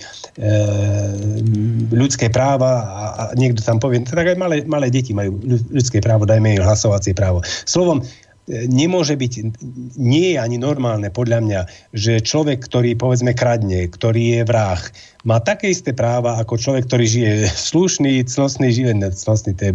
ľudské 1.91 2.31
práva 2.31 2.87
a, 2.87 3.03
a 3.11 3.23
niekto 3.35 3.59
tam 3.59 3.83
povie, 3.83 3.99
tak 4.07 4.23
aj 4.23 4.39
malé, 4.39 4.63
malé 4.63 4.87
deti 4.87 5.11
majú 5.11 5.35
ľudské 5.67 5.99
právo, 5.99 6.23
dajme 6.23 6.55
im 6.55 6.63
hlasovacie 6.63 7.11
právo. 7.11 7.43
Slovom, 7.67 7.99
nemôže 8.47 9.19
byť, 9.19 9.33
nie 9.99 10.33
je 10.33 10.37
ani 10.39 10.55
normálne 10.55 11.11
podľa 11.11 11.39
mňa, 11.43 11.61
že 11.91 12.23
človek, 12.23 12.63
ktorý 12.63 12.95
povedzme 12.95 13.35
kradne, 13.35 13.91
ktorý 13.91 14.39
je 14.39 14.41
vrah, 14.47 14.79
má 15.27 15.43
také 15.43 15.75
isté 15.75 15.91
práva 15.91 16.39
ako 16.39 16.55
človek, 16.55 16.87
ktorý 16.87 17.05
žije 17.05 17.31
slušný, 17.51 18.23
cnostný 18.23 18.71
život, 18.71 19.03
cnostný, 19.11 19.51
to 19.51 19.63
je, 19.67 19.73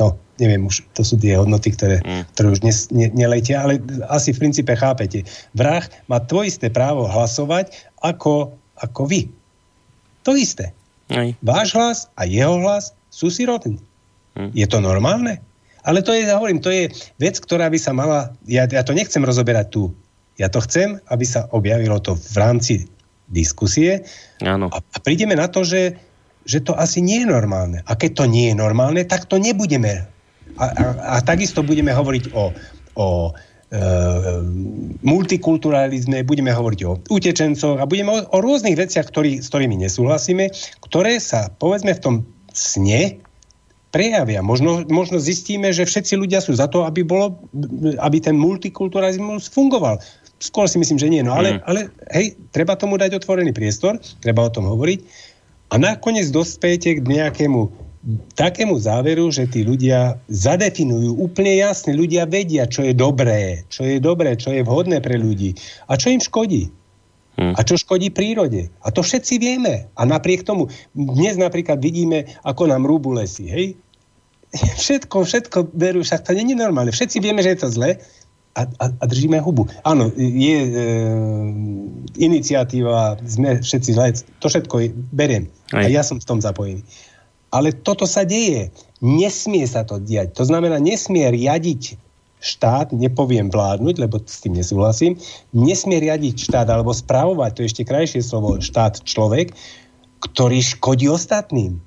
no, 0.00 0.16
neviem 0.40 0.64
už, 0.64 0.88
to 0.96 1.04
sú 1.04 1.20
tie 1.20 1.36
hodnoty, 1.36 1.76
ktoré, 1.76 2.00
mm. 2.00 2.24
ktoré 2.32 2.46
už 2.56 2.60
ne, 2.64 2.72
ne, 2.96 3.06
neletia, 3.12 3.60
ale 3.60 3.84
asi 4.08 4.32
v 4.32 4.48
princípe 4.48 4.72
chápete. 4.72 5.28
Vrah 5.52 5.84
má 6.08 6.16
to 6.24 6.40
isté 6.40 6.72
právo 6.72 7.04
hlasovať 7.04 7.68
ako, 8.00 8.56
ako 8.80 9.02
vy. 9.04 9.28
To 10.24 10.32
isté. 10.32 10.72
Aj. 11.12 11.36
Váš 11.44 11.68
hlas 11.76 11.98
a 12.16 12.24
jeho 12.24 12.58
hlas 12.64 12.96
sú 13.12 13.28
si 13.28 13.44
rodní. 13.44 13.76
Hm. 14.40 14.56
Je 14.56 14.66
to 14.68 14.80
normálne? 14.80 15.40
Ale 15.86 16.02
to 16.02 16.10
je, 16.10 16.26
ja 16.26 16.34
hovorím, 16.34 16.58
to 16.58 16.74
je 16.74 16.90
vec, 17.22 17.38
ktorá 17.38 17.70
by 17.70 17.78
sa 17.78 17.94
mala, 17.94 18.34
ja, 18.42 18.66
ja 18.66 18.82
to 18.82 18.90
nechcem 18.90 19.22
rozoberať 19.22 19.70
tu. 19.70 19.94
Ja 20.36 20.50
to 20.50 20.58
chcem, 20.60 20.98
aby 21.06 21.22
sa 21.22 21.46
objavilo 21.54 22.02
to 22.02 22.18
v 22.18 22.36
rámci 22.36 22.74
diskusie 23.30 24.04
Áno. 24.44 24.68
A, 24.68 24.78
a 24.82 24.98
prídeme 25.00 25.32
na 25.32 25.48
to, 25.48 25.64
že, 25.64 25.96
že 26.44 26.60
to 26.60 26.76
asi 26.76 27.00
nie 27.00 27.24
je 27.24 27.28
normálne. 27.30 27.80
A 27.88 27.96
keď 27.96 28.22
to 28.22 28.24
nie 28.28 28.52
je 28.52 28.54
normálne, 28.58 29.02
tak 29.06 29.24
to 29.30 29.40
nebudeme. 29.40 30.04
A, 30.60 30.64
a, 30.66 30.84
a 31.18 31.24
takisto 31.24 31.64
budeme 31.64 31.90
hovoriť 31.90 32.36
o, 32.36 32.52
o 33.00 33.08
e, 33.28 33.80
multikulturalizme, 35.02 36.22
budeme 36.22 36.52
hovoriť 36.52 36.80
o 36.86 36.92
utečencoch 37.10 37.80
a 37.80 37.88
budeme 37.88 38.12
o, 38.12 38.18
o 38.28 38.38
rôznych 38.38 38.76
veciach, 38.76 39.08
ktorý, 39.08 39.40
s 39.40 39.48
ktorými 39.48 39.80
nesúhlasíme, 39.80 40.52
ktoré 40.84 41.18
sa 41.18 41.48
povedzme 41.48 41.96
v 41.96 42.02
tom 42.02 42.14
sne 42.52 43.20
prejavia. 43.96 44.44
Možno, 44.44 44.84
možno 44.92 45.16
zistíme, 45.16 45.72
že 45.72 45.88
všetci 45.88 46.20
ľudia 46.20 46.44
sú 46.44 46.52
za 46.52 46.68
to, 46.68 46.84
aby, 46.84 47.00
bolo, 47.00 47.40
aby 47.96 48.20
ten 48.20 48.36
multikulturalizmus 48.36 49.48
fungoval. 49.48 49.96
Skôr 50.36 50.68
si 50.68 50.76
myslím, 50.76 51.00
že 51.00 51.08
nie. 51.08 51.24
No 51.24 51.32
ale, 51.32 51.56
mm. 51.56 51.60
ale 51.64 51.80
hej, 52.12 52.36
treba 52.52 52.76
tomu 52.76 53.00
dať 53.00 53.16
otvorený 53.16 53.56
priestor, 53.56 53.96
treba 54.20 54.44
o 54.44 54.52
tom 54.52 54.68
hovoriť 54.68 55.00
a 55.72 55.80
nakoniec 55.80 56.28
dospejete 56.28 57.00
k 57.00 57.06
nejakému 57.08 57.88
takému 58.38 58.78
záveru, 58.78 59.34
že 59.34 59.50
tí 59.50 59.66
ľudia 59.66 60.14
zadefinujú 60.30 61.18
úplne 61.18 61.58
jasne, 61.58 61.90
ľudia 61.90 62.22
vedia, 62.22 62.70
čo 62.70 62.86
je 62.86 62.94
dobré, 62.94 63.66
čo 63.66 63.82
je 63.82 63.98
dobré, 63.98 64.38
čo 64.38 64.54
je 64.54 64.62
vhodné 64.62 65.02
pre 65.02 65.18
ľudí 65.18 65.58
a 65.90 65.98
čo 65.98 66.14
im 66.14 66.22
škodí. 66.22 66.70
Hmm. 67.36 67.52
A 67.52 67.60
čo 67.68 67.76
škodí 67.76 68.08
prírode. 68.08 68.72
A 68.80 68.88
to 68.88 69.04
všetci 69.04 69.36
vieme. 69.36 69.92
A 69.92 70.08
napriek 70.08 70.40
tomu, 70.40 70.72
dnes 70.96 71.36
napríklad 71.36 71.84
vidíme, 71.84 72.32
ako 72.40 72.64
nám 72.64 72.88
rúbu 72.88 73.12
lesy. 73.12 73.44
Hej? 73.52 73.66
všetko, 74.82 75.24
všetko 75.24 75.58
berú, 75.74 76.02
však 76.02 76.26
to 76.26 76.32
není 76.36 76.54
normálne. 76.54 76.92
Všetci 76.92 77.22
vieme, 77.22 77.42
že 77.42 77.56
je 77.56 77.60
to 77.62 77.68
zle 77.72 77.90
a, 78.56 78.62
a, 78.64 78.84
a 78.88 79.04
držíme 79.04 79.36
hubu. 79.44 79.68
Áno, 79.84 80.08
je 80.16 80.58
e, 80.64 80.70
iniciatíva, 82.16 83.20
sme 83.28 83.60
všetci 83.60 83.90
zle, 83.92 84.16
to 84.40 84.46
všetko 84.48 84.74
beriem. 85.12 85.52
Aj. 85.76 85.84
A 85.84 85.92
ja 85.92 86.00
som 86.00 86.16
v 86.16 86.28
tom 86.28 86.40
zapojený. 86.40 86.80
Ale 87.52 87.72
toto 87.72 88.08
sa 88.08 88.24
deje. 88.24 88.72
Nesmie 89.04 89.62
sa 89.68 89.84
to 89.84 90.00
diať. 90.00 90.34
To 90.40 90.44
znamená, 90.48 90.80
nesmie 90.80 91.28
riadiť 91.28 92.00
štát, 92.40 92.92
nepoviem 92.92 93.48
vládnuť, 93.48 93.94
lebo 93.96 94.20
s 94.22 94.44
tým 94.44 94.56
nesúhlasím, 94.56 95.16
nesmie 95.56 95.98
riadiť 96.00 96.48
štát 96.48 96.68
alebo 96.68 96.92
správovať, 96.92 97.50
to 97.52 97.60
je 97.64 97.68
ešte 97.72 97.88
krajšie 97.88 98.20
slovo, 98.22 98.60
štát 98.60 99.02
človek, 99.02 99.56
ktorý 100.20 100.60
škodí 100.60 101.08
ostatným. 101.08 101.80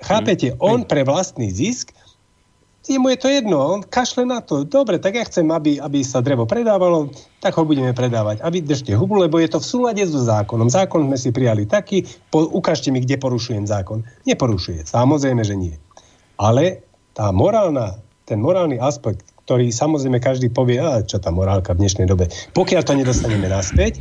Chápete? 0.00 0.56
On 0.58 0.84
pre 0.84 1.04
vlastný 1.04 1.52
zisk 1.52 1.92
mu 2.98 3.12
je 3.12 3.20
to 3.20 3.28
jedno, 3.28 3.60
on 3.60 3.84
kašle 3.84 4.26
na 4.26 4.40
to. 4.40 4.64
Dobre, 4.64 4.98
tak 4.98 5.14
ja 5.14 5.22
chcem, 5.28 5.46
aby, 5.52 5.78
aby 5.78 6.02
sa 6.02 6.24
drevo 6.24 6.48
predávalo, 6.48 7.12
tak 7.38 7.54
ho 7.54 7.62
budeme 7.62 7.92
predávať. 7.94 8.42
A 8.42 8.48
vy 8.50 8.64
držte 8.64 8.96
hubu, 8.96 9.20
lebo 9.20 9.38
je 9.38 9.52
to 9.52 9.60
v 9.60 9.68
súlade 9.68 10.02
so 10.08 10.18
zákonom. 10.18 10.72
Zákon 10.72 11.06
sme 11.06 11.18
si 11.20 11.30
prijali 11.30 11.68
taký, 11.68 12.08
po, 12.32 12.48
ukážte 12.50 12.90
mi, 12.90 13.04
kde 13.04 13.20
porušujem 13.20 13.68
zákon. 13.68 14.02
Neporušuje, 14.26 14.88
samozrejme, 14.88 15.44
že 15.44 15.54
nie. 15.54 15.76
Ale 16.40 16.82
tá 17.14 17.30
morálna, 17.30 18.00
ten 18.26 18.40
morálny 18.42 18.80
aspekt, 18.80 19.28
ktorý 19.50 19.74
samozrejme 19.74 20.22
každý 20.22 20.46
povie, 20.46 20.78
a 20.78 21.02
čo 21.02 21.18
tá 21.18 21.34
morálka 21.34 21.74
v 21.74 21.82
dnešnej 21.82 22.06
dobe. 22.06 22.30
Pokiaľ 22.54 22.86
to 22.86 22.94
nedostaneme 22.94 23.50
naspäť, 23.50 23.98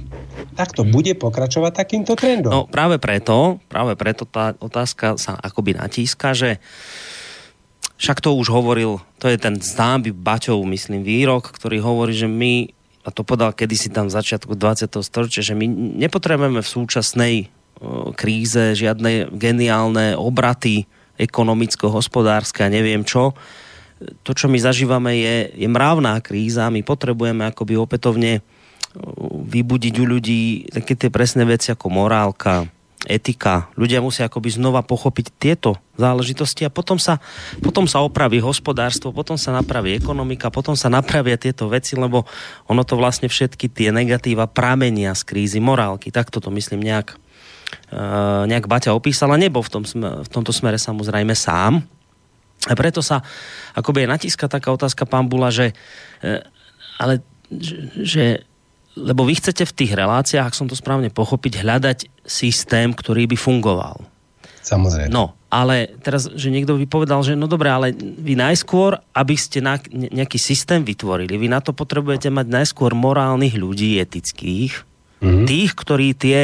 tak 0.53 0.77
to 0.77 0.85
bude 0.85 1.09
pokračovať 1.17 1.73
takýmto 1.73 2.13
trendom. 2.13 2.53
No 2.53 2.61
práve 2.69 3.01
preto, 3.01 3.57
práve 3.65 3.97
preto 3.97 4.29
tá 4.29 4.53
otázka 4.61 5.17
sa 5.17 5.41
akoby 5.41 5.73
natíska, 5.73 6.37
že 6.37 6.61
však 7.97 8.21
to 8.21 8.37
už 8.37 8.53
hovoril, 8.53 9.01
to 9.17 9.25
je 9.25 9.41
ten 9.41 9.57
známy 9.57 10.13
Baťov, 10.13 10.61
myslím, 10.69 11.01
výrok, 11.01 11.49
ktorý 11.49 11.81
hovorí, 11.81 12.13
že 12.13 12.29
my, 12.29 12.69
a 13.01 13.09
to 13.09 13.25
podal 13.25 13.49
kedysi 13.49 13.89
tam 13.89 14.05
v 14.05 14.21
začiatku 14.21 14.53
20. 14.53 14.85
storočia, 15.01 15.41
že 15.41 15.57
my 15.57 15.65
nepotrebujeme 16.05 16.61
v 16.61 16.69
súčasnej 16.69 17.35
kríze 18.13 18.77
žiadne 18.77 19.33
geniálne 19.33 20.13
obraty 20.13 20.85
ekonomicko-hospodárske 21.17 22.61
a 22.61 22.69
neviem 22.69 23.01
čo, 23.01 23.33
to, 24.23 24.31
čo 24.31 24.47
my 24.47 24.59
zažívame, 24.59 25.19
je, 25.19 25.35
je 25.59 25.67
mravná 25.67 26.19
kríza. 26.23 26.71
My 26.71 26.83
potrebujeme 26.83 27.51
akoby 27.51 27.75
opätovne 27.75 28.39
vybudiť 29.45 29.95
u 30.01 30.05
ľudí 30.07 30.71
také 30.73 30.97
tie 30.97 31.13
presné 31.13 31.45
veci 31.45 31.69
ako 31.69 31.93
morálka, 31.93 32.65
etika. 33.07 33.71
Ľudia 33.79 34.03
musia 34.03 34.27
akoby 34.27 34.49
znova 34.59 34.83
pochopiť 34.83 35.27
tieto 35.39 35.79
záležitosti 35.95 36.67
a 36.67 36.73
potom 36.73 36.99
sa, 36.99 37.23
potom 37.63 37.87
sa 37.87 38.03
opraví 38.03 38.43
hospodárstvo, 38.43 39.15
potom 39.15 39.39
sa 39.39 39.55
napraví 39.55 39.95
ekonomika, 39.95 40.51
potom 40.51 40.75
sa 40.75 40.91
napravia 40.91 41.39
tieto 41.39 41.71
veci, 41.71 41.95
lebo 41.95 42.27
ono 42.67 42.83
to 42.83 42.99
vlastne 42.99 43.31
všetky 43.31 43.71
tie 43.71 43.95
negatíva 43.95 44.51
pramenia 44.51 45.15
z 45.15 45.21
krízy 45.23 45.59
morálky. 45.63 46.11
Tak 46.11 46.27
toto 46.27 46.51
myslím 46.51 46.83
nejak, 46.83 47.15
uh, 47.93 48.43
nejak 48.49 48.67
Baťa 48.67 48.91
opísala. 48.91 49.39
Nebo 49.39 49.63
v, 49.63 49.69
tom, 49.69 49.83
v 49.85 50.29
tomto 50.29 50.51
smere 50.51 50.75
samozrejme 50.75 51.31
sám, 51.37 51.85
a 52.67 52.73
preto 52.75 52.99
sa 52.99 53.23
akoby 53.71 54.03
natíska 54.03 54.51
taká 54.51 54.75
otázka 54.75 55.07
pán 55.07 55.31
Bula, 55.31 55.47
že, 55.47 55.71
e, 56.19 56.43
ale, 56.99 57.23
že 58.03 58.43
lebo 58.99 59.23
vy 59.23 59.39
chcete 59.39 59.63
v 59.63 59.75
tých 59.75 59.91
reláciách, 59.95 60.51
ak 60.51 60.57
som 60.57 60.67
to 60.67 60.75
správne 60.75 61.07
pochopiť, 61.07 61.63
hľadať 61.63 62.11
systém, 62.27 62.91
ktorý 62.91 63.31
by 63.31 63.37
fungoval. 63.39 64.03
Samozrejme. 64.59 65.07
No, 65.07 65.39
ale 65.47 65.95
teraz, 66.03 66.27
že 66.29 66.51
niekto 66.51 66.75
by 66.75 66.85
povedal, 66.85 67.23
že 67.23 67.39
no 67.39 67.47
dobre, 67.47 67.71
ale 67.71 67.95
vy 67.95 68.35
najskôr, 68.35 68.99
aby 69.15 69.35
ste 69.39 69.63
na, 69.63 69.79
nejaký 69.89 70.35
systém 70.35 70.83
vytvorili, 70.83 71.39
vy 71.39 71.47
na 71.47 71.63
to 71.63 71.71
potrebujete 71.71 72.27
mať 72.27 72.45
najskôr 72.51 72.91
morálnych 72.91 73.55
ľudí, 73.55 73.97
etických, 73.97 74.83
mm-hmm. 75.23 75.45
tých, 75.47 75.71
ktorí 75.73 76.07
tie 76.13 76.39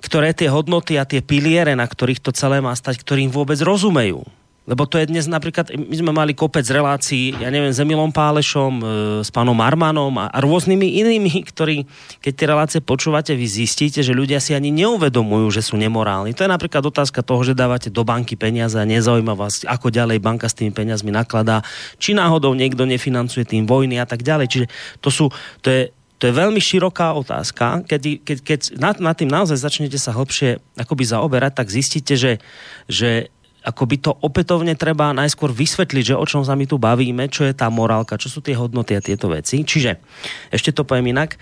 ktoré 0.00 0.32
tie 0.32 0.48
hodnoty 0.48 0.96
a 0.96 1.04
tie 1.04 1.20
piliere, 1.20 1.76
na 1.76 1.84
ktorých 1.84 2.24
to 2.24 2.32
celé 2.32 2.64
má 2.64 2.72
stať, 2.72 3.04
ktorým 3.04 3.28
vôbec 3.28 3.60
rozumejú. 3.60 4.24
Lebo 4.68 4.84
to 4.84 5.00
je 5.00 5.08
dnes 5.08 5.24
napríklad, 5.24 5.72
my 5.72 5.96
sme 5.96 6.12
mali 6.12 6.36
kopec 6.36 6.62
relácií, 6.68 7.32
ja 7.32 7.48
neviem, 7.48 7.72
s 7.72 7.80
Emilom 7.80 8.12
Pálešom, 8.12 8.74
e, 8.76 8.84
s 9.24 9.32
pánom 9.32 9.56
Armanom 9.56 10.12
a, 10.20 10.28
a 10.28 10.38
rôznymi 10.44 11.00
inými, 11.00 11.32
ktorí, 11.48 11.88
keď 12.20 12.32
tie 12.36 12.46
relácie 12.46 12.80
počúvate, 12.84 13.32
vy 13.32 13.48
zistíte, 13.48 14.04
že 14.04 14.12
ľudia 14.12 14.36
si 14.36 14.52
ani 14.52 14.68
neuvedomujú, 14.68 15.48
že 15.48 15.64
sú 15.64 15.80
nemorálni. 15.80 16.36
To 16.36 16.44
je 16.44 16.52
napríklad 16.52 16.84
otázka 16.84 17.24
toho, 17.24 17.40
že 17.40 17.56
dávate 17.56 17.88
do 17.88 18.04
banky 18.04 18.36
peniaze 18.36 18.76
a 18.76 18.84
nezaujíma 18.84 19.32
vás, 19.32 19.64
ako 19.64 19.88
ďalej 19.88 20.20
banka 20.20 20.44
s 20.44 20.54
tými 20.54 20.76
peniazmi 20.76 21.08
nakladá, 21.08 21.64
či 21.96 22.12
náhodou 22.12 22.52
niekto 22.52 22.84
nefinancuje 22.84 23.48
tým 23.48 23.64
vojny 23.64 23.96
a 23.96 24.04
tak 24.04 24.20
ďalej. 24.20 24.46
Čiže 24.52 24.66
to 25.00 25.08
sú, 25.08 25.24
to 25.64 25.72
je, 25.72 25.82
to 26.20 26.28
je 26.28 26.36
veľmi 26.36 26.60
široká 26.60 27.16
otázka. 27.16 27.80
Keď, 27.88 28.00
keď, 28.28 28.38
keď 28.44 28.60
nad, 28.76 29.00
nad 29.00 29.16
tým 29.16 29.32
naozaj 29.32 29.56
začnete 29.56 29.96
sa 29.96 30.12
hlbšie 30.12 30.60
akoby 30.76 31.08
zaoberať, 31.08 31.64
tak 31.64 31.72
zistíte, 31.72 32.12
že, 32.12 32.44
že 32.92 33.32
ako 33.60 33.82
by 33.84 33.96
to 34.00 34.10
opätovne 34.24 34.72
treba 34.76 35.12
najskôr 35.12 35.52
vysvetliť, 35.52 36.14
že 36.14 36.18
o 36.18 36.24
čom 36.24 36.40
sa 36.40 36.56
my 36.56 36.64
tu 36.64 36.80
bavíme, 36.80 37.28
čo 37.28 37.44
je 37.44 37.52
tá 37.52 37.68
morálka, 37.68 38.16
čo 38.16 38.32
sú 38.32 38.40
tie 38.40 38.56
hodnoty 38.56 38.96
a 38.96 39.04
tieto 39.04 39.28
veci. 39.28 39.60
Čiže, 39.60 40.00
ešte 40.48 40.72
to 40.72 40.88
poviem 40.88 41.12
inak, 41.12 41.36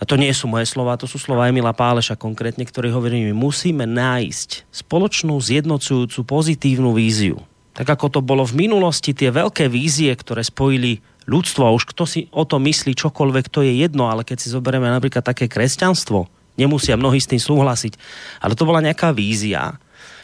a 0.00 0.08
to 0.08 0.16
nie 0.16 0.32
sú 0.32 0.48
moje 0.48 0.64
slova, 0.64 0.96
to 0.96 1.04
sú 1.04 1.20
slova 1.20 1.52
Emila 1.52 1.76
Páleša 1.76 2.16
konkrétne, 2.16 2.64
ktorý 2.64 2.88
hovorí, 2.88 3.20
my 3.20 3.36
musíme 3.36 3.84
nájsť 3.84 4.72
spoločnú 4.72 5.36
zjednocujúcu 5.36 6.24
pozitívnu 6.24 6.96
víziu. 6.96 7.36
Tak 7.76 8.00
ako 8.00 8.06
to 8.08 8.20
bolo 8.24 8.48
v 8.48 8.64
minulosti, 8.64 9.12
tie 9.12 9.28
veľké 9.28 9.68
vízie, 9.68 10.08
ktoré 10.16 10.40
spojili 10.40 11.04
ľudstvo, 11.28 11.68
a 11.68 11.76
už 11.76 11.92
kto 11.92 12.08
si 12.08 12.32
o 12.32 12.48
to 12.48 12.56
myslí 12.56 12.96
čokoľvek, 12.96 13.52
to 13.52 13.60
je 13.60 13.76
jedno, 13.76 14.08
ale 14.08 14.24
keď 14.24 14.40
si 14.40 14.48
zoberieme 14.48 14.88
napríklad 14.88 15.20
také 15.20 15.52
kresťanstvo, 15.52 16.32
nemusia 16.56 16.96
mnohí 16.96 17.20
s 17.20 17.28
tým 17.28 17.38
súhlasiť, 17.38 18.00
ale 18.40 18.56
to 18.56 18.64
bola 18.64 18.80
nejaká 18.80 19.12
vízia, 19.12 19.76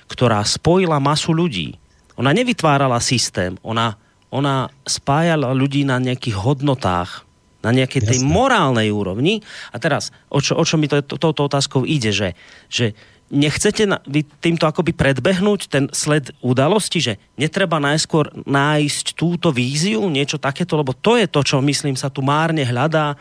ktorá 0.06 0.42
spojila 0.46 1.02
masu 1.02 1.34
ľudí. 1.34 1.76
Ona 2.16 2.32
nevytvárala 2.32 3.02
systém, 3.02 3.58
ona, 3.60 3.98
ona 4.32 4.72
spájala 4.88 5.52
ľudí 5.52 5.84
na 5.84 6.00
nejakých 6.00 6.36
hodnotách, 6.40 7.26
na 7.60 7.74
nejakej 7.74 8.02
tej 8.06 8.18
Jasne. 8.22 8.30
morálnej 8.30 8.88
úrovni. 8.94 9.42
A 9.74 9.76
teraz, 9.82 10.14
o 10.30 10.38
čo, 10.38 10.54
o 10.54 10.62
čo 10.62 10.78
mi 10.78 10.86
to, 10.86 11.02
to, 11.02 11.18
touto 11.18 11.50
otázkou 11.50 11.82
ide, 11.82 12.14
že, 12.14 12.38
že 12.70 12.94
nechcete 13.26 13.90
na, 13.90 13.98
vy 14.06 14.22
týmto 14.22 14.70
akoby 14.70 14.94
predbehnúť 14.94 15.60
ten 15.66 15.84
sled 15.90 16.30
udalosti, 16.38 17.02
že 17.02 17.12
netreba 17.34 17.82
najskôr 17.82 18.30
nájsť 18.46 19.18
túto 19.18 19.50
víziu, 19.50 20.06
niečo 20.06 20.38
takéto, 20.38 20.78
lebo 20.78 20.94
to 20.94 21.18
je 21.18 21.26
to, 21.26 21.42
čo 21.42 21.58
myslím 21.58 21.98
sa 21.98 22.06
tu 22.06 22.22
márne 22.22 22.62
hľadá. 22.62 23.18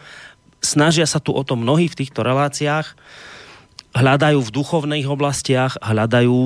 Snažia 0.62 1.10
sa 1.10 1.18
tu 1.18 1.34
o 1.34 1.41
to 1.41 1.57
mnohí 1.57 1.90
v 1.90 2.06
týchto 2.06 2.22
reláciách. 2.22 2.94
Hľadajú 3.96 4.44
v 4.44 4.54
duchovných 4.54 5.08
oblastiach, 5.08 5.80
hľadajú 5.80 6.38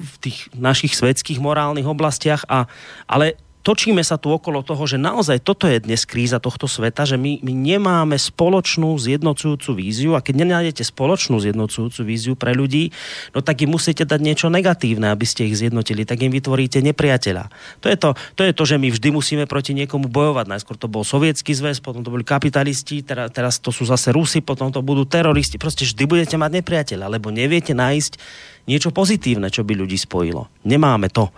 v 0.00 0.14
tých 0.24 0.48
našich 0.56 0.96
svetských 0.96 1.36
morálnych 1.36 1.84
oblastiach, 1.84 2.48
a, 2.48 2.64
ale 3.04 3.36
točíme 3.64 4.04
sa 4.04 4.20
tu 4.20 4.28
okolo 4.28 4.60
toho, 4.60 4.84
že 4.84 5.00
naozaj 5.00 5.40
toto 5.40 5.64
je 5.64 5.80
dnes 5.80 6.04
kríza 6.04 6.36
tohto 6.36 6.68
sveta, 6.68 7.08
že 7.08 7.16
my, 7.16 7.40
my 7.40 7.52
nemáme 7.56 8.20
spoločnú 8.20 8.92
zjednocujúcu 9.00 9.70
víziu 9.72 10.12
a 10.12 10.20
keď 10.20 10.44
nenájdete 10.44 10.84
spoločnú 10.84 11.40
zjednocujúcu 11.40 12.00
víziu 12.04 12.34
pre 12.36 12.52
ľudí, 12.52 12.92
no 13.32 13.40
tak 13.40 13.64
im 13.64 13.72
musíte 13.72 14.04
dať 14.04 14.20
niečo 14.20 14.52
negatívne, 14.52 15.08
aby 15.08 15.24
ste 15.24 15.48
ich 15.48 15.56
zjednotili, 15.56 16.04
tak 16.04 16.20
im 16.20 16.30
vytvoríte 16.30 16.84
nepriateľa. 16.84 17.48
To 17.80 17.88
je 17.88 17.96
to, 17.96 18.10
to, 18.36 18.42
je 18.44 18.52
to 18.52 18.62
že 18.68 18.76
my 18.76 18.92
vždy 18.92 19.08
musíme 19.08 19.44
proti 19.48 19.72
niekomu 19.72 20.12
bojovať. 20.12 20.44
Najskôr 20.44 20.76
to 20.76 20.92
bol 20.92 21.02
sovietský 21.02 21.56
zväz, 21.56 21.80
potom 21.80 22.04
to 22.04 22.12
boli 22.12 22.22
kapitalisti, 22.22 23.00
teraz, 23.00 23.32
teraz 23.32 23.56
to 23.56 23.72
sú 23.72 23.88
zase 23.88 24.12
Rusy, 24.12 24.44
potom 24.44 24.68
to 24.68 24.84
budú 24.84 25.08
teroristi. 25.08 25.56
Proste 25.56 25.88
vždy 25.88 26.04
budete 26.04 26.36
mať 26.36 26.60
nepriateľa, 26.60 27.08
lebo 27.08 27.32
neviete 27.32 27.72
nájsť 27.72 28.44
niečo 28.64 28.90
pozitívne, 28.90 29.52
čo 29.52 29.64
by 29.64 29.76
ľudí 29.76 29.96
spojilo. 29.96 30.48
Nemáme 30.64 31.12
to. 31.12 31.28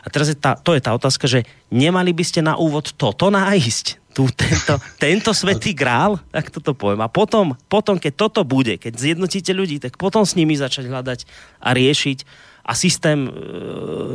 A 0.00 0.08
teraz 0.08 0.32
je 0.32 0.36
tá, 0.36 0.56
to 0.56 0.72
je 0.72 0.80
tá 0.80 0.96
otázka, 0.96 1.28
že 1.28 1.44
nemali 1.68 2.16
by 2.16 2.24
ste 2.24 2.40
na 2.40 2.56
úvod 2.56 2.96
toto 2.96 3.28
nájsť, 3.28 4.00
tu, 4.10 4.26
tento, 4.32 4.74
tento 4.98 5.30
svetý 5.30 5.70
grál, 5.76 6.18
tak 6.34 6.50
toto 6.50 6.74
poviem. 6.74 7.04
A 7.04 7.12
potom, 7.12 7.54
potom, 7.70 8.00
keď 8.00 8.12
toto 8.16 8.40
bude, 8.42 8.80
keď 8.80 8.96
zjednotíte 8.98 9.52
ľudí, 9.54 9.78
tak 9.78 10.00
potom 10.00 10.26
s 10.26 10.34
nimi 10.34 10.58
začať 10.58 10.90
hľadať 10.90 11.18
a 11.62 11.68
riešiť 11.70 12.18
a 12.66 12.72
systém 12.74 13.28
e, 13.28 13.30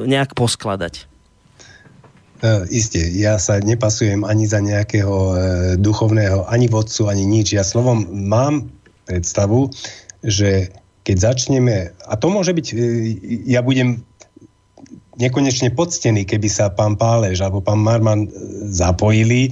nejak 0.10 0.36
poskladať. 0.36 1.08
Uh, 2.44 2.68
isté, 2.68 3.00
ja 3.16 3.40
sa 3.40 3.64
nepasujem 3.64 4.28
ani 4.28 4.44
za 4.44 4.60
nejakého 4.60 5.16
uh, 5.32 5.36
duchovného, 5.80 6.44
ani 6.52 6.68
vodcu, 6.68 7.08
ani 7.08 7.24
nič. 7.24 7.56
Ja 7.56 7.64
slovom 7.64 8.06
mám 8.12 8.68
predstavu, 9.08 9.72
že 10.20 10.76
keď 11.06 11.18
začneme, 11.22 11.94
a 12.10 12.14
to 12.18 12.28
môže 12.34 12.52
byť, 12.52 12.68
uh, 12.74 12.80
ja 13.46 13.62
budem 13.62 14.02
nekonečne 15.16 15.72
poctený, 15.72 16.28
keby 16.28 16.48
sa 16.52 16.72
pán 16.72 17.00
Pálež 17.00 17.40
alebo 17.40 17.64
pán 17.64 17.80
Marman 17.80 18.28
e, 18.28 18.30
zapojili, 18.68 19.52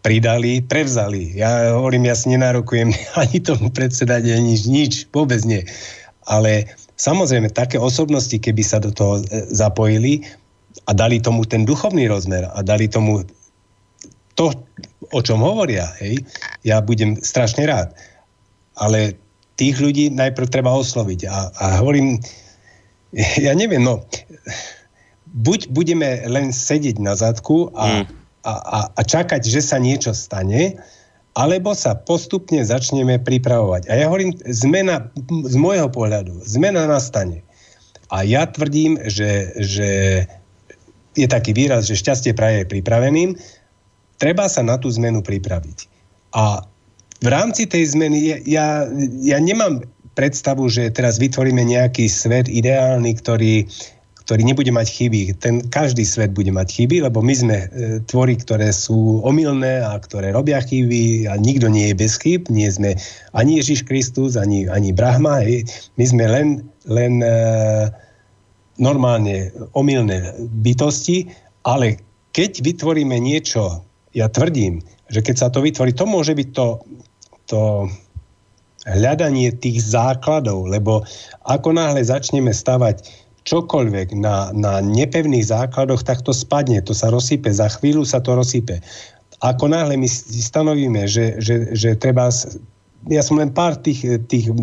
pridali, 0.00 0.62
prevzali. 0.64 1.34
Ja 1.36 1.74
hovorím, 1.76 2.08
ja 2.08 2.16
si 2.16 2.30
nenárokujem 2.32 2.94
ani 3.22 3.38
tomu 3.42 3.74
predsedať, 3.74 4.30
ani 4.30 4.54
nič, 4.54 5.10
vôbec 5.10 5.42
nie. 5.42 5.66
Ale 6.30 6.70
samozrejme, 6.94 7.50
také 7.50 7.76
osobnosti, 7.76 8.38
keby 8.38 8.62
sa 8.62 8.78
do 8.78 8.94
toho 8.94 9.20
e, 9.20 9.50
zapojili 9.50 10.22
a 10.86 10.94
dali 10.94 11.18
tomu 11.18 11.42
ten 11.42 11.66
duchovný 11.66 12.06
rozmer 12.06 12.46
a 12.46 12.62
dali 12.62 12.86
tomu 12.86 13.26
to, 14.38 14.54
o 15.10 15.20
čom 15.20 15.42
hovoria, 15.42 15.90
hej, 16.00 16.22
ja 16.62 16.78
budem 16.80 17.18
strašne 17.18 17.66
rád. 17.66 17.92
Ale 18.78 19.18
tých 19.60 19.76
ľudí 19.76 20.08
najprv 20.16 20.48
treba 20.48 20.72
osloviť. 20.72 21.28
A, 21.28 21.52
a 21.52 21.64
hovorím, 21.84 22.16
ja 23.44 23.52
neviem, 23.52 23.84
no, 23.84 24.00
buď 25.36 25.68
budeme 25.68 26.24
len 26.24 26.48
sedieť 26.48 26.96
na 26.96 27.12
zadku 27.12 27.68
a, 27.76 28.00
mm. 28.00 28.04
a, 28.48 28.52
a, 28.56 28.78
a 28.96 29.00
čakať, 29.04 29.44
že 29.44 29.60
sa 29.60 29.76
niečo 29.76 30.16
stane, 30.16 30.80
alebo 31.36 31.76
sa 31.76 31.94
postupne 31.94 32.64
začneme 32.64 33.20
pripravovať. 33.22 33.86
A 33.86 33.92
ja 34.00 34.10
hovorím, 34.10 34.34
zmena, 34.48 35.12
z 35.46 35.56
môjho 35.60 35.86
pohľadu, 35.92 36.42
zmena 36.42 36.90
nastane. 36.90 37.46
A 38.10 38.26
ja 38.26 38.50
tvrdím, 38.50 38.98
že, 39.06 39.54
že 39.62 39.90
je 41.14 41.26
taký 41.30 41.54
výraz, 41.54 41.86
že 41.86 41.94
šťastie 41.94 42.34
praje 42.34 42.66
je 42.66 42.72
pripraveným, 42.74 43.38
treba 44.18 44.50
sa 44.50 44.66
na 44.66 44.74
tú 44.82 44.90
zmenu 44.90 45.22
pripraviť. 45.22 45.86
A 46.34 46.66
v 47.20 47.28
rámci 47.28 47.68
tej 47.68 47.92
zmeny 47.92 48.40
ja, 48.48 48.88
ja 49.20 49.38
nemám 49.38 49.84
predstavu, 50.16 50.68
že 50.72 50.92
teraz 50.92 51.20
vytvoríme 51.20 51.60
nejaký 51.60 52.08
svet 52.08 52.48
ideálny, 52.48 53.12
ktorý, 53.20 53.68
ktorý 54.24 54.42
nebude 54.44 54.72
mať 54.72 54.88
chyby. 54.88 55.20
Ten 55.38 55.64
každý 55.68 56.04
svet 56.04 56.32
bude 56.32 56.50
mať 56.50 56.68
chyby, 56.80 57.04
lebo 57.04 57.20
my 57.20 57.34
sme 57.36 57.56
e, 57.56 57.66
tvory, 58.08 58.40
ktoré 58.40 58.72
sú 58.72 59.20
omylné 59.24 59.84
a 59.84 59.96
ktoré 60.00 60.32
robia 60.32 60.60
chyby 60.60 61.28
a 61.30 61.36
nikto 61.36 61.68
nie 61.68 61.92
je 61.92 62.00
bez 62.00 62.16
chyb. 62.20 62.48
Nie 62.48 62.72
sme 62.72 62.96
ani 63.36 63.60
Ježiš 63.60 63.84
Kristus, 63.84 64.34
ani, 64.36 64.66
ani 64.68 64.90
Brahma. 64.92 65.44
My 65.96 66.04
sme 66.04 66.24
len, 66.24 66.48
len 66.88 67.20
e, 67.20 67.36
normálne 68.80 69.52
omylné 69.76 70.40
bytosti, 70.64 71.28
ale 71.68 72.00
keď 72.32 72.64
vytvoríme 72.64 73.14
niečo, 73.20 73.84
ja 74.16 74.26
tvrdím, 74.26 74.82
že 75.10 75.22
keď 75.22 75.36
sa 75.36 75.48
to 75.50 75.62
vytvorí, 75.62 75.94
to 75.94 76.06
môže 76.06 76.34
byť 76.34 76.48
to, 76.54 76.82
to 77.50 77.90
hľadanie 78.88 79.52
tých 79.58 79.82
základov, 79.84 80.70
lebo 80.70 81.04
ako 81.44 81.76
náhle 81.76 82.00
začneme 82.00 82.54
stavať 82.54 83.04
čokoľvek 83.44 84.16
na, 84.16 84.54
na 84.54 84.80
nepevných 84.80 85.48
základoch, 85.48 86.04
tak 86.04 86.22
to 86.24 86.32
spadne, 86.32 86.80
to 86.84 86.94
sa 86.94 87.10
rozsype, 87.10 87.50
za 87.50 87.68
chvíľu 87.68 88.06
sa 88.06 88.22
to 88.22 88.36
rozsype. 88.36 88.80
Ako 89.40 89.72
náhle 89.72 89.96
my 89.96 90.08
stanovíme, 90.08 91.08
že, 91.08 91.40
že, 91.40 91.72
že 91.72 91.96
treba 91.96 92.28
ja 93.08 93.24
som 93.24 93.40
len 93.40 93.48
pár 93.48 93.80
tých, 93.80 94.04
tých 94.28 94.52
e, 94.52 94.54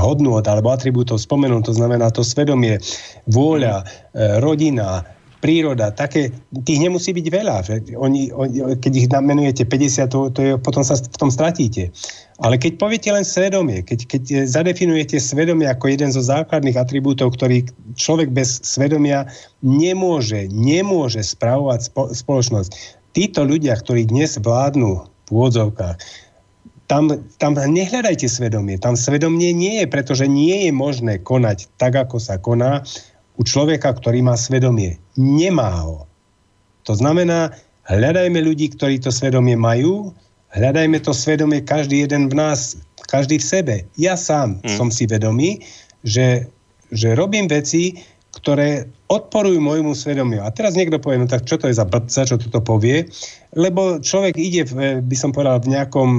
hodnôt 0.00 0.40
alebo 0.40 0.72
atribútov 0.72 1.20
spomenul, 1.20 1.60
to 1.60 1.76
znamená 1.76 2.08
to 2.08 2.24
svedomie, 2.24 2.80
vôľa, 3.28 3.84
e, 3.84 4.40
rodina, 4.40 5.04
príroda, 5.38 5.94
také, 5.94 6.34
tých 6.66 6.80
nemusí 6.82 7.14
byť 7.14 7.26
veľa. 7.30 7.56
Že 7.62 7.74
oni, 7.94 8.34
oni, 8.34 8.56
keď 8.78 8.92
ich 8.94 9.08
namenujete 9.10 9.62
50, 9.66 10.10
to, 10.10 10.18
to 10.34 10.40
je, 10.42 10.52
potom 10.58 10.82
sa 10.82 10.98
v 10.98 11.18
tom 11.18 11.30
stratíte. 11.30 11.94
Ale 12.38 12.58
keď 12.58 12.78
poviete 12.78 13.10
len 13.10 13.26
svedomie, 13.26 13.82
keď, 13.82 14.06
keď 14.06 14.22
zadefinujete 14.46 15.18
svedomie 15.18 15.66
ako 15.66 15.90
jeden 15.90 16.10
zo 16.14 16.22
základných 16.22 16.78
atribútov, 16.78 17.34
ktorý 17.34 17.66
človek 17.98 18.30
bez 18.30 18.62
svedomia 18.62 19.26
nemôže, 19.62 20.46
nemôže 20.50 21.22
spravovať 21.22 21.80
spo, 21.90 22.02
spoločnosť. 22.14 22.70
Títo 23.14 23.42
ľudia, 23.42 23.74
ktorí 23.74 24.06
dnes 24.06 24.38
vládnu 24.38 25.02
v 25.02 25.30
úvodzovkách, 25.30 25.98
tam, 26.88 27.12
tam 27.36 27.52
nehľadajte 27.52 28.26
svedomie. 28.26 28.80
Tam 28.80 28.96
svedomie 28.96 29.52
nie 29.52 29.84
je, 29.84 29.86
pretože 29.86 30.24
nie 30.24 30.66
je 30.66 30.72
možné 30.72 31.20
konať 31.20 31.68
tak, 31.76 31.94
ako 31.94 32.16
sa 32.16 32.40
koná 32.40 32.80
u 33.38 33.42
človeka, 33.46 33.94
ktorý 33.94 34.24
má 34.24 34.34
svedomie. 34.34 34.98
Nemá 35.18 35.82
ho. 35.82 36.06
To 36.86 36.94
znamená, 36.94 37.50
hľadajme 37.90 38.38
ľudí, 38.38 38.72
ktorí 38.72 39.02
to 39.02 39.10
svedomie 39.10 39.58
majú, 39.58 40.14
hľadajme 40.54 41.02
to 41.02 41.12
svedomie 41.12 41.60
každý 41.60 42.06
jeden 42.06 42.30
v 42.30 42.38
nás, 42.38 42.78
každý 43.10 43.42
v 43.42 43.44
sebe. 43.44 43.76
Ja 43.98 44.14
sám 44.16 44.62
mm. 44.64 44.78
som 44.78 44.88
si 44.88 45.04
vedomý, 45.04 45.60
že, 46.06 46.46
že 46.94 47.18
robím 47.18 47.50
veci, 47.50 47.98
ktoré 48.38 48.86
odporujú 49.08 49.58
môjmu 49.58 49.96
svedomiu. 49.96 50.44
A 50.44 50.52
teraz 50.52 50.76
niekto 50.76 51.00
povie, 51.00 51.18
no 51.18 51.26
tak 51.26 51.48
čo 51.48 51.58
to 51.58 51.66
je 51.66 51.74
za 51.74 51.88
blbca, 51.88 52.28
čo 52.28 52.36
toto 52.38 52.60
povie? 52.60 53.08
Lebo 53.56 53.98
človek 53.98 54.36
ide, 54.36 54.62
v, 54.68 55.02
by 55.02 55.16
som 55.16 55.32
povedal, 55.32 55.58
v 55.64 55.74
nejakom 55.74 56.10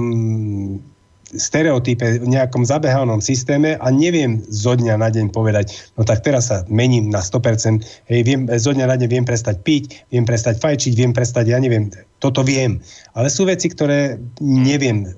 stereotype, 1.36 2.26
v 2.26 2.28
nejakom 2.30 2.66
zabehanom 2.66 3.22
systéme 3.22 3.78
a 3.78 3.88
neviem 3.94 4.42
zo 4.50 4.74
dňa 4.74 4.98
na 4.98 5.14
deň 5.14 5.30
povedať, 5.30 5.78
no 5.96 6.02
tak 6.02 6.26
teraz 6.26 6.50
sa 6.50 6.66
mením 6.66 7.14
na 7.14 7.22
100%, 7.22 8.10
hej, 8.10 8.22
viem, 8.26 8.50
zo 8.50 8.74
dňa 8.74 8.86
na 8.90 8.96
deň 8.98 9.10
viem 9.10 9.26
prestať 9.26 9.62
piť, 9.62 10.10
viem 10.10 10.26
prestať 10.26 10.58
fajčiť, 10.58 10.94
viem 10.98 11.14
prestať, 11.14 11.54
ja 11.54 11.62
neviem, 11.62 11.94
toto 12.18 12.42
viem. 12.42 12.82
Ale 13.14 13.30
sú 13.30 13.46
veci, 13.46 13.70
ktoré 13.70 14.18
neviem 14.42 15.14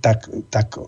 tak, 0.00 0.24
tak 0.48 0.80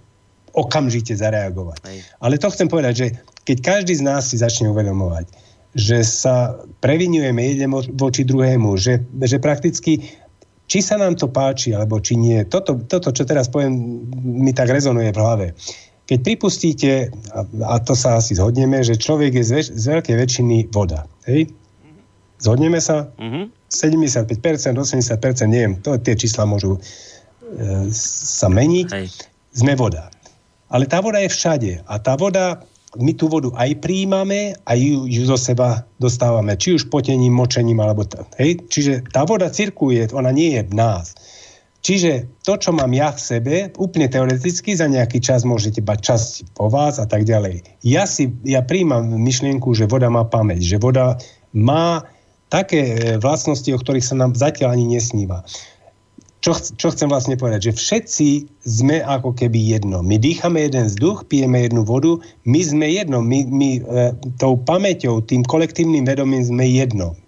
okamžite 0.57 1.13
zareagovať. 1.13 1.81
Hej. 1.85 1.99
Ale 2.25 2.41
to 2.41 2.49
chcem 2.49 2.69
povedať, 2.73 2.95
že 2.97 3.07
keď 3.45 3.59
každý 3.63 3.95
z 4.01 4.03
nás 4.03 4.33
si 4.33 4.41
začne 4.41 4.73
uvedomovať, 4.73 5.29
že 5.77 6.01
sa 6.01 6.57
previnujeme 6.81 7.53
jeden 7.53 7.69
voči 8.01 8.25
druhému, 8.25 8.81
že, 8.81 9.05
že 9.21 9.37
prakticky 9.37 10.09
či 10.67 10.83
sa 10.83 10.99
nám 10.99 11.15
to 11.15 11.31
páči, 11.31 11.73
alebo 11.75 12.03
či 12.03 12.19
nie. 12.19 12.43
Toto, 12.47 12.79
toto 12.87 13.15
čo 13.15 13.23
teraz 13.23 13.47
poviem, 13.47 14.03
mi 14.23 14.51
tak 14.51 14.71
rezonuje 14.71 15.15
v 15.15 15.19
hlave. 15.19 15.47
Keď 16.07 16.19
pripustíte, 16.23 17.11
a, 17.35 17.41
a 17.67 17.77
to 17.83 17.99
sa 17.99 18.19
asi 18.19 18.39
zhodneme, 18.39 18.79
že 18.83 18.99
človek 18.99 19.43
je 19.43 19.45
z, 19.47 19.51
väč- 19.59 19.75
z 19.75 19.85
veľkej 19.91 20.17
väčšiny 20.19 20.57
voda. 20.71 21.07
Hej? 21.27 21.51
Zhodneme 22.39 22.79
sa? 22.79 23.11
Mm-hmm. 23.19 23.45
75%, 23.67 24.79
80%, 24.79 25.51
neviem, 25.51 25.75
to, 25.83 25.99
tie 25.99 26.15
čísla 26.15 26.47
môžu 26.47 26.79
e, 26.79 26.81
sa 27.91 28.47
meniť. 28.47 28.89
Hej. 28.95 29.07
Sme 29.51 29.75
voda. 29.75 30.11
Ale 30.71 30.87
tá 30.87 31.03
voda 31.03 31.19
je 31.19 31.31
všade. 31.31 31.73
A 31.87 31.99
tá 31.99 32.15
voda 32.15 32.63
my 32.99 33.13
tú 33.15 33.29
vodu 33.31 33.53
aj 33.55 33.79
príjmame 33.81 34.57
a 34.65 34.73
ju, 34.75 35.07
ju 35.07 35.23
zo 35.29 35.39
seba 35.39 35.85
dostávame, 36.01 36.57
či 36.57 36.77
už 36.77 36.89
potením, 36.89 37.37
močením, 37.37 37.81
alebo 37.81 38.05
t- 38.05 38.19
hej. 38.41 38.61
Čiže 38.67 39.13
tá 39.13 39.23
voda 39.29 39.53
cirkuje, 39.53 40.11
ona 40.17 40.33
nie 40.33 40.57
je 40.57 40.63
v 40.67 40.75
nás. 40.75 41.15
Čiže 41.87 42.43
to, 42.43 42.59
čo 42.59 42.75
mám 42.75 42.91
ja 42.91 43.15
v 43.15 43.21
sebe, 43.23 43.55
úplne 43.79 44.11
teoreticky, 44.11 44.75
za 44.75 44.91
nejaký 44.91 45.23
čas 45.23 45.47
môžete 45.47 45.79
bať 45.87 45.99
čas 46.03 46.23
po 46.59 46.67
vás 46.67 46.99
a 46.99 47.07
tak 47.07 47.23
ďalej. 47.23 47.63
Ja, 47.87 48.11
si, 48.11 48.35
ja 48.43 48.67
príjmam 48.67 49.07
myšlienku, 49.07 49.71
že 49.71 49.87
voda 49.87 50.11
má 50.11 50.27
pamäť, 50.27 50.67
že 50.67 50.83
voda 50.83 51.15
má 51.55 52.03
také 52.51 52.83
e, 52.83 52.95
vlastnosti, 53.23 53.71
o 53.71 53.79
ktorých 53.79 54.03
sa 54.03 54.19
nám 54.19 54.35
zatiaľ 54.35 54.75
ani 54.75 54.99
nesníva. 54.99 55.47
Čo, 56.47 56.55
čo 56.79 56.95
chcem 56.95 57.11
vlastne 57.11 57.35
povedať? 57.35 57.67
Že 57.67 57.73
všetci 57.75 58.29
sme 58.63 59.03
ako 59.03 59.35
keby 59.35 59.59
jedno. 59.59 59.99
My 59.99 60.15
dýchame 60.15 60.63
jeden 60.63 60.87
vzduch, 60.87 61.27
pijeme 61.27 61.67
jednu 61.67 61.83
vodu, 61.83 62.23
my 62.47 62.61
sme 62.63 62.87
jedno. 62.87 63.19
My, 63.19 63.43
my 63.51 63.83
e, 63.83 64.15
tou 64.39 64.55
pamäťou, 64.55 65.27
tým 65.27 65.43
kolektívnym 65.43 66.07
vedomím 66.07 66.47
sme 66.47 66.71
jedno. 66.71 67.19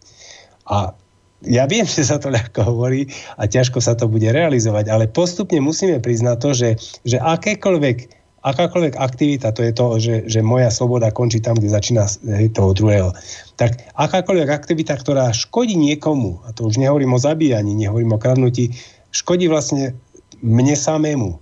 A 0.70 0.94
ja 1.42 1.66
viem, 1.66 1.82
že 1.82 2.06
sa 2.06 2.22
to 2.22 2.30
ľahko 2.30 2.62
hovorí 2.62 3.10
a 3.34 3.50
ťažko 3.50 3.82
sa 3.82 3.98
to 3.98 4.06
bude 4.06 4.30
realizovať, 4.30 4.86
ale 4.86 5.10
postupne 5.10 5.58
musíme 5.58 5.98
priznať 5.98 6.36
to, 6.38 6.50
že, 6.54 6.70
že 7.02 7.18
akékoľvek 7.18 8.14
akákoľvek 8.38 8.94
aktivita, 8.94 9.50
to 9.50 9.66
je 9.66 9.72
to, 9.74 9.86
že, 9.98 10.14
že 10.30 10.40
moja 10.46 10.70
sloboda 10.70 11.10
končí 11.10 11.42
tam, 11.42 11.58
kde 11.58 11.74
začína 11.74 12.06
toho 12.54 12.70
druhého. 12.70 13.10
Tak 13.58 13.82
akákoľvek 13.98 14.46
aktivita, 14.46 14.94
ktorá 14.94 15.34
škodí 15.34 15.74
niekomu, 15.74 16.38
a 16.46 16.54
to 16.54 16.70
už 16.70 16.78
nehovorím 16.78 17.18
o 17.18 17.20
zabíjaní, 17.20 17.74
nehovorím 17.74 18.14
o 18.14 18.22
kradnutí, 18.22 18.78
škodí 19.12 19.48
vlastne 19.48 19.96
mne 20.42 20.74
samému. 20.74 21.40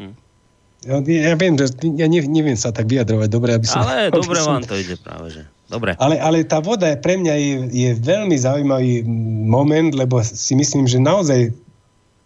Hm. 0.00 0.14
Ja, 0.84 1.00
ja 1.00 1.34
viem, 1.36 1.54
že 1.56 1.72
ja 1.96 2.06
neviem 2.08 2.56
sa 2.56 2.72
tak 2.72 2.88
vyjadrovať 2.88 3.28
dobre, 3.32 3.50
aby 3.56 3.66
som... 3.66 3.84
Ale 3.84 4.10
dobre 4.20 4.38
som... 4.40 4.60
vám 4.60 4.64
to 4.68 4.76
ide 4.76 4.96
práve, 5.00 5.28
že... 5.32 5.42
Dobre. 5.64 5.96
Ale, 5.96 6.20
ale 6.20 6.44
tá 6.44 6.60
voda 6.60 6.92
je 6.92 7.00
pre 7.00 7.16
mňa 7.16 7.34
je, 7.40 7.52
je 7.72 7.90
veľmi 7.96 8.36
zaujímavý 8.36 9.00
moment, 9.48 9.96
lebo 9.96 10.20
si 10.20 10.52
myslím, 10.52 10.84
že 10.84 11.00
naozaj 11.00 11.56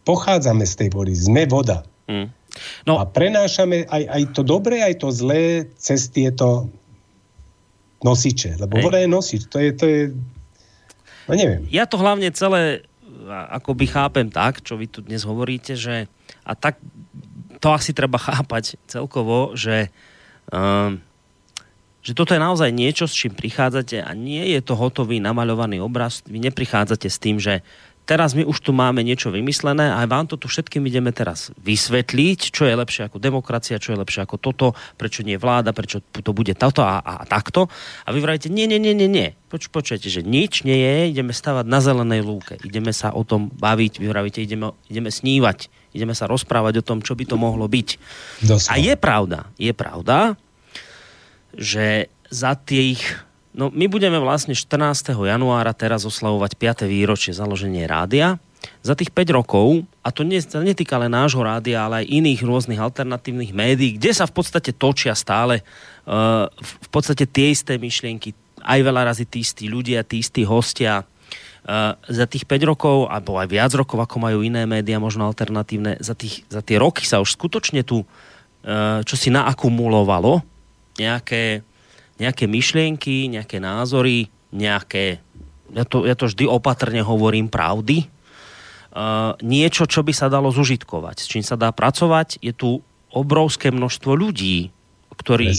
pochádzame 0.02 0.66
z 0.66 0.74
tej 0.74 0.88
vody. 0.90 1.14
Sme 1.14 1.46
voda. 1.46 1.86
Mm. 2.10 2.34
No. 2.82 2.98
A 2.98 3.06
prenášame 3.06 3.86
aj, 3.86 4.02
aj 4.10 4.22
to 4.34 4.42
dobré, 4.42 4.82
aj 4.82 4.98
to 4.98 5.14
zlé 5.14 5.70
cez 5.78 6.10
tieto 6.10 6.66
nosiče. 8.02 8.58
Lebo 8.58 8.78
Hej. 8.78 8.84
voda 8.84 8.98
je 8.98 9.08
nosič. 9.08 9.42
To 9.52 9.62
je, 9.62 9.70
to 9.70 9.84
je... 9.86 10.00
No 11.30 11.38
neviem. 11.38 11.68
Ja 11.70 11.86
to 11.86 12.00
hlavne 12.00 12.26
celé 12.34 12.87
akoby 13.28 13.86
chápem 13.88 14.28
tak, 14.32 14.64
čo 14.64 14.80
vy 14.80 14.88
tu 14.88 15.04
dnes 15.04 15.22
hovoríte, 15.22 15.76
že 15.78 16.08
a 16.42 16.52
tak 16.56 16.80
to 17.58 17.68
asi 17.74 17.92
treba 17.92 18.18
chápať 18.28 18.80
celkovo, 18.88 19.54
že 19.54 19.92
um, 20.50 21.00
že 21.98 22.16
toto 22.16 22.32
je 22.32 22.40
naozaj 22.40 22.72
niečo, 22.72 23.04
s 23.04 23.12
čím 23.12 23.36
prichádzate 23.36 24.00
a 24.00 24.16
nie 24.16 24.40
je 24.56 24.64
to 24.64 24.78
hotový 24.78 25.20
namaľovaný 25.20 25.82
obraz. 25.82 26.24
Vy 26.24 26.40
neprichádzate 26.40 27.04
s 27.10 27.18
tým, 27.20 27.36
že 27.36 27.60
teraz 28.08 28.32
my 28.32 28.48
už 28.48 28.64
tu 28.64 28.72
máme 28.72 29.04
niečo 29.04 29.28
vymyslené 29.28 29.92
a 29.92 30.08
vám 30.08 30.24
to 30.24 30.40
tu 30.40 30.48
všetkým 30.48 30.88
ideme 30.88 31.12
teraz 31.12 31.52
vysvetliť, 31.60 32.40
čo 32.48 32.64
je 32.64 32.72
lepšie 32.72 33.12
ako 33.12 33.20
demokracia, 33.20 33.76
čo 33.76 33.92
je 33.92 34.00
lepšie 34.00 34.24
ako 34.24 34.40
toto, 34.40 34.72
prečo 34.96 35.20
nie 35.20 35.36
vláda, 35.36 35.76
prečo 35.76 36.00
to 36.00 36.32
bude 36.32 36.56
toto 36.56 36.80
a, 36.80 37.04
a 37.04 37.28
takto. 37.28 37.68
A 38.08 38.16
vy 38.16 38.24
vravíte, 38.24 38.48
nie, 38.48 38.64
nie, 38.64 38.80
nie, 38.80 38.96
nie, 38.96 39.12
nie. 39.12 39.28
Poč, 39.52 39.68
počujete, 39.68 40.08
že 40.08 40.24
nič 40.24 40.64
nie 40.64 40.80
je, 40.80 41.12
ideme 41.12 41.36
stavať 41.36 41.68
na 41.68 41.84
zelenej 41.84 42.24
lúke, 42.24 42.56
ideme 42.64 42.96
sa 42.96 43.12
o 43.12 43.20
tom 43.28 43.52
baviť, 43.52 44.00
vy 44.00 44.06
vravíte, 44.08 44.40
ideme, 44.40 44.72
ideme 44.88 45.12
snívať, 45.12 45.92
ideme 45.92 46.16
sa 46.16 46.24
rozprávať 46.24 46.80
o 46.80 46.86
tom, 46.86 47.04
čo 47.04 47.12
by 47.12 47.28
to 47.28 47.36
mohlo 47.36 47.68
byť. 47.68 47.88
Doslova. 48.48 48.72
A 48.72 48.80
je 48.80 48.94
pravda, 48.96 49.38
je 49.60 49.72
pravda, 49.76 50.18
že 51.52 52.08
za 52.28 52.56
tých 52.56 53.27
No 53.58 53.74
my 53.74 53.90
budeme 53.90 54.22
vlastne 54.22 54.54
14. 54.54 55.18
januára 55.18 55.74
teraz 55.74 56.06
oslavovať 56.06 56.54
5. 56.54 56.86
výročie 56.86 57.34
založenie 57.34 57.90
rádia. 57.90 58.38
Za 58.86 58.94
tých 58.94 59.10
5 59.10 59.34
rokov, 59.34 59.82
a 59.98 60.14
to 60.14 60.22
netýka 60.22 60.94
len 60.94 61.10
nášho 61.10 61.42
rádia, 61.42 61.82
ale 61.82 62.06
aj 62.06 62.10
iných 62.22 62.40
rôznych 62.46 62.78
alternatívnych 62.78 63.50
médií, 63.50 63.98
kde 63.98 64.14
sa 64.14 64.30
v 64.30 64.38
podstate 64.38 64.70
točia 64.70 65.10
stále 65.18 65.66
uh, 66.06 66.46
v 66.54 66.88
podstate 66.94 67.26
tie 67.26 67.50
isté 67.50 67.82
myšlienky, 67.82 68.30
aj 68.62 68.78
veľa 68.78 69.10
razy 69.10 69.26
tí 69.26 69.42
istí 69.42 69.66
ľudia, 69.66 70.06
tí 70.06 70.22
istí 70.22 70.46
hostia, 70.46 71.02
Uh, 71.68 72.00
za 72.08 72.24
tých 72.24 72.48
5 72.48 72.64
rokov, 72.64 73.12
alebo 73.12 73.36
aj 73.36 73.52
viac 73.52 73.68
rokov, 73.76 74.00
ako 74.00 74.24
majú 74.24 74.40
iné 74.40 74.64
médiá, 74.64 74.96
možno 74.96 75.28
alternatívne, 75.28 76.00
za, 76.00 76.16
tých, 76.16 76.40
za 76.48 76.64
tie 76.64 76.80
roky 76.80 77.04
sa 77.04 77.20
už 77.20 77.36
skutočne 77.36 77.84
tu 77.84 78.08
uh, 78.08 79.04
čo 79.04 79.14
si 79.20 79.28
naakumulovalo, 79.28 80.40
nejaké, 80.96 81.60
nejaké 82.18 82.50
myšlienky, 82.50 83.30
nejaké 83.30 83.62
názory, 83.62 84.26
nejaké, 84.50 85.22
ja 85.72 85.84
to, 85.86 86.04
ja 86.04 86.18
to 86.18 86.26
vždy 86.26 86.44
opatrne 86.44 87.00
hovorím, 87.02 87.46
pravdy, 87.46 88.06
uh, 88.06 89.38
niečo, 89.40 89.86
čo 89.86 90.02
by 90.02 90.12
sa 90.12 90.26
dalo 90.26 90.50
zužitkovať, 90.50 91.16
s 91.22 91.26
čím 91.30 91.44
sa 91.46 91.54
dá 91.54 91.70
pracovať. 91.70 92.42
Je 92.42 92.50
tu 92.52 92.82
obrovské 93.14 93.70
množstvo 93.70 94.12
ľudí, 94.18 94.74
ktorí 95.18 95.50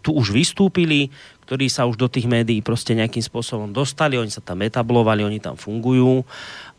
tu 0.00 0.16
už 0.16 0.32
vystúpili, 0.32 1.12
ktorí 1.44 1.68
sa 1.68 1.84
už 1.84 2.00
do 2.00 2.08
tých 2.08 2.24
médií 2.24 2.64
proste 2.64 2.96
nejakým 2.96 3.20
spôsobom 3.20 3.68
dostali, 3.68 4.16
oni 4.16 4.32
sa 4.32 4.40
tam 4.40 4.64
etablovali, 4.64 5.20
oni 5.24 5.40
tam 5.44 5.60
fungujú 5.60 6.24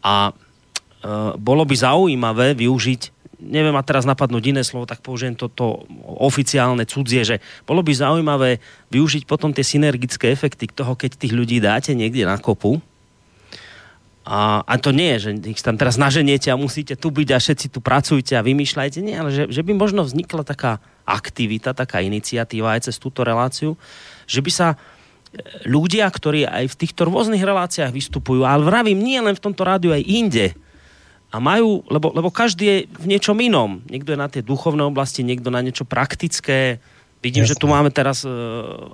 a 0.02 0.34
uh, 0.34 1.34
bolo 1.38 1.64
by 1.66 1.76
zaujímavé 1.78 2.58
využiť 2.58 3.15
neviem 3.40 3.76
ma 3.76 3.84
teraz 3.84 4.08
napadnúť 4.08 4.44
iné 4.56 4.64
slovo, 4.64 4.88
tak 4.88 5.04
použijem 5.04 5.36
toto 5.36 5.84
oficiálne 6.06 6.88
cudzie, 6.88 7.24
že 7.24 7.36
bolo 7.68 7.84
by 7.84 7.92
zaujímavé 7.92 8.64
využiť 8.92 9.28
potom 9.28 9.52
tie 9.52 9.64
synergické 9.64 10.32
efekty 10.32 10.72
toho, 10.72 10.96
keď 10.96 11.20
tých 11.20 11.34
ľudí 11.36 11.60
dáte 11.60 11.92
niekde 11.92 12.24
na 12.24 12.40
kopu. 12.40 12.80
A, 14.26 14.66
a 14.66 14.82
to 14.82 14.90
nie 14.90 15.14
je, 15.16 15.30
že 15.30 15.32
ich 15.54 15.62
tam 15.62 15.78
teraz 15.78 16.02
naženiete 16.02 16.50
a 16.50 16.58
musíte 16.58 16.98
tu 16.98 17.14
byť 17.14 17.30
a 17.30 17.38
všetci 17.38 17.68
tu 17.70 17.78
pracujte 17.78 18.34
a 18.34 18.42
vymýšľajte. 18.42 18.98
Nie, 19.06 19.22
ale 19.22 19.30
že, 19.30 19.44
že 19.54 19.62
by 19.62 19.78
možno 19.78 20.02
vznikla 20.02 20.42
taká 20.42 20.82
aktivita, 21.06 21.78
taká 21.78 22.02
iniciatíva 22.02 22.74
aj 22.74 22.90
cez 22.90 22.98
túto 22.98 23.22
reláciu, 23.22 23.78
že 24.26 24.42
by 24.42 24.50
sa 24.50 24.68
e, 24.74 24.78
ľudia, 25.70 26.10
ktorí 26.10 26.42
aj 26.50 26.74
v 26.74 26.80
týchto 26.82 27.06
rôznych 27.06 27.46
reláciách 27.46 27.94
vystupujú, 27.94 28.42
ale 28.42 28.66
vravím, 28.66 28.98
nie 28.98 29.22
len 29.22 29.38
v 29.38 29.44
tomto 29.46 29.62
rádiu, 29.62 29.94
aj 29.94 30.02
inde, 30.02 30.58
a 31.36 31.44
majú, 31.44 31.84
lebo, 31.92 32.16
lebo 32.16 32.32
každý 32.32 32.64
je 32.64 32.78
v 32.96 33.06
niečom 33.12 33.36
inom. 33.44 33.84
Niekto 33.92 34.16
je 34.16 34.20
na 34.24 34.32
tej 34.32 34.48
duchovnej 34.48 34.88
oblasti, 34.88 35.20
niekto 35.20 35.52
na 35.52 35.60
niečo 35.60 35.84
praktické. 35.84 36.80
Vidím, 37.20 37.44
Jasne. 37.44 37.60
že 37.60 37.60
tu 37.60 37.68
máme 37.68 37.92
teraz, 37.92 38.24
uh, 38.24 38.32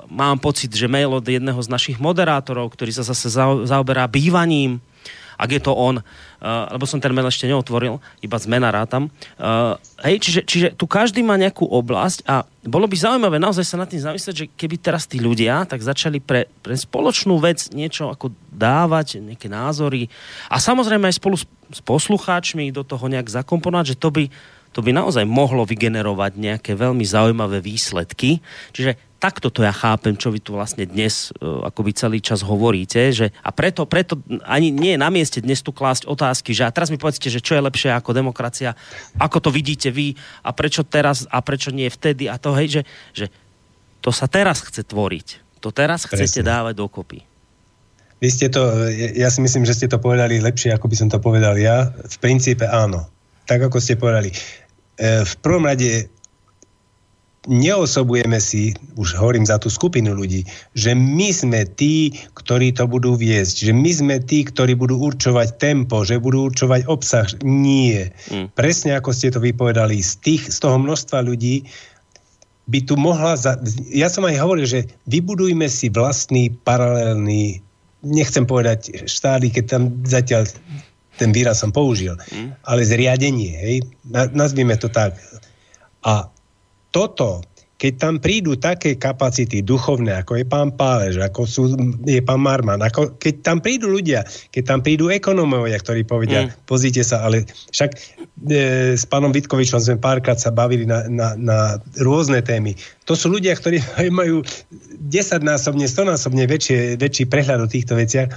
mám 0.09 0.41
pocit, 0.41 0.73
že 0.73 0.89
mail 0.89 1.13
od 1.13 1.22
jedného 1.22 1.61
z 1.61 1.69
našich 1.69 2.01
moderátorov, 2.01 2.73
ktorý 2.73 2.97
sa 2.97 3.05
zase 3.05 3.30
zaoberá 3.69 4.09
bývaním 4.09 4.81
ak 5.41 5.49
je 5.49 5.61
to 5.65 5.73
on, 5.73 5.97
uh, 5.97 6.05
lebo 6.69 6.85
som 6.85 7.01
ten 7.01 7.09
mail 7.09 7.26
ešte 7.26 7.49
neotvoril, 7.49 7.97
iba 8.22 8.38
zmena 8.38 8.69
rátam. 8.69 9.09
Uh, 9.41 9.81
hej, 10.05 10.22
čiže, 10.22 10.41
čiže 10.45 10.68
tu 10.77 10.85
každý 10.85 11.26
má 11.26 11.34
nejakú 11.41 11.65
oblasť 11.65 12.30
a 12.30 12.45
bolo 12.61 12.85
by 12.85 12.93
zaujímavé 12.93 13.41
naozaj 13.41 13.65
sa 13.65 13.81
nad 13.81 13.89
tým 13.89 14.05
zamyslieť, 14.05 14.35
že 14.38 14.45
keby 14.53 14.77
teraz 14.77 15.09
tí 15.09 15.18
ľudia 15.18 15.65
tak 15.65 15.81
začali 15.81 16.22
pre, 16.22 16.45
pre 16.61 16.77
spoločnú 16.77 17.41
vec 17.41 17.73
niečo 17.73 18.13
ako 18.13 18.30
dávať, 18.53 19.18
nejaké 19.18 19.49
názory 19.49 20.13
a 20.45 20.61
samozrejme 20.61 21.09
aj 21.09 21.18
spolu 21.18 21.41
s, 21.41 21.49
s 21.73 21.81
poslucháčmi 21.81 22.69
do 22.69 22.85
toho 22.85 23.09
nejak 23.09 23.26
zakomponovať, 23.26 23.97
že 23.97 23.99
to 23.99 24.13
by 24.13 24.23
to 24.72 24.80
by 24.80 24.95
naozaj 24.95 25.27
mohlo 25.27 25.68
vygenerovať 25.68 26.31
nejaké 26.39 26.72
veľmi 26.76 27.03
zaujímavé 27.03 27.60
výsledky. 27.60 28.39
Čiže 28.72 28.95
takto 29.22 29.53
to 29.53 29.61
ja 29.61 29.69
chápem, 29.69 30.18
čo 30.18 30.34
vy 30.34 30.41
tu 30.41 30.57
vlastne 30.57 30.88
dnes 30.89 31.30
uh, 31.38 31.68
akoby 31.69 31.93
celý 31.93 32.19
čas 32.23 32.41
hovoríte, 32.41 33.14
že 33.14 33.30
a 33.45 33.53
preto, 33.53 33.85
preto 33.85 34.18
ani 34.48 34.73
nie 34.73 34.98
je 34.98 35.03
na 35.03 35.14
mieste 35.14 35.43
dnes 35.43 35.61
tu 35.61 35.69
klásť 35.69 36.10
otázky, 36.10 36.57
že 36.57 36.65
a 36.65 36.73
teraz 36.73 36.89
mi 36.89 36.98
povedzte, 36.98 37.30
že 37.30 37.43
čo 37.43 37.53
je 37.53 37.61
lepšie 37.61 37.93
ako 37.93 38.18
demokracia, 38.18 38.73
ako 39.22 39.38
to 39.38 39.49
vidíte 39.53 39.93
vy 39.93 40.18
a 40.41 40.49
prečo 40.56 40.81
teraz 40.81 41.30
a 41.30 41.38
prečo 41.45 41.69
nie 41.69 41.91
vtedy 41.91 42.26
a 42.26 42.41
to 42.41 42.57
hej, 42.57 42.81
že, 42.81 42.84
že 43.14 43.26
to 44.02 44.10
sa 44.10 44.26
teraz 44.26 44.65
chce 44.65 44.81
tvoriť. 44.81 45.61
To 45.61 45.69
teraz 45.69 46.10
Presne. 46.10 46.26
chcete 46.26 46.41
dávať 46.41 46.73
dokopy. 46.81 47.22
Vy 48.22 48.30
ste 48.30 48.49
to, 48.49 48.89
ja 49.18 49.30
si 49.30 49.41
myslím, 49.45 49.65
že 49.65 49.77
ste 49.77 49.88
to 49.89 50.02
povedali 50.02 50.41
lepšie, 50.41 50.73
ako 50.73 50.89
by 50.89 50.95
som 50.98 51.10
to 51.10 51.18
povedal 51.22 51.53
ja. 51.57 51.93
V 51.93 52.18
princípe 52.22 52.65
áno. 52.65 53.06
Tak, 53.49 53.69
ako 53.69 53.81
ste 53.81 53.98
povedali. 53.98 54.30
E, 55.02 55.26
v 55.26 55.34
prvom 55.41 55.65
rade 55.65 56.06
neosobujeme 57.49 58.38
si, 58.38 58.78
už 59.02 59.18
hovorím 59.18 59.49
za 59.49 59.57
tú 59.57 59.65
skupinu 59.65 60.14
ľudí, 60.14 60.45
že 60.78 60.94
my 60.94 61.34
sme 61.34 61.65
tí, 61.73 62.14
ktorí 62.38 62.69
to 62.78 62.86
budú 62.86 63.18
viesť, 63.18 63.65
že 63.65 63.73
my 63.73 63.90
sme 63.90 64.15
tí, 64.22 64.45
ktorí 64.45 64.78
budú 64.78 65.02
určovať 65.02 65.57
tempo, 65.57 66.06
že 66.06 66.22
budú 66.22 66.53
určovať 66.53 66.86
obsah. 66.86 67.26
Nie. 67.41 68.14
Mm. 68.30 68.53
Presne 68.53 68.94
ako 68.94 69.10
ste 69.10 69.34
to 69.34 69.41
vypovedali, 69.41 69.98
z, 70.06 70.22
tých, 70.22 70.53
z 70.53 70.57
toho 70.61 70.78
množstva 70.78 71.26
ľudí 71.26 71.65
by 72.69 72.80
tu 72.86 72.94
mohla... 72.94 73.34
Za... 73.34 73.57
Ja 73.90 74.06
som 74.06 74.30
aj 74.30 74.38
hovoril, 74.38 74.69
že 74.69 74.86
vybudujme 75.10 75.65
si 75.65 75.90
vlastný 75.90 76.53
paralelný, 76.61 77.57
nechcem 78.06 78.45
povedať 78.45 79.10
štády, 79.10 79.49
keď 79.49 79.64
tam 79.65 79.84
zatiaľ 80.06 80.45
ten 81.19 81.35
výraz 81.35 81.59
som 81.59 81.73
použil, 81.73 82.15
mm. 82.15 82.63
ale 82.63 82.81
zriadenie, 82.88 83.53
hej, 83.57 83.77
nazvime 84.31 84.77
to 84.79 84.88
tak. 84.88 85.15
A 86.07 86.27
toto, 86.91 87.45
keď 87.81 87.93
tam 87.97 88.15
prídu 88.21 88.53
také 88.61 88.93
kapacity 88.93 89.65
duchovné, 89.65 90.21
ako 90.21 90.38
je 90.38 90.45
pán 90.45 90.69
Pálež, 90.77 91.17
ako 91.17 91.41
sú, 91.49 91.63
je 92.05 92.21
pán 92.21 92.38
Marman, 92.38 92.77
ako, 92.77 93.17
keď 93.17 93.41
tam 93.41 93.57
prídu 93.57 93.89
ľudia, 93.89 94.21
keď 94.53 94.63
tam 94.69 94.79
prídu 94.85 95.09
ekonómovia, 95.09 95.81
ktorí 95.81 96.05
povedia, 96.05 96.45
mm. 96.45 96.69
pozrite 96.69 97.01
sa, 97.01 97.25
ale 97.25 97.49
však 97.73 97.89
e, 97.93 97.99
s 98.93 99.03
pánom 99.09 99.33
Vitkovičom 99.33 99.81
sme 99.81 99.97
párkrát 99.97 100.38
sa 100.38 100.53
bavili 100.53 100.85
na, 100.85 101.09
na, 101.09 101.33
na 101.33 101.57
rôzne 101.97 102.45
témy. 102.45 102.77
To 103.09 103.17
sú 103.17 103.33
ľudia, 103.33 103.57
ktorí 103.57 103.81
majú 104.13 104.45
10-násobne, 105.09 105.89
100-násobne 105.89 106.45
väčšie, 106.45 107.01
väčší 107.01 107.25
prehľad 107.33 107.65
o 107.65 107.71
týchto 107.71 107.97
veciach 107.97 108.29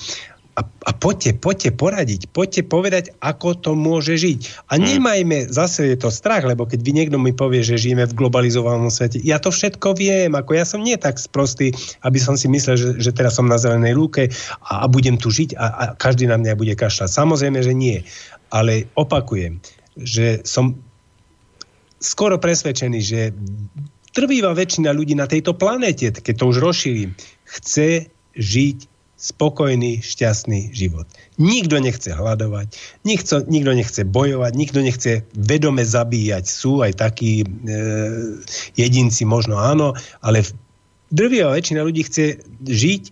a, 0.55 0.63
a 0.63 0.91
poďte, 0.95 1.35
poďte 1.35 1.75
poradiť, 1.75 2.31
poďte 2.31 2.63
povedať, 2.63 3.05
ako 3.19 3.59
to 3.59 3.71
môže 3.75 4.15
žiť. 4.15 4.71
A 4.71 4.79
hmm. 4.79 4.85
nemajme, 4.87 5.39
zase 5.51 5.91
je 5.91 5.99
to 5.99 6.15
strach, 6.15 6.47
lebo 6.47 6.63
keď 6.63 6.79
vy 6.79 6.93
niekto 6.95 7.19
mi 7.19 7.35
povie, 7.35 7.67
že 7.67 7.75
žijeme 7.75 8.07
v 8.07 8.15
globalizovanom 8.15 8.87
svete, 8.87 9.19
ja 9.27 9.43
to 9.43 9.51
všetko 9.51 9.99
viem, 9.99 10.31
ako 10.39 10.55
ja 10.55 10.63
som 10.63 10.87
nie 10.87 10.95
tak 10.95 11.19
sprostý, 11.19 11.75
aby 12.07 12.23
som 12.23 12.39
si 12.39 12.47
myslel, 12.47 12.79
že, 12.79 12.89
že 13.03 13.11
teraz 13.11 13.35
som 13.35 13.51
na 13.51 13.59
zelenej 13.59 13.99
lúke 13.99 14.31
a, 14.71 14.83
a 14.83 14.87
budem 14.87 15.19
tu 15.19 15.35
žiť 15.35 15.59
a, 15.59 15.67
a 15.67 15.83
každý 15.99 16.31
na 16.31 16.39
mňa 16.39 16.55
bude 16.55 16.75
kašľať. 16.79 17.11
Samozrejme, 17.11 17.59
že 17.59 17.75
nie. 17.75 18.07
Ale 18.55 18.87
opakujem, 18.95 19.59
že 19.99 20.39
som 20.47 20.79
skoro 21.99 22.39
presvedčený, 22.39 23.01
že 23.03 23.35
trvíva 24.15 24.55
väčšina 24.55 24.95
ľudí 24.95 25.19
na 25.19 25.27
tejto 25.27 25.59
planete, 25.59 26.15
keď 26.15 26.35
to 26.39 26.45
už 26.55 26.63
rozšírim, 26.63 27.11
chce 27.43 28.07
žiť 28.39 28.94
spokojný, 29.25 30.05
šťastný 30.05 30.77
život. 30.77 31.09
Nikto 31.41 31.81
nechce 31.81 32.13
hľadovať, 32.13 32.77
nikto, 33.09 33.41
nikto 33.49 33.73
nechce 33.73 34.05
bojovať, 34.05 34.53
nikto 34.53 34.85
nechce 34.85 35.25
vedome 35.33 35.81
zabíjať. 35.81 36.45
Sú 36.45 36.85
aj 36.85 37.01
takí 37.01 37.41
e, 37.41 37.47
jedinci, 38.77 39.25
možno 39.25 39.57
áno, 39.57 39.97
ale 40.21 40.45
drvia 41.09 41.49
väčšina 41.49 41.81
ľudí 41.81 42.05
chce 42.05 42.45
žiť 42.69 43.03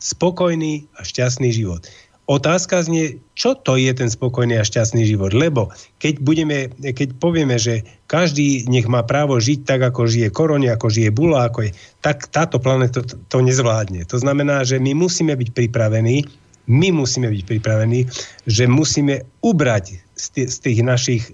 spokojný 0.00 0.88
a 0.96 1.04
šťastný 1.04 1.52
život. 1.52 1.84
Otázka 2.28 2.84
znie, 2.84 3.24
čo 3.32 3.56
to 3.56 3.80
je 3.80 3.88
ten 3.96 4.12
spokojný 4.12 4.60
a 4.60 4.68
šťastný 4.68 5.08
život. 5.08 5.32
Lebo 5.32 5.72
keď, 5.96 6.20
budeme, 6.20 6.68
keď 6.76 7.16
povieme, 7.16 7.56
že 7.56 7.80
každý 8.04 8.68
nech 8.68 8.84
má 8.84 9.00
právo 9.00 9.40
žiť 9.40 9.64
tak, 9.64 9.80
ako 9.80 10.04
žije 10.04 10.28
koroni, 10.28 10.68
ako 10.68 10.92
žije 10.92 11.08
bula, 11.08 11.48
ako 11.48 11.64
je, 11.64 11.70
tak 12.04 12.28
táto 12.28 12.60
planéta 12.60 13.00
to, 13.00 13.16
to 13.32 13.38
nezvládne. 13.40 14.04
To 14.12 14.20
znamená, 14.20 14.60
že 14.68 14.76
my 14.76 14.92
musíme 14.92 15.32
byť 15.32 15.56
pripravení, 15.56 16.28
my 16.68 16.92
musíme 16.92 17.32
byť 17.32 17.42
pripravení, 17.48 18.04
že 18.44 18.68
musíme 18.68 19.24
ubrať 19.40 19.96
z, 20.12 20.26
tých, 20.36 20.48
z 20.52 20.58
tých 20.60 20.78
našich 20.84 21.24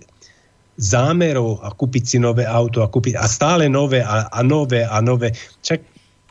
zámerov 0.78 1.58
a 1.66 1.74
kúpiť 1.74 2.04
si 2.06 2.16
nové 2.22 2.46
auto 2.46 2.86
a 2.86 2.90
kúpiť 2.90 3.18
a 3.18 3.26
stále 3.26 3.66
nové 3.66 3.98
a, 3.98 4.30
a 4.30 4.40
nové 4.46 4.86
a 4.86 5.02
nové. 5.02 5.34
Čak 5.66 5.82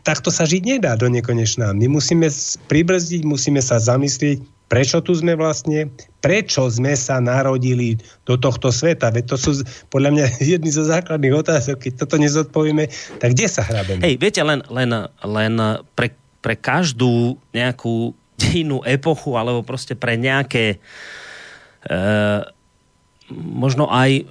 takto 0.07 0.31
sa 0.31 0.47
žiť 0.47 0.63
nedá 0.79 0.95
do 0.99 1.07
nekonečná. 1.11 1.71
My 1.75 1.87
musíme 1.87 2.27
pribrzdiť, 2.67 3.23
musíme 3.27 3.59
sa 3.63 3.79
zamyslieť, 3.79 4.52
prečo 4.67 5.03
tu 5.05 5.13
sme 5.13 5.37
vlastne, 5.37 5.91
prečo 6.23 6.65
sme 6.67 6.97
sa 6.97 7.21
narodili 7.21 7.99
do 8.25 8.39
tohto 8.39 8.73
sveta. 8.73 9.13
Veď 9.13 9.35
to 9.35 9.37
sú 9.37 9.51
podľa 9.93 10.09
mňa 10.15 10.25
jedny 10.57 10.69
zo 10.73 10.83
základných 10.87 11.35
otázok. 11.35 11.77
Keď 11.77 11.93
toto 12.05 12.15
nezodpovíme, 12.17 12.89
tak 13.21 13.37
kde 13.37 13.47
sa 13.47 13.61
hrabeme? 13.65 14.01
Hej, 14.01 14.15
viete, 14.17 14.41
len, 14.41 14.65
len, 14.71 14.89
len 15.23 15.53
pre, 15.93 16.15
pre 16.41 16.55
každú 16.57 17.37
nejakú 17.53 18.15
dejinú 18.39 18.81
epochu, 18.83 19.37
alebo 19.37 19.61
proste 19.61 19.93
pre 19.93 20.17
nejaké 20.17 20.81
e, 21.85 21.97
možno 23.31 23.87
aj 23.87 24.25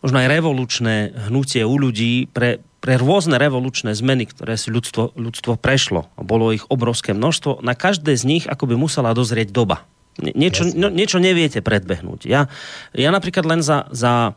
možno 0.00 0.16
aj 0.16 0.28
revolučné 0.32 1.12
hnutie 1.28 1.60
u 1.60 1.76
ľudí 1.76 2.24
pre, 2.32 2.64
pre 2.80 2.96
rôzne 2.96 3.36
revolučné 3.36 3.92
zmeny, 3.92 4.24
ktoré 4.24 4.56
si 4.56 4.72
ľudstvo, 4.72 5.12
ľudstvo 5.12 5.60
prešlo. 5.60 6.08
A 6.16 6.24
bolo 6.24 6.48
ich 6.50 6.64
obrovské 6.72 7.12
množstvo. 7.12 7.60
Na 7.60 7.76
každé 7.76 8.16
z 8.16 8.24
nich 8.24 8.44
ako 8.48 8.72
by 8.72 8.74
musela 8.80 9.12
dozrieť 9.12 9.52
doba. 9.52 9.84
Niečo, 10.20 10.68
no, 10.74 10.88
niečo 10.88 11.20
neviete 11.20 11.60
predbehnúť. 11.64 12.26
Ja, 12.28 12.48
ja 12.96 13.08
napríklad 13.12 13.44
len 13.46 13.60
za, 13.60 13.88
za, 13.92 14.34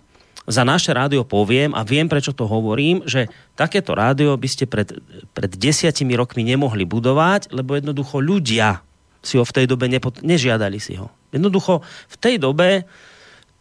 za 0.48 0.64
naše 0.64 0.91
rádio 0.91 1.24
poviem 1.24 1.72
a 1.76 1.88
viem, 1.88 2.07
prečo 2.07 2.36
to 2.36 2.48
hovorím, 2.48 3.03
že 3.07 3.32
takéto 3.56 3.95
rádio 3.95 4.36
by 4.36 4.48
ste 4.48 4.68
pred, 4.68 4.91
pred 5.32 5.52
desiatimi 5.56 6.14
rokmi 6.15 6.44
nemohli 6.44 6.84
budovať, 6.84 7.52
lebo 7.52 7.80
jednoducho 7.80 8.20
ľudia 8.20 8.84
si 9.24 9.40
ho 9.40 9.48
v 9.48 9.56
tej 9.56 9.65
dobe 9.72 9.88
nepo, 9.88 10.11
nežiadali 10.20 10.78
si 10.84 10.99
ho. 10.99 11.07
Jednoducho 11.32 11.80
v 12.11 12.15
tej 12.20 12.36
dobe 12.38 12.84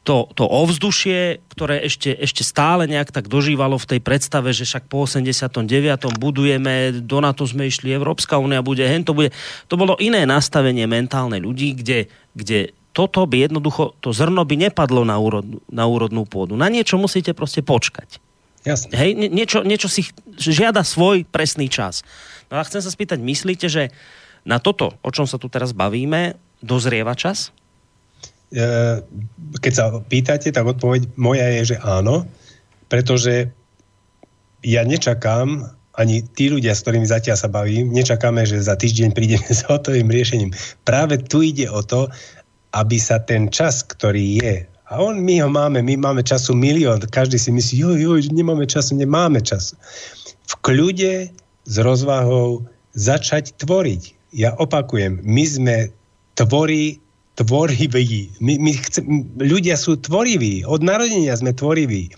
to, 0.02 0.26
to 0.34 0.42
ovzdušie, 0.42 1.38
ktoré 1.54 1.86
ešte, 1.86 2.10
ešte 2.10 2.42
stále 2.42 2.90
nejak 2.90 3.14
tak 3.14 3.30
dožívalo 3.30 3.78
v 3.78 3.96
tej 3.96 4.00
predstave, 4.02 4.50
že 4.50 4.66
však 4.66 4.90
po 4.90 5.06
89. 5.06 5.62
budujeme, 6.18 6.90
do 7.06 7.22
NATO 7.22 7.46
sme 7.46 7.70
išli, 7.70 7.94
Európska 7.94 8.42
únia 8.42 8.66
bude, 8.66 8.82
hen 8.82 9.06
to 9.06 9.14
bude. 9.14 9.30
To 9.70 9.78
bolo 9.78 9.94
iné 10.02 10.26
nastavenie 10.26 10.90
mentálne 10.90 11.38
ľudí, 11.38 11.78
kde, 11.78 12.10
kde 12.34 12.74
toto 12.90 13.22
by 13.30 13.46
jednoducho, 13.46 13.94
to 14.02 14.10
zrno 14.10 14.42
by 14.42 14.58
nepadlo 14.58 15.06
na, 15.06 15.22
úrod, 15.22 15.46
na 15.70 15.86
úrodnú 15.86 16.26
pôdu. 16.26 16.58
Na 16.58 16.66
niečo 16.66 16.98
musíte 16.98 17.30
proste 17.30 17.62
počkať. 17.62 18.18
Jasne. 18.66 18.94
Hej, 18.94 19.10
niečo, 19.30 19.62
niečo 19.62 19.86
si 19.86 20.10
žiada 20.38 20.82
svoj 20.82 21.26
presný 21.26 21.70
čas. 21.70 22.02
No 22.50 22.58
a 22.58 22.66
chcem 22.66 22.82
sa 22.82 22.90
spýtať, 22.90 23.22
myslíte, 23.22 23.66
že 23.70 23.94
na 24.42 24.58
toto, 24.58 24.98
o 25.02 25.10
čom 25.14 25.30
sa 25.30 25.38
tu 25.38 25.46
teraz 25.46 25.70
bavíme, 25.70 26.34
dozrieva 26.58 27.14
čas? 27.14 27.54
E, 28.52 28.66
keď 29.58 29.72
sa 29.72 29.84
pýtate, 30.04 30.52
tak 30.52 30.68
odpoveď 30.68 31.16
moja 31.16 31.48
je, 31.60 31.74
že 31.74 31.76
áno, 31.80 32.28
pretože 32.92 33.48
ja 34.62 34.84
nečakám, 34.84 35.72
ani 35.96 36.24
tí 36.36 36.48
ľudia, 36.48 36.72
s 36.72 36.84
ktorými 36.84 37.04
zatiaľ 37.04 37.36
sa 37.36 37.52
bavím, 37.52 37.92
nečakáme, 37.92 38.44
že 38.48 38.64
za 38.64 38.76
týždeň 38.76 39.12
prídeme 39.12 39.48
s 39.58 39.64
hotovým 39.64 40.08
riešením. 40.08 40.52
Práve 40.84 41.20
tu 41.20 41.40
ide 41.40 41.68
o 41.68 41.80
to, 41.80 42.08
aby 42.72 42.96
sa 42.96 43.20
ten 43.20 43.52
čas, 43.52 43.84
ktorý 43.84 44.40
je, 44.40 44.54
a 44.92 45.00
on, 45.00 45.24
my 45.24 45.40
ho 45.40 45.48
máme, 45.48 45.80
my 45.80 45.96
máme 45.96 46.20
času 46.20 46.52
milión, 46.52 47.00
každý 47.00 47.40
si 47.40 47.48
myslí, 47.48 47.74
jo, 47.80 47.90
jo, 47.96 48.12
nemáme 48.28 48.68
času, 48.68 48.92
nemáme 48.92 49.40
času. 49.40 49.72
V 50.52 50.54
kľude, 50.60 51.32
s 51.64 51.74
rozvahou, 51.80 52.68
začať 52.92 53.56
tvoriť. 53.56 54.12
Ja 54.36 54.52
opakujem, 54.60 55.24
my 55.24 55.44
sme 55.48 55.76
tvorí 56.36 57.00
tvoriví. 57.36 58.32
My, 58.40 58.60
my 58.60 58.72
chce, 58.76 59.00
ľudia 59.40 59.76
sú 59.80 59.96
tvoriví. 59.96 60.64
Od 60.68 60.84
narodenia 60.84 61.32
sme 61.36 61.56
tvoriví. 61.56 62.12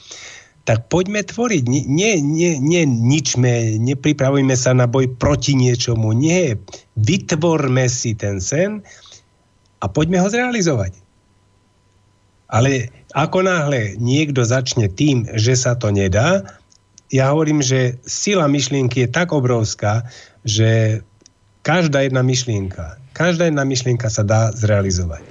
Tak 0.64 0.88
poďme 0.88 1.20
tvoriť. 1.22 1.62
Nie, 1.68 2.18
nie, 2.18 2.56
nie 2.56 2.82
ničme, 2.88 3.78
nepripravujme 3.78 4.56
sa 4.56 4.72
na 4.72 4.88
boj 4.88 5.12
proti 5.20 5.54
niečomu. 5.54 6.16
Nie. 6.16 6.56
Vytvorme 6.98 7.86
si 7.86 8.16
ten 8.16 8.40
sen 8.40 8.80
a 9.78 9.84
poďme 9.86 10.24
ho 10.24 10.28
zrealizovať. 10.32 10.96
Ale 12.48 12.88
ako 13.12 13.46
náhle 13.46 13.94
niekto 14.00 14.42
začne 14.42 14.88
tým, 14.90 15.28
že 15.36 15.54
sa 15.54 15.76
to 15.78 15.92
nedá, 15.92 16.42
ja 17.12 17.30
hovorím, 17.30 17.62
že 17.62 18.00
sila 18.08 18.50
myšlienky 18.50 19.06
je 19.06 19.12
tak 19.12 19.30
obrovská, 19.30 20.02
že 20.42 20.98
každá 21.62 22.02
jedna 22.02 22.26
myšlienka 22.26 23.03
Každá 23.14 23.46
jedna 23.46 23.62
myšlienka 23.62 24.10
sa 24.10 24.26
dá 24.26 24.50
zrealizovať. 24.50 25.22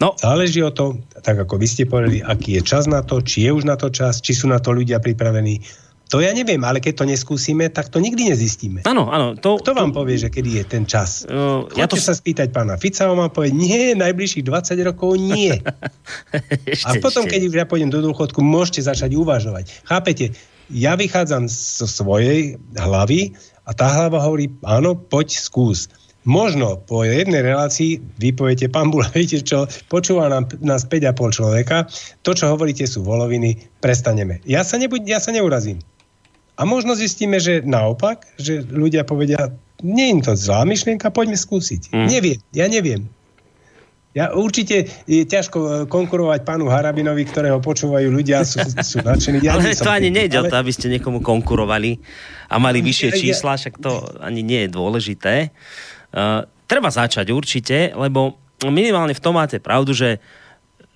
No. 0.00 0.16
Záleží 0.16 0.64
o 0.64 0.72
to, 0.72 0.98
tak 1.20 1.38
ako 1.44 1.60
vy 1.60 1.66
ste 1.68 1.84
povedali, 1.84 2.24
aký 2.24 2.58
je 2.58 2.62
čas 2.64 2.88
na 2.88 3.04
to, 3.04 3.20
či 3.20 3.46
je 3.46 3.50
už 3.52 3.68
na 3.68 3.76
to 3.76 3.92
čas, 3.92 4.24
či 4.24 4.32
sú 4.32 4.48
na 4.48 4.58
to 4.58 4.72
ľudia 4.72 4.98
pripravení. 4.98 5.60
To 6.12 6.20
ja 6.20 6.28
neviem, 6.36 6.60
ale 6.60 6.76
keď 6.76 6.92
to 7.00 7.04
neskúsime, 7.08 7.72
tak 7.72 7.88
to 7.88 7.96
nikdy 7.96 8.28
nezistíme. 8.28 8.84
Áno, 8.84 9.08
áno. 9.08 9.32
To, 9.40 9.56
Kto 9.56 9.72
vám 9.72 9.96
to... 9.96 10.04
povie, 10.04 10.20
že 10.20 10.28
kedy 10.28 10.60
je 10.60 10.64
ten 10.68 10.84
čas? 10.84 11.24
Uh, 11.24 11.64
ja 11.72 11.88
to... 11.88 11.96
sa 11.96 12.12
spýtať 12.12 12.52
pána 12.52 12.76
Fica, 12.76 13.08
on 13.08 13.16
vám 13.16 13.32
povie, 13.32 13.48
nie, 13.48 13.96
najbližších 13.96 14.44
20 14.44 14.76
rokov 14.92 15.16
nie. 15.16 15.56
ešte, 16.68 16.84
a 16.84 16.90
potom, 17.00 17.24
ešte. 17.24 17.32
keď 17.32 17.64
ja 17.64 17.64
pôjdem 17.64 17.88
do 17.88 18.04
dôchodku, 18.04 18.44
môžete 18.44 18.84
začať 18.84 19.16
uvažovať. 19.16 19.72
Chápete? 19.88 20.36
Ja 20.68 21.00
vychádzam 21.00 21.48
zo 21.48 21.88
svojej 21.88 22.60
hlavy 22.76 23.32
a 23.64 23.72
tá 23.72 23.88
hlava 23.88 24.20
hovorí, 24.20 24.52
áno, 24.68 24.92
poď 24.92 25.40
skús. 25.40 25.88
Možno 26.22 26.78
po 26.86 27.02
jednej 27.02 27.42
relácii 27.42 27.98
vy 28.22 28.30
poviete, 28.30 28.70
pán 28.70 28.94
Bula, 28.94 29.10
viete 29.16 29.42
čo, 29.42 29.66
počúva 29.90 30.30
nám, 30.30 30.46
nás 30.62 30.86
5,5 30.86 31.38
človeka, 31.38 31.90
to, 32.22 32.30
čo 32.34 32.54
hovoríte, 32.54 32.86
sú 32.86 33.02
voloviny, 33.02 33.58
prestaneme. 33.82 34.38
Ja 34.46 34.62
sa, 34.62 34.78
nebuď, 34.78 35.02
ja 35.06 35.18
sa 35.18 35.34
neurazím. 35.34 35.82
A 36.60 36.62
možno 36.62 36.94
zistíme, 36.94 37.42
že 37.42 37.64
naopak, 37.66 38.22
že 38.38 38.62
ľudia 38.62 39.02
povedia, 39.02 39.50
nie 39.82 40.14
je 40.14 40.30
to 40.30 40.32
zlá 40.38 40.62
myšlienka, 40.62 41.10
poďme 41.10 41.34
skúsiť. 41.34 41.90
Mm. 41.90 42.06
Neviem, 42.06 42.38
ja 42.54 42.66
neviem. 42.70 43.02
Ja 44.12 44.28
určite 44.36 44.92
je 45.08 45.24
ťažko 45.24 45.58
e, 45.58 45.68
konkurovať 45.88 46.44
pánu 46.44 46.68
Harabinovi, 46.68 47.24
ktorého 47.24 47.64
počúvajú 47.64 48.12
ľudia, 48.12 48.44
sú, 48.44 48.60
sú 48.60 49.00
nadšení. 49.00 49.40
Ja 49.40 49.56
ale 49.56 49.72
to 49.72 49.88
ani 49.88 50.12
nejde 50.12 50.36
ale... 50.36 50.52
to, 50.52 50.60
aby 50.60 50.68
ste 50.68 50.92
niekomu 50.92 51.24
konkurovali 51.24 51.96
a 52.52 52.60
mali 52.60 52.84
vyššie 52.84 53.08
čísla, 53.16 53.56
však 53.56 53.80
to 53.80 54.04
ani 54.20 54.44
nie 54.44 54.68
je 54.68 54.70
dôležité. 54.70 55.48
Uh, 56.12 56.44
treba 56.68 56.92
začať 56.92 57.32
určite, 57.32 57.92
lebo 57.96 58.36
minimálne 58.68 59.16
v 59.16 59.24
tom 59.24 59.36
máte 59.36 59.58
pravdu, 59.58 59.96
že 59.96 60.20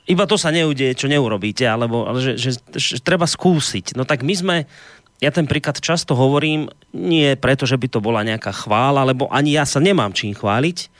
iba 0.06 0.22
to 0.28 0.38
sa 0.38 0.54
neudeje, 0.54 0.94
čo 0.94 1.10
neurobíte, 1.10 1.66
alebo 1.66 2.06
ale 2.06 2.22
že, 2.22 2.32
že, 2.38 2.50
že 2.76 3.02
treba 3.02 3.26
skúsiť. 3.26 3.98
No 3.98 4.06
tak 4.06 4.22
my 4.22 4.34
sme 4.36 4.56
ja 5.16 5.32
ten 5.32 5.48
príklad 5.48 5.80
často 5.80 6.12
hovorím, 6.12 6.68
nie 6.92 7.40
preto, 7.40 7.64
že 7.64 7.80
by 7.80 7.88
to 7.88 8.04
bola 8.04 8.20
nejaká 8.20 8.52
chvála, 8.52 9.08
lebo 9.08 9.28
ani 9.32 9.56
ja 9.56 9.64
sa 9.64 9.80
nemám 9.80 10.12
čím 10.12 10.36
chváliť, 10.36 10.92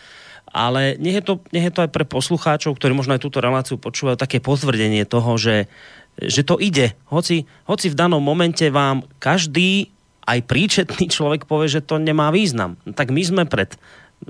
ale 0.56 0.96
nech 0.96 1.20
je, 1.20 1.24
to, 1.24 1.44
nech 1.52 1.68
je 1.68 1.74
to 1.74 1.84
aj 1.84 1.90
pre 1.92 2.08
poslucháčov, 2.08 2.80
ktorí 2.80 2.96
možno 2.96 3.12
aj 3.12 3.20
túto 3.20 3.44
reláciu 3.44 3.76
počúvajú, 3.76 4.16
také 4.16 4.40
potvrdenie 4.40 5.04
toho, 5.04 5.36
že, 5.36 5.68
že 6.16 6.48
to 6.48 6.56
ide. 6.56 6.96
Hoci, 7.12 7.44
hoci 7.68 7.92
v 7.92 7.98
danom 7.98 8.24
momente 8.24 8.72
vám 8.72 9.04
každý, 9.20 9.92
aj 10.24 10.48
príčetný 10.48 11.12
človek 11.12 11.44
povie, 11.44 11.68
že 11.68 11.84
to 11.84 12.00
nemá 12.00 12.32
význam. 12.32 12.80
Tak 12.88 13.12
my 13.12 13.20
sme 13.20 13.42
pred, 13.44 13.76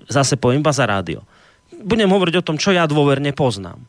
zase 0.07 0.39
poviem 0.39 0.63
iba 0.63 0.75
za 0.75 0.87
rádio. 0.87 1.23
Budem 1.83 2.11
hovoriť 2.11 2.41
o 2.41 2.47
tom, 2.47 2.57
čo 2.57 2.75
ja 2.75 2.87
dôverne 2.87 3.31
poznám 3.35 3.83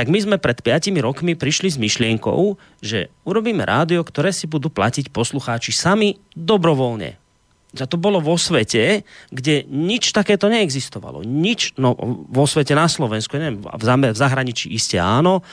tak 0.00 0.08
my 0.08 0.16
sme 0.16 0.36
pred 0.40 0.56
5 0.64 0.96
rokmi 1.02 1.36
prišli 1.36 1.68
s 1.68 1.76
myšlienkou, 1.76 2.56
že 2.80 3.10
urobíme 3.28 3.66
rádio, 3.66 4.00
ktoré 4.00 4.32
si 4.32 4.48
budú 4.48 4.70
platiť 4.70 5.12
poslucháči 5.12 5.74
sami 5.74 6.16
dobrovoľne. 6.32 7.20
A 7.76 7.84
to 7.86 7.94
bolo 8.00 8.18
vo 8.18 8.34
svete, 8.34 9.06
kde 9.30 9.62
nič 9.68 10.10
takéto 10.10 10.50
neexistovalo. 10.50 11.22
Nič, 11.22 11.78
no 11.78 11.94
vo 12.26 12.48
svete 12.48 12.74
na 12.74 12.90
Slovensku, 12.90 13.38
neviem, 13.38 13.62
v 13.62 14.16
zahraničí 14.16 14.72
iste 14.74 14.98
áno, 14.98 15.46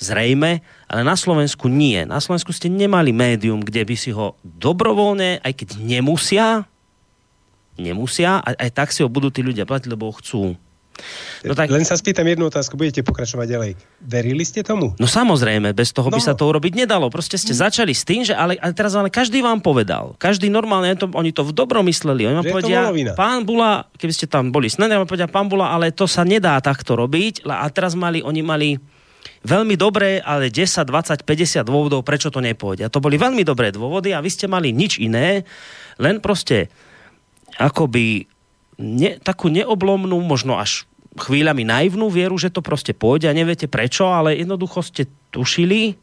zrejme, 0.00 0.64
ale 0.88 1.00
na 1.04 1.18
Slovensku 1.18 1.68
nie. 1.68 2.00
Na 2.08 2.22
Slovensku 2.22 2.54
ste 2.56 2.72
nemali 2.72 3.12
médium, 3.12 3.60
kde 3.60 3.84
by 3.84 3.96
si 3.98 4.14
ho 4.14 4.40
dobrovoľne, 4.40 5.44
aj 5.44 5.52
keď 5.52 5.68
nemusia, 5.82 6.64
nemusia, 7.78 8.42
aj, 8.42 8.54
aj 8.58 8.70
tak 8.74 8.88
si 8.90 9.04
ho 9.04 9.08
budú 9.12 9.30
tí 9.30 9.44
ľudia 9.44 9.68
platiť, 9.68 9.88
lebo 9.90 10.10
ho 10.10 10.14
chcú. 10.16 10.58
No 11.44 11.56
tak... 11.56 11.72
Len 11.72 11.84
sa 11.88 11.96
spýtam 11.96 12.28
jednu 12.28 12.52
otázku, 12.52 12.76
budete 12.76 13.00
pokračovať 13.00 13.46
ďalej. 13.48 13.70
Verili 14.04 14.44
ste 14.44 14.60
tomu? 14.60 14.92
No 15.00 15.08
samozrejme, 15.08 15.72
bez 15.72 15.96
toho 15.96 16.12
no. 16.12 16.16
by 16.16 16.20
sa 16.20 16.36
to 16.36 16.44
urobiť 16.44 16.76
nedalo. 16.76 17.08
Proste 17.08 17.40
ste 17.40 17.56
mm. 17.56 17.60
začali 17.60 17.92
s 17.96 18.04
tým, 18.04 18.20
že 18.22 18.36
ale, 18.36 18.60
ale 18.60 18.72
teraz 18.76 18.92
ale 18.92 19.08
každý 19.08 19.40
vám 19.40 19.64
povedal. 19.64 20.14
Každý 20.20 20.52
normálne, 20.52 20.92
to, 21.00 21.08
oni 21.16 21.32
to 21.32 21.48
v 21.48 21.56
dobrom 21.56 21.88
mysleli. 21.88 22.28
Oni 22.28 22.36
vám 22.44 22.48
povedia, 22.52 22.92
pán 23.16 23.48
Bula, 23.48 23.88
keby 23.96 24.12
ste 24.12 24.26
tam 24.28 24.52
boli 24.52 24.68
snadne, 24.68 25.00
vám 25.00 25.08
povedia, 25.08 25.30
pán 25.30 25.48
Bula, 25.48 25.72
ale 25.72 25.96
to 25.96 26.04
sa 26.04 26.22
nedá 26.22 26.60
takto 26.60 26.92
robiť. 26.92 27.48
A 27.48 27.64
teraz 27.72 27.96
mali, 27.96 28.20
oni 28.20 28.40
mali 28.44 28.68
veľmi 29.40 29.74
dobré, 29.80 30.20
ale 30.20 30.52
10, 30.52 30.84
20, 30.84 31.24
50 31.24 31.64
dôvodov, 31.64 32.04
prečo 32.04 32.28
to 32.28 32.44
nepôjde. 32.44 32.84
A 32.84 32.92
to 32.92 33.00
boli 33.00 33.16
veľmi 33.16 33.40
dobré 33.40 33.72
dôvody 33.72 34.12
a 34.12 34.20
vy 34.20 34.28
ste 34.28 34.44
mali 34.44 34.68
nič 34.76 35.00
iné, 35.00 35.48
len 35.96 36.20
proste 36.20 36.68
akoby 37.60 38.24
ne, 38.80 39.20
takú 39.20 39.52
neoblomnú, 39.52 40.16
možno 40.24 40.56
až 40.56 40.88
chvíľami 41.20 41.68
naivnú 41.68 42.08
vieru, 42.08 42.40
že 42.40 42.48
to 42.48 42.64
proste 42.64 42.96
pôjde 42.96 43.28
a 43.28 43.36
neviete 43.36 43.68
prečo, 43.68 44.08
ale 44.08 44.40
jednoducho 44.40 44.80
ste 44.80 45.04
tušili, 45.34 46.00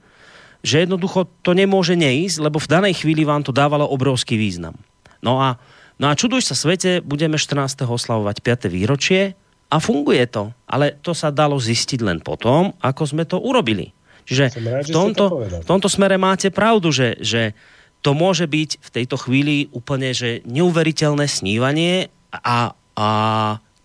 že 0.61 0.85
jednoducho 0.85 1.25
to 1.41 1.57
nemôže 1.57 1.97
neísť, 1.97 2.37
lebo 2.43 2.61
v 2.61 2.69
danej 2.69 3.01
chvíli 3.01 3.25
vám 3.25 3.41
to 3.41 3.55
dávalo 3.55 3.87
obrovský 3.89 4.37
význam. 4.37 4.77
No 5.25 5.41
a, 5.41 5.57
no 5.97 6.11
a 6.11 6.13
čuduj 6.13 6.45
sa 6.45 6.53
svete, 6.53 7.01
budeme 7.01 7.41
14. 7.41 7.87
oslavovať 7.87 8.45
5. 8.45 8.69
výročie 8.69 9.33
a 9.71 9.77
funguje 9.79 10.27
to. 10.27 10.51
Ale 10.67 10.99
to 10.99 11.15
sa 11.15 11.31
dalo 11.31 11.57
zistiť 11.57 11.99
len 12.03 12.19
potom, 12.19 12.75
ako 12.83 13.03
sme 13.07 13.23
to 13.23 13.39
urobili. 13.39 13.95
Čiže 14.27 14.59
rád, 14.59 14.83
v, 14.83 14.91
tomto, 14.91 15.25
to 15.31 15.63
v 15.63 15.67
tomto 15.67 15.87
smere 15.87 16.19
máte 16.19 16.51
pravdu, 16.51 16.91
že, 16.91 17.15
že 17.23 17.55
to 18.01 18.13
môže 18.13 18.45
byť 18.45 18.69
v 18.79 18.89
tejto 18.93 19.15
chvíli 19.19 19.67
úplne 19.73 20.13
že 20.13 20.45
neuveriteľné 20.45 21.25
snívanie 21.25 22.13
a, 22.31 22.73
a 22.95 23.07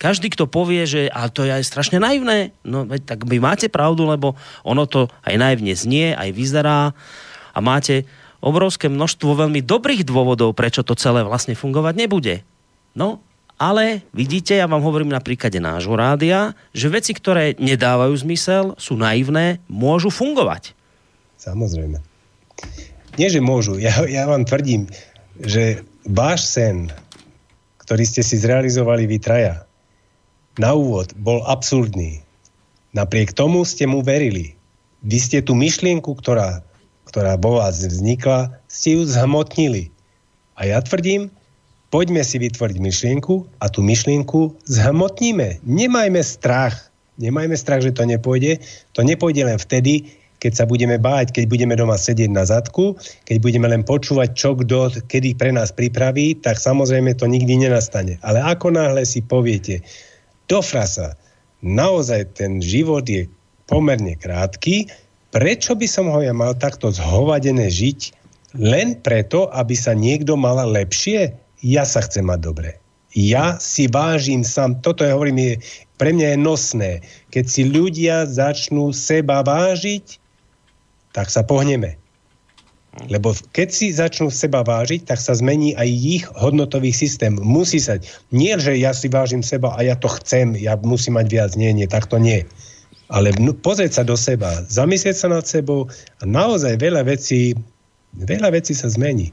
každý, 0.03 0.35
kto 0.35 0.51
povie, 0.51 0.83
že 0.83 1.07
ale 1.07 1.31
to 1.31 1.47
je 1.47 1.55
aj 1.55 1.63
strašne 1.63 2.03
naivné, 2.03 2.51
no 2.67 2.83
tak 2.87 3.23
vy 3.23 3.39
máte 3.39 3.71
pravdu, 3.71 4.11
lebo 4.11 4.35
ono 4.67 4.83
to 4.91 5.07
aj 5.23 5.39
naivne 5.39 5.71
znie, 5.79 6.11
aj 6.19 6.35
vyzerá 6.35 6.91
a 7.55 7.59
máte 7.63 8.03
obrovské 8.43 8.91
množstvo 8.91 9.47
veľmi 9.47 9.63
dobrých 9.63 10.03
dôvodov, 10.03 10.59
prečo 10.59 10.83
to 10.83 10.99
celé 10.99 11.23
vlastne 11.23 11.55
fungovať 11.55 11.95
nebude. 11.95 12.43
No, 12.99 13.23
ale 13.63 14.03
vidíte, 14.11 14.59
ja 14.59 14.67
vám 14.67 14.83
hovorím 14.83 15.15
na 15.15 15.23
príklade 15.23 15.63
nášho 15.63 15.95
rádia, 15.95 16.59
že 16.75 16.91
veci, 16.91 17.15
ktoré 17.15 17.55
nedávajú 17.63 18.11
zmysel, 18.27 18.75
sú 18.75 18.99
naivné, 18.99 19.63
môžu 19.71 20.11
fungovať. 20.11 20.75
Samozrejme. 21.39 22.03
Nie, 23.21 23.29
že 23.29 23.45
môžu. 23.45 23.77
Ja, 23.77 23.93
ja 24.09 24.25
vám 24.25 24.49
tvrdím, 24.49 24.89
že 25.45 25.85
váš 26.09 26.49
sen, 26.49 26.89
ktorý 27.85 28.09
ste 28.09 28.25
si 28.25 28.41
zrealizovali 28.41 29.05
vy 29.05 29.19
traja, 29.21 29.69
na 30.57 30.77
úvod 30.77 31.13
bol 31.17 31.45
absurdný. 31.49 32.21
Napriek 32.93 33.33
tomu 33.33 33.65
ste 33.65 33.89
mu 33.89 34.05
verili. 34.05 34.53
Vy 35.05 35.19
ste 35.19 35.39
tú 35.41 35.57
myšlienku, 35.57 36.13
ktorá, 36.13 36.61
ktorá 37.09 37.41
vo 37.41 37.61
vás 37.61 37.81
vznikla, 37.81 38.53
ste 38.69 39.01
ju 39.01 39.09
zhmotnili. 39.09 39.89
A 40.61 40.69
ja 40.69 40.79
tvrdím, 40.85 41.33
poďme 41.89 42.21
si 42.21 42.37
vytvoriť 42.37 42.77
myšlienku 42.77 43.49
a 43.61 43.73
tú 43.73 43.81
myšlienku 43.81 44.57
zhmotníme. 44.69 45.65
Nemajme 45.65 46.21
strach. 46.21 46.93
Nemajme 47.17 47.57
strach, 47.57 47.85
že 47.85 47.97
to 47.97 48.05
nepôjde. 48.05 48.61
To 48.97 49.05
nepôjde 49.05 49.49
len 49.49 49.57
vtedy, 49.61 50.13
keď 50.43 50.53
sa 50.59 50.67
budeme 50.67 50.99
báť, 50.99 51.31
keď 51.31 51.47
budeme 51.47 51.79
doma 51.79 51.95
sedieť 51.95 52.27
na 52.35 52.43
zadku, 52.43 52.99
keď 53.31 53.39
budeme 53.39 53.71
len 53.71 53.87
počúvať, 53.87 54.35
čo 54.35 54.59
kto 54.59 54.91
kedy 55.07 55.39
pre 55.39 55.55
nás 55.55 55.71
pripraví, 55.71 56.35
tak 56.43 56.59
samozrejme 56.59 57.15
to 57.15 57.31
nikdy 57.31 57.55
nenastane. 57.55 58.19
Ale 58.27 58.43
ako 58.43 58.75
náhle 58.75 59.07
si 59.07 59.23
poviete, 59.23 59.87
do 60.51 60.59
frasa. 60.59 61.15
Naozaj 61.63 62.35
ten 62.43 62.59
život 62.59 63.07
je 63.07 63.31
pomerne 63.71 64.19
krátky. 64.19 64.91
Prečo 65.31 65.79
by 65.79 65.87
som 65.87 66.11
ho 66.11 66.19
ja 66.19 66.35
mal 66.35 66.59
takto 66.59 66.91
zhovadené 66.91 67.71
žiť 67.71 68.11
len 68.59 68.99
preto, 68.99 69.47
aby 69.55 69.79
sa 69.79 69.95
niekto 69.95 70.35
mal 70.35 70.59
lepšie? 70.59 71.33
Ja 71.63 71.87
sa 71.87 72.03
chcem 72.03 72.27
mať 72.27 72.41
dobre. 72.43 72.71
Ja 73.15 73.63
si 73.63 73.87
vážim 73.87 74.43
sám, 74.43 74.83
toto 74.83 75.07
ja 75.07 75.15
hovorím, 75.15 75.39
je, 75.39 75.55
pre 76.01 76.11
mňa 76.11 76.35
je 76.35 76.39
nosné. 76.41 76.93
Keď 77.31 77.45
si 77.47 77.63
ľudia 77.69 78.27
začnú 78.27 78.91
seba 78.91 79.45
vážiť, 79.47 80.22
tak 81.13 81.29
sa 81.29 81.45
pohneme. 81.45 82.01
Lebo 83.09 83.33
keď 83.57 83.69
si 83.73 83.89
začnú 83.89 84.29
seba 84.29 84.61
vážiť, 84.61 85.09
tak 85.09 85.17
sa 85.17 85.33
zmení 85.33 85.73
aj 85.81 85.89
ich 85.89 86.25
hodnotový 86.37 86.93
systém. 86.93 87.41
Musí 87.41 87.81
sa. 87.81 87.97
Nie, 88.29 88.61
že 88.61 88.77
ja 88.77 88.93
si 88.93 89.09
vážim 89.09 89.41
seba 89.41 89.73
a 89.73 89.81
ja 89.81 89.97
to 89.97 90.13
chcem, 90.21 90.53
ja 90.61 90.77
musím 90.77 91.17
mať 91.17 91.27
viac. 91.33 91.51
Nie, 91.57 91.73
nie, 91.73 91.89
tak 91.89 92.05
to 92.05 92.21
nie. 92.21 92.45
Ale 93.09 93.33
pozrieť 93.65 94.01
sa 94.01 94.05
do 94.05 94.17
seba, 94.17 94.61
zamyslieť 94.69 95.17
sa 95.17 95.29
nad 95.33 95.45
sebou 95.45 95.89
a 96.21 96.23
naozaj 96.29 96.77
veľa 96.81 97.09
vecí, 97.09 97.57
veľa 98.17 98.53
vecí 98.53 98.77
sa 98.77 98.93
zmení. 98.93 99.33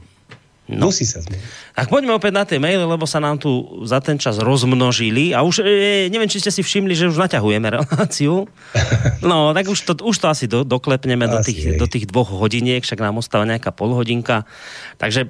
No. 0.76 0.92
Musí 0.92 1.02
sa 1.08 1.18
zmeniť. 1.18 1.74
Tak 1.74 1.90
poďme 1.90 2.14
opäť 2.14 2.32
na 2.34 2.44
tie 2.46 2.58
maily, 2.62 2.84
lebo 2.84 3.08
sa 3.08 3.18
nám 3.18 3.40
tu 3.40 3.82
za 3.82 3.98
ten 3.98 4.20
čas 4.20 4.38
rozmnožili 4.38 5.34
a 5.34 5.42
už 5.42 5.64
e, 5.64 6.06
neviem, 6.12 6.30
či 6.30 6.38
ste 6.38 6.54
si 6.54 6.62
všimli, 6.62 6.94
že 6.94 7.10
už 7.10 7.18
naťahujeme 7.18 7.66
reláciu. 7.66 8.46
No, 9.20 9.52
tak 9.52 9.68
už 9.68 9.84
to, 9.84 9.92
už 10.00 10.16
to 10.16 10.26
asi 10.32 10.48
do, 10.48 10.64
doklepneme 10.64 11.28
asi 11.28 11.32
do, 11.32 11.38
tých, 11.44 11.60
do 11.76 11.86
tých 11.86 12.04
dvoch 12.08 12.32
hodiniek, 12.32 12.80
však 12.80 13.04
nám 13.04 13.20
ostáva 13.20 13.44
nejaká 13.44 13.68
polhodinka. 13.68 14.48
Takže 14.96 15.28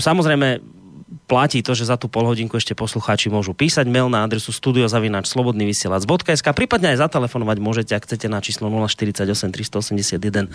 samozrejme 0.00 0.64
platí 1.26 1.60
to, 1.60 1.74
že 1.74 1.90
za 1.90 1.98
tú 1.98 2.06
polhodinku 2.06 2.54
ešte 2.54 2.78
poslucháči 2.78 3.28
môžu 3.28 3.52
písať 3.52 3.90
mail 3.90 4.06
na 4.06 4.22
adresu 4.22 4.54
studiozavinačslobodnyvysielac.sk 4.54 6.46
prípadne 6.54 6.94
aj 6.94 7.02
zatelefonovať 7.02 7.58
môžete, 7.58 7.92
ak 7.98 8.06
chcete 8.06 8.30
na 8.30 8.38
číslo 8.38 8.70
048 8.70 9.26
381 9.26 10.48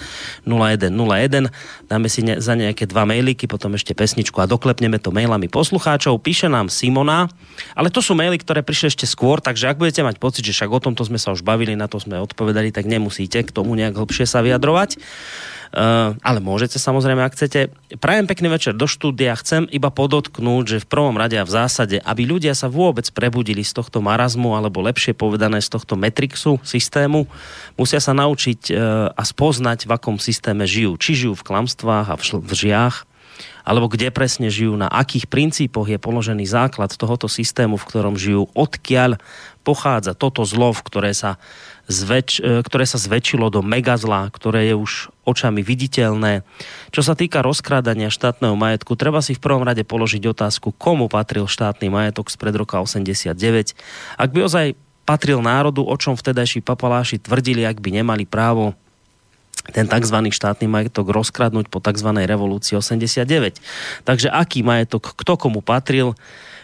0101. 0.47 1.51
Dáme 1.91 2.07
si 2.07 2.23
ne, 2.23 2.39
za 2.39 2.55
nejaké 2.55 2.87
dva 2.87 3.03
mailiky, 3.03 3.51
potom 3.51 3.75
ešte 3.75 3.91
pesničku 3.91 4.39
a 4.39 4.47
doklepneme 4.47 4.97
to 4.97 5.11
mailami 5.11 5.51
poslucháčov. 5.51 6.23
Píše 6.23 6.47
nám 6.47 6.71
Simona, 6.71 7.27
ale 7.75 7.91
to 7.91 7.99
sú 7.99 8.15
maily, 8.15 8.39
ktoré 8.39 8.63
prišli 8.63 8.95
ešte 8.95 9.05
skôr, 9.05 9.43
takže 9.43 9.67
ak 9.67 9.77
budete 9.77 10.01
mať 10.07 10.17
pocit, 10.17 10.47
že 10.47 10.55
však 10.55 10.71
o 10.71 10.79
tomto 10.79 11.03
sme 11.03 11.19
sa 11.19 11.35
už 11.35 11.43
bavili, 11.43 11.75
na 11.75 11.91
to 11.91 11.99
sme 11.99 12.15
odpovedali, 12.23 12.71
tak 12.71 12.87
nemusíte 12.87 13.43
k 13.43 13.51
tomu 13.51 13.75
nejak 13.75 13.99
hlbšie 13.99 14.23
sa 14.23 14.39
vyjadrovať. 14.39 14.95
Uh, 15.71 16.19
ale 16.19 16.43
môžete 16.43 16.75
samozrejme, 16.83 17.23
ak 17.23 17.31
chcete. 17.31 17.71
Prajem 18.03 18.27
pekný 18.27 18.51
večer 18.51 18.75
do 18.75 18.91
štúdia. 18.91 19.39
Chcem 19.39 19.71
iba 19.71 19.87
podotknúť, 19.87 20.63
že 20.67 20.77
v 20.83 20.89
prvom 20.91 21.15
rade 21.15 21.39
a 21.39 21.47
v 21.47 21.55
zásade, 21.55 22.03
aby 22.03 22.27
ľudia 22.27 22.51
sa 22.51 22.67
vôbec 22.67 23.07
prebudili 23.15 23.63
z 23.63 23.79
tohto 23.79 24.03
marazmu, 24.03 24.51
alebo 24.51 24.83
lepšie 24.83 25.15
povedané 25.15 25.63
z 25.63 25.71
tohto 25.71 25.95
metrixu 25.95 26.59
systému, 26.67 27.23
musia 27.79 28.03
sa 28.03 28.11
naučiť 28.11 28.61
uh, 28.67 29.15
a 29.15 29.23
spoznať, 29.23 29.87
v 29.87 29.91
akom 29.95 30.19
systéme 30.19 30.67
žijú. 30.67 30.99
Či 30.99 31.23
žijú 31.23 31.39
v 31.39 31.45
klamstvách 31.47 32.07
a 32.11 32.19
v 32.19 32.51
žiach, 32.51 33.07
alebo 33.61 33.87
kde 33.87 34.09
presne 34.09 34.49
žijú, 34.49 34.73
na 34.73 34.89
akých 34.89 35.29
princípoch 35.29 35.87
je 35.87 36.01
položený 36.01 36.45
základ 36.49 36.91
tohoto 36.93 37.29
systému, 37.29 37.77
v 37.77 37.87
ktorom 37.87 38.15
žijú, 38.17 38.49
odkiaľ 38.57 39.21
pochádza 39.61 40.17
toto 40.17 40.41
zlo, 40.43 40.73
v 40.73 40.81
ktoré 40.81 41.11
sa 41.13 41.37
zväč, 41.89 42.41
e, 42.41 42.61
ktoré 42.61 42.85
sa 42.85 43.01
zväčšilo 43.01 43.49
do 43.49 43.61
megazla, 43.65 44.29
ktoré 44.33 44.69
je 44.69 44.75
už 44.75 44.91
očami 45.25 45.61
viditeľné. 45.61 46.45
Čo 46.93 47.01
sa 47.01 47.13
týka 47.13 47.41
rozkrádania 47.45 48.13
štátneho 48.13 48.57
majetku, 48.57 48.93
treba 48.97 49.21
si 49.21 49.37
v 49.37 49.43
prvom 49.43 49.63
rade 49.65 49.85
položiť 49.85 50.23
otázku, 50.29 50.75
komu 50.75 51.09
patril 51.09 51.47
štátny 51.47 51.89
majetok 51.89 52.29
spred 52.29 52.53
roka 52.57 52.81
89. 52.81 53.77
Ak 54.17 54.29
by 54.33 54.39
ozaj 54.45 54.73
patril 55.05 55.41
národu, 55.41 55.81
o 55.83 55.95
čom 55.97 56.13
vtedajší 56.13 56.61
papaláši 56.61 57.21
tvrdili, 57.21 57.65
ak 57.65 57.81
by 57.81 58.01
nemali 58.01 58.23
právo 58.29 58.77
ten 59.69 59.85
tzv. 59.85 60.17
štátny 60.33 60.65
majetok 60.65 61.13
rozkradnúť 61.13 61.69
po 61.69 61.77
tzv. 61.77 62.09
revolúcii 62.09 62.73
89. 62.81 63.61
Takže 64.01 64.27
aký 64.33 64.65
majetok, 64.65 65.13
kto 65.13 65.37
komu 65.37 65.61
patril, 65.61 66.17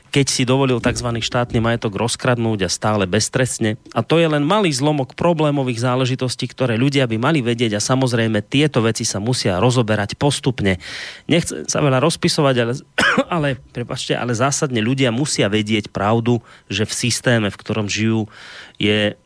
keď 0.10 0.26
si 0.32 0.44
dovolil 0.48 0.80
tzv. 0.80 1.10
štátny 1.20 1.60
majetok 1.60 2.00
rozkradnúť 2.00 2.66
a 2.66 2.70
stále 2.72 3.04
beztrestne. 3.06 3.76
A 3.92 4.02
to 4.02 4.18
je 4.18 4.28
len 4.28 4.42
malý 4.42 4.72
zlomok 4.72 5.14
problémových 5.14 5.84
záležitostí, 5.84 6.48
ktoré 6.50 6.80
ľudia 6.80 7.06
by 7.06 7.18
mali 7.20 7.40
vedieť 7.44 7.78
a 7.78 7.84
samozrejme 7.84 8.42
tieto 8.48 8.80
veci 8.82 9.04
sa 9.04 9.20
musia 9.20 9.60
rozoberať 9.60 10.16
postupne. 10.16 10.80
Nechcem 11.28 11.68
sa 11.68 11.84
veľa 11.84 12.00
rozpisovať, 12.02 12.56
ale, 12.64 12.74
ale, 13.36 13.50
prepačte, 13.76 14.16
ale 14.16 14.34
zásadne 14.34 14.80
ľudia 14.80 15.12
musia 15.12 15.52
vedieť 15.52 15.92
pravdu, 15.92 16.40
že 16.72 16.88
v 16.88 16.94
systéme, 16.94 17.48
v 17.52 17.60
ktorom 17.60 17.92
žijú, 17.92 18.32
je 18.80 19.20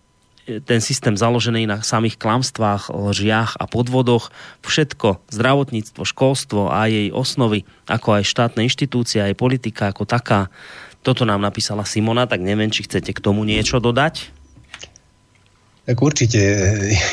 ten 0.59 0.83
systém 0.83 1.15
založený 1.15 1.63
na 1.63 1.77
samých 1.79 2.19
klamstvách, 2.19 2.91
lžiach 2.91 3.55
a 3.55 3.63
podvodoch, 3.71 4.33
všetko, 4.65 5.23
zdravotníctvo, 5.31 6.03
školstvo 6.03 6.67
a 6.67 6.91
jej 6.91 7.07
osnovy, 7.15 7.63
ako 7.87 8.19
aj 8.19 8.23
štátne 8.27 8.67
inštitúcie, 8.67 9.23
aj 9.23 9.39
politika 9.39 9.95
ako 9.95 10.03
taká, 10.03 10.51
toto 11.01 11.25
nám 11.25 11.41
napísala 11.41 11.87
Simona, 11.87 12.29
tak 12.29 12.45
neviem, 12.45 12.69
či 12.69 12.85
chcete 12.85 13.15
k 13.15 13.23
tomu 13.23 13.41
niečo 13.41 13.81
dodať? 13.81 14.29
Tak 15.89 15.97
určite. 15.97 16.39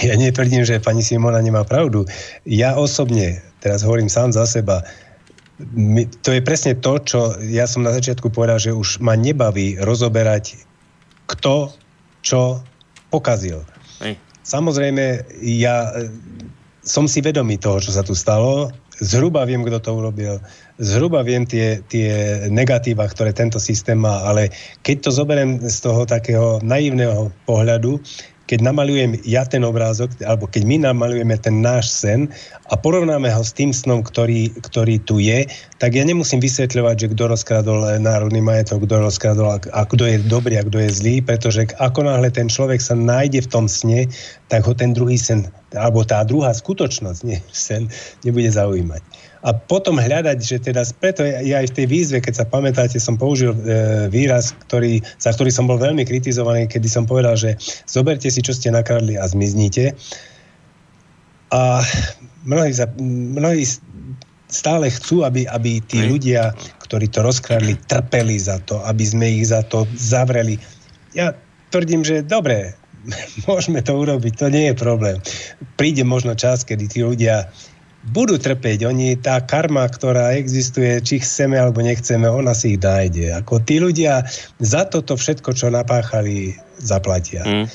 Ja 0.05 0.15
netvrdím, 0.15 0.61
že 0.67 0.83
pani 0.83 1.01
Simona 1.01 1.41
nemá 1.41 1.65
pravdu. 1.65 2.05
Ja 2.45 2.77
osobne, 2.77 3.41
teraz 3.65 3.81
hovorím 3.81 4.13
sám 4.13 4.37
za 4.37 4.45
seba, 4.45 4.85
to 6.23 6.31
je 6.31 6.39
presne 6.45 6.79
to, 6.79 7.03
čo 7.03 7.35
ja 7.43 7.67
som 7.67 7.83
na 7.83 7.91
začiatku 7.91 8.31
povedal, 8.31 8.63
že 8.63 8.71
už 8.71 9.03
ma 9.03 9.19
nebaví 9.19 9.75
rozoberať 9.83 10.55
kto, 11.27 11.75
čo, 12.23 12.63
pokazil. 13.09 13.65
Hej. 14.05 14.17
Samozrejme, 14.45 15.29
ja 15.45 15.93
e, 15.93 16.09
som 16.81 17.05
si 17.05 17.21
vedomý 17.21 17.61
toho, 17.61 17.85
čo 17.85 17.93
sa 17.93 18.01
tu 18.01 18.17
stalo. 18.17 18.73
Zhruba 18.99 19.45
viem, 19.45 19.63
kto 19.63 19.79
to 19.79 19.91
urobil. 19.95 20.41
Zhruba 20.81 21.23
viem 21.23 21.47
tie, 21.47 21.85
tie 21.87 22.49
negatíva, 22.51 23.07
ktoré 23.07 23.31
tento 23.37 23.61
systém 23.63 24.01
má, 24.01 24.27
ale 24.27 24.51
keď 24.83 24.97
to 25.07 25.11
zoberiem 25.15 25.63
z 25.63 25.79
toho 25.85 26.03
takého 26.09 26.59
naivného 26.65 27.31
pohľadu, 27.47 28.03
keď 28.49 28.65
namalujem 28.65 29.21
ja 29.29 29.45
ten 29.45 29.61
obrázok, 29.61 30.17
alebo 30.25 30.49
keď 30.49 30.65
my 30.65 30.77
namalujeme 30.89 31.37
ten 31.37 31.61
náš 31.61 31.93
sen 31.93 32.33
a 32.73 32.75
porovnáme 32.81 33.29
ho 33.29 33.45
s 33.45 33.53
tým 33.53 33.77
snom, 33.77 34.01
ktorý, 34.01 34.57
ktorý 34.65 34.97
tu 35.05 35.21
je, 35.21 35.45
tak 35.77 35.93
ja 35.93 36.03
nemusím 36.03 36.41
vysvetľovať, 36.41 36.97
že 36.97 37.11
kto 37.13 37.23
rozkradol 37.29 38.01
národný 38.01 38.41
majetok, 38.41 38.89
kto 38.89 39.05
rozkradol 39.05 39.53
a, 39.53 39.59
a 39.77 39.85
kto 39.85 40.09
je 40.09 40.25
dobrý 40.25 40.57
a 40.57 40.65
kto 40.65 40.81
je 40.81 40.91
zlý, 40.91 41.15
pretože 41.21 41.69
ako 41.77 42.09
náhle 42.09 42.33
ten 42.33 42.49
človek 42.49 42.81
sa 42.81 42.97
nájde 42.97 43.45
v 43.45 43.53
tom 43.53 43.69
sne, 43.69 44.09
tak 44.49 44.65
ho 44.65 44.73
ten 44.73 44.97
druhý 44.97 45.21
sen, 45.21 45.53
alebo 45.77 46.01
tá 46.09 46.25
druhá 46.25 46.51
skutočnosť, 46.57 47.21
nie 47.29 47.39
sen, 47.53 47.93
nebude 48.25 48.49
zaujímať 48.49 49.28
a 49.39 49.55
potom 49.55 50.03
hľadať, 50.03 50.39
že 50.43 50.57
teda 50.59 50.83
preto 50.99 51.23
ja 51.23 51.63
aj 51.63 51.71
v 51.71 51.77
tej 51.79 51.87
výzve, 51.87 52.19
keď 52.19 52.43
sa 52.43 52.47
pamätáte, 52.47 52.99
som 52.99 53.15
použil 53.15 53.55
e, 53.55 53.59
výraz, 54.11 54.51
ktorý, 54.67 54.99
za 55.19 55.31
ktorý 55.31 55.51
som 55.55 55.71
bol 55.71 55.79
veľmi 55.79 56.03
kritizovaný, 56.03 56.67
kedy 56.67 56.89
som 56.91 57.07
povedal, 57.07 57.39
že 57.39 57.55
zoberte 57.87 58.27
si, 58.27 58.43
čo 58.43 58.51
ste 58.51 58.75
nakradli 58.75 59.15
a 59.15 59.31
zmiznite. 59.31 59.95
A 61.55 61.81
mnohí, 62.43 62.75
za, 62.75 62.91
mnohí 62.99 63.63
stále 64.51 64.91
chcú, 64.91 65.23
aby, 65.23 65.47
aby 65.47 65.79
tí 65.87 66.03
ľudia, 66.03 66.57
ktorí 66.89 67.07
to 67.13 67.23
rozkradli, 67.23 67.79
trpeli 67.87 68.41
za 68.41 68.59
to, 68.65 68.83
aby 68.85 69.05
sme 69.07 69.27
ich 69.39 69.47
za 69.47 69.63
to 69.63 69.87
zavreli. 69.95 70.59
Ja 71.15 71.37
tvrdím, 71.71 72.03
že 72.03 72.27
dobre, 72.27 72.75
môžeme 73.49 73.85
to 73.85 73.95
urobiť, 73.95 74.33
to 74.35 74.49
nie 74.51 74.73
je 74.73 74.75
problém. 74.75 75.23
Príde 75.79 76.03
možno 76.03 76.35
čas, 76.35 76.67
kedy 76.67 76.85
tí 76.91 77.01
ľudia 77.05 77.53
budú 78.07 78.39
trpeť. 78.39 78.87
Oni, 78.87 79.19
tá 79.19 79.43
karma, 79.43 79.85
ktorá 79.91 80.35
existuje, 80.39 81.03
či 81.03 81.19
chceme 81.19 81.59
alebo 81.59 81.83
nechceme, 81.83 82.25
ona 82.31 82.55
si 82.55 82.79
ich 82.79 82.81
nájde. 82.81 83.35
Ako 83.43 83.59
tí 83.63 83.83
ľudia 83.83 84.23
za 84.63 84.87
toto 84.87 85.19
všetko, 85.19 85.51
čo 85.53 85.69
napáchali, 85.69 86.55
zaplatia. 86.79 87.43
Mm. 87.43 87.67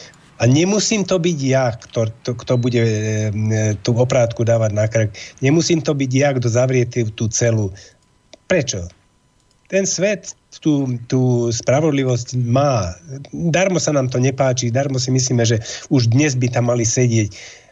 A 0.41 0.43
nemusím 0.49 1.05
to 1.05 1.21
byť 1.21 1.39
ja, 1.45 1.71
kto, 1.77 2.09
to, 2.25 2.31
kto 2.35 2.53
bude 2.57 2.83
e, 2.83 3.31
tú 3.85 3.95
oprátku 3.95 4.43
dávať 4.43 4.71
na 4.73 4.89
krk. 4.89 5.13
Nemusím 5.39 5.79
to 5.79 5.93
byť 5.93 6.11
ja, 6.11 6.29
kto 6.35 6.47
zavrie 6.49 6.83
tú, 6.89 7.07
tú 7.13 7.29
celu. 7.29 7.69
Prečo? 8.49 8.89
Ten 9.71 9.87
svet 9.87 10.35
tú, 10.59 10.99
tú 11.07 11.49
spravodlivosť 11.49 12.35
má. 12.49 12.93
Darmo 13.31 13.79
sa 13.79 13.95
nám 13.95 14.11
to 14.11 14.19
nepáči, 14.19 14.73
darmo 14.73 14.99
si 14.99 15.09
myslíme, 15.09 15.47
že 15.47 15.63
už 15.89 16.11
dnes 16.11 16.35
by 16.37 16.51
tam 16.51 16.69
mali 16.69 16.85
sedieť 16.85 17.62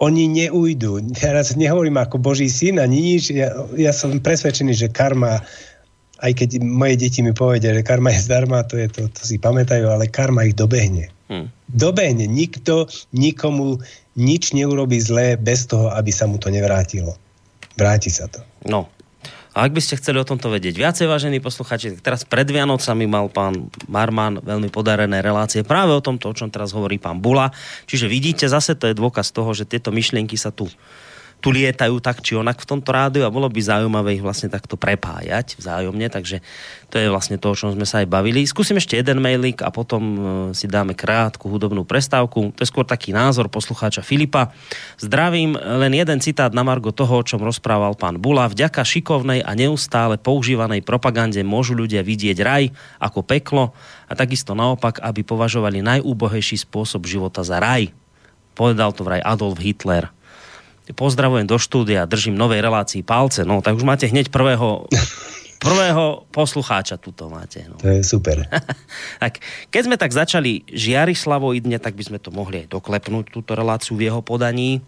oni 0.00 0.26
neujdu. 0.28 1.00
Teraz 1.14 1.54
nehovorím 1.54 2.00
ako 2.00 2.18
Boží 2.18 2.50
syn 2.50 2.80
ani 2.82 3.14
nič. 3.14 3.30
Ja, 3.30 3.54
ja 3.76 3.92
som 3.94 4.18
presvedčený, 4.18 4.72
že 4.74 4.88
karma, 4.90 5.44
aj 6.20 6.32
keď 6.34 6.60
moje 6.64 6.98
deti 7.00 7.20
mi 7.22 7.30
povedia, 7.30 7.76
že 7.76 7.86
karma 7.86 8.10
je 8.12 8.24
zdarma, 8.26 8.66
to, 8.66 8.80
je 8.80 8.88
to, 8.90 9.06
to 9.12 9.22
si 9.22 9.36
pamätajú, 9.38 9.86
ale 9.86 10.10
karma 10.10 10.48
ich 10.48 10.58
dobehne. 10.58 11.12
Hmm. 11.30 11.46
Dobehne. 11.70 12.26
Nikto 12.26 12.90
nikomu 13.14 13.78
nič 14.18 14.50
neurobi 14.50 14.98
zlé 14.98 15.38
bez 15.38 15.70
toho, 15.70 15.92
aby 15.94 16.10
sa 16.10 16.26
mu 16.26 16.42
to 16.42 16.50
nevrátilo. 16.50 17.14
Vráti 17.78 18.10
sa 18.10 18.26
to. 18.26 18.42
No, 18.66 18.90
ak 19.60 19.76
by 19.76 19.80
ste 19.84 20.00
chceli 20.00 20.16
o 20.16 20.24
tomto 20.24 20.48
vedieť 20.48 20.72
viacej, 20.72 21.06
vážení 21.10 21.36
posluchači, 21.36 21.96
tak 21.96 22.00
teraz 22.00 22.20
pred 22.24 22.48
Vianocami 22.48 23.04
mal 23.04 23.28
pán 23.28 23.68
Marman 23.86 24.40
veľmi 24.40 24.72
podarené 24.72 25.20
relácie 25.20 25.60
práve 25.60 25.92
o 25.92 26.00
tomto, 26.00 26.32
o 26.32 26.36
čom 26.36 26.48
teraz 26.48 26.72
hovorí 26.72 26.96
pán 26.96 27.20
Bula. 27.20 27.52
Čiže 27.84 28.08
vidíte, 28.08 28.48
zase 28.48 28.72
to 28.72 28.88
je 28.88 28.96
dôkaz 28.96 29.36
toho, 29.36 29.52
že 29.52 29.68
tieto 29.68 29.92
myšlienky 29.92 30.40
sa 30.40 30.48
tu 30.48 30.64
tu 31.40 31.48
lietajú 31.50 31.98
tak 32.04 32.20
či 32.20 32.36
onak 32.36 32.60
v 32.60 32.68
tomto 32.68 32.92
rádiu 32.92 33.24
a 33.24 33.32
bolo 33.32 33.48
by 33.48 33.60
zaujímavé 33.64 34.20
ich 34.20 34.24
vlastne 34.24 34.52
takto 34.52 34.76
prepájať 34.76 35.56
vzájomne, 35.56 36.12
takže 36.12 36.44
to 36.92 37.00
je 37.00 37.08
vlastne 37.08 37.40
to, 37.40 37.50
o 37.50 37.56
čom 37.56 37.72
sme 37.72 37.88
sa 37.88 38.04
aj 38.04 38.12
bavili. 38.12 38.44
Skúsim 38.44 38.76
ešte 38.76 39.00
jeden 39.00 39.24
mailik 39.24 39.64
a 39.64 39.72
potom 39.72 40.02
e, 40.02 40.18
si 40.52 40.68
dáme 40.68 40.92
krátku 40.92 41.48
hudobnú 41.48 41.88
prestávku. 41.88 42.52
To 42.52 42.60
je 42.60 42.68
skôr 42.68 42.84
taký 42.84 43.16
názor 43.16 43.48
poslucháča 43.48 44.04
Filipa. 44.04 44.52
Zdravím, 45.00 45.56
len 45.56 45.96
jeden 45.96 46.20
citát 46.20 46.52
na 46.52 46.60
margo 46.60 46.92
toho, 46.92 47.24
o 47.24 47.26
čom 47.26 47.40
rozprával 47.40 47.96
pán 47.96 48.20
Bula. 48.20 48.52
Vďaka 48.52 48.84
šikovnej 48.84 49.40
a 49.40 49.56
neustále 49.56 50.20
používanej 50.20 50.84
propagande 50.84 51.40
môžu 51.40 51.72
ľudia 51.72 52.04
vidieť 52.04 52.38
raj 52.44 52.68
ako 53.00 53.24
peklo 53.24 53.72
a 54.06 54.12
takisto 54.12 54.52
naopak, 54.52 55.00
aby 55.00 55.24
považovali 55.24 55.80
najúbohejší 55.80 56.60
spôsob 56.68 57.08
života 57.08 57.40
za 57.40 57.56
raj. 57.56 57.88
Povedal 58.52 58.92
to 58.92 59.08
vraj 59.08 59.24
Adolf 59.24 59.56
Hitler 59.56 60.12
pozdravujem 60.96 61.46
do 61.46 61.56
štúdia, 61.56 62.08
držím 62.08 62.36
novej 62.38 62.60
relácii 62.64 63.02
palce, 63.06 63.46
no 63.46 63.62
tak 63.62 63.76
už 63.76 63.84
máte 63.86 64.06
hneď 64.10 64.32
prvého 64.32 64.86
prvého 65.60 66.24
poslucháča 66.32 66.96
tuto 66.96 67.28
máte. 67.28 67.68
No. 67.68 67.76
To 67.84 67.92
je 67.92 68.00
super. 68.00 68.48
tak, 69.22 69.44
keď 69.68 69.82
sme 69.84 69.96
tak 70.00 70.10
začali 70.16 70.64
Žiarislavoidne, 70.72 71.76
tak 71.76 72.00
by 72.00 72.04
sme 72.08 72.18
to 72.18 72.32
mohli 72.32 72.64
aj 72.64 72.72
doklepnúť, 72.72 73.28
túto 73.28 73.52
reláciu 73.52 73.94
v 74.00 74.08
jeho 74.08 74.24
podaní, 74.24 74.80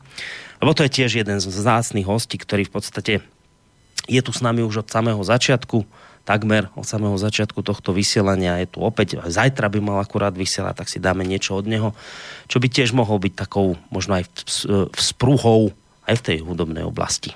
lebo 0.64 0.72
to 0.72 0.88
je 0.88 1.04
tiež 1.04 1.20
jeden 1.20 1.38
z 1.38 1.46
vzácných 1.46 2.08
hostí, 2.08 2.40
ktorý 2.40 2.64
v 2.64 2.72
podstate 2.72 3.14
je 4.08 4.20
tu 4.24 4.32
s 4.32 4.40
nami 4.40 4.64
už 4.64 4.82
od 4.82 4.88
samého 4.88 5.20
začiatku, 5.20 5.84
takmer 6.24 6.72
od 6.74 6.88
samého 6.88 7.14
začiatku 7.20 7.60
tohto 7.60 7.92
vysielania 7.92 8.62
je 8.64 8.72
tu 8.72 8.78
opäť, 8.80 9.20
zajtra 9.20 9.68
by 9.68 9.78
mal 9.78 9.98
akurát 10.00 10.32
vysielať, 10.32 10.74
tak 10.82 10.88
si 10.88 10.98
dáme 11.02 11.26
niečo 11.26 11.58
od 11.58 11.68
neho, 11.68 11.92
čo 12.48 12.58
by 12.58 12.66
tiež 12.72 12.96
mohol 12.96 13.20
byť 13.20 13.34
takou 13.46 13.76
možno 13.92 14.18
aj 14.18 14.24
vzprúhou 14.96 15.74
aj 16.06 16.14
v 16.18 16.24
tej 16.26 16.36
hudobnej 16.42 16.84
oblasti. 16.86 17.34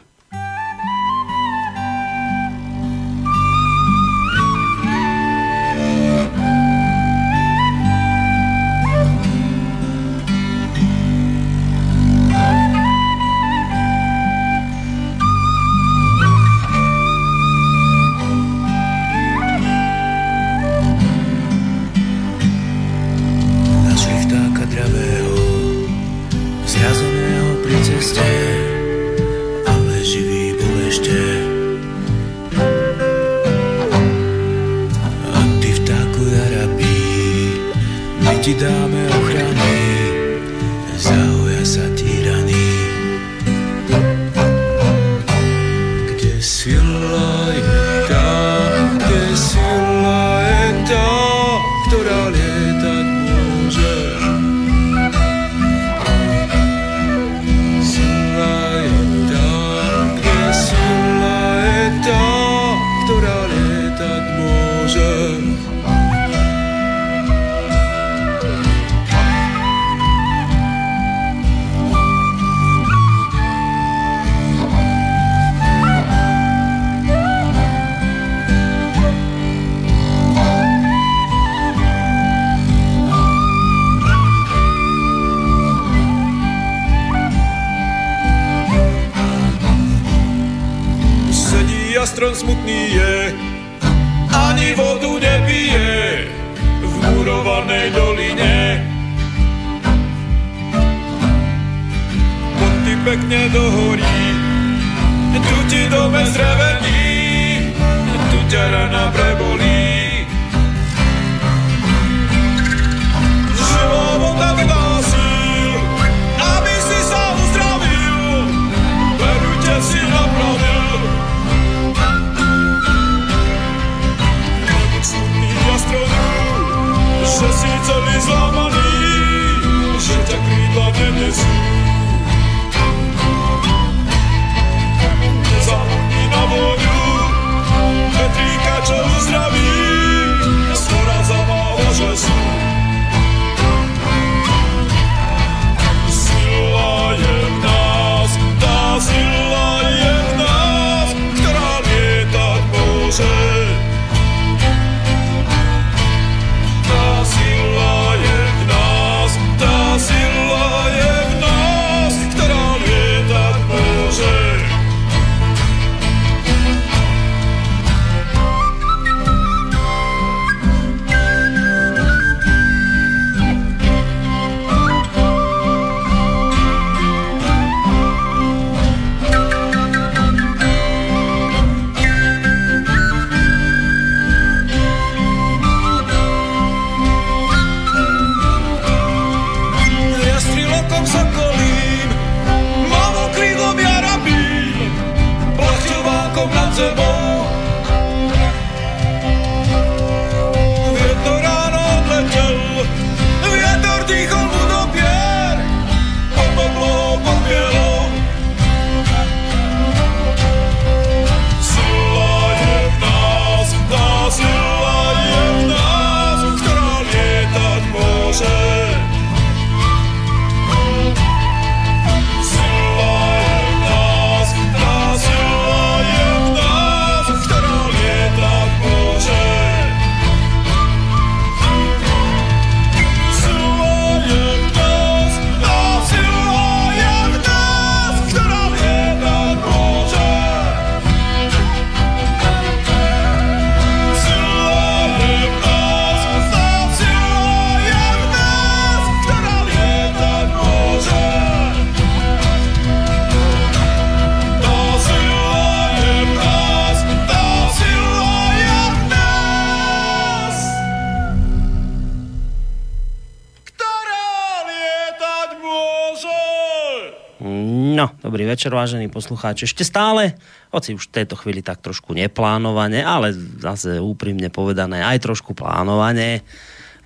Večer, 268.66 268.82
vážení 268.82 269.06
poslucháči. 269.06 269.70
Ešte 269.70 269.86
stále, 269.86 270.34
hoci 270.74 270.98
už 270.98 271.06
v 271.06 271.22
tejto 271.22 271.38
chvíli 271.38 271.62
tak 271.62 271.78
trošku 271.86 272.18
neplánovane, 272.18 272.98
ale 272.98 273.30
zase 273.62 274.02
úprimne 274.02 274.50
povedané 274.50 275.06
aj 275.06 275.22
trošku 275.22 275.54
plánovane, 275.54 276.42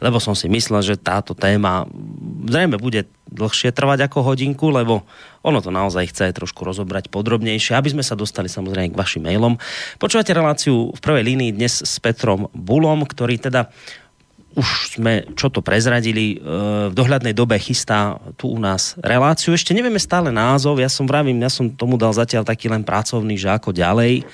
lebo 0.00 0.16
som 0.16 0.32
si 0.32 0.48
myslel, 0.48 0.80
že 0.80 0.96
táto 0.96 1.36
téma 1.36 1.84
zrejme 2.48 2.80
bude 2.80 3.04
dlhšie 3.28 3.76
trvať 3.76 4.08
ako 4.08 4.32
hodinku, 4.32 4.72
lebo 4.72 5.04
ono 5.44 5.60
to 5.60 5.68
naozaj 5.68 6.08
chce 6.08 6.32
trošku 6.32 6.64
rozobrať 6.64 7.12
podrobnejšie, 7.12 7.76
aby 7.76 7.92
sme 7.92 8.00
sa 8.00 8.16
dostali 8.16 8.48
samozrejme 8.48 8.96
k 8.96 9.00
vašim 9.00 9.20
mailom. 9.20 9.60
Počúvate 10.00 10.32
reláciu 10.32 10.96
v 10.96 11.00
prvej 11.04 11.28
línii 11.28 11.52
dnes 11.52 11.84
s 11.84 12.00
Petrom 12.00 12.48
Bulom, 12.56 13.04
ktorý 13.04 13.36
teda 13.36 13.68
už 14.58 14.98
sme 14.98 15.30
čo 15.38 15.46
to 15.46 15.62
prezradili, 15.62 16.36
e, 16.36 16.36
v 16.90 16.94
dohľadnej 16.94 17.34
dobe 17.34 17.54
chystá 17.62 18.18
tu 18.34 18.50
u 18.50 18.58
nás 18.58 18.98
reláciu. 18.98 19.54
Ešte 19.54 19.70
nevieme 19.70 20.02
stále 20.02 20.34
názov, 20.34 20.82
ja 20.82 20.90
som 20.90 21.06
vravím, 21.06 21.38
ja 21.38 21.50
som 21.52 21.70
tomu 21.70 21.94
dal 21.94 22.10
zatiaľ 22.10 22.42
taký 22.42 22.66
len 22.66 22.82
pracovný, 22.82 23.38
že 23.38 23.50
ako 23.50 23.70
ďalej. 23.70 24.26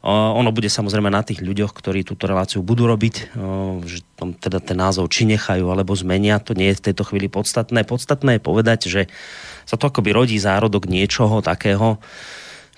O, 0.00 0.08
ono 0.10 0.48
bude 0.48 0.72
samozrejme 0.72 1.12
na 1.12 1.20
tých 1.20 1.44
ľuďoch, 1.44 1.76
ktorí 1.76 2.08
túto 2.08 2.24
reláciu 2.24 2.64
budú 2.64 2.88
robiť, 2.88 3.36
o, 3.36 3.84
že 3.84 4.00
tam 4.16 4.32
teda 4.32 4.56
ten 4.56 4.80
názov 4.80 5.12
či 5.12 5.28
nechajú 5.28 5.68
alebo 5.68 5.92
zmenia, 5.92 6.40
to 6.40 6.56
nie 6.56 6.72
je 6.72 6.80
v 6.80 6.84
tejto 6.88 7.04
chvíli 7.04 7.28
podstatné. 7.28 7.84
Podstatné 7.84 8.40
je 8.40 8.42
povedať, 8.42 8.80
že 8.88 9.02
sa 9.68 9.76
to 9.76 9.92
akoby 9.92 10.16
rodí 10.16 10.40
zárodok 10.40 10.88
niečoho 10.88 11.44
takého, 11.44 12.00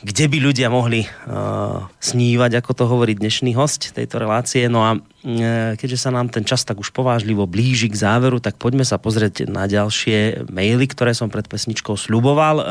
kde 0.02 0.26
by 0.26 0.38
ľudia 0.42 0.66
mohli 0.66 1.06
uh, 1.06 1.86
snívať, 2.02 2.58
ako 2.58 2.70
to 2.74 2.84
hovorí 2.90 3.14
dnešný 3.14 3.54
host 3.54 3.94
tejto 3.94 4.18
relácie. 4.18 4.66
No 4.66 4.82
a 4.82 4.98
uh, 4.98 5.78
keďže 5.78 5.98
sa 6.02 6.10
nám 6.10 6.28
ten 6.28 6.42
čas 6.42 6.66
tak 6.66 6.82
už 6.82 6.90
povážlivo 6.90 7.46
blíži 7.46 7.86
k 7.86 7.94
záveru, 7.94 8.42
tak 8.42 8.58
poďme 8.58 8.82
sa 8.82 8.98
pozrieť 8.98 9.46
na 9.46 9.70
ďalšie 9.70 10.50
maily, 10.50 10.90
ktoré 10.90 11.14
som 11.14 11.30
pred 11.30 11.46
pesničkou 11.46 11.94
sluboval. 11.94 12.56
Uh, 12.58 12.66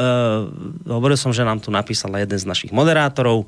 hovoril 0.92 1.16
som, 1.16 1.32
že 1.32 1.48
nám 1.48 1.64
tu 1.64 1.72
napísal 1.72 2.12
jeden 2.20 2.36
z 2.36 2.44
našich 2.44 2.76
moderátorov, 2.76 3.48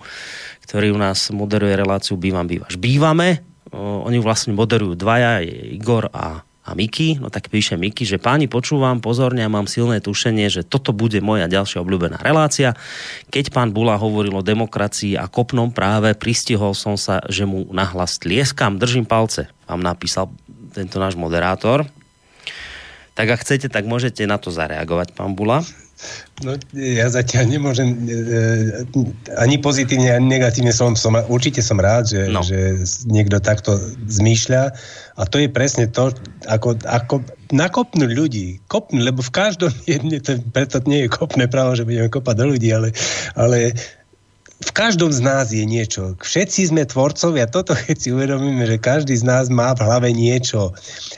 ktorý 0.64 0.95
u 0.95 0.99
nás 0.99 1.27
moderuje 1.35 1.76
reláciu 1.76 2.15
Bývam, 2.15 2.47
bývaš, 2.47 2.80
bývame. 2.80 3.43
Uh, 3.68 3.99
oni 4.07 4.23
vlastne 4.23 4.55
moderujú 4.55 4.95
dvaja, 4.95 5.43
Igor 5.43 6.07
a 6.15 6.47
a 6.64 6.72
Miki, 6.80 7.19
no 7.19 7.27
tak 7.27 7.52
píše 7.52 7.76
Miki, 7.76 8.07
že 8.07 8.15
páni 8.15 8.48
počúvam 8.48 9.03
pozorne 9.03 9.44
a 9.44 9.52
mám 9.52 9.68
silné 9.68 9.99
tušenie, 9.99 10.48
že 10.48 10.64
toto 10.64 10.95
bude 10.95 11.19
moja 11.19 11.52
ďalšia 11.52 11.84
obľúbená 11.84 12.23
relácia. 12.23 12.72
Keď 13.27 13.52
pán 13.52 13.76
Bula 13.76 13.99
hovoril 13.99 14.31
o 14.31 14.45
demokracii 14.45 15.19
a 15.19 15.27
kopnom 15.27 15.76
práve, 15.76 16.15
pristihol 16.15 16.72
som 16.72 16.95
sa, 16.95 17.19
že 17.27 17.44
mu 17.44 17.68
nahlas 17.76 18.15
tlieskam, 18.15 18.80
držím 18.80 19.03
palce, 19.03 19.52
vám 19.68 19.84
napísal 19.84 20.31
tento 20.72 21.03
náš 21.03 21.19
moderátor. 21.19 21.84
Tak 23.14 23.27
ak 23.30 23.44
chcete, 23.45 23.68
tak 23.69 23.85
môžete 23.85 24.26
na 24.26 24.40
to 24.41 24.49
zareagovať, 24.49 25.14
pán 25.14 25.35
Bula. 25.35 25.61
No, 26.44 26.58
ja 26.76 27.08
zatiaľ 27.08 27.46
nemôžem 27.56 27.94
e, 27.94 28.20
ani 29.38 29.62
pozitívne, 29.62 30.12
ani 30.12 30.38
negatívne 30.38 30.74
som, 30.74 30.98
som 30.98 31.16
určite 31.30 31.62
som 31.64 31.80
rád, 31.80 32.10
že, 32.10 32.22
No. 32.28 32.42
že 32.44 32.84
niekto 33.06 33.38
takto 33.40 33.78
zmýšľa 34.10 34.74
a 35.16 35.22
to 35.30 35.38
je 35.40 35.48
presne 35.48 35.86
to, 35.88 36.12
ako, 36.50 36.76
ako 36.84 37.22
nakopnúť 37.54 38.12
ľudí, 38.12 38.48
kopnúť, 38.66 39.04
lebo 39.14 39.22
v 39.22 39.32
každom 39.32 39.72
jedne, 39.86 40.18
to, 40.20 40.42
preto 40.52 40.82
nie 40.90 41.06
je 41.06 41.14
kopné 41.14 41.46
právo, 41.46 41.78
že 41.78 41.86
budeme 41.86 42.10
kopať 42.10 42.36
do 42.36 42.46
ľudí, 42.58 42.70
ale, 42.74 42.92
ale 43.38 43.78
v 44.64 44.72
každom 44.72 45.11
z 45.11 45.19
nás 45.19 45.52
je 45.52 45.64
niečo. 45.68 46.15
Všetci 46.23 46.72
sme 46.72 46.88
tvorcovia. 46.88 47.52
Toto 47.52 47.76
keď 47.76 47.98
si 47.99 48.10
uvedomíme, 48.15 48.64
že 48.64 48.80
každý 48.80 49.14
z 49.14 49.27
nás 49.27 49.52
má 49.52 49.76
v 49.76 49.84
hlave 49.84 50.10
niečo. 50.15 50.72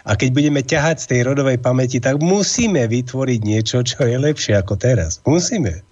A 0.03 0.17
keď 0.17 0.29
budeme 0.33 0.61
ťahať 0.65 1.05
z 1.05 1.09
tej 1.13 1.21
rodovej 1.29 1.61
pamäti, 1.61 2.01
tak 2.01 2.17
musíme 2.19 2.81
vytvoriť 2.89 3.39
niečo, 3.45 3.85
čo 3.85 4.01
je 4.03 4.17
lepšie 4.17 4.57
ako 4.57 4.73
teraz. 4.81 5.21
Musíme. 5.23 5.85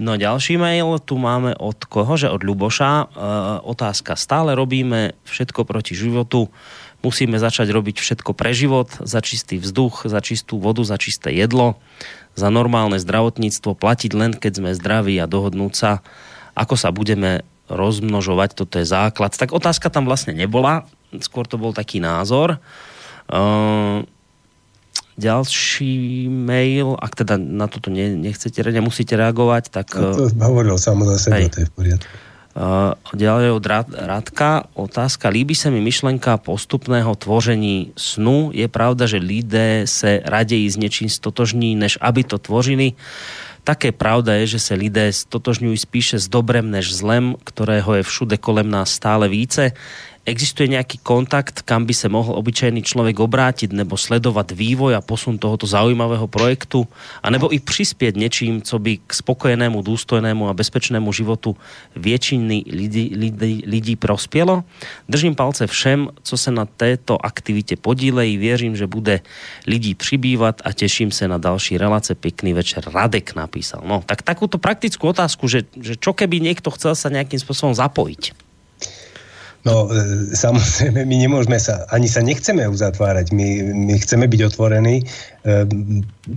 No 0.00 0.16
ďalší 0.16 0.56
mail 0.56 0.96
tu 1.04 1.20
máme 1.20 1.52
od 1.58 1.76
koho? 1.84 2.16
Že 2.16 2.32
od 2.32 2.40
Ľuboša. 2.40 2.90
E, 2.90 3.04
otázka. 3.66 4.16
Stále 4.16 4.56
robíme 4.56 5.12
všetko 5.28 5.68
proti 5.68 5.92
životu. 5.92 6.48
Musíme 7.02 7.36
začať 7.36 7.68
robiť 7.74 7.98
všetko 7.98 8.30
pre 8.32 8.54
život, 8.54 8.86
za 9.02 9.18
čistý 9.18 9.58
vzduch, 9.58 10.06
za 10.06 10.22
čistú 10.22 10.62
vodu, 10.62 10.86
za 10.86 10.94
čisté 11.02 11.34
jedlo, 11.34 11.74
za 12.38 12.46
normálne 12.46 12.94
zdravotníctvo, 13.02 13.74
platiť 13.74 14.10
len 14.14 14.30
keď 14.38 14.62
sme 14.62 14.70
zdraví 14.70 15.18
a 15.18 15.26
dohodnúť 15.26 15.74
sa, 15.74 15.92
ako 16.52 16.74
sa 16.76 16.92
budeme 16.92 17.44
rozmnožovať, 17.72 18.58
toto 18.58 18.76
je 18.76 18.86
základ. 18.86 19.32
Tak 19.32 19.56
otázka 19.56 19.88
tam 19.88 20.04
vlastne 20.04 20.36
nebola, 20.36 20.84
skôr 21.20 21.48
to 21.48 21.56
bol 21.56 21.72
taký 21.72 22.00
názor. 22.04 22.60
Uh, 23.32 24.04
ďalší 25.16 26.28
mail, 26.28 26.96
ak 27.00 27.12
teda 27.24 27.40
na 27.40 27.68
toto 27.68 27.88
ne, 27.88 28.12
nechcete, 28.16 28.60
nemusíte 28.60 29.16
reagovať, 29.16 29.72
tak... 29.72 29.96
No 29.96 30.12
to 30.12 30.28
hovoril 30.36 30.76
sám 30.76 31.04
za 31.08 31.16
seba, 31.16 31.48
to 31.48 31.64
je 31.64 31.68
v 31.68 31.72
poriadku. 31.72 32.14
Uh, 32.52 32.92
ďalej 33.16 33.48
od 33.56 33.64
Radka 33.96 34.68
otázka. 34.76 35.32
Líbi 35.32 35.56
sa 35.56 35.72
mi 35.72 35.80
myšlenka 35.80 36.36
postupného 36.36 37.16
tvoření 37.16 37.96
snu. 37.96 38.52
Je 38.52 38.68
pravda, 38.68 39.08
že 39.08 39.16
lidé 39.16 39.88
se 39.88 40.20
raději 40.20 40.68
s 40.68 40.76
něčím 40.76 41.08
stotožní, 41.08 41.72
než 41.80 41.96
aby 41.96 42.20
to 42.28 42.36
tvořili. 42.36 42.92
Také 43.62 43.94
pravda 43.94 44.42
je, 44.42 44.58
že 44.58 44.60
sa 44.60 44.74
lidé 44.74 45.14
stotožňujú 45.14 45.76
spíše 45.78 46.16
s 46.18 46.26
dobrem 46.26 46.66
než 46.66 46.90
zlem, 46.90 47.38
ktorého 47.46 48.02
je 48.02 48.02
všude 48.02 48.36
kolem 48.42 48.66
nás 48.66 48.90
stále 48.90 49.30
více. 49.30 49.70
Existuje 50.22 50.70
nejaký 50.70 51.02
kontakt, 51.02 51.66
kam 51.66 51.82
by 51.82 51.90
sa 51.90 52.06
mohol 52.06 52.38
obyčajný 52.38 52.86
človek 52.86 53.18
obrátiť 53.18 53.74
nebo 53.74 53.98
sledovať 53.98 54.54
vývoj 54.54 54.94
a 54.94 55.02
posun 55.02 55.34
tohoto 55.34 55.66
zaujímavého 55.66 56.30
projektu, 56.30 56.86
anebo 57.26 57.50
i 57.50 57.58
prispieť 57.58 58.14
niečím, 58.14 58.62
co 58.62 58.78
by 58.78 59.02
k 59.02 59.10
spokojenému, 59.10 59.82
dôstojnému 59.82 60.46
a 60.46 60.54
bezpečnému 60.54 61.10
životu 61.10 61.58
väčšiny 61.98 62.70
lidí, 62.70 63.18
lidí, 63.66 63.94
prospielo? 63.98 64.62
Držím 65.10 65.34
palce 65.34 65.66
všem, 65.66 66.14
co 66.22 66.34
sa 66.38 66.50
na 66.54 66.70
této 66.70 67.18
aktivite 67.18 67.74
podílejí. 67.74 68.38
Věřím, 68.38 68.78
že 68.78 68.86
bude 68.86 69.26
lidí 69.66 69.98
přibývať 69.98 70.62
a 70.62 70.70
teším 70.70 71.10
sa 71.10 71.26
na 71.26 71.42
další 71.42 71.74
relace. 71.82 72.14
Pekný 72.14 72.54
večer. 72.54 72.86
Radek 72.86 73.34
napísal. 73.34 73.82
No, 73.82 74.06
tak 74.06 74.22
takúto 74.22 74.62
praktickú 74.62 75.10
otázku, 75.10 75.50
že, 75.50 75.66
že 75.74 75.98
čo 75.98 76.14
keby 76.14 76.38
niekto 76.38 76.70
chcel 76.70 76.94
sa 76.94 77.10
nejakým 77.10 77.42
spôsobom 77.42 77.74
zapojiť? 77.74 78.51
No, 79.62 79.86
e, 79.86 80.34
samozrejme, 80.34 81.06
my 81.06 81.16
nemôžeme 81.22 81.54
sa, 81.54 81.86
ani 81.94 82.10
sa 82.10 82.18
nechceme 82.18 82.66
uzatvárať, 82.66 83.30
my, 83.30 83.62
my 83.70 83.94
chceme 83.94 84.26
byť 84.26 84.40
otvorení. 84.50 84.98
E, 84.98 85.04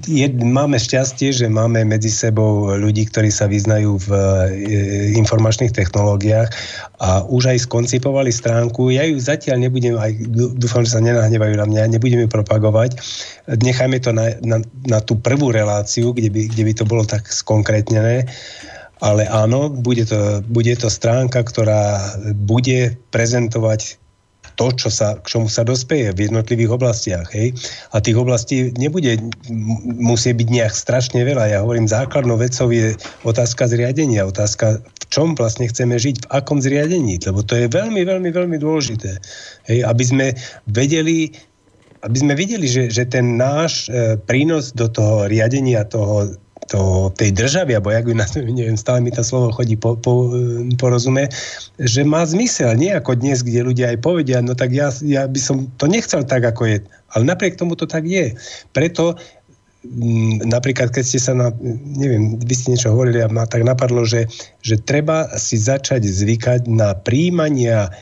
je, 0.06 0.30
máme 0.30 0.78
šťastie, 0.78 1.34
že 1.34 1.50
máme 1.50 1.90
medzi 1.90 2.14
sebou 2.14 2.78
ľudí, 2.78 3.10
ktorí 3.10 3.34
sa 3.34 3.50
vyznajú 3.50 3.98
v 4.06 4.10
e, 4.14 4.30
informačných 5.18 5.74
technológiách 5.74 6.54
a 7.02 7.26
už 7.26 7.58
aj 7.58 7.66
skoncipovali 7.66 8.30
stránku. 8.30 8.94
Ja 8.94 9.10
ju 9.10 9.18
zatiaľ 9.18 9.66
nebudem, 9.66 9.98
aj 9.98 10.22
dúfam, 10.62 10.86
že 10.86 10.94
sa 10.94 11.02
nenahnevajú 11.02 11.58
na 11.58 11.66
mňa, 11.66 11.98
nebudem 11.98 12.22
ju 12.22 12.30
propagovať. 12.30 13.02
Nechajme 13.50 14.06
to 14.06 14.14
na, 14.14 14.38
na, 14.46 14.62
na 14.86 15.02
tú 15.02 15.18
prvú 15.18 15.50
reláciu, 15.50 16.14
kde 16.14 16.30
by, 16.30 16.42
kde 16.54 16.62
by 16.62 16.74
to 16.78 16.86
bolo 16.86 17.02
tak 17.02 17.26
skonkrétnené. 17.26 18.30
Ale 19.04 19.28
áno, 19.28 19.68
bude 19.68 20.08
to, 20.08 20.40
bude 20.48 20.72
to 20.80 20.88
stránka, 20.88 21.44
ktorá 21.44 22.16
bude 22.32 22.96
prezentovať 23.12 24.00
to, 24.56 24.72
čo 24.72 24.90
sa, 24.90 25.20
k 25.20 25.26
čomu 25.28 25.48
sa 25.52 25.68
dospeje 25.68 26.16
v 26.16 26.32
jednotlivých 26.32 26.80
oblastiach. 26.80 27.28
Hej? 27.36 27.60
A 27.92 28.00
tých 28.00 28.16
oblastí 28.16 28.72
nebude 28.80 29.20
musieť 30.00 30.40
byť 30.40 30.48
nejak 30.48 30.74
strašne 30.74 31.22
veľa. 31.28 31.52
Ja 31.52 31.60
hovorím, 31.62 31.92
základnou 31.92 32.40
vecou 32.40 32.72
je 32.72 32.96
otázka 33.28 33.68
zriadenia, 33.68 34.24
otázka, 34.24 34.80
v 34.80 35.06
čom 35.12 35.36
vlastne 35.36 35.68
chceme 35.68 36.00
žiť, 36.00 36.26
v 36.26 36.30
akom 36.32 36.64
zriadení, 36.64 37.20
lebo 37.20 37.44
to 37.44 37.60
je 37.60 37.68
veľmi, 37.68 38.02
veľmi, 38.08 38.32
veľmi 38.32 38.58
dôležité. 38.58 39.20
Hej? 39.68 39.84
Aby 39.84 40.04
sme 40.08 40.26
vedeli, 40.72 41.36
aby 42.08 42.18
sme 42.18 42.34
videli, 42.40 42.66
že, 42.72 42.88
že 42.88 43.04
ten 43.04 43.36
náš 43.36 43.92
e, 43.92 44.16
prínos 44.16 44.72
do 44.72 44.88
toho 44.88 45.28
riadenia 45.28 45.84
toho 45.84 46.32
to, 46.68 47.14
tej 47.14 47.32
državy, 47.32 47.78
alebo 47.78 47.94
jak 47.94 48.06
na 48.14 48.26
neviem, 48.60 48.78
stále 48.78 49.02
mi 49.02 49.14
to 49.14 49.22
slovo 49.22 49.54
chodí 49.54 49.78
po, 49.78 49.98
po, 49.98 50.34
porozume, 50.78 51.30
že 51.78 52.02
má 52.02 52.26
zmysel, 52.26 52.74
nie 52.78 52.94
ako 52.94 53.18
dnes, 53.18 53.46
kde 53.46 53.70
ľudia 53.70 53.94
aj 53.94 54.00
povedia, 54.02 54.42
no 54.42 54.58
tak 54.58 54.74
ja, 54.74 54.90
ja 55.06 55.30
by 55.30 55.40
som 55.40 55.70
to 55.78 55.86
nechcel 55.86 56.26
tak, 56.26 56.46
ako 56.46 56.66
je. 56.66 56.78
Ale 57.14 57.24
napriek 57.24 57.56
tomu 57.56 57.78
to 57.78 57.86
tak 57.86 58.04
je. 58.04 58.34
Preto 58.74 59.16
mm, 59.86 60.50
napríklad, 60.50 60.90
keď 60.92 61.04
ste 61.06 61.20
sa 61.22 61.34
na, 61.38 61.54
neviem, 61.98 62.42
vy 62.42 62.54
ste 62.58 62.74
niečo 62.74 62.92
hovorili 62.92 63.22
a 63.22 63.32
ma 63.32 63.46
tak 63.46 63.64
napadlo, 63.64 64.04
že, 64.04 64.28
že 64.66 64.82
treba 64.82 65.30
si 65.38 65.56
začať 65.56 66.02
zvykať 66.04 66.68
na 66.68 66.98
príjmania 66.98 67.94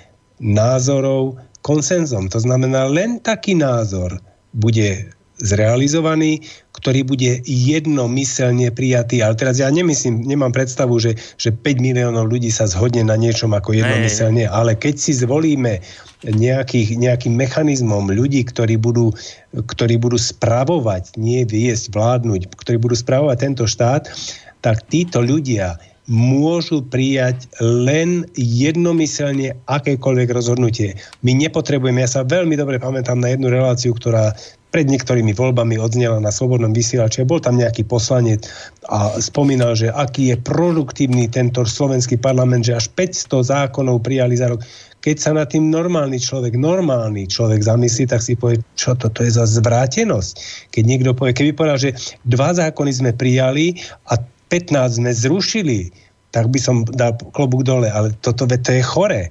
názorov 0.42 1.38
konsenzom. 1.64 2.28
To 2.28 2.40
znamená, 2.44 2.92
len 2.92 3.24
taký 3.24 3.56
názor 3.56 4.20
bude 4.54 5.10
zrealizovaný, 5.42 6.46
ktorý 6.78 7.06
bude 7.06 7.42
jednomyselne 7.46 8.70
prijatý. 8.70 9.26
Ale 9.26 9.34
teraz 9.38 9.58
ja 9.58 9.70
nemyslím, 9.70 10.26
nemám 10.26 10.54
predstavu, 10.54 11.00
že, 11.02 11.18
že 11.42 11.50
5 11.50 11.82
miliónov 11.82 12.30
ľudí 12.30 12.54
sa 12.54 12.70
zhodne 12.70 13.06
na 13.06 13.18
niečom 13.18 13.54
ako 13.54 13.74
jednomyselne, 13.74 14.46
ale 14.46 14.78
keď 14.78 14.96
si 15.00 15.12
zvolíme 15.18 15.82
nejakých, 16.24 16.96
nejakým 16.96 17.34
mechanizmom 17.36 18.08
ľudí, 18.14 18.46
ktorí 18.48 18.80
budú, 18.80 19.12
ktorí 19.54 20.00
budú 20.00 20.16
spravovať, 20.16 21.18
nie 21.20 21.44
viesť, 21.44 21.92
vládnuť, 21.92 22.42
ktorí 22.56 22.78
budú 22.80 22.96
spravovať 22.96 23.38
tento 23.40 23.66
štát, 23.68 24.08
tak 24.64 24.88
títo 24.88 25.20
ľudia 25.20 25.76
môžu 26.08 26.84
prijať 26.84 27.48
len 27.64 28.28
jednomyselne 28.36 29.56
akékoľvek 29.72 30.30
rozhodnutie. 30.36 31.00
My 31.24 31.32
nepotrebujeme, 31.32 32.04
ja 32.04 32.12
sa 32.12 32.28
veľmi 32.28 32.60
dobre 32.60 32.76
pamätám 32.76 33.24
na 33.24 33.32
jednu 33.32 33.48
reláciu, 33.48 33.96
ktorá 33.96 34.36
pred 34.74 34.90
niektorými 34.90 35.38
voľbami 35.38 35.78
odznela 35.78 36.18
na 36.18 36.34
Slobodnom 36.34 36.74
vysielači. 36.74 37.22
Bol 37.30 37.38
tam 37.38 37.62
nejaký 37.62 37.86
poslanec 37.86 38.50
a 38.90 39.14
spomínal, 39.22 39.78
že 39.78 39.94
aký 39.94 40.34
je 40.34 40.38
produktívny 40.42 41.30
tento 41.30 41.62
slovenský 41.62 42.18
parlament, 42.18 42.66
že 42.66 42.82
až 42.82 42.90
500 42.98 43.54
zákonov 43.54 44.02
prijali 44.02 44.34
za 44.34 44.50
rok. 44.50 44.66
Keď 45.06 45.16
sa 45.22 45.32
na 45.38 45.46
tým 45.46 45.70
normálny 45.70 46.18
človek, 46.18 46.58
normálny 46.58 47.30
človek 47.30 47.62
zamyslí, 47.62 48.10
tak 48.10 48.26
si 48.26 48.34
povie, 48.34 48.66
čo 48.74 48.98
toto 48.98 49.22
je 49.22 49.30
za 49.30 49.46
zvrátenosť. 49.46 50.32
Keď 50.74 50.84
niekto 50.90 51.14
povie, 51.14 51.38
keby 51.38 51.54
povedal, 51.54 51.78
že 51.78 51.94
dva 52.26 52.58
zákony 52.58 52.92
sme 52.98 53.12
prijali 53.14 53.78
a 54.10 54.18
15 54.50 54.98
sme 54.98 55.12
zrušili, 55.14 55.94
tak 56.34 56.50
by 56.50 56.58
som 56.58 56.82
dal 56.98 57.14
klobúk 57.36 57.62
dole, 57.62 57.94
ale 57.94 58.10
toto 58.26 58.50
to 58.50 58.72
je 58.74 58.82
chore. 58.82 59.30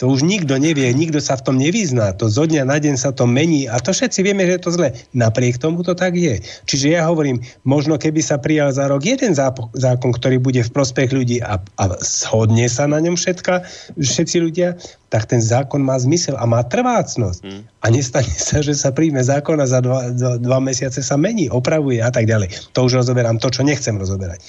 To 0.00 0.08
už 0.08 0.24
nikto 0.24 0.56
nevie, 0.56 0.88
nikto 0.96 1.20
sa 1.20 1.36
v 1.36 1.44
tom 1.44 1.56
nevyzná. 1.60 2.16
To 2.16 2.32
zo 2.32 2.48
dňa 2.48 2.64
na 2.64 2.80
deň 2.80 2.96
sa 2.96 3.12
to 3.12 3.28
mení 3.28 3.68
a 3.68 3.76
to 3.76 3.92
všetci 3.92 4.24
vieme, 4.24 4.48
že 4.48 4.56
je 4.56 4.64
to 4.64 4.72
zle. 4.72 4.88
Napriek 5.12 5.60
tomu 5.60 5.84
to 5.84 5.92
tak 5.92 6.16
je. 6.16 6.40
Čiže 6.64 6.96
ja 6.96 7.04
hovorím, 7.04 7.44
možno 7.68 8.00
keby 8.00 8.24
sa 8.24 8.40
prijal 8.40 8.72
za 8.72 8.88
rok 8.88 9.04
jeden 9.04 9.36
zákon, 9.36 10.10
ktorý 10.16 10.40
bude 10.40 10.64
v 10.64 10.72
prospech 10.72 11.12
ľudí 11.12 11.44
a, 11.44 11.60
a 11.60 11.84
shodne 12.00 12.64
sa 12.72 12.88
na 12.88 12.96
ňom 12.96 13.12
všetka, 13.12 13.60
všetci 14.00 14.40
ľudia, 14.40 14.80
tak 15.12 15.28
ten 15.28 15.44
zákon 15.44 15.84
má 15.84 16.00
zmysel 16.00 16.32
a 16.40 16.48
má 16.48 16.64
trvácnosť. 16.64 17.40
Hmm. 17.44 17.68
A 17.84 17.86
nestane 17.92 18.32
sa, 18.32 18.64
že 18.64 18.72
sa 18.72 18.96
príjme 18.96 19.20
zákon 19.20 19.60
a 19.60 19.68
za 19.68 19.84
dva, 19.84 20.16
za 20.16 20.40
dva 20.40 20.64
mesiace 20.64 21.04
sa 21.04 21.20
mení, 21.20 21.52
opravuje 21.52 22.00
a 22.00 22.08
tak 22.08 22.24
ďalej. 22.24 22.72
To 22.72 22.88
už 22.88 23.04
rozoberám 23.04 23.36
to, 23.36 23.52
čo 23.52 23.60
nechcem 23.68 24.00
rozoberať. 24.00 24.40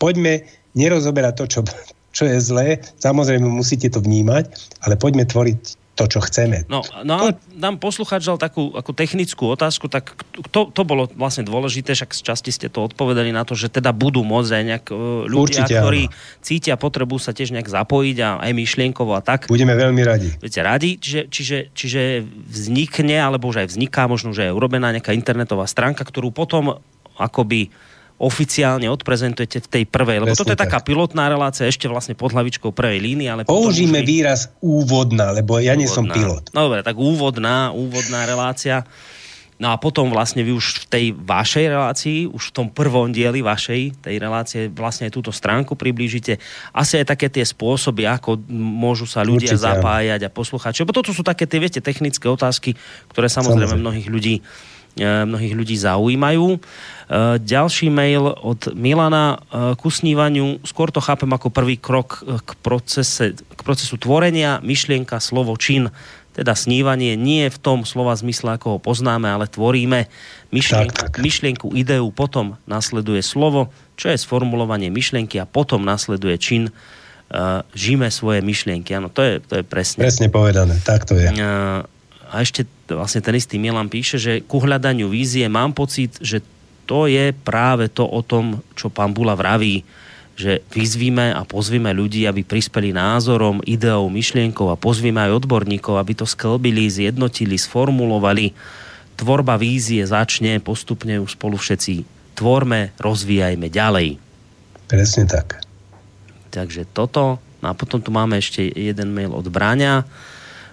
Poďme 0.00 0.48
nerozoberať 0.72 1.34
to, 1.36 1.44
čo 1.52 1.60
čo 2.16 2.24
je 2.24 2.40
zlé. 2.40 2.80
Samozrejme, 2.96 3.44
musíte 3.44 3.92
to 3.92 4.00
vnímať, 4.00 4.48
ale 4.80 4.96
poďme 4.96 5.28
tvoriť 5.28 5.84
to, 5.96 6.04
čo 6.04 6.20
chceme. 6.20 6.68
No, 6.68 6.84
no 7.08 7.12
ale 7.16 7.30
nám 7.56 7.80
posluchač 7.80 8.20
dal 8.20 8.36
takú 8.36 8.68
ako 8.76 8.92
technickú 8.92 9.48
otázku, 9.48 9.88
tak 9.88 10.12
to, 10.52 10.68
to 10.68 10.82
bolo 10.84 11.08
vlastne 11.16 11.48
dôležité, 11.48 11.96
však 11.96 12.12
z 12.12 12.20
časti 12.20 12.50
ste 12.52 12.68
to 12.68 12.84
odpovedali 12.84 13.32
na 13.32 13.48
to, 13.48 13.56
že 13.56 13.72
teda 13.72 13.96
budú 13.96 14.20
môcť 14.20 14.50
aj 14.52 14.64
nejak 14.68 14.86
e, 14.92 14.94
ľudia, 15.24 15.64
Určite, 15.64 15.72
ktorí 15.72 16.02
áno. 16.12 16.14
cítia 16.44 16.76
potrebu 16.76 17.16
sa 17.16 17.32
tiež 17.32 17.56
nejak 17.56 17.72
zapojiť 17.72 18.16
a 18.20 18.28
aj 18.44 18.52
myšlienkovo 18.52 19.16
a 19.16 19.24
tak. 19.24 19.48
Budeme 19.48 19.72
veľmi 19.72 20.02
radi. 20.04 20.28
Viete, 20.36 20.60
radi, 20.60 21.00
čiže, 21.00 21.32
čiže, 21.32 21.58
čiže 21.72 22.28
vznikne, 22.44 23.16
alebo 23.16 23.48
už 23.48 23.64
aj 23.64 23.72
vzniká, 23.72 24.04
možno, 24.04 24.36
že 24.36 24.44
je 24.44 24.52
urobená 24.52 24.92
nejaká 24.92 25.16
internetová 25.16 25.64
stránka, 25.64 26.04
ktorú 26.04 26.28
potom 26.28 26.76
akoby 27.16 27.72
oficiálne 28.16 28.88
odprezentujete 28.88 29.60
v 29.60 29.68
tej 29.68 29.84
prvej, 29.84 30.24
lebo 30.24 30.32
Presne 30.32 30.40
toto 30.40 30.52
je 30.56 30.60
tak. 30.60 30.72
taká 30.72 30.78
pilotná 30.80 31.28
relácia 31.28 31.68
ešte 31.68 31.84
vlastne 31.84 32.16
pod 32.16 32.32
hlavičkou 32.32 32.72
prvej 32.72 32.98
línie, 33.00 33.28
ale 33.28 33.44
Použíme 33.44 34.00
už... 34.00 34.08
výraz 34.08 34.40
úvodná, 34.64 35.36
lebo 35.36 35.60
ja 35.60 35.76
úvodná. 35.76 35.80
nie 35.80 35.88
som 35.88 36.08
pilot. 36.08 36.48
No 36.56 36.72
dobre, 36.72 36.80
tak 36.80 36.96
úvodná, 36.96 37.76
úvodná 37.76 38.24
relácia. 38.24 38.88
No 39.56 39.72
a 39.72 39.80
potom 39.80 40.12
vlastne 40.12 40.44
vy 40.44 40.52
už 40.52 40.84
v 40.84 40.86
tej 40.88 41.04
vašej 41.16 41.72
relácii, 41.72 42.18
už 42.28 42.52
v 42.52 42.54
tom 42.60 42.68
prvom 42.68 43.08
dieli 43.08 43.40
vašej 43.40 44.04
tej 44.04 44.16
relácie 44.20 44.68
vlastne 44.68 45.08
aj 45.08 45.16
túto 45.16 45.32
stránku 45.32 45.72
priblížite. 45.80 46.36
Asi 46.76 47.00
aj 47.00 47.16
také 47.16 47.32
tie 47.32 47.40
spôsoby, 47.40 48.04
ako 48.04 48.36
môžu 48.52 49.08
sa 49.08 49.24
ľudia 49.24 49.56
Určite, 49.56 49.64
zapájať 49.64 50.28
a 50.28 50.32
poslúchať. 50.32 50.84
Lebo 50.84 50.92
toto 50.92 51.16
sú 51.16 51.24
také 51.24 51.48
tie, 51.48 51.56
viete, 51.56 51.80
technické 51.80 52.28
otázky, 52.28 52.76
ktoré 53.08 53.32
samozrejme, 53.32 53.80
samozrejme. 53.80 53.80
mnohých 53.80 54.08
ľudí 54.12 54.44
mnohých 55.00 55.54
ľudí 55.54 55.76
zaujímajú. 55.76 56.56
Ďalší 57.38 57.92
mail 57.92 58.32
od 58.32 58.72
Milana 58.74 59.38
k 59.52 59.80
usnívaniu. 59.80 60.58
Skôr 60.64 60.90
to 60.90 61.04
chápem 61.04 61.28
ako 61.30 61.52
prvý 61.52 61.76
krok 61.76 62.24
k, 62.24 62.50
procese, 62.64 63.36
k 63.36 63.60
procesu 63.60 64.00
tvorenia, 64.00 64.58
myšlienka, 64.64 65.20
slovo, 65.20 65.54
čin. 65.60 65.92
Teda 66.36 66.52
snívanie 66.52 67.16
nie 67.16 67.48
v 67.48 67.58
tom 67.60 67.88
slova 67.88 68.12
zmysle, 68.12 68.60
ako 68.60 68.76
ho 68.76 68.78
poznáme, 68.80 69.24
ale 69.24 69.48
tvoríme 69.48 70.04
myšlienku, 70.52 70.92
tak, 70.92 71.16
tak. 71.16 71.24
myšlienku 71.24 71.72
ideu, 71.72 72.04
potom 72.12 72.60
nasleduje 72.68 73.24
slovo, 73.24 73.72
čo 73.96 74.12
je 74.12 74.20
sformulovanie 74.20 74.92
myšlienky 74.92 75.40
a 75.40 75.48
potom 75.48 75.80
nasleduje 75.80 76.36
čin 76.36 76.68
uh, 76.68 77.64
žime 77.72 78.12
svoje 78.12 78.44
myšlienky. 78.44 78.92
Áno, 78.92 79.08
to 79.08 79.24
je, 79.24 79.40
to 79.40 79.60
je 79.60 79.64
presne. 79.64 80.04
Presne 80.04 80.28
povedané, 80.28 80.76
tak 80.84 81.08
to 81.08 81.16
je. 81.16 81.32
Uh, 81.32 81.88
a 82.28 82.34
ešte 82.44 82.68
vlastne 82.94 83.24
ten 83.24 83.34
istý 83.34 83.58
Milan 83.58 83.90
píše, 83.90 84.20
že 84.20 84.44
ku 84.46 84.62
hľadaniu 84.62 85.10
vízie 85.10 85.48
mám 85.50 85.74
pocit, 85.74 86.14
že 86.22 86.38
to 86.86 87.10
je 87.10 87.34
práve 87.34 87.90
to 87.90 88.06
o 88.06 88.22
tom, 88.22 88.62
čo 88.78 88.86
pán 88.86 89.10
Bula 89.10 89.34
vraví, 89.34 89.82
že 90.38 90.62
vyzvíme 90.70 91.34
a 91.34 91.42
pozvíme 91.42 91.90
ľudí, 91.90 92.28
aby 92.28 92.46
prispeli 92.46 92.94
názorom, 92.94 93.64
ideou, 93.66 94.06
myšlienkou 94.06 94.70
a 94.70 94.78
pozvíme 94.78 95.18
aj 95.18 95.42
odborníkov, 95.42 95.98
aby 95.98 96.12
to 96.14 96.28
sklbili, 96.28 96.86
zjednotili, 96.86 97.58
sformulovali. 97.58 98.54
Tvorba 99.16 99.56
vízie 99.58 100.04
začne 100.04 100.60
postupne 100.62 101.18
už 101.18 101.34
spolu 101.34 101.56
všetci 101.58 102.04
tvorme, 102.36 102.92
rozvíjajme 103.00 103.66
ďalej. 103.72 104.20
Presne 104.86 105.24
tak. 105.24 105.64
Takže 106.52 106.84
toto. 106.92 107.40
A 107.64 107.72
potom 107.74 107.98
tu 107.98 108.12
máme 108.14 108.38
ešte 108.38 108.62
jeden 108.62 109.10
mail 109.10 109.32
od 109.32 109.48
Bráňa 109.48 110.06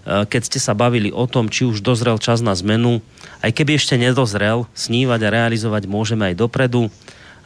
keď 0.03 0.41
ste 0.43 0.59
sa 0.59 0.75
bavili 0.75 1.09
o 1.09 1.23
tom, 1.23 1.47
či 1.47 1.63
už 1.63 1.79
dozrel 1.79 2.19
čas 2.19 2.43
na 2.43 2.51
zmenu, 2.51 2.99
aj 3.39 3.51
keby 3.55 3.79
ešte 3.79 3.95
nedozrel, 3.95 4.67
snívať 4.75 5.19
a 5.23 5.33
realizovať 5.33 5.87
môžeme 5.87 6.31
aj 6.31 6.39
dopredu, 6.43 6.91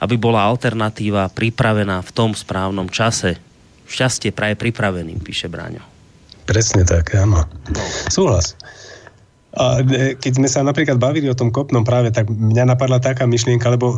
aby 0.02 0.18
bola 0.18 0.46
alternatíva 0.46 1.30
pripravená 1.34 2.02
v 2.02 2.14
tom 2.14 2.34
správnom 2.34 2.90
čase. 2.90 3.38
Šťastie 3.88 4.34
praje 4.34 4.58
pripraveným, 4.58 5.22
píše 5.22 5.48
Bráňo. 5.50 5.82
Presne 6.46 6.84
tak, 6.86 7.14
áno. 7.16 7.44
Súhlas. 8.08 8.56
A 9.58 9.82
e, 9.82 10.14
keď 10.16 10.32
sme 10.38 10.48
sa 10.48 10.62
napríklad 10.62 11.02
bavili 11.02 11.28
o 11.28 11.38
tom 11.38 11.50
kopnom 11.50 11.82
práve, 11.82 12.14
tak 12.14 12.30
mňa 12.30 12.78
napadla 12.78 13.02
taká 13.02 13.26
myšlienka, 13.26 13.68
lebo 13.74 13.98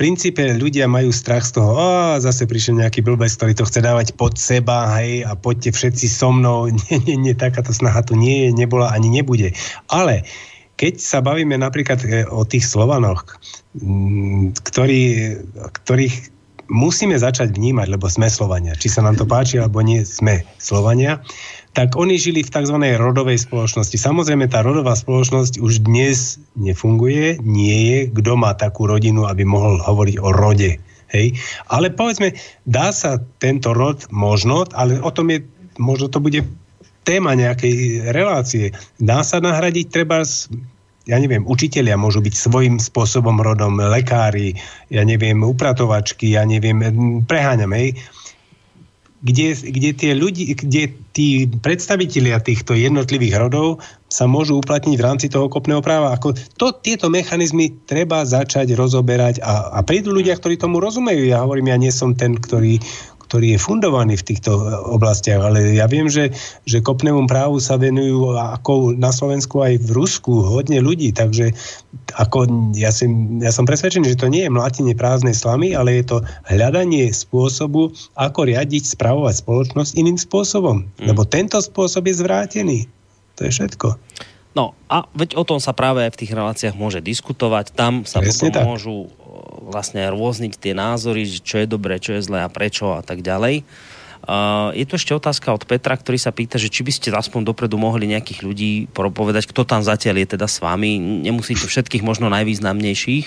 princípe 0.00 0.40
ľudia 0.56 0.88
majú 0.88 1.12
strach 1.12 1.44
z 1.44 1.60
toho, 1.60 1.76
a 1.76 2.16
zase 2.16 2.48
prišiel 2.48 2.80
nejaký 2.80 3.04
blbec, 3.04 3.28
ktorý 3.36 3.52
to 3.52 3.68
chce 3.68 3.84
dávať 3.84 4.16
pod 4.16 4.40
seba, 4.40 4.96
hej, 4.96 5.28
a 5.28 5.36
poďte 5.36 5.76
všetci 5.76 6.08
so 6.08 6.32
mnou. 6.32 6.72
Nie, 6.88 6.96
nie, 7.04 7.16
nie, 7.20 7.34
takáto 7.36 7.76
snaha 7.76 8.00
tu 8.00 8.16
nie 8.16 8.48
je, 8.48 8.56
nebola 8.56 8.88
ani 8.96 9.12
nebude. 9.12 9.52
Ale 9.92 10.24
keď 10.80 10.96
sa 10.96 11.20
bavíme 11.20 11.60
napríklad 11.60 12.00
e, 12.08 12.24
o 12.32 12.48
tých 12.48 12.64
Slovanoch, 12.64 13.28
ktorý, 14.64 15.36
ktorých 15.84 16.16
musíme 16.72 17.20
začať 17.20 17.52
vnímať, 17.52 17.92
lebo 17.92 18.08
sme 18.08 18.32
Slovania. 18.32 18.72
Či 18.72 18.96
sa 18.96 19.04
nám 19.04 19.20
to 19.20 19.28
páči, 19.28 19.60
alebo 19.60 19.84
nie, 19.84 20.06
sme 20.08 20.40
Slovania 20.56 21.20
tak 21.70 21.94
oni 21.94 22.18
žili 22.18 22.42
v 22.42 22.50
tzv. 22.50 22.76
rodovej 22.98 23.38
spoločnosti. 23.38 23.94
Samozrejme, 23.94 24.50
tá 24.50 24.66
rodová 24.66 24.98
spoločnosť 24.98 25.62
už 25.62 25.86
dnes 25.86 26.42
nefunguje, 26.58 27.38
nie 27.42 27.78
je, 27.86 27.98
kto 28.10 28.34
má 28.34 28.58
takú 28.58 28.90
rodinu, 28.90 29.30
aby 29.30 29.46
mohol 29.46 29.78
hovoriť 29.78 30.16
o 30.18 30.28
rode. 30.34 30.82
Hej? 31.14 31.38
Ale 31.70 31.94
povedzme, 31.94 32.34
dá 32.66 32.90
sa 32.90 33.22
tento 33.38 33.70
rod 33.70 34.10
možno, 34.10 34.66
ale 34.74 34.98
o 34.98 35.10
tom 35.14 35.30
je, 35.30 35.46
možno 35.78 36.10
to 36.10 36.18
bude 36.18 36.42
téma 37.06 37.38
nejakej 37.38 38.06
relácie. 38.10 38.74
Dá 38.98 39.22
sa 39.22 39.38
nahradiť 39.38 39.86
treba 39.90 40.26
ja 41.08 41.16
neviem, 41.18 41.42
učitelia 41.48 41.98
môžu 41.98 42.22
byť 42.22 42.34
svojím 42.36 42.76
spôsobom 42.78 43.40
rodom, 43.42 43.82
lekári, 43.82 44.54
ja 44.92 45.02
neviem, 45.02 45.42
upratovačky, 45.42 46.38
ja 46.38 46.46
neviem, 46.46 46.78
preháňam, 47.26 47.74
hej 47.74 47.98
kde, 49.20 49.52
kde 49.52 49.90
tie 49.92 50.12
ľudí, 50.16 50.56
kde 50.56 50.96
tí 51.12 51.44
predstavitelia 51.44 52.40
týchto 52.40 52.72
jednotlivých 52.72 53.36
rodov 53.36 53.84
sa 54.10 54.24
môžu 54.26 54.58
uplatniť 54.58 54.96
v 54.96 55.04
rámci 55.06 55.26
toho 55.28 55.46
kopného 55.46 55.84
práva. 55.84 56.16
Ako 56.16 56.34
to, 56.56 56.72
tieto 56.72 57.12
mechanizmy 57.12 57.70
treba 57.84 58.24
začať 58.24 58.74
rozoberať 58.74 59.44
a, 59.44 59.76
a 59.76 59.80
prídu 59.84 60.10
ľudia, 60.10 60.34
ktorí 60.34 60.56
tomu 60.56 60.80
rozumejú. 60.80 61.30
Ja 61.30 61.44
hovorím, 61.44 61.70
ja 61.70 61.78
nie 61.78 61.92
som 61.92 62.16
ten, 62.16 62.34
ktorý, 62.34 62.80
ktorý 63.30 63.54
je 63.54 63.62
fundovaný 63.62 64.18
v 64.18 64.26
týchto 64.34 64.58
e, 64.58 64.62
oblastiach, 64.90 65.38
ale 65.38 65.78
ja 65.78 65.86
viem, 65.86 66.10
že, 66.10 66.34
že 66.66 66.82
kopnému 66.82 67.30
právu 67.30 67.62
sa 67.62 67.78
venujú 67.78 68.34
ako 68.34 68.98
na 68.98 69.14
Slovensku 69.14 69.62
aj 69.62 69.78
v 69.86 69.90
Rusku 69.94 70.42
hodne 70.42 70.82
ľudí, 70.82 71.14
takže 71.14 71.54
ako 72.18 72.50
ja, 72.74 72.90
si, 72.90 73.06
ja 73.38 73.54
som 73.54 73.70
presvedčený, 73.70 74.18
že 74.18 74.18
to 74.18 74.26
nie 74.26 74.42
je 74.42 74.50
mlatenie 74.50 74.98
prázdnej 74.98 75.38
slamy, 75.38 75.78
ale 75.78 76.02
je 76.02 76.10
to 76.10 76.18
hľadanie 76.50 77.14
spôsobu, 77.14 77.94
ako 78.18 78.50
riadiť, 78.50 78.98
spravovať 78.98 79.46
spoločnosť 79.46 79.94
iným 79.94 80.18
spôsobom. 80.18 80.90
Mm. 80.98 81.14
Lebo 81.14 81.22
tento 81.22 81.62
spôsob 81.62 82.10
je 82.10 82.18
zvrátený. 82.18 82.78
To 83.38 83.46
je 83.46 83.50
všetko. 83.54 83.88
No 84.50 84.74
a 84.90 85.06
veď 85.14 85.38
o 85.38 85.46
tom 85.46 85.62
sa 85.62 85.70
práve 85.70 86.02
v 86.10 86.18
tých 86.18 86.34
reláciách 86.34 86.74
môže 86.74 86.98
diskutovať. 86.98 87.70
Tam 87.70 88.02
sa 88.02 88.18
Presne 88.18 88.50
potom 88.50 88.50
tak. 88.50 88.66
môžu 88.66 88.96
vlastne 89.70 90.02
rôzniť 90.10 90.58
tie 90.58 90.74
názory, 90.74 91.22
čo 91.26 91.62
je 91.62 91.66
dobré, 91.70 92.02
čo 92.02 92.18
je 92.18 92.26
zlé 92.26 92.42
a 92.42 92.50
prečo 92.50 92.98
a 92.98 93.02
tak 93.06 93.22
ďalej. 93.22 93.62
Uh, 94.20 94.68
je 94.76 94.84
tu 94.84 95.00
ešte 95.00 95.16
otázka 95.16 95.48
od 95.48 95.64
Petra, 95.64 95.96
ktorý 95.96 96.20
sa 96.20 96.28
pýta, 96.28 96.60
že 96.60 96.68
či 96.68 96.84
by 96.84 96.92
ste 96.92 97.08
aspoň 97.08 97.40
dopredu 97.50 97.80
mohli 97.80 98.04
nejakých 98.04 98.40
ľudí 98.44 98.72
povedať, 98.92 99.48
kto 99.48 99.64
tam 99.64 99.80
zatiaľ 99.80 100.20
je 100.20 100.36
teda 100.36 100.44
s 100.44 100.60
vami. 100.60 101.00
Nemusíte 101.24 101.64
všetkých, 101.64 102.04
možno 102.04 102.28
najvýznamnejších. 102.28 103.26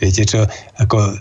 Viete 0.00 0.22
čo, 0.24 0.48
ako 0.80 1.20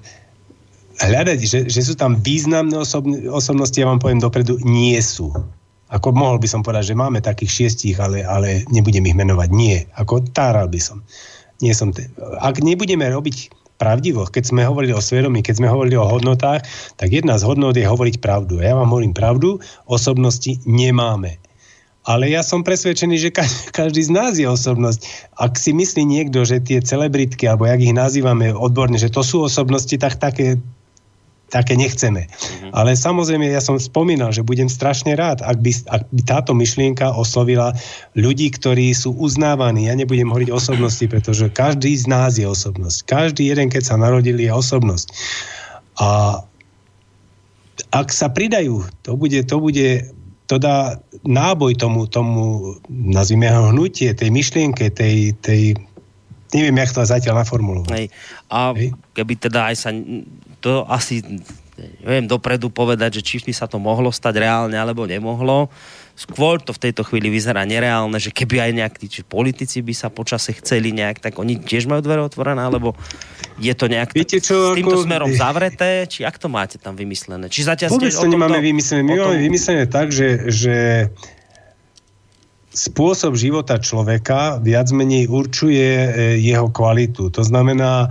hľadať, 1.02 1.40
že, 1.44 1.60
že 1.68 1.82
sú 1.84 1.94
tam 2.00 2.24
významné 2.24 2.78
osobn- 2.80 3.28
osobnosti, 3.28 3.76
ja 3.76 3.90
vám 3.90 4.00
poviem 4.00 4.24
dopredu, 4.24 4.62
nie 4.64 4.98
sú. 5.04 5.34
Ako 5.92 6.16
mohol 6.16 6.40
by 6.40 6.48
som 6.48 6.64
povedať, 6.64 6.96
že 6.96 7.00
máme 7.00 7.20
takých 7.20 7.52
šiestich, 7.52 8.00
ale, 8.00 8.24
ale 8.24 8.64
nebudem 8.72 9.04
ich 9.04 9.18
menovať. 9.18 9.50
Nie. 9.52 9.86
Ako 10.00 10.24
táral 10.32 10.72
by 10.72 10.80
som. 10.80 11.04
Nie 11.60 11.76
som 11.76 11.92
te... 11.92 12.08
Ak 12.40 12.64
nebudeme 12.64 13.04
robiť 13.12 13.52
pravdivo. 13.82 14.30
Keď 14.30 14.54
sme 14.54 14.62
hovorili 14.62 14.94
o 14.94 15.02
svedomí, 15.02 15.42
keď 15.42 15.58
sme 15.58 15.74
hovorili 15.74 15.98
o 15.98 16.06
hodnotách, 16.06 16.62
tak 17.02 17.10
jedna 17.10 17.42
z 17.42 17.50
hodnot 17.50 17.74
je 17.74 17.90
hovoriť 17.90 18.22
pravdu. 18.22 18.62
Ja 18.62 18.78
vám 18.78 18.94
hovorím 18.94 19.18
pravdu, 19.18 19.58
osobnosti 19.90 20.62
nemáme. 20.70 21.42
Ale 22.06 22.30
ja 22.30 22.46
som 22.46 22.62
presvedčený, 22.62 23.16
že 23.18 23.30
každý 23.78 24.06
z 24.06 24.14
nás 24.14 24.38
je 24.38 24.46
osobnosť. 24.46 25.34
Ak 25.42 25.58
si 25.58 25.74
myslí 25.74 26.06
niekto, 26.06 26.46
že 26.46 26.62
tie 26.62 26.78
celebritky, 26.78 27.50
alebo 27.50 27.66
jak 27.66 27.82
ich 27.82 27.98
nazývame 27.98 28.54
odborne, 28.54 29.02
že 29.02 29.10
to 29.10 29.26
sú 29.26 29.50
osobnosti, 29.50 29.98
tak 29.98 30.22
také 30.22 30.62
také 31.52 31.76
nechceme. 31.76 32.26
Mm-hmm. 32.26 32.72
Ale 32.72 32.96
samozrejme, 32.96 33.52
ja 33.52 33.60
som 33.60 33.76
spomínal, 33.76 34.32
že 34.32 34.48
budem 34.48 34.72
strašne 34.72 35.20
rád, 35.20 35.44
ak 35.44 35.60
by, 35.60 35.72
ak 35.92 36.04
by 36.10 36.22
táto 36.24 36.56
myšlienka 36.56 37.12
oslovila 37.12 37.76
ľudí, 38.16 38.48
ktorí 38.56 38.96
sú 38.96 39.12
uznávaní. 39.20 39.92
Ja 39.92 40.00
nebudem 40.00 40.32
hovoriť 40.32 40.50
osobnosti, 40.50 41.04
pretože 41.12 41.52
každý 41.52 41.92
z 42.00 42.08
nás 42.08 42.40
je 42.40 42.48
osobnosť. 42.48 43.04
Každý 43.04 43.52
jeden, 43.52 43.68
keď 43.68 43.84
sa 43.84 43.96
narodil, 44.00 44.40
je 44.40 44.48
osobnosť. 44.48 45.12
A 46.00 46.40
ak 47.92 48.08
sa 48.16 48.32
pridajú, 48.32 48.88
to 49.04 49.20
bude, 49.20 49.44
to 49.44 49.60
bude 49.60 50.08
to 50.52 50.60
dá 50.60 51.00
náboj 51.24 51.80
tomu, 51.80 52.12
tomu 52.12 52.76
nazvime 52.92 53.48
ho 53.48 53.72
hnutie, 53.72 54.12
tej 54.12 54.36
myšlienke, 54.36 54.92
tej, 54.92 55.32
tej 55.40 55.80
neviem, 56.54 56.78
jak 56.84 56.92
to 56.92 57.02
zatiaľ 57.04 57.44
naformulovať. 57.44 57.90
Hej. 57.96 58.06
A 58.52 58.76
Hej. 58.76 58.96
keby 59.16 59.34
teda 59.40 59.72
aj 59.72 59.76
sa 59.76 59.90
to 60.62 60.86
asi 60.86 61.24
neviem 62.02 62.30
dopredu 62.30 62.70
povedať, 62.70 63.20
že 63.20 63.26
či 63.26 63.42
by 63.42 63.54
sa 63.56 63.66
to 63.66 63.82
mohlo 63.82 64.14
stať 64.14 64.44
reálne 64.44 64.78
alebo 64.78 65.10
nemohlo. 65.10 65.72
Skôr 66.14 66.62
to 66.62 66.76
v 66.76 66.92
tejto 66.92 67.02
chvíli 67.08 67.34
vyzerá 67.34 67.66
nereálne, 67.66 68.20
že 68.22 68.30
keby 68.30 68.70
aj 68.70 68.72
nejakí 68.78 69.06
či 69.10 69.26
politici 69.26 69.82
by 69.82 69.96
sa 69.96 70.14
počase 70.14 70.54
chceli 70.60 70.94
nejak, 70.94 71.18
tak 71.24 71.34
oni 71.42 71.58
tiež 71.58 71.90
majú 71.90 72.04
dvere 72.04 72.22
otvorené, 72.22 72.62
alebo 72.62 72.94
je 73.58 73.74
to 73.74 73.90
nejak 73.90 74.14
Viete 74.14 74.38
čo, 74.38 74.76
s 74.76 74.78
týmto 74.78 75.02
ako... 75.02 75.06
smerom 75.08 75.32
zavreté, 75.34 76.06
či 76.06 76.22
ak 76.22 76.38
to 76.38 76.52
máte 76.52 76.78
tam 76.78 76.94
vymyslené? 76.94 77.50
Či 77.50 77.66
zatiaľ 77.66 77.98
Vôbec 77.98 78.14
to 78.14 78.28
nemáme 78.30 78.60
vymyslené. 78.62 79.02
My 79.02 79.18
tom... 79.18 79.26
máme 79.34 79.42
vymyslené 79.42 79.84
tak, 79.90 80.14
že, 80.14 80.52
že 80.52 80.76
spôsob 82.72 83.36
života 83.36 83.76
človeka 83.78 84.64
viac 84.64 84.88
menej 84.96 85.28
určuje 85.28 85.88
e, 85.92 86.10
jeho 86.40 86.72
kvalitu. 86.72 87.28
To 87.36 87.44
znamená, 87.44 88.08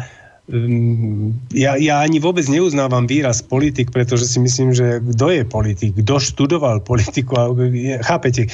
ja, 1.55 1.79
ja 1.79 2.03
ani 2.03 2.19
vôbec 2.19 2.43
neuznávam 2.51 3.07
výraz 3.07 3.39
politik, 3.39 3.95
pretože 3.95 4.27
si 4.27 4.43
myslím, 4.43 4.75
že 4.75 4.99
kto 4.99 5.31
je 5.31 5.43
politik, 5.47 5.95
kto 6.03 6.19
študoval 6.19 6.83
politiku, 6.83 7.55
chápete, 8.03 8.51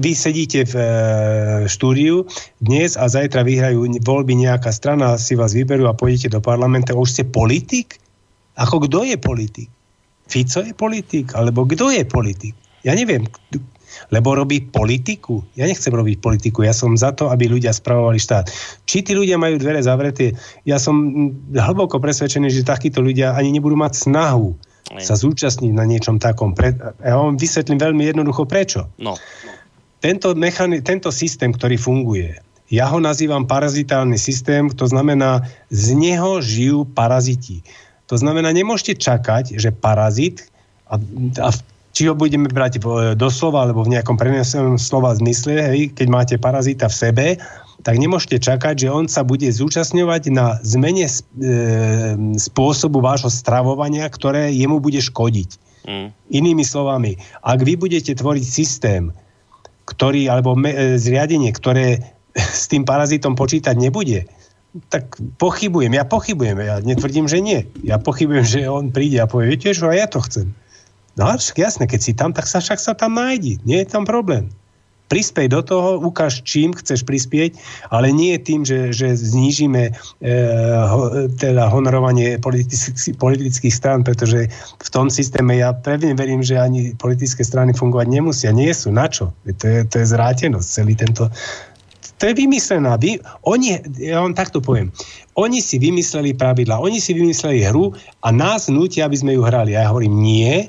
vy 0.00 0.12
sedíte 0.16 0.64
v 0.64 0.74
e, 0.80 0.86
štúdiu 1.68 2.24
dnes 2.64 2.96
a 2.96 3.04
zajtra 3.04 3.44
vyhrajú 3.44 4.00
voľby 4.00 4.48
nejaká 4.48 4.72
strana, 4.72 5.20
si 5.20 5.36
vás 5.36 5.52
vyberú 5.52 5.86
a 5.86 5.98
pôjdete 5.98 6.32
do 6.32 6.40
parlamenta, 6.40 6.96
už 6.96 7.20
ste 7.20 7.24
politik? 7.28 8.00
Ako 8.56 8.88
kto 8.88 9.04
je 9.04 9.20
politik? 9.20 9.68
Fico 10.26 10.64
je 10.64 10.72
politik? 10.72 11.36
Alebo 11.36 11.68
kto 11.68 11.92
je 11.92 12.02
politik? 12.08 12.56
Ja 12.80 12.96
neviem. 12.96 13.28
Lebo 14.12 14.36
robí 14.36 14.64
politiku. 14.66 15.42
Ja 15.58 15.66
nechcem 15.66 15.92
robiť 15.92 16.22
politiku, 16.22 16.62
ja 16.62 16.76
som 16.76 16.94
za 16.94 17.12
to, 17.12 17.28
aby 17.32 17.50
ľudia 17.50 17.74
spravovali 17.74 18.20
štát. 18.20 18.50
Či 18.86 19.06
tí 19.06 19.12
ľudia 19.12 19.40
majú 19.40 19.58
dvere 19.58 19.82
zavreté, 19.82 20.36
ja 20.62 20.76
som 20.78 20.94
hlboko 21.52 21.98
presvedčený, 21.98 22.52
že 22.52 22.66
takíto 22.66 23.02
ľudia 23.02 23.34
ani 23.34 23.54
nebudú 23.54 23.74
mať 23.74 24.08
snahu 24.08 24.54
sa 25.02 25.18
zúčastniť 25.18 25.72
na 25.74 25.82
niečom 25.82 26.22
takom. 26.22 26.54
Ja 27.02 27.18
vám 27.18 27.34
vysvetlím 27.34 27.82
veľmi 27.82 28.06
jednoducho 28.06 28.46
prečo. 28.46 28.86
No. 29.02 29.18
Tento, 29.98 30.38
mechani- 30.38 30.78
tento 30.78 31.10
systém, 31.10 31.50
ktorý 31.50 31.74
funguje, 31.74 32.38
ja 32.70 32.90
ho 32.90 32.98
nazývam 32.98 33.46
parazitálny 33.46 34.18
systém, 34.18 34.70
to 34.70 34.86
znamená, 34.86 35.46
z 35.70 35.94
neho 35.94 36.38
žijú 36.42 36.86
paraziti. 36.86 37.62
To 38.06 38.14
znamená, 38.14 38.54
nemôžete 38.54 39.02
čakať, 39.02 39.58
že 39.58 39.74
parazit, 39.74 40.46
a, 40.86 40.98
a 41.42 41.50
či 41.96 42.12
ho 42.12 42.12
budeme 42.12 42.44
brať 42.44 42.84
doslova, 43.16 43.64
alebo 43.64 43.80
v 43.80 43.96
nejakom 43.96 44.20
prenesenom 44.20 44.76
slova 44.76 45.16
zmysle, 45.16 45.56
hej, 45.56 45.96
keď 45.96 46.06
máte 46.12 46.34
parazita 46.36 46.92
v 46.92 46.98
sebe, 47.00 47.26
tak 47.80 47.96
nemôžete 47.96 48.36
čakať, 48.44 48.84
že 48.84 48.88
on 48.92 49.08
sa 49.08 49.24
bude 49.24 49.48
zúčastňovať 49.48 50.28
na 50.28 50.60
zmene 50.60 51.08
e, 51.08 51.12
spôsobu 52.36 53.00
vášho 53.00 53.32
stravovania, 53.32 54.04
ktoré 54.12 54.52
jemu 54.52 54.76
bude 54.76 55.00
škodiť. 55.00 55.56
Mm. 55.88 56.08
Inými 56.36 56.64
slovami, 56.68 57.16
ak 57.40 57.64
vy 57.64 57.80
budete 57.80 58.12
tvoriť 58.12 58.44
systém, 58.44 59.08
ktorý, 59.88 60.28
alebo 60.28 60.52
me, 60.52 60.76
e, 60.76 61.00
zriadenie, 61.00 61.48
ktoré 61.48 62.04
s 62.60 62.68
tým 62.68 62.84
parazitom 62.84 63.32
počítať 63.32 63.72
nebude, 63.72 64.28
tak 64.92 65.16
pochybujem. 65.40 65.96
Ja 65.96 66.04
pochybujem. 66.04 66.60
Ja 66.60 66.84
netvrdím, 66.84 67.24
že 67.24 67.40
nie. 67.40 67.64
Ja 67.80 67.96
pochybujem, 67.96 68.44
že 68.44 68.60
on 68.68 68.92
príde 68.92 69.16
a 69.16 69.30
povie, 69.30 69.56
viete 69.56 69.72
čo, 69.72 69.88
ja 69.88 70.04
to 70.04 70.20
chcem. 70.20 70.52
No 71.16 71.32
však 71.32 71.56
jasné, 71.56 71.84
keď 71.88 72.00
si 72.00 72.12
tam, 72.12 72.36
tak 72.36 72.44
sa 72.44 72.60
však 72.60 72.76
sa 72.76 72.92
tam 72.92 73.16
nájdi. 73.16 73.56
Nie 73.64 73.82
je 73.84 73.88
tam 73.88 74.04
problém. 74.04 74.52
Prispej 75.06 75.54
do 75.54 75.62
toho, 75.62 76.02
ukáž, 76.02 76.42
čím 76.42 76.74
chceš 76.74 77.06
prispieť, 77.06 77.54
ale 77.94 78.10
nie 78.10 78.34
tým, 78.42 78.66
že, 78.66 78.90
že 78.90 79.14
znížime 79.14 79.94
e, 79.94 80.32
ho, 80.82 81.30
teda 81.38 81.70
honorovanie 81.70 82.42
politických, 82.42 83.14
politických 83.14 83.70
strán, 83.70 84.02
pretože 84.02 84.50
v 84.82 84.88
tom 84.90 85.06
systéme 85.06 85.62
ja 85.62 85.70
pevne 85.70 86.10
verím, 86.18 86.42
že 86.42 86.58
ani 86.58 86.90
politické 86.98 87.46
strany 87.46 87.70
fungovať 87.70 88.06
nemusia. 88.10 88.50
Nie 88.50 88.74
sú. 88.74 88.90
Na 88.90 89.06
čo? 89.06 89.30
To 89.46 89.64
je, 89.64 89.86
to 89.86 90.02
je 90.02 90.06
zrátenosť, 90.10 90.66
celý 90.68 90.98
tento 90.98 91.30
to 92.16 92.32
je 92.32 92.34
vymyslená. 92.34 92.96
Vy, 92.96 93.20
oni, 93.44 93.76
ja 94.00 94.24
vám 94.24 94.32
takto 94.32 94.64
poviem, 94.64 94.88
oni 95.36 95.60
si 95.60 95.76
vymysleli 95.76 96.32
pravidla, 96.32 96.80
oni 96.80 96.96
si 96.96 97.12
vymysleli 97.12 97.60
hru 97.68 97.92
a 98.24 98.32
nás 98.32 98.72
nutia, 98.72 99.04
aby 99.04 99.20
sme 99.20 99.36
ju 99.36 99.44
hrali. 99.44 99.76
Ja 99.76 99.92
hovorím, 99.92 100.24
nie, 100.24 100.64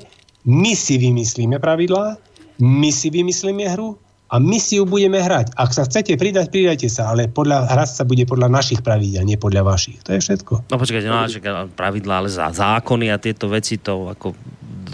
my 0.46 0.72
si 0.76 1.00
vymyslíme 1.00 1.58
pravidlá, 1.58 2.20
my 2.58 2.90
si 2.90 3.08
vymyslíme 3.10 3.66
hru 3.74 3.98
a 4.28 4.36
my 4.36 4.60
si 4.60 4.76
ju 4.76 4.84
budeme 4.84 5.16
hrať. 5.16 5.56
Ak 5.56 5.72
sa 5.72 5.88
chcete 5.88 6.20
pridať, 6.20 6.52
pridajte 6.52 6.88
sa, 6.92 7.16
ale 7.16 7.32
podľa, 7.32 7.64
hrať 7.72 7.88
sa 7.88 8.04
bude 8.04 8.28
podľa 8.28 8.52
našich 8.52 8.84
pravidel, 8.84 9.24
nie 9.24 9.40
podľa 9.40 9.64
vašich. 9.64 10.04
To 10.04 10.12
je 10.12 10.20
všetko. 10.20 10.68
No 10.68 10.76
počkajte, 10.76 11.08
no, 11.08 11.72
pravidlá, 11.72 12.20
ale 12.20 12.28
za 12.28 12.52
zákony 12.52 13.08
a 13.08 13.16
tieto 13.16 13.48
veci 13.48 13.80
to 13.80 14.12
ako 14.12 14.36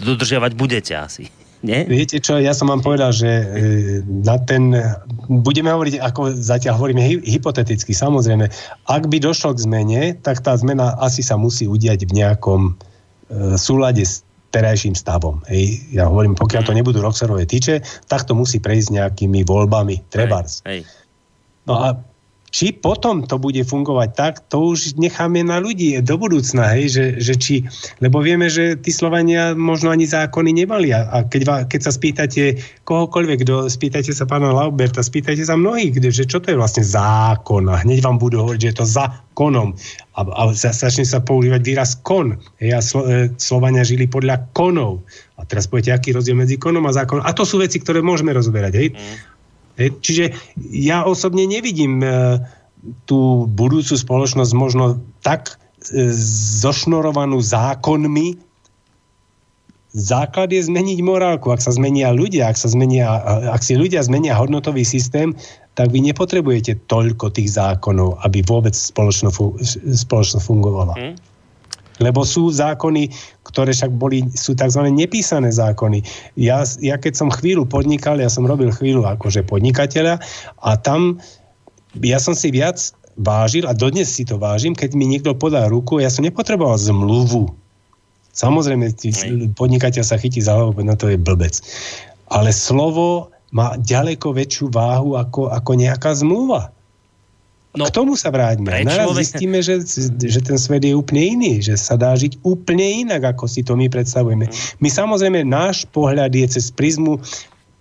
dodržiavať 0.07 0.51
budete 0.55 0.95
asi. 0.95 1.27
Nie? 1.65 1.81
Viete 1.89 2.21
čo, 2.21 2.37
ja 2.37 2.53
som 2.53 2.69
vám 2.69 2.85
povedal, 2.85 3.09
že 3.09 3.25
e, 3.25 3.45
na 4.05 4.37
ten, 4.37 4.69
budeme 5.25 5.73
hovoriť, 5.73 5.97
ako 5.97 6.37
zatiaľ 6.37 6.77
hovoríme 6.77 7.01
hypoteticky, 7.25 7.89
samozrejme, 7.89 8.45
ak 8.85 9.03
by 9.09 9.17
došlo 9.17 9.57
k 9.57 9.65
zmene, 9.65 10.01
tak 10.21 10.45
tá 10.45 10.53
zmena 10.53 10.93
asi 11.01 11.25
sa 11.25 11.41
musí 11.41 11.65
udiať 11.65 12.05
v 12.05 12.21
nejakom 12.21 12.61
e, 12.69 13.57
súlade 13.57 14.05
s 14.05 14.21
terajším 14.55 14.95
stavom. 14.95 15.43
Hej. 15.51 15.83
Ja 15.91 16.07
hovorím, 16.07 16.39
pokiaľ 16.39 16.63
to 16.63 16.71
nebudú 16.71 17.03
Roxerové 17.03 17.43
tyče, 17.43 17.83
tak 18.07 18.23
to 18.23 18.31
musí 18.31 18.63
prejsť 18.63 18.95
nejakými 18.95 19.43
voľbami. 19.43 20.07
Trebars. 20.07 20.63
Hej, 20.63 20.87
hej. 20.87 21.03
No 21.67 21.83
a 21.83 21.99
či 22.55 22.71
potom 22.71 23.27
to 23.27 23.35
bude 23.35 23.59
fungovať 23.67 24.09
tak, 24.15 24.33
to 24.47 24.71
už 24.71 24.95
necháme 24.95 25.43
na 25.43 25.59
ľudí 25.59 25.99
do 25.99 26.15
budúcna, 26.15 26.71
hej, 26.79 26.87
že, 26.87 27.05
že 27.19 27.33
či, 27.35 27.55
lebo 27.99 28.23
vieme, 28.23 28.47
že 28.47 28.79
tí 28.79 28.95
Slovania 28.95 29.51
možno 29.51 29.91
ani 29.91 30.07
zákony 30.07 30.63
nemali 30.63 30.95
a, 30.95 31.03
a 31.11 31.17
keď, 31.27 31.67
keď 31.67 31.81
sa 31.83 31.91
spýtate 31.91 32.55
kohokoľvek, 32.87 33.43
kdo, 33.43 33.67
spýtajte 33.67 34.15
sa 34.15 34.23
pána 34.23 34.55
Lauberta, 34.55 35.03
spýtajte 35.03 35.43
sa 35.43 35.59
mnohých, 35.59 35.99
že 35.99 36.23
čo 36.23 36.39
to 36.39 36.55
je 36.55 36.61
vlastne 36.61 36.87
zákon 36.87 37.67
a 37.67 37.83
hneď 37.83 37.99
vám 37.99 38.23
budú 38.23 38.39
hovoriť, 38.47 38.61
že 38.63 38.69
je 38.71 38.77
to 38.79 38.87
zákonom 38.87 39.75
a, 40.15 40.19
a 40.23 40.41
začne 40.55 41.03
sa 41.03 41.19
používať 41.19 41.59
výraz 41.59 41.99
kon. 42.07 42.39
Hej, 42.63 42.71
a 42.71 42.79
Slo, 42.79 43.03
e, 43.03 43.35
Slovania 43.35 43.83
žili 43.83 44.07
podľa 44.07 44.47
konov. 44.55 45.03
A 45.35 45.43
teraz 45.43 45.67
poviete, 45.67 45.91
aký 45.91 46.15
rozdiel 46.15 46.39
medzi 46.39 46.55
konom 46.55 46.87
a 46.87 46.95
zákonom. 46.95 47.19
A 47.27 47.35
to 47.35 47.43
sú 47.43 47.59
veci, 47.59 47.83
ktoré 47.83 47.99
môžeme 47.99 48.31
rozoberať. 48.31 48.73
Hej. 48.79 48.89
Mm. 48.95 49.34
Čiže 49.79 50.31
ja 50.71 51.03
osobne 51.03 51.43
nevidím 51.43 51.99
e, 51.99 52.39
tú 53.03 53.49
budúcu 53.49 53.95
spoločnosť 53.95 54.51
možno 54.55 55.03
tak 55.19 55.59
e, 55.91 56.11
zošnorovanú 56.63 57.43
zákonmi. 57.43 58.39
Základ 59.95 60.51
je 60.51 60.63
zmeniť 60.63 60.99
morálku. 61.03 61.51
Ak 61.51 61.63
sa 61.63 61.71
zmenia 61.71 62.11
ľudia, 62.11 62.51
ak, 62.51 62.59
sa 62.59 62.67
zmenia, 62.67 63.07
ak 63.51 63.63
si 63.63 63.79
ľudia 63.79 64.03
zmenia 64.03 64.35
hodnotový 64.35 64.83
systém, 64.83 65.31
tak 65.75 65.91
vy 65.91 66.03
nepotrebujete 66.03 66.87
toľko 66.87 67.35
tých 67.35 67.55
zákonov, 67.55 68.19
aby 68.23 68.43
vôbec 68.43 68.75
spoločno, 68.75 69.31
spoločno 69.91 70.39
fungovala. 70.39 70.95
Hmm. 70.95 71.15
Lebo 72.03 72.27
sú 72.27 72.51
zákony, 72.51 73.07
ktoré 73.47 73.71
však 73.71 73.91
boli, 73.95 74.27
sú 74.35 74.51
tzv. 74.51 74.83
nepísané 74.91 75.47
zákony. 75.47 76.03
Ja, 76.35 76.67
ja 76.83 76.99
keď 76.99 77.13
som 77.15 77.29
chvíľu 77.31 77.63
podnikal, 77.63 78.19
ja 78.19 78.27
som 78.27 78.43
robil 78.43 78.67
chvíľu 78.73 79.07
akože 79.07 79.47
podnikateľa 79.47 80.19
a 80.59 80.71
tam 80.75 81.23
ja 82.03 82.19
som 82.19 82.35
si 82.35 82.51
viac 82.51 82.91
vážil 83.15 83.63
a 83.63 83.71
dodnes 83.71 84.11
si 84.11 84.27
to 84.27 84.35
vážim, 84.35 84.75
keď 84.75 84.91
mi 84.91 85.07
niekto 85.07 85.31
podá 85.31 85.71
ruku, 85.71 86.03
ja 86.03 86.11
som 86.11 86.27
nepotreboval 86.27 86.75
zmluvu. 86.75 87.47
Samozrejme, 88.35 88.91
podnikateľ 89.55 90.03
sa 90.03 90.19
chytí 90.19 90.43
za 90.43 90.59
hlavu, 90.59 90.75
no 90.83 90.99
to 90.99 91.07
je 91.07 91.15
blbec. 91.15 91.55
Ale 92.27 92.51
slovo 92.51 93.31
má 93.55 93.79
ďaleko 93.79 94.35
väčšiu 94.35 94.67
váhu 94.67 95.15
ako, 95.15 95.47
ako 95.55 95.71
nejaká 95.79 96.11
zmluva. 96.11 96.74
No, 97.75 97.87
k 97.87 97.95
tomu 97.95 98.15
sa 98.15 98.31
vráťme. 98.31 98.71
Naraz 98.87 99.11
človek... 99.11 99.23
zistíme, 99.23 99.59
že, 99.59 99.83
že 100.15 100.39
ten 100.39 100.57
svet 100.59 100.83
je 100.87 100.95
úplne 100.95 101.23
iný, 101.39 101.53
že 101.59 101.75
sa 101.75 101.99
dá 101.99 102.15
žiť 102.15 102.39
úplne 102.41 103.05
inak, 103.07 103.35
ako 103.35 103.45
si 103.51 103.61
to 103.61 103.75
my 103.75 103.91
predstavujeme. 103.91 104.47
My 104.79 104.89
samozrejme, 104.89 105.43
náš 105.43 105.83
pohľad 105.91 106.31
je 106.31 106.59
cez 106.59 106.71
prizmu 106.71 107.19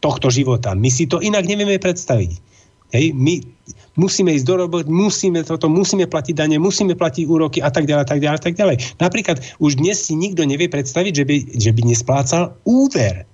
tohto 0.03 0.29
života. 0.29 0.75
My 0.77 0.93
si 0.93 1.09
to 1.09 1.23
inak 1.23 1.47
nevieme 1.49 1.81
predstaviť. 1.81 2.55
Hej, 2.95 3.11
my 3.11 3.43
musíme 3.99 4.31
ísť 4.39 4.47
do 4.47 4.55
roboty, 4.55 4.87
musíme 4.87 5.43
toto, 5.43 5.67
musíme 5.67 6.07
platiť 6.07 6.35
dane, 6.39 6.63
musíme 6.63 6.95
platiť 6.95 7.27
úroky 7.27 7.59
a 7.59 7.71
tak 7.73 7.91
ďalej, 7.91 8.07
tak 8.07 8.21
ďalej, 8.23 8.39
tak 8.39 8.55
ďalej. 8.55 8.77
Napríklad 9.03 9.43
už 9.59 9.83
dnes 9.83 9.99
si 9.99 10.15
nikto 10.15 10.47
nevie 10.47 10.71
predstaviť, 10.71 11.13
že 11.13 11.25
by, 11.27 11.37
že 11.59 11.71
by 11.75 11.81
nesplácal 11.91 12.55
úver. 12.63 13.27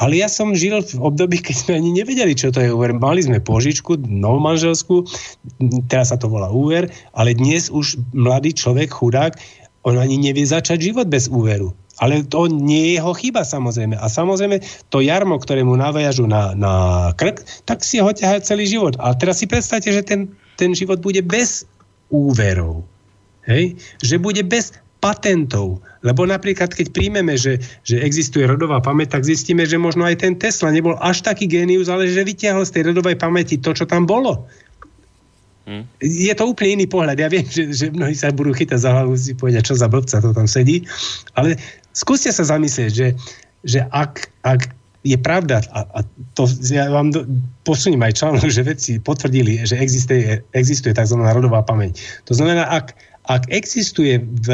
Ale 0.00 0.16
ja 0.16 0.28
som 0.28 0.56
žil 0.56 0.80
v 0.80 1.00
období, 1.04 1.44
keď 1.44 1.56
sme 1.56 1.72
ani 1.76 1.90
nevedeli, 2.00 2.32
čo 2.32 2.48
to 2.48 2.64
je 2.64 2.72
úver. 2.72 2.96
Mali 2.96 3.20
sme 3.20 3.44
požičku, 3.44 4.00
novú 4.08 4.40
manželskú, 4.40 5.04
teraz 5.92 6.10
sa 6.10 6.16
to 6.16 6.32
volá 6.32 6.48
úver, 6.48 6.88
ale 7.12 7.36
dnes 7.36 7.68
už 7.68 8.00
mladý 8.16 8.56
človek, 8.56 8.88
chudák, 8.88 9.36
on 9.84 9.98
ani 9.98 10.16
nevie 10.16 10.46
začať 10.46 10.92
život 10.92 11.10
bez 11.10 11.28
úveru. 11.28 11.74
Ale 12.00 12.24
to 12.24 12.48
nie 12.48 12.88
je 12.88 12.92
jeho 12.98 13.12
chyba 13.12 13.44
samozrejme. 13.44 13.94
A 14.00 14.06
samozrejme 14.08 14.64
to 14.88 15.04
jarmo, 15.04 15.36
ktoré 15.36 15.60
mu 15.60 15.76
naviažu 15.76 16.24
na, 16.24 16.56
na 16.56 16.72
krk, 17.14 17.44
tak 17.68 17.84
si 17.84 18.00
ho 18.00 18.08
ťahajú 18.08 18.40
celý 18.42 18.64
život. 18.64 18.96
A 18.98 19.12
teraz 19.12 19.44
si 19.44 19.46
predstavte, 19.46 19.92
že 19.92 20.00
ten, 20.02 20.32
ten 20.56 20.72
život 20.72 21.04
bude 21.04 21.20
bez 21.20 21.68
úverov. 22.08 22.82
Hej? 23.44 23.76
Že 24.00 24.16
bude 24.18 24.42
bez 24.46 24.72
patentov. 25.02 25.82
Lebo 26.06 26.22
napríklad, 26.22 26.70
keď 26.70 26.94
príjmeme, 26.94 27.34
že, 27.34 27.58
že 27.82 27.98
existuje 27.98 28.46
rodová 28.46 28.78
pamäť, 28.78 29.18
tak 29.18 29.26
zistíme, 29.26 29.66
že 29.66 29.74
možno 29.74 30.06
aj 30.06 30.22
ten 30.22 30.38
Tesla 30.38 30.70
nebol 30.70 30.94
až 31.02 31.26
taký 31.26 31.50
génius, 31.50 31.90
ale 31.90 32.06
že 32.06 32.22
vytiahol 32.22 32.62
z 32.62 32.78
tej 32.78 32.94
rodovej 32.94 33.18
pamäti 33.18 33.58
to, 33.58 33.74
čo 33.74 33.82
tam 33.82 34.06
bolo. 34.06 34.46
Hmm. 35.66 35.86
Je 36.02 36.34
to 36.34 36.50
úplne 36.50 36.82
iný 36.82 36.86
pohľad. 36.90 37.18
Ja 37.18 37.26
viem, 37.26 37.46
že, 37.56 37.74
že 37.74 37.90
mnohí 37.90 38.14
sa 38.14 38.30
budú 38.30 38.54
chytať 38.54 38.78
za 38.78 38.90
hlavu, 38.94 39.18
si 39.18 39.34
povedia, 39.34 39.62
čo 39.62 39.74
za 39.74 39.90
blbca 39.90 40.22
to 40.22 40.30
tam 40.30 40.46
sedí. 40.46 40.86
Ale 41.34 41.58
skúste 41.90 42.30
sa 42.30 42.46
zamyslieť, 42.46 42.90
že, 42.94 43.08
že 43.66 43.80
ak, 43.90 44.30
ak 44.46 44.70
je 45.02 45.18
pravda, 45.18 45.66
a, 45.74 45.82
a 45.98 46.00
to 46.38 46.46
ja 46.70 46.86
vám 46.86 47.10
do, 47.10 47.26
posuniem 47.66 48.06
aj 48.06 48.22
článok, 48.22 48.46
že 48.54 48.62
vedci 48.62 48.90
potvrdili, 49.02 49.66
že 49.66 49.78
existuje, 49.78 50.42
existuje 50.54 50.94
tzv. 50.94 51.18
rodová 51.18 51.62
pamäť. 51.62 51.98
To 52.30 52.38
znamená, 52.38 52.70
ak, 52.70 52.94
ak 53.28 53.50
existuje 53.50 54.18
v 54.18 54.48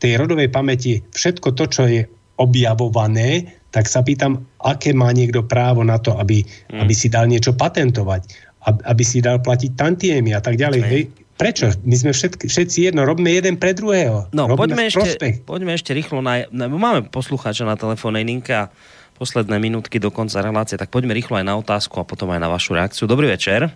tej 0.00 0.12
rodovej 0.20 0.52
pamäti 0.52 1.00
všetko 1.16 1.56
to, 1.56 1.64
čo 1.68 1.82
je 1.88 2.02
objavované, 2.36 3.56
tak 3.72 3.88
sa 3.88 4.04
pýtam, 4.04 4.44
aké 4.60 4.92
má 4.92 5.12
niekto 5.12 5.44
právo 5.44 5.84
na 5.84 5.96
to, 6.00 6.16
aby, 6.16 6.44
mm. 6.44 6.80
aby 6.80 6.94
si 6.96 7.08
dal 7.08 7.28
niečo 7.28 7.56
patentovať, 7.56 8.24
aby 8.64 9.04
si 9.04 9.20
dal 9.24 9.40
platiť 9.40 9.72
tantiemy 9.76 10.36
a 10.36 10.40
tak 10.40 10.60
ďalej. 10.60 10.80
Hej. 10.84 11.02
Prečo? 11.36 11.68
My 11.84 11.96
sme 12.00 12.12
všetky, 12.16 12.48
všetci 12.48 12.88
jedno, 12.88 13.04
robíme 13.04 13.28
jeden 13.28 13.60
pre 13.60 13.76
druhého. 13.76 14.32
No, 14.32 14.48
poďme 14.56 14.88
ešte, 14.88 15.44
poďme 15.44 15.76
ešte 15.76 15.92
rýchlo 15.92 16.24
na. 16.24 16.48
Máme 16.48 17.12
poslucháča 17.12 17.68
na 17.68 17.76
telefónnej 17.76 18.24
linke 18.24 18.56
a 18.56 18.72
posledné 19.20 19.60
minútky 19.60 20.00
do 20.00 20.08
konca 20.08 20.40
relácie, 20.40 20.80
tak 20.80 20.88
poďme 20.88 21.12
rýchlo 21.12 21.36
aj 21.36 21.44
na 21.44 21.56
otázku 21.60 22.00
a 22.00 22.08
potom 22.08 22.32
aj 22.32 22.40
na 22.40 22.48
vašu 22.48 22.72
reakciu. 22.76 23.04
Dobrý 23.04 23.28
večer. 23.28 23.68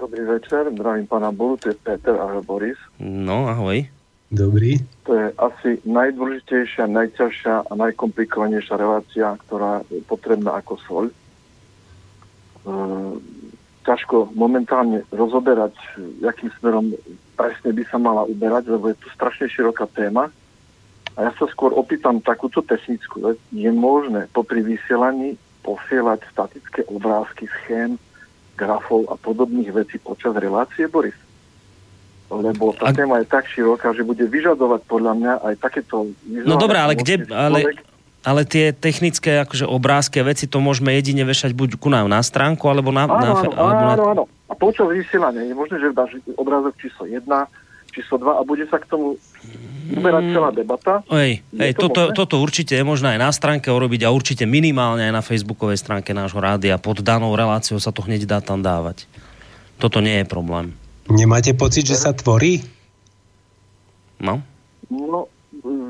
Dobrý 0.00 0.24
večer, 0.24 0.72
zdravím 0.72 1.06
pána 1.06 1.28
Bolu, 1.28 1.60
to 1.60 1.68
je 1.68 1.76
Peter 1.76 2.16
a 2.16 2.40
Boris. 2.40 2.80
No, 3.04 3.52
ahoj. 3.52 3.84
Dobrý. 4.32 4.80
To 5.04 5.12
je 5.12 5.28
asi 5.36 5.70
najdôležitejšia, 5.84 6.88
najťažšia 6.88 7.68
a 7.68 7.72
najkomplikovanejšia 7.76 8.80
relácia, 8.80 9.36
ktorá 9.44 9.84
je 9.92 10.00
potrebná 10.08 10.56
ako 10.56 10.80
soľ. 10.88 11.04
E, 11.04 11.14
ťažko 13.84 14.32
momentálne 14.32 15.04
rozoberať, 15.12 15.76
akým 16.24 16.48
smerom 16.56 16.96
presne 17.36 17.76
by 17.76 17.84
sa 17.84 18.00
mala 18.00 18.24
uberať, 18.24 18.72
lebo 18.72 18.88
je 18.88 18.96
to 19.04 19.08
strašne 19.12 19.52
široká 19.52 19.84
téma. 19.92 20.32
A 21.12 21.28
ja 21.28 21.32
sa 21.36 21.44
skôr 21.52 21.76
opýtam 21.76 22.24
takúto 22.24 22.64
technickú 22.64 23.20
vec. 23.20 23.36
Je 23.52 23.68
možné 23.68 24.32
popri 24.32 24.64
vysielaní 24.64 25.36
posielať 25.60 26.24
statické 26.32 26.88
obrázky, 26.88 27.44
schém, 27.60 28.00
grafov 28.60 29.08
a 29.08 29.16
podobných 29.16 29.72
vecí 29.72 29.96
počas 29.96 30.36
relácie, 30.36 30.84
Boris? 30.84 31.16
Lebo 32.28 32.76
tá 32.76 32.92
A- 32.92 32.94
téma 32.94 33.24
je 33.24 33.26
tak 33.26 33.48
široká, 33.48 33.96
že 33.96 34.04
bude 34.04 34.22
vyžadovať 34.28 34.80
podľa 34.84 35.12
mňa 35.16 35.32
aj 35.50 35.54
takéto... 35.58 36.12
No 36.28 36.60
dobré, 36.60 36.78
ale 36.78 36.94
kde, 36.94 37.26
ale, 37.32 37.74
ale 38.22 38.44
tie 38.44 38.76
technické 38.76 39.40
akože 39.42 39.64
obrázky 39.66 40.20
a 40.20 40.28
veci 40.28 40.44
to 40.46 40.60
môžeme 40.60 40.92
jedine 40.94 41.24
vešať 41.24 41.56
buď 41.56 41.80
ku 41.80 41.88
nám 41.88 42.06
na 42.06 42.20
stránku, 42.20 42.68
alebo 42.68 42.92
na... 42.92 43.08
Áno, 43.08 43.16
na, 43.16 43.32
áno, 43.34 43.50
alebo 43.56 43.82
na 43.82 43.94
áno, 43.96 44.04
áno. 44.12 44.24
A 44.46 44.54
počas 44.54 44.86
vysielania 44.92 45.48
je 45.48 45.54
možné, 45.56 45.80
že 45.80 45.96
dáš 45.96 46.20
obrázok 46.38 46.76
číslo 46.78 47.08
1, 47.08 47.26
číslo 47.90 48.16
2 48.22 48.38
a 48.38 48.42
bude 48.46 48.68
sa 48.70 48.78
k 48.78 48.86
tomu 48.86 49.18
uberať 49.90 50.22
celá 50.30 50.50
debata. 50.54 50.92
Ej, 51.10 51.42
ej, 51.56 51.72
to 51.74 51.90
toto, 51.90 52.00
možné? 52.10 52.16
toto 52.16 52.34
určite 52.38 52.72
je 52.78 52.84
možné 52.86 53.18
aj 53.18 53.20
na 53.20 53.30
stránke 53.34 53.68
urobiť 53.68 54.06
a 54.06 54.14
určite 54.14 54.44
minimálne 54.46 55.02
aj 55.10 55.14
na 55.14 55.22
facebookovej 55.24 55.78
stránke 55.80 56.14
nášho 56.14 56.38
rádia. 56.38 56.78
Pod 56.78 57.02
danou 57.02 57.34
reláciou 57.34 57.82
sa 57.82 57.90
to 57.90 58.06
hneď 58.06 58.28
dá 58.28 58.38
tam 58.38 58.62
dávať. 58.62 59.04
Toto 59.80 59.98
nie 59.98 60.22
je 60.22 60.26
problém. 60.28 60.76
Nemáte 61.10 61.56
pocit, 61.56 61.88
že 61.88 61.98
sa 61.98 62.14
tvorí? 62.14 62.62
No? 64.22 64.44
No, 64.92 65.26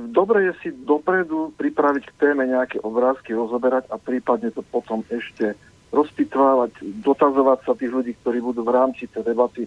dobre 0.09 0.49
je 0.49 0.53
si 0.63 0.69
dopredu 0.73 1.53
pripraviť 1.59 2.05
k 2.09 2.17
téme 2.17 2.47
nejaké 2.47 2.81
obrázky, 2.81 3.37
rozoberať 3.37 3.91
a 3.91 3.99
prípadne 3.99 4.55
to 4.55 4.63
potom 4.65 5.05
ešte 5.11 5.59
rozpitvávať, 5.91 6.79
dotazovať 7.03 7.59
sa 7.67 7.73
tých 7.75 7.91
ľudí, 7.91 8.13
ktorí 8.23 8.39
budú 8.39 8.63
v 8.63 8.75
rámci 8.75 9.11
tej 9.11 9.27
debaty, 9.27 9.67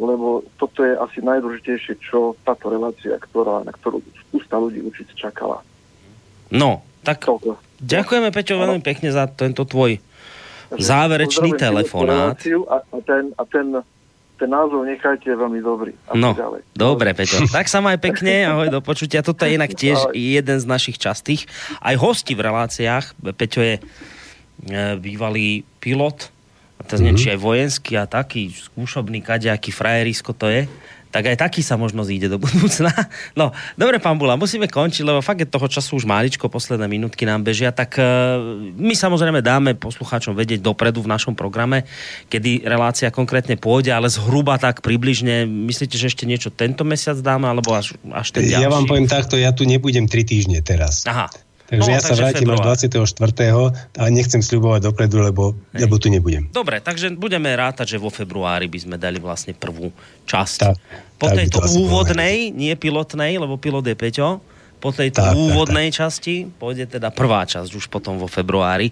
lebo 0.00 0.26
toto 0.56 0.80
je 0.80 0.96
asi 0.96 1.20
najdôležitejšie, 1.20 2.00
čo 2.00 2.32
táto 2.40 2.66
relácia, 2.66 3.12
ktorá, 3.14 3.60
na 3.60 3.70
ktorú 3.70 4.00
ústa 4.32 4.56
ľudí 4.56 4.80
určite 4.80 5.12
čakala. 5.12 5.60
No, 6.48 6.80
tak 7.00 7.20
Toľko. 7.22 7.60
ďakujeme 7.78 8.32
Peťo 8.32 8.56
veľmi 8.56 8.80
pekne 8.80 9.12
za 9.12 9.28
tento 9.28 9.62
tvoj 9.62 10.00
záverečný 10.72 11.52
telefonát. 11.54 12.38
A, 12.38 12.76
a, 12.80 12.98
ten, 13.02 13.34
a 13.34 13.42
ten, 13.44 13.66
ten 14.36 14.48
názov 14.48 14.82
nechajte 14.82 15.28
veľmi 15.28 15.60
dobrý. 15.60 15.92
A 16.06 16.14
No, 16.14 16.32
ďalej. 16.32 16.62
dobre, 16.72 17.10
Peťo. 17.12 17.42
Tak 17.50 17.66
sa 17.66 17.78
maj 17.78 17.98
pekne, 17.98 18.46
ahoj, 18.46 18.70
do 18.70 18.80
počutia. 18.80 19.20
Toto 19.20 19.44
je 19.44 19.54
inak 19.54 19.72
tiež 19.72 19.98
Ahoj. 20.00 20.14
jeden 20.14 20.56
z 20.56 20.66
našich 20.66 20.96
častých. 20.96 21.44
Aj 21.78 21.94
hosti 21.94 22.32
v 22.32 22.42
reláciách. 22.42 23.18
Peťo 23.34 23.60
je 23.60 23.74
e, 23.76 23.82
bývalý 24.96 25.48
pilot, 25.78 26.30
a 26.80 26.96
neviem, 26.96 27.20
či 27.20 27.28
aj 27.28 27.38
vojenský 27.44 27.92
a 28.00 28.08
taký 28.08 28.48
skúšobný 28.48 29.20
kadejaký 29.20 29.68
frajerisko 29.68 30.32
to 30.32 30.48
je. 30.48 30.64
Tak 31.10 31.26
aj 31.26 31.42
taký 31.42 31.60
sa 31.60 31.74
možno 31.74 32.06
zíde 32.06 32.30
do 32.30 32.38
budúcna. 32.44 32.94
No, 33.34 33.50
dobre, 33.74 33.98
pán 33.98 34.16
Bula, 34.16 34.38
musíme 34.38 34.70
končiť, 34.70 35.02
lebo 35.02 35.20
fakt 35.20 35.42
je 35.42 35.50
toho 35.50 35.66
času 35.66 35.98
už 35.98 36.06
máličko, 36.06 36.46
posledné 36.46 36.86
minútky 36.86 37.26
nám 37.26 37.42
bežia, 37.42 37.74
tak 37.74 37.98
e, 37.98 38.06
my 38.78 38.94
samozrejme 38.94 39.42
dáme 39.42 39.74
poslucháčom 39.74 40.38
vedieť 40.38 40.62
dopredu 40.62 41.02
v 41.02 41.10
našom 41.10 41.34
programe, 41.34 41.84
kedy 42.30 42.62
relácia 42.62 43.10
konkrétne 43.10 43.58
pôjde, 43.58 43.90
ale 43.90 44.06
zhruba 44.06 44.56
tak 44.56 44.86
približne, 44.86 45.44
myslíte, 45.44 45.98
že 45.98 46.14
ešte 46.14 46.24
niečo 46.30 46.54
tento 46.54 46.86
mesiac 46.86 47.18
dáme, 47.18 47.50
alebo 47.50 47.74
až, 47.74 47.98
až 48.14 48.30
ten 48.30 48.46
ďalší? 48.46 48.64
Ja 48.64 48.70
vám 48.70 48.86
poviem 48.86 49.10
takto, 49.10 49.34
ja 49.34 49.50
tu 49.50 49.66
nebudem 49.66 50.06
3 50.06 50.22
týždne 50.22 50.62
teraz. 50.62 51.04
Aha. 51.10 51.26
Takže 51.70 51.86
No, 51.86 51.94
ja 51.94 52.02
sa 52.02 52.12
takže 52.12 52.22
vrátim 52.26 52.46
február. 52.50 52.74
až 52.74 52.90
24. 52.90 53.70
a 53.94 54.04
nechcem 54.10 54.42
sľubovať 54.42 54.80
dopredu, 54.90 55.22
lebo, 55.22 55.54
lebo 55.70 55.94
tu 56.02 56.10
nebudem. 56.10 56.50
Dobre, 56.50 56.82
takže 56.82 57.14
budeme 57.14 57.54
rátať, 57.54 57.94
že 57.94 57.98
vo 58.02 58.10
februári 58.10 58.66
by 58.66 58.78
sme 58.82 58.96
dali 58.98 59.22
vlastne 59.22 59.54
prvú 59.54 59.94
časť. 60.26 60.58
Tak, 60.66 60.76
po 61.14 61.30
by 61.30 61.36
tejto 61.38 61.62
úvodnej, 61.78 62.50
nie 62.50 62.74
pilotnej, 62.74 63.38
lebo 63.38 63.54
pilot 63.54 63.86
je 63.86 63.94
Peťo, 63.94 64.42
po 64.80 64.90
tejto 64.90 65.22
tak, 65.22 65.36
úvodnej 65.36 65.92
časti 65.92 66.48
pôjde 66.48 66.88
teda 66.88 67.12
prvá 67.14 67.46
časť 67.46 67.70
už 67.70 67.86
potom 67.86 68.18
vo 68.18 68.26
februári. 68.26 68.90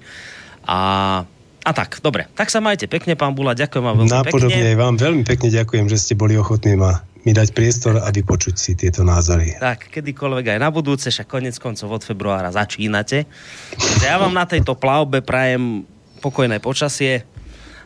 A, 0.68 1.24
a 1.64 1.70
tak, 1.72 1.98
dobre. 1.98 2.28
Tak 2.36 2.52
sa 2.52 2.60
majte 2.60 2.84
pekne, 2.86 3.16
pán 3.16 3.32
Bula, 3.32 3.56
ďakujem 3.56 3.80
vám 3.82 3.96
veľmi 4.04 4.12
Napodobne 4.12 4.52
pekne. 4.52 4.70
aj 4.70 4.78
vám 4.78 4.96
veľmi 5.00 5.22
pekne 5.24 5.48
ďakujem, 5.48 5.84
že 5.88 5.96
ste 5.96 6.12
boli 6.14 6.36
ochotní 6.36 6.76
ma, 6.76 7.00
mi 7.28 7.36
dať 7.36 7.52
priestor 7.52 8.00
a 8.00 8.08
vypočuť 8.08 8.56
si 8.56 8.72
tieto 8.72 9.04
názory. 9.04 9.52
Tak, 9.60 9.92
kedykoľvek 9.92 10.56
aj 10.56 10.58
na 10.58 10.72
budúce, 10.72 11.12
však 11.12 11.28
konec 11.28 11.52
koncov 11.60 11.92
od 11.92 12.00
februára 12.00 12.48
začínate. 12.48 13.28
Takže 13.70 14.04
ja 14.08 14.16
vám 14.16 14.32
na 14.32 14.48
tejto 14.48 14.72
plavbe 14.72 15.20
prajem 15.20 15.84
pokojné 16.24 16.56
počasie 16.56 17.28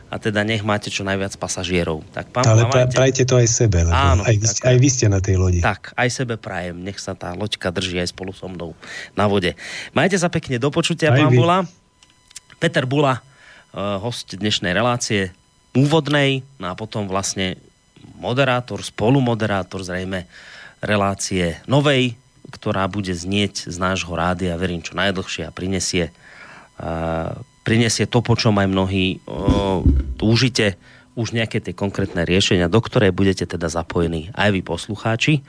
a 0.07 0.15
teda 0.15 0.47
nech 0.47 0.63
máte 0.63 0.87
čo 0.87 1.03
najviac 1.03 1.35
pasažierov. 1.35 2.07
Tak, 2.15 2.31
pán 2.31 2.47
Ale 2.47 2.71
pra, 2.71 2.87
majte- 2.87 2.95
prajte 2.95 3.23
to 3.27 3.35
aj 3.35 3.47
sebe, 3.51 3.83
lebo 3.83 3.91
Áno, 3.91 4.23
aj, 4.23 4.35
vy, 4.37 4.47
aj 4.47 4.75
vy 4.79 4.87
ste 4.87 5.05
na 5.11 5.19
tej 5.19 5.35
lodi. 5.35 5.59
Tak, 5.59 5.91
aj 5.91 6.07
sebe 6.07 6.39
prajem. 6.39 6.79
Nech 6.79 7.03
sa 7.03 7.11
tá 7.11 7.35
loďka 7.35 7.67
drží 7.67 7.99
aj 7.99 8.15
spolu 8.15 8.31
so 8.31 8.47
mnou 8.47 8.71
na 9.11 9.27
vode. 9.27 9.59
Majte 9.91 10.15
sa 10.15 10.31
pekne 10.31 10.55
do 10.55 10.71
počutia, 10.71 11.11
Aj 11.11 11.19
pán 11.19 11.33
vy. 11.33 11.35
Bula. 11.35 11.67
Peter 12.61 12.87
Bula, 12.87 13.19
uh, 13.75 13.99
host 13.99 14.39
dnešnej 14.39 14.71
relácie, 14.71 15.35
úvodnej, 15.75 16.47
no 16.61 16.71
a 16.71 16.77
potom 16.79 17.09
vlastne 17.11 17.59
moderátor, 18.23 18.79
spolumoderátor 18.79 19.83
zrejme 19.83 20.31
relácie 20.79 21.59
novej, 21.67 22.15
ktorá 22.47 22.87
bude 22.87 23.11
znieť 23.11 23.67
z 23.67 23.75
nášho 23.75 24.15
rádia, 24.15 24.55
verím, 24.55 24.79
čo 24.79 24.95
najdlhšie 24.95 25.43
a 25.43 25.51
prinesie, 25.51 26.15
uh, 26.79 27.35
prinesie 27.67 28.07
to, 28.07 28.23
po 28.23 28.39
čom 28.39 28.55
aj 28.55 28.67
mnohí 28.71 29.19
uh, 29.27 29.83
túžite, 30.15 30.79
už 31.13 31.37
nejaké 31.37 31.61
tie 31.61 31.77
konkrétne 31.77 32.25
riešenia, 32.25 32.71
do 32.71 32.81
ktorej 32.81 33.13
budete 33.13 33.45
teda 33.45 33.69
zapojení 33.69 34.33
aj 34.33 34.49
vy 34.49 34.61
poslucháči. 34.65 35.45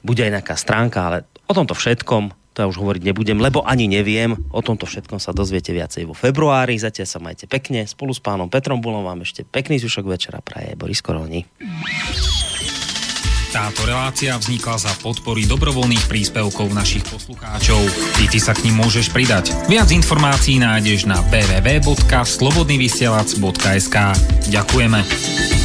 Bude 0.00 0.24
aj 0.24 0.40
nejaká 0.40 0.56
stránka, 0.56 0.98
ale 1.04 1.18
o 1.44 1.52
tomto 1.52 1.76
všetkom 1.76 2.39
to 2.50 2.62
ja 2.62 2.66
už 2.66 2.82
hovoriť 2.82 3.06
nebudem, 3.06 3.38
lebo 3.38 3.62
ani 3.62 3.86
neviem. 3.86 4.34
O 4.50 4.58
tomto 4.58 4.82
všetkom 4.82 5.22
sa 5.22 5.30
dozviete 5.30 5.70
viacej 5.70 6.10
vo 6.10 6.18
februári. 6.18 6.74
Zatiaľ 6.74 7.06
sa 7.06 7.22
majte 7.22 7.46
pekne. 7.46 7.86
Spolu 7.86 8.10
s 8.10 8.18
pánom 8.18 8.50
Petrom 8.50 8.82
Bulom 8.82 9.06
vám 9.06 9.22
ešte 9.22 9.46
pekný 9.46 9.78
zvyšok 9.78 10.10
večera 10.10 10.42
praje 10.42 10.74
Boris 10.74 10.98
Koroni. 10.98 11.46
Táto 13.50 13.82
relácia 13.82 14.38
vznikla 14.38 14.78
za 14.78 14.94
podpory 15.02 15.42
dobrovoľných 15.42 16.06
príspevkov 16.06 16.70
našich 16.70 17.02
poslucháčov. 17.02 17.82
Ty, 18.14 18.30
ty 18.30 18.38
sa 18.38 18.54
k 18.54 18.70
ním 18.70 18.78
môžeš 18.78 19.10
pridať. 19.10 19.50
Viac 19.66 19.90
informácií 19.90 20.62
nájdeš 20.62 21.10
na 21.10 21.18
www.slobodnyvysielac.sk 21.34 23.96
Ďakujeme. 24.54 25.59